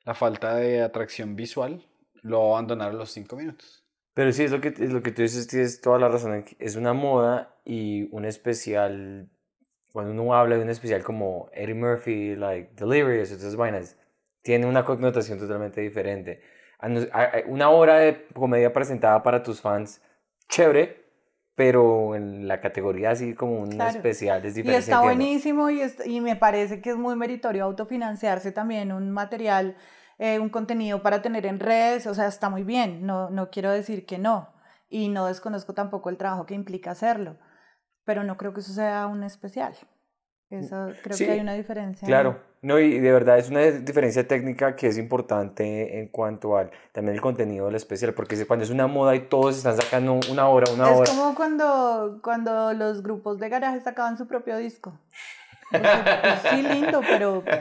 la 0.04 0.14
falta 0.14 0.54
de 0.56 0.82
atracción 0.82 1.36
visual 1.36 1.86
lo 2.22 2.40
va 2.40 2.46
a 2.46 2.50
abandonar 2.58 2.90
a 2.90 2.94
los 2.94 3.10
cinco 3.10 3.36
minutos. 3.36 3.84
Pero 4.14 4.32
sí, 4.32 4.44
es 4.44 4.50
lo 4.50 4.60
que, 4.60 4.68
es 4.68 4.92
lo 4.92 5.02
que 5.02 5.12
tú 5.12 5.22
dices, 5.22 5.46
tienes 5.46 5.80
toda 5.80 5.98
la 5.98 6.08
razón. 6.08 6.44
Es 6.58 6.74
una 6.74 6.92
moda 6.92 7.54
y 7.64 8.08
un 8.10 8.24
especial 8.24 9.28
cuando 9.92 10.12
uno 10.12 10.34
habla 10.34 10.56
de 10.56 10.62
un 10.62 10.70
especial 10.70 11.02
como 11.02 11.48
Eddie 11.52 11.74
Murphy, 11.74 12.36
like 12.36 12.70
Delirious, 12.76 13.30
esas 13.30 13.56
vainas, 13.56 13.96
tiene 14.42 14.66
una 14.66 14.84
connotación 14.84 15.38
totalmente 15.38 15.80
diferente. 15.80 16.40
Una 17.46 17.70
hora 17.70 17.96
de 17.98 18.26
comedia 18.34 18.72
presentada 18.72 19.22
para 19.22 19.42
tus 19.42 19.60
fans, 19.60 20.00
chévere, 20.48 21.04
pero 21.54 22.14
en 22.14 22.46
la 22.46 22.60
categoría 22.60 23.10
así 23.10 23.34
como 23.34 23.60
un 23.60 23.70
Claro. 23.72 23.90
especial 23.90 24.44
es 24.44 24.54
Y 24.54 24.58
diferente. 24.58 24.78
está 24.80 24.96
entiendo. 24.98 25.04
buenísimo 25.04 25.70
y, 25.70 25.80
es- 25.80 26.06
y 26.06 26.20
me 26.20 26.36
parece 26.36 26.80
que 26.80 26.90
es 26.90 26.96
muy 26.96 27.16
meritorio 27.16 27.64
autofinanciarse 27.64 28.52
también 28.52 28.92
un 28.92 29.10
material, 29.10 29.76
eh, 30.18 30.38
un 30.38 30.50
contenido 30.50 31.02
para 31.02 31.20
tener 31.20 31.46
en 31.46 31.58
redes, 31.58 32.06
o 32.06 32.14
sea, 32.14 32.28
está 32.28 32.48
muy 32.48 32.62
bien, 32.62 33.04
no, 33.04 33.28
no 33.30 33.50
quiero 33.50 33.72
decir 33.72 34.06
que 34.06 34.18
no, 34.18 34.48
y 34.88 35.08
no 35.08 35.26
desconozco 35.26 35.74
tampoco 35.74 36.10
el 36.10 36.16
trabajo 36.16 36.46
que 36.46 36.54
implica 36.54 36.92
hacerlo, 36.92 37.38
pero 38.04 38.22
no 38.22 38.36
creo 38.36 38.54
que 38.54 38.60
eso 38.60 38.72
sea 38.72 39.08
un 39.08 39.24
especial. 39.24 39.74
Eso, 40.50 40.88
creo 41.02 41.16
Sí, 41.16 41.24
que 41.26 41.32
hay 41.32 41.40
una 41.40 41.54
diferencia. 41.54 42.06
Claro, 42.06 42.40
no, 42.62 42.78
y 42.78 42.98
de 42.98 43.12
verdad 43.12 43.38
es 43.38 43.48
una 43.50 43.60
diferencia 43.62 44.26
técnica 44.26 44.74
que 44.76 44.88
es 44.88 44.98
importante 44.98 45.98
en 46.00 46.08
cuanto 46.08 46.56
al 46.56 46.70
también 46.92 47.14
el 47.14 47.20
contenido 47.20 47.66
del 47.66 47.74
especial, 47.76 48.14
porque 48.14 48.36
si- 48.36 48.44
cuando 48.44 48.64
es 48.64 48.70
una 48.70 48.86
moda 48.86 49.14
y 49.14 49.20
todos 49.28 49.56
están 49.56 49.76
sacando 49.76 50.18
una 50.30 50.48
hora, 50.48 50.70
una 50.72 50.90
hora. 50.90 51.04
Es 51.04 51.10
como 51.16 51.34
cuando, 51.34 52.20
cuando 52.22 52.72
los 52.74 53.02
grupos 53.02 53.38
de 53.38 53.48
garaje 53.48 53.80
sacaban 53.80 54.16
su 54.18 54.26
propio 54.26 54.56
disco. 54.58 54.98
Pues 55.70 55.82
sí, 56.50 56.62
lindo, 56.62 57.00
pero 57.06 57.42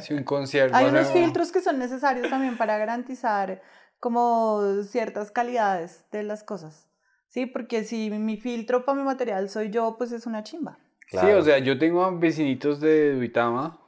Sí, 0.00 0.14
un 0.14 0.24
concierto. 0.24 0.76
Hay 0.76 0.86
unos 0.86 1.10
filtros 1.12 1.52
que 1.52 1.60
son 1.60 1.78
necesarios 1.78 2.28
también 2.30 2.56
para 2.56 2.78
garantizar 2.78 3.60
como 3.98 4.82
ciertas 4.84 5.30
calidades 5.30 6.04
de 6.10 6.22
las 6.22 6.42
cosas. 6.42 6.88
Sí, 7.28 7.46
porque 7.46 7.84
si 7.84 8.10
mi 8.10 8.36
filtro 8.36 8.84
para 8.84 8.98
mi 8.98 9.04
material 9.04 9.48
soy 9.48 9.70
yo, 9.70 9.96
pues 9.98 10.12
es 10.12 10.26
una 10.26 10.42
chimba. 10.42 10.78
Sí, 11.10 11.26
o 11.26 11.42
sea, 11.42 11.58
yo 11.58 11.78
tengo 11.78 12.18
vecinitos 12.18 12.80
de 12.80 13.14
Duitama 13.14 13.78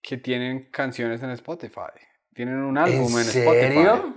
que 0.00 0.16
tienen 0.18 0.70
canciones 0.70 1.22
en 1.22 1.30
Spotify. 1.30 1.90
Tienen 2.32 2.56
un 2.56 2.78
álbum 2.78 3.12
en, 3.12 3.20
Spotify. 3.20 3.42
serio? 3.74 4.14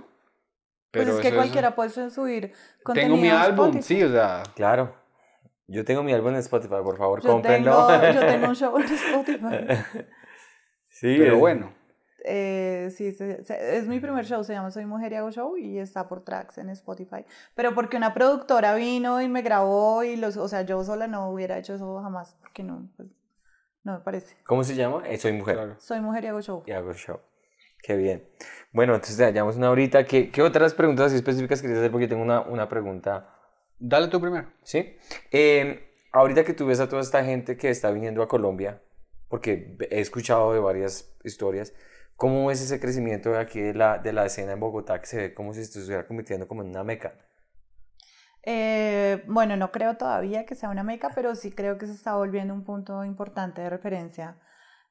Pues 0.90 1.08
es 1.08 1.20
que 1.20 1.34
cualquiera 1.34 1.74
puede 1.74 1.90
subir 2.10 2.52
contenido 2.82 3.14
Tengo 3.14 3.22
mi 3.22 3.28
álbum, 3.30 3.66
Spotify. 3.66 3.82
sí, 3.82 4.02
o 4.02 4.10
sea. 4.10 4.42
Claro. 4.54 4.94
Yo 5.66 5.84
tengo 5.84 6.02
mi 6.02 6.12
álbum 6.12 6.30
en 6.30 6.36
Spotify, 6.36 6.76
por 6.82 6.96
favor, 6.96 7.22
Yo 7.22 7.28
cómprenlo. 7.30 7.86
tengo, 7.86 8.12
yo 8.12 8.20
tengo 8.26 8.48
un 8.48 8.56
show 8.56 8.78
en 8.78 8.84
Spotify. 8.84 9.84
sí, 10.88 11.16
Pero 11.18 11.38
bueno. 11.38 11.74
Eh, 12.24 12.90
sí, 12.96 13.12
se- 13.12 13.44
se- 13.44 13.76
es 13.76 13.86
mi 13.86 14.00
primer 14.00 14.24
show, 14.24 14.42
se 14.42 14.52
llama 14.52 14.70
Soy 14.70 14.86
Mujer 14.86 15.12
y 15.12 15.16
Hago 15.16 15.30
Show 15.30 15.56
y 15.56 15.78
está 15.78 16.08
por 16.08 16.24
tracks 16.24 16.58
en 16.58 16.68
Spotify. 16.70 17.24
Pero 17.54 17.74
porque 17.74 17.96
una 17.96 18.12
productora 18.14 18.74
vino 18.74 19.20
y 19.22 19.28
me 19.28 19.42
grabó 19.42 20.02
y 20.02 20.16
los, 20.16 20.36
o 20.36 20.48
sea, 20.48 20.62
yo 20.62 20.82
sola 20.84 21.06
no 21.06 21.30
hubiera 21.30 21.58
hecho 21.58 21.74
eso 21.74 22.00
jamás, 22.02 22.36
porque 22.40 22.62
no, 22.64 22.90
pues, 22.96 23.10
no 23.84 23.92
me 23.94 24.00
parece. 24.00 24.36
¿Cómo 24.44 24.64
se 24.64 24.74
llama? 24.74 25.02
Eh, 25.08 25.16
Soy 25.18 25.32
mujer. 25.32 25.54
Claro. 25.56 25.76
Soy 25.78 26.00
Mujer 26.00 26.24
y 26.24 26.26
Hago 26.26 26.40
Show. 26.42 26.62
Y 26.66 26.72
hago 26.72 26.92
show. 26.92 27.20
Qué 27.82 27.94
bien. 27.96 28.28
Bueno, 28.72 28.94
entonces 28.94 29.16
ya 29.16 29.30
llevamos 29.30 29.56
una 29.56 29.70
horita. 29.70 30.04
¿Qué, 30.04 30.30
qué 30.32 30.42
otras 30.42 30.74
preguntas 30.74 31.06
así 31.06 31.16
específicas 31.16 31.62
querías 31.62 31.78
hacer? 31.78 31.92
Porque 31.92 32.08
tengo 32.08 32.22
una, 32.22 32.40
una 32.40 32.68
pregunta. 32.68 33.32
Dale 33.78 34.08
tú 34.08 34.20
primero. 34.20 34.52
¿Sí? 34.64 34.96
Eh, 35.30 35.88
ahorita 36.12 36.42
que 36.44 36.52
tú 36.54 36.66
ves 36.66 36.80
a 36.80 36.88
toda 36.88 37.00
esta 37.00 37.24
gente 37.24 37.56
que 37.56 37.70
está 37.70 37.92
viniendo 37.92 38.20
a 38.22 38.28
Colombia, 38.28 38.82
porque 39.28 39.76
he 39.90 40.00
escuchado 40.00 40.52
de 40.52 40.58
varias 40.58 41.16
historias, 41.22 41.72
¿cómo 42.18 42.46
ves 42.46 42.60
ese 42.60 42.80
crecimiento 42.80 43.30
de 43.30 43.38
aquí 43.38 43.60
de 43.60 43.74
la, 43.74 43.98
de 43.98 44.12
la 44.12 44.26
escena 44.26 44.52
en 44.52 44.60
Bogotá 44.60 45.00
que 45.00 45.06
se 45.06 45.16
ve 45.16 45.34
como 45.34 45.54
si 45.54 45.64
se 45.64 45.78
estuviera 45.78 46.06
convirtiendo 46.06 46.48
como 46.48 46.62
en 46.62 46.68
una 46.68 46.82
meca? 46.82 47.14
Eh, 48.42 49.24
bueno, 49.28 49.56
no 49.56 49.70
creo 49.70 49.96
todavía 49.96 50.44
que 50.44 50.56
sea 50.56 50.68
una 50.68 50.82
meca, 50.82 51.10
pero 51.14 51.34
sí 51.36 51.52
creo 51.52 51.78
que 51.78 51.86
se 51.86 51.92
está 51.92 52.16
volviendo 52.16 52.52
un 52.52 52.64
punto 52.64 53.04
importante 53.04 53.62
de 53.62 53.70
referencia 53.70 54.36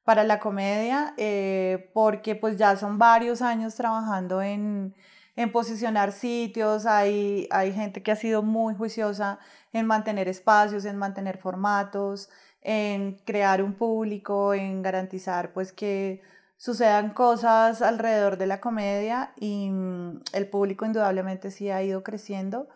para 0.06 0.24
la 0.24 0.40
comedia, 0.40 1.14
eh, 1.18 1.92
porque 1.94 2.36
pues 2.36 2.58
ya 2.58 2.78
son 2.78 2.98
varios 2.98 3.42
años 3.42 3.76
trabajando 3.76 4.42
en, 4.42 4.96
en 5.36 5.52
posicionar 5.52 6.14
sitios, 6.14 6.86
hay, 6.86 7.50
hay 7.52 7.74
gente 7.74 8.02
que 8.02 8.12
ha 8.12 8.16
sido 8.16 8.42
muy 8.42 8.74
juiciosa 8.74 9.38
en 9.74 9.86
mantener 9.86 10.30
espacios, 10.30 10.86
en 10.86 10.96
mantener 10.96 11.38
formatos, 11.38 12.30
en 12.62 13.18
crear 13.26 13.62
un 13.62 13.74
público, 13.74 14.54
en 14.54 14.82
garantizar 14.82 15.52
pues 15.52 15.74
que 15.74 16.22
sucedan 16.58 17.12
cosas 17.14 17.82
alrededor 17.82 18.38
de 18.38 18.48
la 18.48 18.60
comedia 18.60 19.32
y 19.38 19.70
mm, 19.70 20.22
el 20.34 20.50
público 20.50 20.86
indudablemente 20.86 21.52
sí 21.52 21.70
ha 21.70 21.82
ido 21.84 22.04
creciendo. 22.04 22.68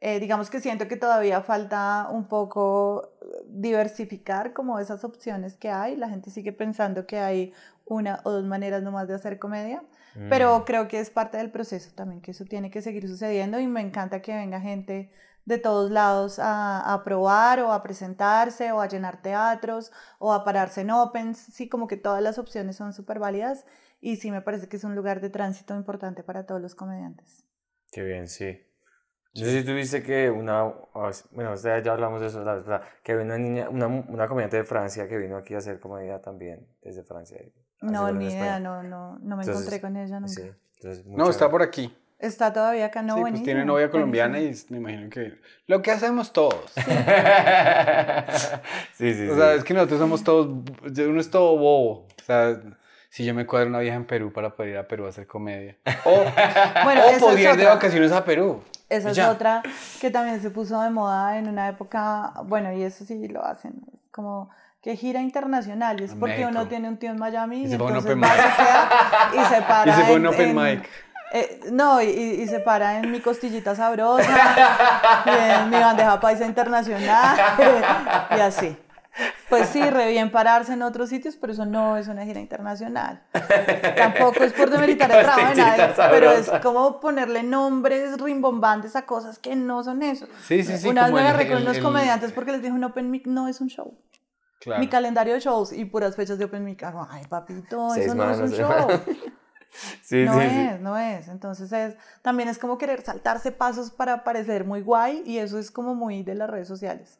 Eh, 0.00 0.20
digamos 0.20 0.50
que 0.50 0.60
siento 0.60 0.88
que 0.88 0.96
todavía 0.96 1.40
falta 1.42 2.08
un 2.10 2.28
poco 2.28 3.12
diversificar 3.48 4.52
como 4.52 4.78
esas 4.78 5.04
opciones 5.04 5.56
que 5.56 5.70
hay. 5.70 5.96
La 5.96 6.08
gente 6.08 6.30
sigue 6.30 6.52
pensando 6.52 7.06
que 7.06 7.18
hay 7.18 7.52
una 7.86 8.20
o 8.24 8.30
dos 8.30 8.44
maneras 8.44 8.82
nomás 8.82 9.08
de 9.08 9.14
hacer 9.14 9.38
comedia, 9.38 9.82
Mm. 10.16 10.28
pero 10.30 10.64
creo 10.64 10.88
que 10.88 10.98
es 10.98 11.10
parte 11.10 11.36
del 11.36 11.50
proceso 11.50 11.90
también, 11.94 12.20
que 12.22 12.30
eso 12.30 12.44
tiene 12.46 12.70
que 12.70 12.80
seguir 12.80 13.06
sucediendo 13.06 13.60
y 13.60 13.66
me 13.66 13.82
encanta 13.82 14.22
que 14.22 14.34
venga 14.34 14.60
gente 14.60 15.10
de 15.46 15.58
todos 15.58 15.90
lados 15.90 16.38
a, 16.38 16.92
a 16.92 17.02
probar 17.04 17.60
o 17.60 17.72
a 17.72 17.82
presentarse 17.82 18.72
o 18.72 18.80
a 18.80 18.88
llenar 18.88 19.22
teatros 19.22 19.92
o 20.18 20.34
a 20.34 20.44
pararse 20.44 20.82
en 20.82 20.90
opens. 20.90 21.38
Sí, 21.38 21.68
como 21.68 21.86
que 21.86 21.96
todas 21.96 22.22
las 22.22 22.38
opciones 22.38 22.76
son 22.76 22.92
súper 22.92 23.18
válidas 23.18 23.64
y 24.00 24.16
sí 24.16 24.30
me 24.30 24.42
parece 24.42 24.68
que 24.68 24.76
es 24.76 24.84
un 24.84 24.94
lugar 24.94 25.20
de 25.20 25.30
tránsito 25.30 25.74
importante 25.74 26.22
para 26.22 26.44
todos 26.44 26.60
los 26.60 26.74
comediantes. 26.74 27.44
Qué 27.90 28.02
bien, 28.02 28.28
sí. 28.28 28.60
No 29.34 29.44
sé 29.44 29.60
si 29.60 29.66
tuviste 29.66 30.02
que 30.02 30.30
una, 30.30 30.64
bueno, 31.32 31.54
ya 31.56 31.92
hablamos 31.92 32.22
de 32.22 32.28
eso, 32.28 32.42
la 32.42 32.54
vez 32.54 32.64
pasada, 32.64 32.88
que 33.02 33.14
vino 33.14 33.26
una 33.26 33.38
niña, 33.38 33.68
una, 33.68 33.86
una 33.86 34.28
comediante 34.28 34.56
de 34.56 34.64
Francia 34.64 35.06
que 35.08 35.18
vino 35.18 35.36
aquí 35.36 35.54
a 35.54 35.58
hacer 35.58 35.78
comedia 35.78 36.22
también, 36.22 36.66
desde 36.80 37.04
Francia. 37.04 37.38
No, 37.82 38.10
ni 38.10 38.28
idea, 38.28 38.58
no, 38.58 38.82
no, 38.82 39.18
no 39.18 39.36
me 39.36 39.42
Entonces, 39.42 39.66
encontré 39.66 39.80
con 39.80 39.96
ella 39.96 40.20
nunca. 40.20 40.32
Sí, 40.32 40.50
entonces, 40.76 41.06
No, 41.06 41.28
está 41.28 41.50
por 41.50 41.62
aquí. 41.62 41.94
Está 42.18 42.50
todavía 42.52 42.86
acá, 42.86 43.02
no, 43.02 43.08
sí, 43.08 43.12
pues 43.12 43.20
buenísimo, 43.22 43.44
tiene 43.44 43.64
novia 43.66 43.90
colombiana 43.90 44.38
buenísimo. 44.38 44.78
y 44.78 44.80
me 44.80 44.92
imagino 44.92 45.10
que. 45.10 45.34
Lo 45.66 45.82
que 45.82 45.90
hacemos 45.90 46.32
todos. 46.32 46.72
sí, 46.74 46.80
sí, 49.14 49.28
O 49.28 49.32
sí. 49.34 49.38
sea, 49.38 49.54
es 49.54 49.64
que 49.64 49.74
nosotros 49.74 50.00
somos 50.00 50.24
todos. 50.24 50.46
Uno 50.46 51.20
es 51.20 51.30
todo 51.30 51.56
bobo. 51.56 52.06
O 52.06 52.22
sea, 52.24 52.58
si 53.10 53.24
yo 53.24 53.34
me 53.34 53.46
cuadro 53.46 53.68
una 53.68 53.78
vieja 53.80 53.96
en 53.96 54.06
Perú 54.06 54.32
para 54.32 54.54
poder 54.56 54.72
ir 54.72 54.78
a 54.78 54.88
Perú 54.88 55.06
a 55.06 55.10
hacer 55.10 55.26
comedia. 55.26 55.76
O, 56.04 56.24
Bueno, 56.84 57.02
o 57.06 57.18
podría 57.20 57.52
ir 57.52 57.56
de 57.58 57.66
vacaciones 57.66 58.12
a 58.12 58.24
Perú. 58.24 58.62
Esa 58.88 59.10
es 59.10 59.16
Ya. 59.16 59.30
otra 59.30 59.62
que 60.00 60.10
también 60.10 60.40
se 60.40 60.50
puso 60.50 60.80
de 60.80 60.90
moda 60.90 61.38
en 61.38 61.48
una 61.48 61.68
época, 61.68 62.32
bueno, 62.44 62.72
y 62.72 62.82
eso 62.84 63.04
sí 63.04 63.26
lo 63.26 63.44
hacen, 63.44 63.72
como 64.12 64.48
que 64.80 64.94
gira 64.94 65.20
internacional, 65.20 66.00
y 66.00 66.04
es 66.04 66.12
A 66.12 66.16
porque 66.16 66.42
uno 66.42 66.50
México. 66.52 66.68
tiene 66.68 66.88
un 66.88 66.96
tío 66.96 67.10
en 67.10 67.18
Miami 67.18 67.62
Y 67.62 67.64
y, 67.64 67.66
se 67.66 67.72
a 67.72 67.76
entonces 67.78 68.04
open 68.04 68.22
va, 68.22 68.28
queda 68.30 68.88
y 69.34 69.54
se 69.54 69.62
para 69.62 69.84
Y 69.90 69.94
se 69.96 70.02
fue 70.02 70.12
a 70.12 70.16
en- 70.16 70.20
un 70.20 70.26
open 70.28 70.50
en- 70.50 70.56
mic. 70.78 70.88
Eh, 71.32 71.60
no, 71.72 72.00
y, 72.02 72.06
y 72.06 72.46
se 72.48 72.60
para 72.60 72.98
en 72.98 73.10
mi 73.10 73.20
costillita 73.20 73.74
sabrosa, 73.74 75.24
y 75.26 75.60
en 75.62 75.70
mi 75.70 75.76
bandeja 75.76 76.20
paisa 76.20 76.44
internacional, 76.46 77.36
y 78.36 78.40
así. 78.40 78.76
Pues 79.48 79.68
sí, 79.70 79.80
re 79.88 80.10
bien 80.10 80.30
pararse 80.30 80.74
en 80.74 80.82
otros 80.82 81.08
sitios, 81.08 81.36
pero 81.36 81.52
eso 81.54 81.64
no 81.64 81.96
es 81.96 82.06
una 82.08 82.24
gira 82.26 82.38
internacional. 82.38 83.22
Tampoco 83.96 84.44
es 84.44 84.52
por 84.52 84.68
demeritar 84.68 85.10
el 85.10 85.22
trabajo 85.24 85.48
de 85.48 85.54
nadie, 85.54 85.88
pero 86.10 86.32
es 86.32 86.50
como 86.62 87.00
ponerle 87.00 87.42
nombres 87.42 88.18
rimbombantes 88.20 88.94
a 88.94 89.06
cosas 89.06 89.38
que 89.38 89.56
no 89.56 89.82
son 89.84 90.02
eso. 90.02 90.26
Sí, 90.46 90.62
sí, 90.62 90.76
sí. 90.76 90.88
Una 90.88 91.04
vez 91.04 91.12
me 91.14 91.20
agarré 91.20 91.48
con 91.48 91.66
el- 91.66 91.82
comediantes 91.82 92.32
porque 92.32 92.52
les 92.52 92.60
dije 92.60 92.74
un 92.74 92.84
open 92.84 93.10
mic 93.10 93.26
no 93.26 93.48
es 93.48 93.60
un 93.62 93.68
show. 93.68 93.98
Claro. 94.60 94.80
Mi 94.80 94.88
calendario 94.88 95.32
de 95.34 95.40
shows 95.40 95.72
y 95.72 95.84
puras 95.86 96.14
fechas 96.16 96.38
de 96.38 96.44
open 96.44 96.64
mic. 96.64 96.82
Ay, 97.08 97.22
papito, 97.28 97.88
Seis 97.94 98.06
eso 98.06 98.14
no 98.16 98.30
es 98.30 98.38
un 98.38 98.50
show. 98.52 98.88
Sí, 100.02 100.24
no 100.24 100.40
sí, 100.40 100.48
sí. 100.48 100.60
es, 100.60 100.80
no 100.80 100.96
es. 100.98 101.28
Entonces 101.28 101.70
es, 101.72 101.96
también 102.22 102.48
es 102.48 102.58
como 102.58 102.78
querer 102.78 103.02
saltarse 103.02 103.52
pasos 103.52 103.90
para 103.90 104.24
parecer 104.24 104.64
muy 104.64 104.80
guay 104.80 105.22
y 105.26 105.38
eso 105.38 105.58
es 105.58 105.70
como 105.70 105.94
muy 105.94 106.22
de 106.22 106.34
las 106.34 106.48
redes 106.48 106.68
sociales. 106.68 107.18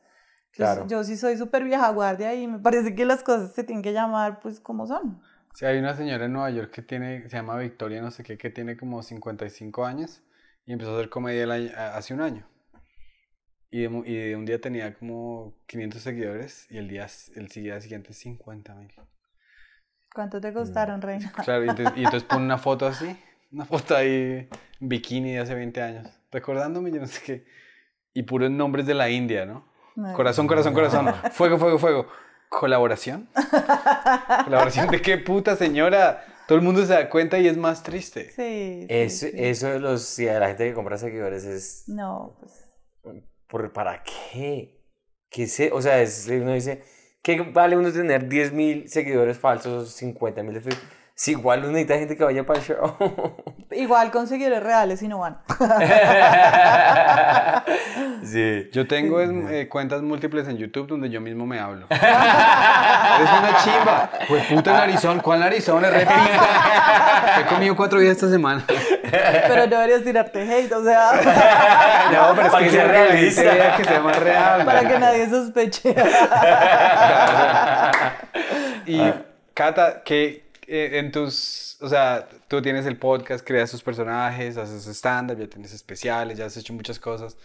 Claro. 0.52 0.86
Yo 0.88 1.04
sí 1.04 1.16
soy 1.16 1.36
súper 1.36 1.64
vieja 1.64 1.90
guardia 1.90 2.34
y 2.34 2.46
me 2.46 2.58
parece 2.58 2.94
que 2.94 3.04
las 3.04 3.22
cosas 3.22 3.52
se 3.54 3.62
tienen 3.64 3.82
que 3.82 3.92
llamar 3.92 4.40
pues 4.40 4.58
como 4.58 4.86
son. 4.86 5.20
Sí, 5.54 5.66
hay 5.66 5.78
una 5.78 5.94
señora 5.94 6.24
en 6.26 6.32
Nueva 6.32 6.50
York 6.50 6.70
que 6.70 6.82
tiene, 6.82 7.28
se 7.28 7.36
llama 7.36 7.58
Victoria, 7.58 8.00
no 8.00 8.10
sé 8.10 8.22
qué, 8.22 8.38
que 8.38 8.50
tiene 8.50 8.76
como 8.76 9.02
55 9.02 9.84
años 9.84 10.22
y 10.64 10.72
empezó 10.72 10.92
a 10.92 10.94
hacer 10.98 11.10
comedia 11.10 11.44
el 11.44 11.50
año- 11.50 11.72
hace 11.76 12.14
un 12.14 12.20
año. 12.22 12.48
Y 13.70 13.82
de, 13.82 14.02
y 14.06 14.14
de 14.28 14.36
un 14.36 14.46
día 14.46 14.60
tenía 14.60 14.94
como 14.94 15.58
500 15.66 16.00
seguidores 16.02 16.66
y 16.70 16.78
el 16.78 16.88
día, 16.88 17.06
el 17.34 17.48
día 17.48 17.80
siguiente 17.80 18.12
50 18.14 18.74
mil. 18.74 18.92
¿Cuánto 20.16 20.38
Mm. 20.38 20.40
te 20.40 20.52
costaron, 20.52 21.00
reina? 21.02 21.30
Claro, 21.44 21.64
y 21.64 21.68
entonces, 21.68 21.94
y 21.96 21.98
entonces 22.04 22.24
pone 22.24 22.44
una 22.44 22.58
foto 22.58 22.86
así, 22.86 23.16
una 23.52 23.64
foto 23.66 23.94
ahí 23.94 24.48
en 24.80 24.88
bikini 24.88 25.34
de 25.34 25.38
hace 25.40 25.54
20 25.54 25.80
años, 25.82 26.08
recordándome 26.32 26.90
yo 26.90 27.00
no 27.00 27.06
sé 27.06 27.20
qué. 27.24 27.46
Y 28.14 28.22
puros 28.24 28.50
nombres 28.50 28.86
de 28.86 28.94
la 28.94 29.10
India, 29.10 29.44
¿no? 29.46 29.68
No. 29.94 30.12
Corazón, 30.14 30.46
corazón, 30.46 30.72
corazón. 30.74 31.14
Fuego, 31.32 31.58
fuego, 31.58 31.78
fuego. 31.78 32.06
¿Colaboración? 32.48 33.28
¿Colaboración 34.44 34.88
de 34.88 35.02
qué 35.02 35.18
puta 35.18 35.54
señora? 35.56 36.24
Todo 36.48 36.56
el 36.58 36.64
mundo 36.64 36.80
se 36.86 36.92
da 36.94 37.10
cuenta 37.10 37.38
y 37.38 37.48
es 37.48 37.56
más 37.56 37.82
triste. 37.82 38.30
Sí. 38.30 38.32
sí, 38.36 38.86
Es- 38.88 39.18
sí. 39.20 39.30
Eso 39.34 39.68
de 39.68 39.80
los, 39.80 40.02
sí, 40.02 40.24
de 40.24 40.38
la 40.40 40.48
gente 40.48 40.68
que 40.68 40.74
compra 40.74 40.96
seguidores 40.96 41.44
es... 41.44 41.84
No, 41.88 42.36
pues. 42.40 43.22
¿por, 43.48 43.72
¿Para 43.72 44.02
qué? 44.02 44.72
que 45.28 45.46
se, 45.48 45.70
o 45.72 45.82
sea, 45.82 46.00
es, 46.00 46.28
uno 46.30 46.52
dice, 46.52 46.82
¿qué 47.26 47.42
vale 47.42 47.76
uno 47.76 47.90
tener 47.90 48.28
10 48.28 48.52
mil 48.52 48.88
seguidores 48.88 49.36
falsos, 49.36 49.90
50 49.94 50.44
mil 50.44 50.62
de 50.62 50.76
Si 51.16 51.32
igual 51.32 51.64
uno 51.64 51.72
necesita 51.72 51.98
gente 51.98 52.16
que 52.16 52.22
vaya 52.22 52.46
para 52.46 52.60
el 52.60 52.64
show. 52.64 52.96
Igual 53.72 54.12
con 54.12 54.28
seguidores 54.28 54.62
reales 54.62 55.02
y 55.02 55.08
no 55.08 55.18
van. 55.18 55.38
sí. 58.22 58.70
Yo 58.72 58.86
tengo 58.86 59.20
es, 59.20 59.28
eh, 59.50 59.68
cuentas 59.68 60.02
múltiples 60.02 60.46
en 60.46 60.56
YouTube 60.56 60.86
donde 60.86 61.10
yo 61.10 61.20
mismo 61.20 61.46
me 61.46 61.58
hablo. 61.58 61.88
Eres 61.90 63.30
una 63.40 63.56
chimba. 63.64 64.08
Pues 64.28 64.46
puta 64.46 64.72
narizón. 64.72 65.18
¿Cuál 65.18 65.40
narizón? 65.40 65.84
Es 65.84 65.90
repita. 65.90 67.40
He 67.40 67.44
comido 67.52 67.74
cuatro 67.74 67.98
días 67.98 68.12
esta 68.12 68.30
semana. 68.30 68.64
Pero 69.10 69.66
no 69.66 69.76
deberías 69.76 70.02
tirarte 70.04 70.42
hate, 70.42 70.72
o 70.72 70.84
sea. 70.84 71.10
No, 72.12 72.34
pero 72.34 72.46
es 72.46 72.52
Para 72.52 72.64
que 72.64 72.70
que 72.70 72.76
sea 72.76 72.88
realista. 72.88 73.76
Que 73.76 73.84
sea 73.84 74.00
más 74.00 74.18
real. 74.18 74.64
Para 74.64 74.88
que 74.88 74.98
nadie 74.98 75.28
sospeche. 75.28 75.94
Y 78.86 79.00
Cata, 79.54 80.02
que 80.04 80.44
eh, 80.68 80.90
en 80.98 81.10
tus, 81.10 81.76
o 81.80 81.88
sea, 81.88 82.28
tú 82.48 82.62
tienes 82.62 82.86
el 82.86 82.98
podcast, 82.98 83.46
creas 83.46 83.70
tus 83.70 83.82
personajes, 83.82 84.56
haces 84.56 84.86
stand-up, 84.86 85.38
ya 85.38 85.48
tienes 85.48 85.72
especiales, 85.72 86.38
ya 86.38 86.46
has 86.46 86.56
hecho 86.56 86.72
muchas 86.72 86.98
cosas. 86.98 87.36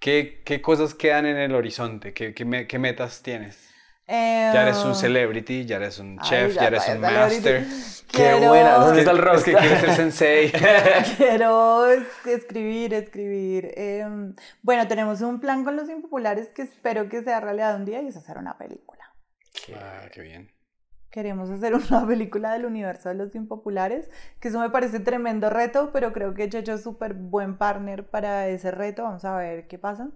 ¿Qué, 0.00 0.42
qué 0.44 0.60
cosas 0.60 0.94
quedan 0.94 1.26
en 1.26 1.36
el 1.36 1.54
horizonte? 1.54 2.12
¿Qué, 2.12 2.34
qué, 2.34 2.44
me- 2.44 2.66
qué 2.66 2.78
metas 2.78 3.22
tienes? 3.22 3.67
Ya 4.08 4.62
eres 4.62 4.78
un 4.78 4.94
celebrity, 4.94 5.66
ya 5.66 5.76
eres 5.76 5.98
un 5.98 6.12
Em, 6.12 6.18
Ay, 6.20 6.28
chef, 6.28 6.54
ya 6.54 6.60
ya, 6.62 6.66
eres 6.68 6.88
un 6.88 7.00
master. 7.00 7.64
Qué 8.08 8.16
Quiero- 8.16 8.48
buena, 8.48 8.72
Es 8.76 8.80
¿dónde 8.80 8.98
está 9.00 9.10
el 9.10 9.18
roast? 9.18 9.44
que 9.44 9.52
quieres 9.54 9.80
ser 9.80 9.90
sensei. 9.94 10.50
Quiero 11.18 11.86
es- 11.88 12.26
escribir, 12.26 12.94
escribir. 12.94 13.70
Em, 13.76 14.34
bueno, 14.62 14.88
tenemos 14.88 15.20
un 15.20 15.40
plan 15.40 15.62
con 15.62 15.76
los 15.76 15.90
impopulares 15.90 16.48
que 16.48 16.62
espero 16.62 17.08
que 17.10 17.22
sea 17.22 17.40
realidad 17.40 17.76
un 17.76 17.84
día 17.84 18.00
y 18.00 18.08
es 18.08 18.16
hacer 18.16 18.38
una 18.38 18.56
película. 18.56 19.04
Ah, 19.76 20.06
qué 20.10 20.22
bien. 20.22 20.50
Queremos 21.10 21.50
hacer 21.50 21.74
una 21.90 22.06
película 22.06 22.52
del 22.54 22.64
universo 22.64 23.10
de 23.10 23.14
los 23.14 23.34
impopulares, 23.34 24.10
que 24.40 24.48
eso 24.48 24.58
me 24.58 24.70
parece 24.70 25.00
tremendo 25.00 25.50
reto, 25.50 25.90
pero 25.92 26.14
creo 26.14 26.32
que 26.32 26.48
Checho 26.48 26.72
es 26.74 26.82
súper 26.82 27.12
buen 27.12 27.58
partner 27.58 28.06
para 28.08 28.48
ese 28.48 28.70
reto. 28.70 29.02
Vamos 29.02 29.26
a 29.26 29.36
ver 29.36 29.66
qué 29.68 29.78
pasa. 29.78 30.08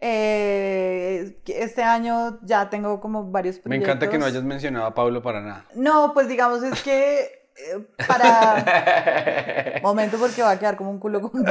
Eh, 0.00 1.40
este 1.46 1.82
año 1.82 2.38
ya 2.42 2.70
tengo 2.70 3.00
como 3.00 3.30
varios 3.30 3.56
Me 3.56 3.62
proyectos. 3.62 3.88
encanta 3.88 4.08
que 4.08 4.18
no 4.18 4.26
hayas 4.26 4.44
mencionado 4.44 4.86
a 4.86 4.94
Pablo 4.94 5.22
para 5.22 5.40
nada. 5.40 5.64
No, 5.74 6.12
pues 6.14 6.28
digamos 6.28 6.62
es 6.62 6.80
que 6.82 7.48
eh, 7.56 7.84
para... 8.06 9.80
Momento 9.82 10.16
porque 10.18 10.42
va 10.42 10.52
a 10.52 10.58
quedar 10.58 10.76
como 10.76 10.90
un 10.90 11.00
culo 11.00 11.20
con 11.20 11.44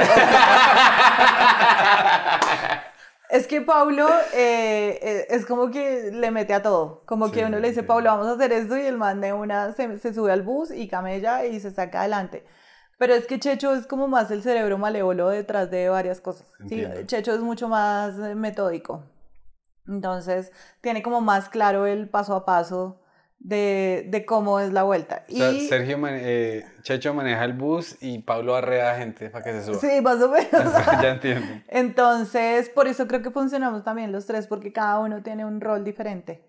Es 3.28 3.46
que 3.46 3.60
Paulo 3.60 4.08
eh, 4.32 5.26
es 5.28 5.44
como 5.44 5.70
que 5.70 6.10
le 6.12 6.30
mete 6.30 6.54
a 6.54 6.62
todo. 6.62 7.02
Como 7.04 7.30
que 7.30 7.44
uno 7.44 7.58
le 7.58 7.68
dice, 7.68 7.82
sí. 7.82 7.86
Paulo, 7.86 8.08
vamos 8.10 8.26
a 8.26 8.32
hacer 8.32 8.52
esto 8.52 8.78
y 8.78 8.86
el 8.86 8.96
man 8.96 9.20
de 9.20 9.34
una 9.34 9.72
se, 9.72 9.98
se 9.98 10.14
sube 10.14 10.32
al 10.32 10.40
bus 10.40 10.70
y 10.70 10.88
camella 10.88 11.44
y 11.44 11.60
se 11.60 11.70
saca 11.70 12.00
adelante. 12.00 12.46
Pero 12.98 13.14
es 13.14 13.26
que 13.26 13.38
Checho 13.38 13.72
es 13.74 13.86
como 13.86 14.08
más 14.08 14.30
el 14.30 14.42
cerebro 14.42 14.76
malévolo 14.76 15.28
detrás 15.28 15.70
de 15.70 15.88
varias 15.88 16.20
cosas. 16.20 16.48
¿sí? 16.68 16.84
Checho 17.06 17.32
es 17.32 17.40
mucho 17.40 17.68
más 17.68 18.18
eh, 18.18 18.34
metódico. 18.34 19.04
Entonces 19.86 20.52
tiene 20.80 21.02
como 21.02 21.20
más 21.20 21.48
claro 21.48 21.86
el 21.86 22.08
paso 22.08 22.34
a 22.34 22.44
paso 22.44 23.00
de, 23.38 24.04
de 24.08 24.26
cómo 24.26 24.58
es 24.58 24.72
la 24.72 24.82
vuelta. 24.82 25.24
O 25.28 25.32
sea, 25.32 25.52
y, 25.52 25.68
Sergio, 25.68 25.96
mane- 25.96 26.20
eh, 26.24 26.64
Checho 26.82 27.14
maneja 27.14 27.44
el 27.44 27.52
bus 27.52 27.96
y 28.02 28.18
Pablo 28.18 28.56
arrea 28.56 28.90
a 28.92 28.96
gente 28.96 29.30
para 29.30 29.44
que 29.44 29.52
se 29.52 29.64
suba. 29.64 29.78
Sí, 29.78 30.00
más 30.02 30.20
o 30.20 30.28
menos. 30.28 30.50
ya 31.02 31.10
entiendo. 31.12 31.46
Entonces, 31.68 32.68
por 32.68 32.88
eso 32.88 33.06
creo 33.06 33.22
que 33.22 33.30
funcionamos 33.30 33.84
también 33.84 34.10
los 34.10 34.26
tres, 34.26 34.48
porque 34.48 34.72
cada 34.72 34.98
uno 34.98 35.22
tiene 35.22 35.44
un 35.44 35.60
rol 35.60 35.84
diferente 35.84 36.44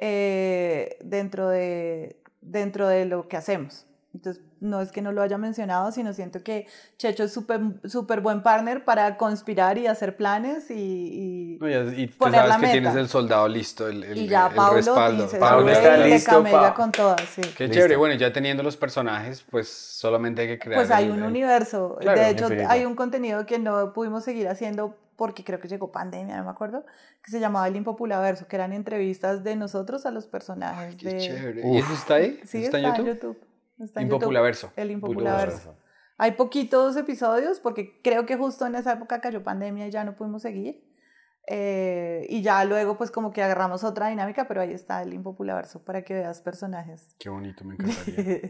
eh, 0.00 0.98
dentro, 1.02 1.48
de, 1.48 2.22
dentro 2.42 2.86
de 2.88 3.06
lo 3.06 3.26
que 3.26 3.38
hacemos. 3.38 3.86
Entonces, 4.18 4.42
no 4.60 4.80
es 4.80 4.90
que 4.90 5.00
no 5.00 5.12
lo 5.12 5.22
haya 5.22 5.38
mencionado, 5.38 5.92
sino 5.92 6.12
siento 6.12 6.42
que 6.42 6.66
Checho 6.96 7.22
es 7.22 7.32
súper 7.32 7.60
súper 7.84 8.20
buen 8.20 8.42
partner 8.42 8.84
para 8.84 9.16
conspirar 9.16 9.78
y 9.78 9.86
hacer 9.86 10.16
planes 10.16 10.72
y... 10.72 10.74
y- 10.74 11.58
No, 11.60 11.68
ya- 11.68 11.84
y 11.96 12.08
tú 12.08 12.18
Poner 12.18 12.34
sabes 12.40 12.48
la 12.48 12.56
que 12.56 12.60
meta. 12.62 12.72
tienes 12.72 12.96
el 12.96 13.08
soldado 13.08 13.46
listo, 13.46 13.86
el, 13.86 14.02
el, 14.02 14.18
y 14.18 14.26
ya 14.26 14.48
el 14.48 14.56
Pablo 14.56 14.76
respaldo. 14.78 15.22
dice, 15.22 15.38
Pablo 15.38 15.70
está 15.70 16.04
y 16.04 16.10
listo, 16.10 16.42
pa. 16.42 16.74
con 16.74 16.90
todas, 16.90 17.20
sí. 17.20 17.42
Qué 17.56 17.64
Listo. 17.68 17.74
chévere. 17.74 17.94
Bueno, 17.96 18.16
ya 18.16 18.32
teniendo 18.32 18.64
los 18.64 18.76
personajes, 18.76 19.44
pues 19.48 19.68
solamente 19.68 20.42
hay 20.42 20.48
que 20.48 20.58
crear. 20.58 20.80
Pues 20.80 20.90
hay 20.90 21.04
el- 21.04 21.12
un 21.12 21.18
el- 21.20 21.24
universo. 21.26 21.96
Claro, 22.00 22.20
de 22.20 22.30
hecho, 22.30 22.44
infinito. 22.46 22.68
hay 22.68 22.84
un 22.84 22.96
contenido 22.96 23.46
que 23.46 23.60
no 23.60 23.92
pudimos 23.92 24.24
seguir 24.24 24.48
haciendo 24.48 24.96
porque 25.14 25.42
creo 25.44 25.58
que 25.60 25.66
llegó 25.68 25.90
pandemia, 25.92 26.36
no 26.36 26.44
me 26.44 26.50
acuerdo, 26.50 26.84
que 27.24 27.30
se 27.32 27.38
llamaba 27.40 27.66
El 27.68 27.74
Impopulaverso, 27.76 28.46
que 28.46 28.54
eran 28.56 28.72
entrevistas 28.72 29.42
de 29.42 29.56
nosotros 29.56 30.06
a 30.06 30.10
los 30.12 30.26
personajes 30.26 30.94
Qué 30.96 31.08
de... 31.14 31.18
chévere. 31.18 31.62
Uf. 31.64 31.74
¿Y 31.76 31.78
eso 31.78 31.92
está 31.92 32.14
ahí? 32.14 32.40
Sí, 32.44 32.58
¿Eso 32.58 32.66
está, 32.66 32.78
en 32.78 32.84
YouTube. 32.84 33.08
Está 33.08 33.26
en 33.26 33.32
YouTube. 33.32 33.47
Impopulaverso. 34.00 34.72
El 34.76 34.90
Impopulaverso. 34.90 35.76
Hay 36.16 36.32
poquitos 36.32 36.96
episodios 36.96 37.60
porque 37.60 38.00
creo 38.02 38.26
que 38.26 38.36
justo 38.36 38.66
en 38.66 38.74
esa 38.74 38.92
época 38.92 39.20
cayó 39.20 39.42
pandemia 39.44 39.86
y 39.86 39.90
ya 39.90 40.04
no 40.04 40.16
pudimos 40.16 40.42
seguir. 40.42 40.84
Eh, 41.46 42.26
y 42.28 42.42
ya 42.42 42.62
luego 42.64 42.98
pues 42.98 43.10
como 43.10 43.32
que 43.32 43.42
agarramos 43.42 43.82
otra 43.82 44.08
dinámica, 44.08 44.46
pero 44.46 44.60
ahí 44.60 44.72
está 44.72 45.02
el 45.02 45.14
Impopulaverso 45.14 45.82
para 45.82 46.02
que 46.02 46.12
veas 46.12 46.42
personajes 46.42 47.16
Qué 47.18 47.30
bonito, 47.30 47.64
me 47.64 47.74
encantaría. 47.78 48.40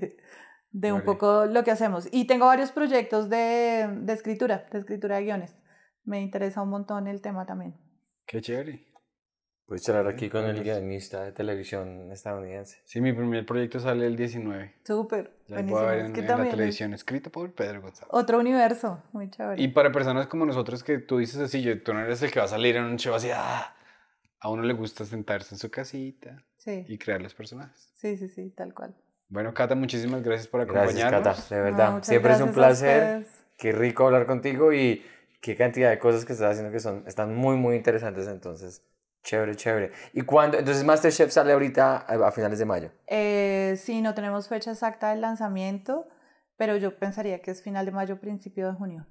de 0.72 0.92
un 0.92 1.02
poco 1.02 1.46
lo 1.46 1.62
que 1.62 1.70
hacemos. 1.70 2.08
Y 2.10 2.26
tengo 2.26 2.46
varios 2.46 2.72
proyectos 2.72 3.28
de, 3.28 3.88
de 4.00 4.12
escritura, 4.12 4.66
de 4.72 4.78
escritura 4.78 5.16
de 5.16 5.24
guiones. 5.24 5.54
Me 6.04 6.20
interesa 6.20 6.62
un 6.62 6.70
montón 6.70 7.06
el 7.06 7.20
tema 7.20 7.46
también. 7.46 7.76
Qué 8.26 8.40
chévere. 8.40 8.87
Puedes 9.68 9.82
charlar 9.84 10.08
aquí 10.08 10.30
con 10.30 10.44
el 10.46 10.62
guionista 10.62 11.24
de 11.24 11.32
televisión 11.32 12.10
estadounidense. 12.10 12.78
Sí, 12.86 13.02
mi 13.02 13.12
primer 13.12 13.44
proyecto 13.44 13.78
sale 13.78 14.06
el 14.06 14.16
19. 14.16 14.76
Súper. 14.82 15.30
Buenísimo. 15.46 15.78
voy 15.78 15.86
a 15.86 15.90
ver 15.90 16.06
en, 16.06 16.12
que 16.14 16.20
en 16.20 16.26
la 16.26 16.48
televisión, 16.48 16.94
escrito 16.94 17.28
por 17.30 17.52
Pedro 17.52 17.82
González. 17.82 18.08
Otro 18.10 18.38
universo, 18.38 19.02
muy 19.12 19.28
chévere. 19.28 19.60
Y 19.62 19.68
para 19.68 19.92
personas 19.92 20.26
como 20.26 20.46
nosotros 20.46 20.82
que 20.82 20.96
tú 20.98 21.18
dices 21.18 21.38
así, 21.40 21.60
yo- 21.62 21.82
tú 21.82 21.92
no 21.92 22.00
eres 22.00 22.22
el 22.22 22.30
que 22.30 22.38
va 22.38 22.46
a 22.46 22.48
salir 22.48 22.76
en 22.76 22.84
un 22.84 22.96
show 22.96 23.14
así, 23.14 23.28
ah, 23.30 23.76
a 24.40 24.48
uno 24.50 24.62
le 24.62 24.72
gusta 24.72 25.04
sentarse 25.04 25.54
en 25.54 25.58
su 25.58 25.70
casita 25.70 26.42
sí, 26.56 26.86
y 26.88 26.96
crear 26.96 27.20
los 27.20 27.34
personajes. 27.34 27.90
sí, 27.94 28.16
sí, 28.16 28.28
sí, 28.30 28.48
tal 28.56 28.72
cual. 28.72 28.94
Bueno, 29.28 29.52
Cata, 29.52 29.74
muchísimas 29.74 30.22
gracias 30.22 30.48
por 30.48 30.64
Gracias, 30.64 31.04
acompañarnos. 31.04 31.40
Cata. 31.44 31.54
De 31.54 31.58
No, 31.60 31.64
verdad. 31.64 31.90
muchas 31.92 32.06
Siempre 32.08 32.32
es 32.32 32.40
un 32.40 32.52
gracias 32.54 32.56
a 32.56 32.86
placer. 33.18 33.26
Qué 33.58 33.72
rico 33.72 34.06
hablar 34.06 34.24
contigo 34.24 34.72
y 34.72 35.04
qué 35.42 35.54
cantidad 35.56 35.90
de 35.90 35.98
cosas 35.98 36.24
que 36.24 36.32
estás 36.32 36.52
haciendo 36.52 36.72
que 36.72 36.80
son, 36.80 37.04
están 37.06 37.34
muy, 37.36 37.56
muy 37.56 37.76
interesantes. 37.76 38.26
Entonces, 38.28 38.80
chévere, 39.22 39.54
chévere. 39.54 39.92
¿Y 40.12 40.22
cuándo? 40.22 40.58
Entonces, 40.58 40.84
Masterchef 40.84 41.30
sale 41.30 41.52
ahorita 41.52 41.98
a, 41.98 42.30
finales 42.32 42.58
de 42.58 42.64
mayo. 42.64 42.90
Eh, 43.06 43.74
sí, 43.78 44.00
no 44.00 44.14
tenemos 44.14 44.48
fecha 44.48 44.72
exacta 44.72 45.10
del 45.10 45.20
lanzamiento, 45.20 46.08
pero 46.56 46.76
yo 46.76 46.98
pensaría 46.98 47.40
que 47.40 47.50
es 47.50 47.62
final 47.62 47.86
de 47.86 47.92
mayo, 47.92 48.20
principio 48.20 48.68
de 48.68 48.74
junio. 48.74 49.06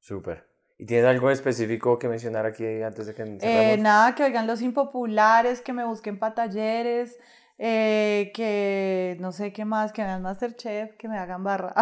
Súper. 0.00 0.46
¿Y 0.78 0.86
tienes 0.86 1.06
algo 1.06 1.30
específico 1.30 1.98
que 1.98 2.08
mencionar 2.08 2.44
aquí 2.44 2.64
antes 2.82 3.06
de 3.06 3.14
que 3.14 3.38
Eh, 3.40 3.76
nada, 3.78 4.14
que 4.14 4.24
oigan 4.24 4.46
los 4.46 4.62
impopulares, 4.62 5.60
que 5.60 5.72
me 5.72 5.84
busquen 5.84 6.18
para 6.18 6.34
talleres, 6.34 7.18
eh, 7.58 8.32
que 8.34 9.16
no 9.20 9.30
sé 9.30 9.52
qué 9.52 9.64
más, 9.64 9.92
que 9.92 10.02
vean 10.02 10.22
Masterchef, 10.22 10.96
que 10.96 11.08
me 11.08 11.18
hagan 11.18 11.44
barra. 11.44 11.72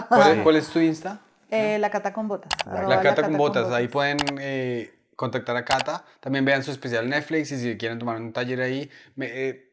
¿Cuál, 0.42 0.56
es 0.56 0.68
tu 0.72 0.80
Insta? 0.80 1.20
Eh, 1.50 1.78
la 1.78 1.90
cata 1.90 2.12
con 2.12 2.28
botas. 2.28 2.52
La 2.66 3.00
Cata 3.00 3.22
con 3.22 3.36
Botas. 3.36 3.72
Ahí 3.72 3.88
pueden 3.88 4.18
eh, 4.38 4.92
contactar 5.20 5.54
a 5.54 5.64
Cata. 5.66 6.04
También 6.20 6.46
vean 6.46 6.62
su 6.64 6.70
especial 6.70 7.06
Netflix 7.08 7.52
y 7.52 7.58
si 7.58 7.76
quieren 7.76 7.98
tomar 7.98 8.16
un 8.16 8.32
taller 8.32 8.62
ahí. 8.62 8.88
me- 9.16 9.26
eh, 9.28 9.70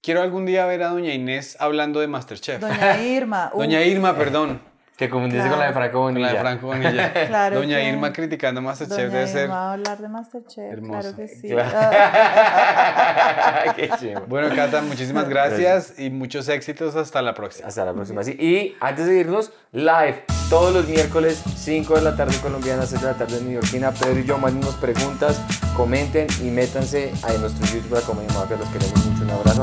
quiero 0.00 0.22
algún 0.22 0.46
día 0.46 0.64
ver 0.66 0.82
a 0.84 0.88
Doña 0.90 1.12
Inés 1.12 1.56
hablando 1.58 1.98
de 1.98 2.06
Masterchef. 2.06 2.60
Doña 2.60 3.02
Irma. 3.02 3.50
Doña 3.52 3.82
Irma, 3.82 4.16
perdón. 4.16 4.62
Te 5.00 5.08
confundiste 5.08 5.48
con 5.48 5.58
la 5.58 5.66
de 5.68 5.72
Franco 5.72 5.98
Con 6.02 6.20
la 6.20 6.28
de 6.28 6.34
Bonilla. 6.34 6.40
Franco 6.40 6.66
Bonilla. 6.66 7.12
Claro 7.26 7.56
Doña 7.56 7.78
que- 7.78 7.88
Irma 7.88 8.12
criticando 8.12 8.60
Masterchef 8.60 8.98
Doña 8.98 9.08
debe 9.10 9.26
ser. 9.26 9.42
Irma 9.44 9.54
va 9.54 9.70
a 9.70 9.72
hablar 9.72 9.98
de 9.98 10.08
Masterchef, 10.08 10.72
hermoso. 10.72 11.00
claro 11.00 11.16
que 11.16 11.28
sí. 11.28 11.48
Claro. 11.48 11.70
Ah, 11.74 13.72
Qué 13.76 13.90
chido. 13.98 14.24
Bueno, 14.28 14.54
Cata, 14.54 14.82
muchísimas 14.82 15.26
gracias 15.28 15.98
y 15.98 16.10
muchos 16.10 16.48
éxitos. 16.50 16.96
Hasta 16.96 17.22
la 17.22 17.32
próxima. 17.34 17.66
Hasta 17.68 17.84
la 17.86 17.94
próxima. 17.94 18.22
Sí. 18.24 18.32
Y 18.38 18.76
antes 18.80 19.06
de 19.06 19.16
irnos, 19.16 19.52
live 19.72 20.22
todos 20.50 20.74
los 20.74 20.86
miércoles, 20.86 21.42
5 21.56 21.94
de 21.94 22.02
la 22.02 22.14
tarde 22.14 22.36
colombiana, 22.42 22.84
6 22.84 23.00
de 23.00 23.06
la 23.06 23.14
tarde 23.14 23.40
neoyorquina. 23.40 23.92
Pedro 23.92 24.18
y 24.20 24.24
yo 24.24 24.36
mándenos 24.36 24.74
preguntas, 24.74 25.40
comenten 25.76 26.26
y 26.42 26.50
métanse 26.50 27.10
a 27.22 27.32
nuestro 27.38 27.64
YouTube, 27.68 27.94
la 27.94 28.00
Comedia 28.02 28.34
Mafia. 28.38 28.56
Los 28.58 28.68
queremos 28.68 29.02
mucho. 29.06 29.22
Un 29.24 29.30
abrazo. 29.30 29.62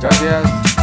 Gracias. 0.00 0.81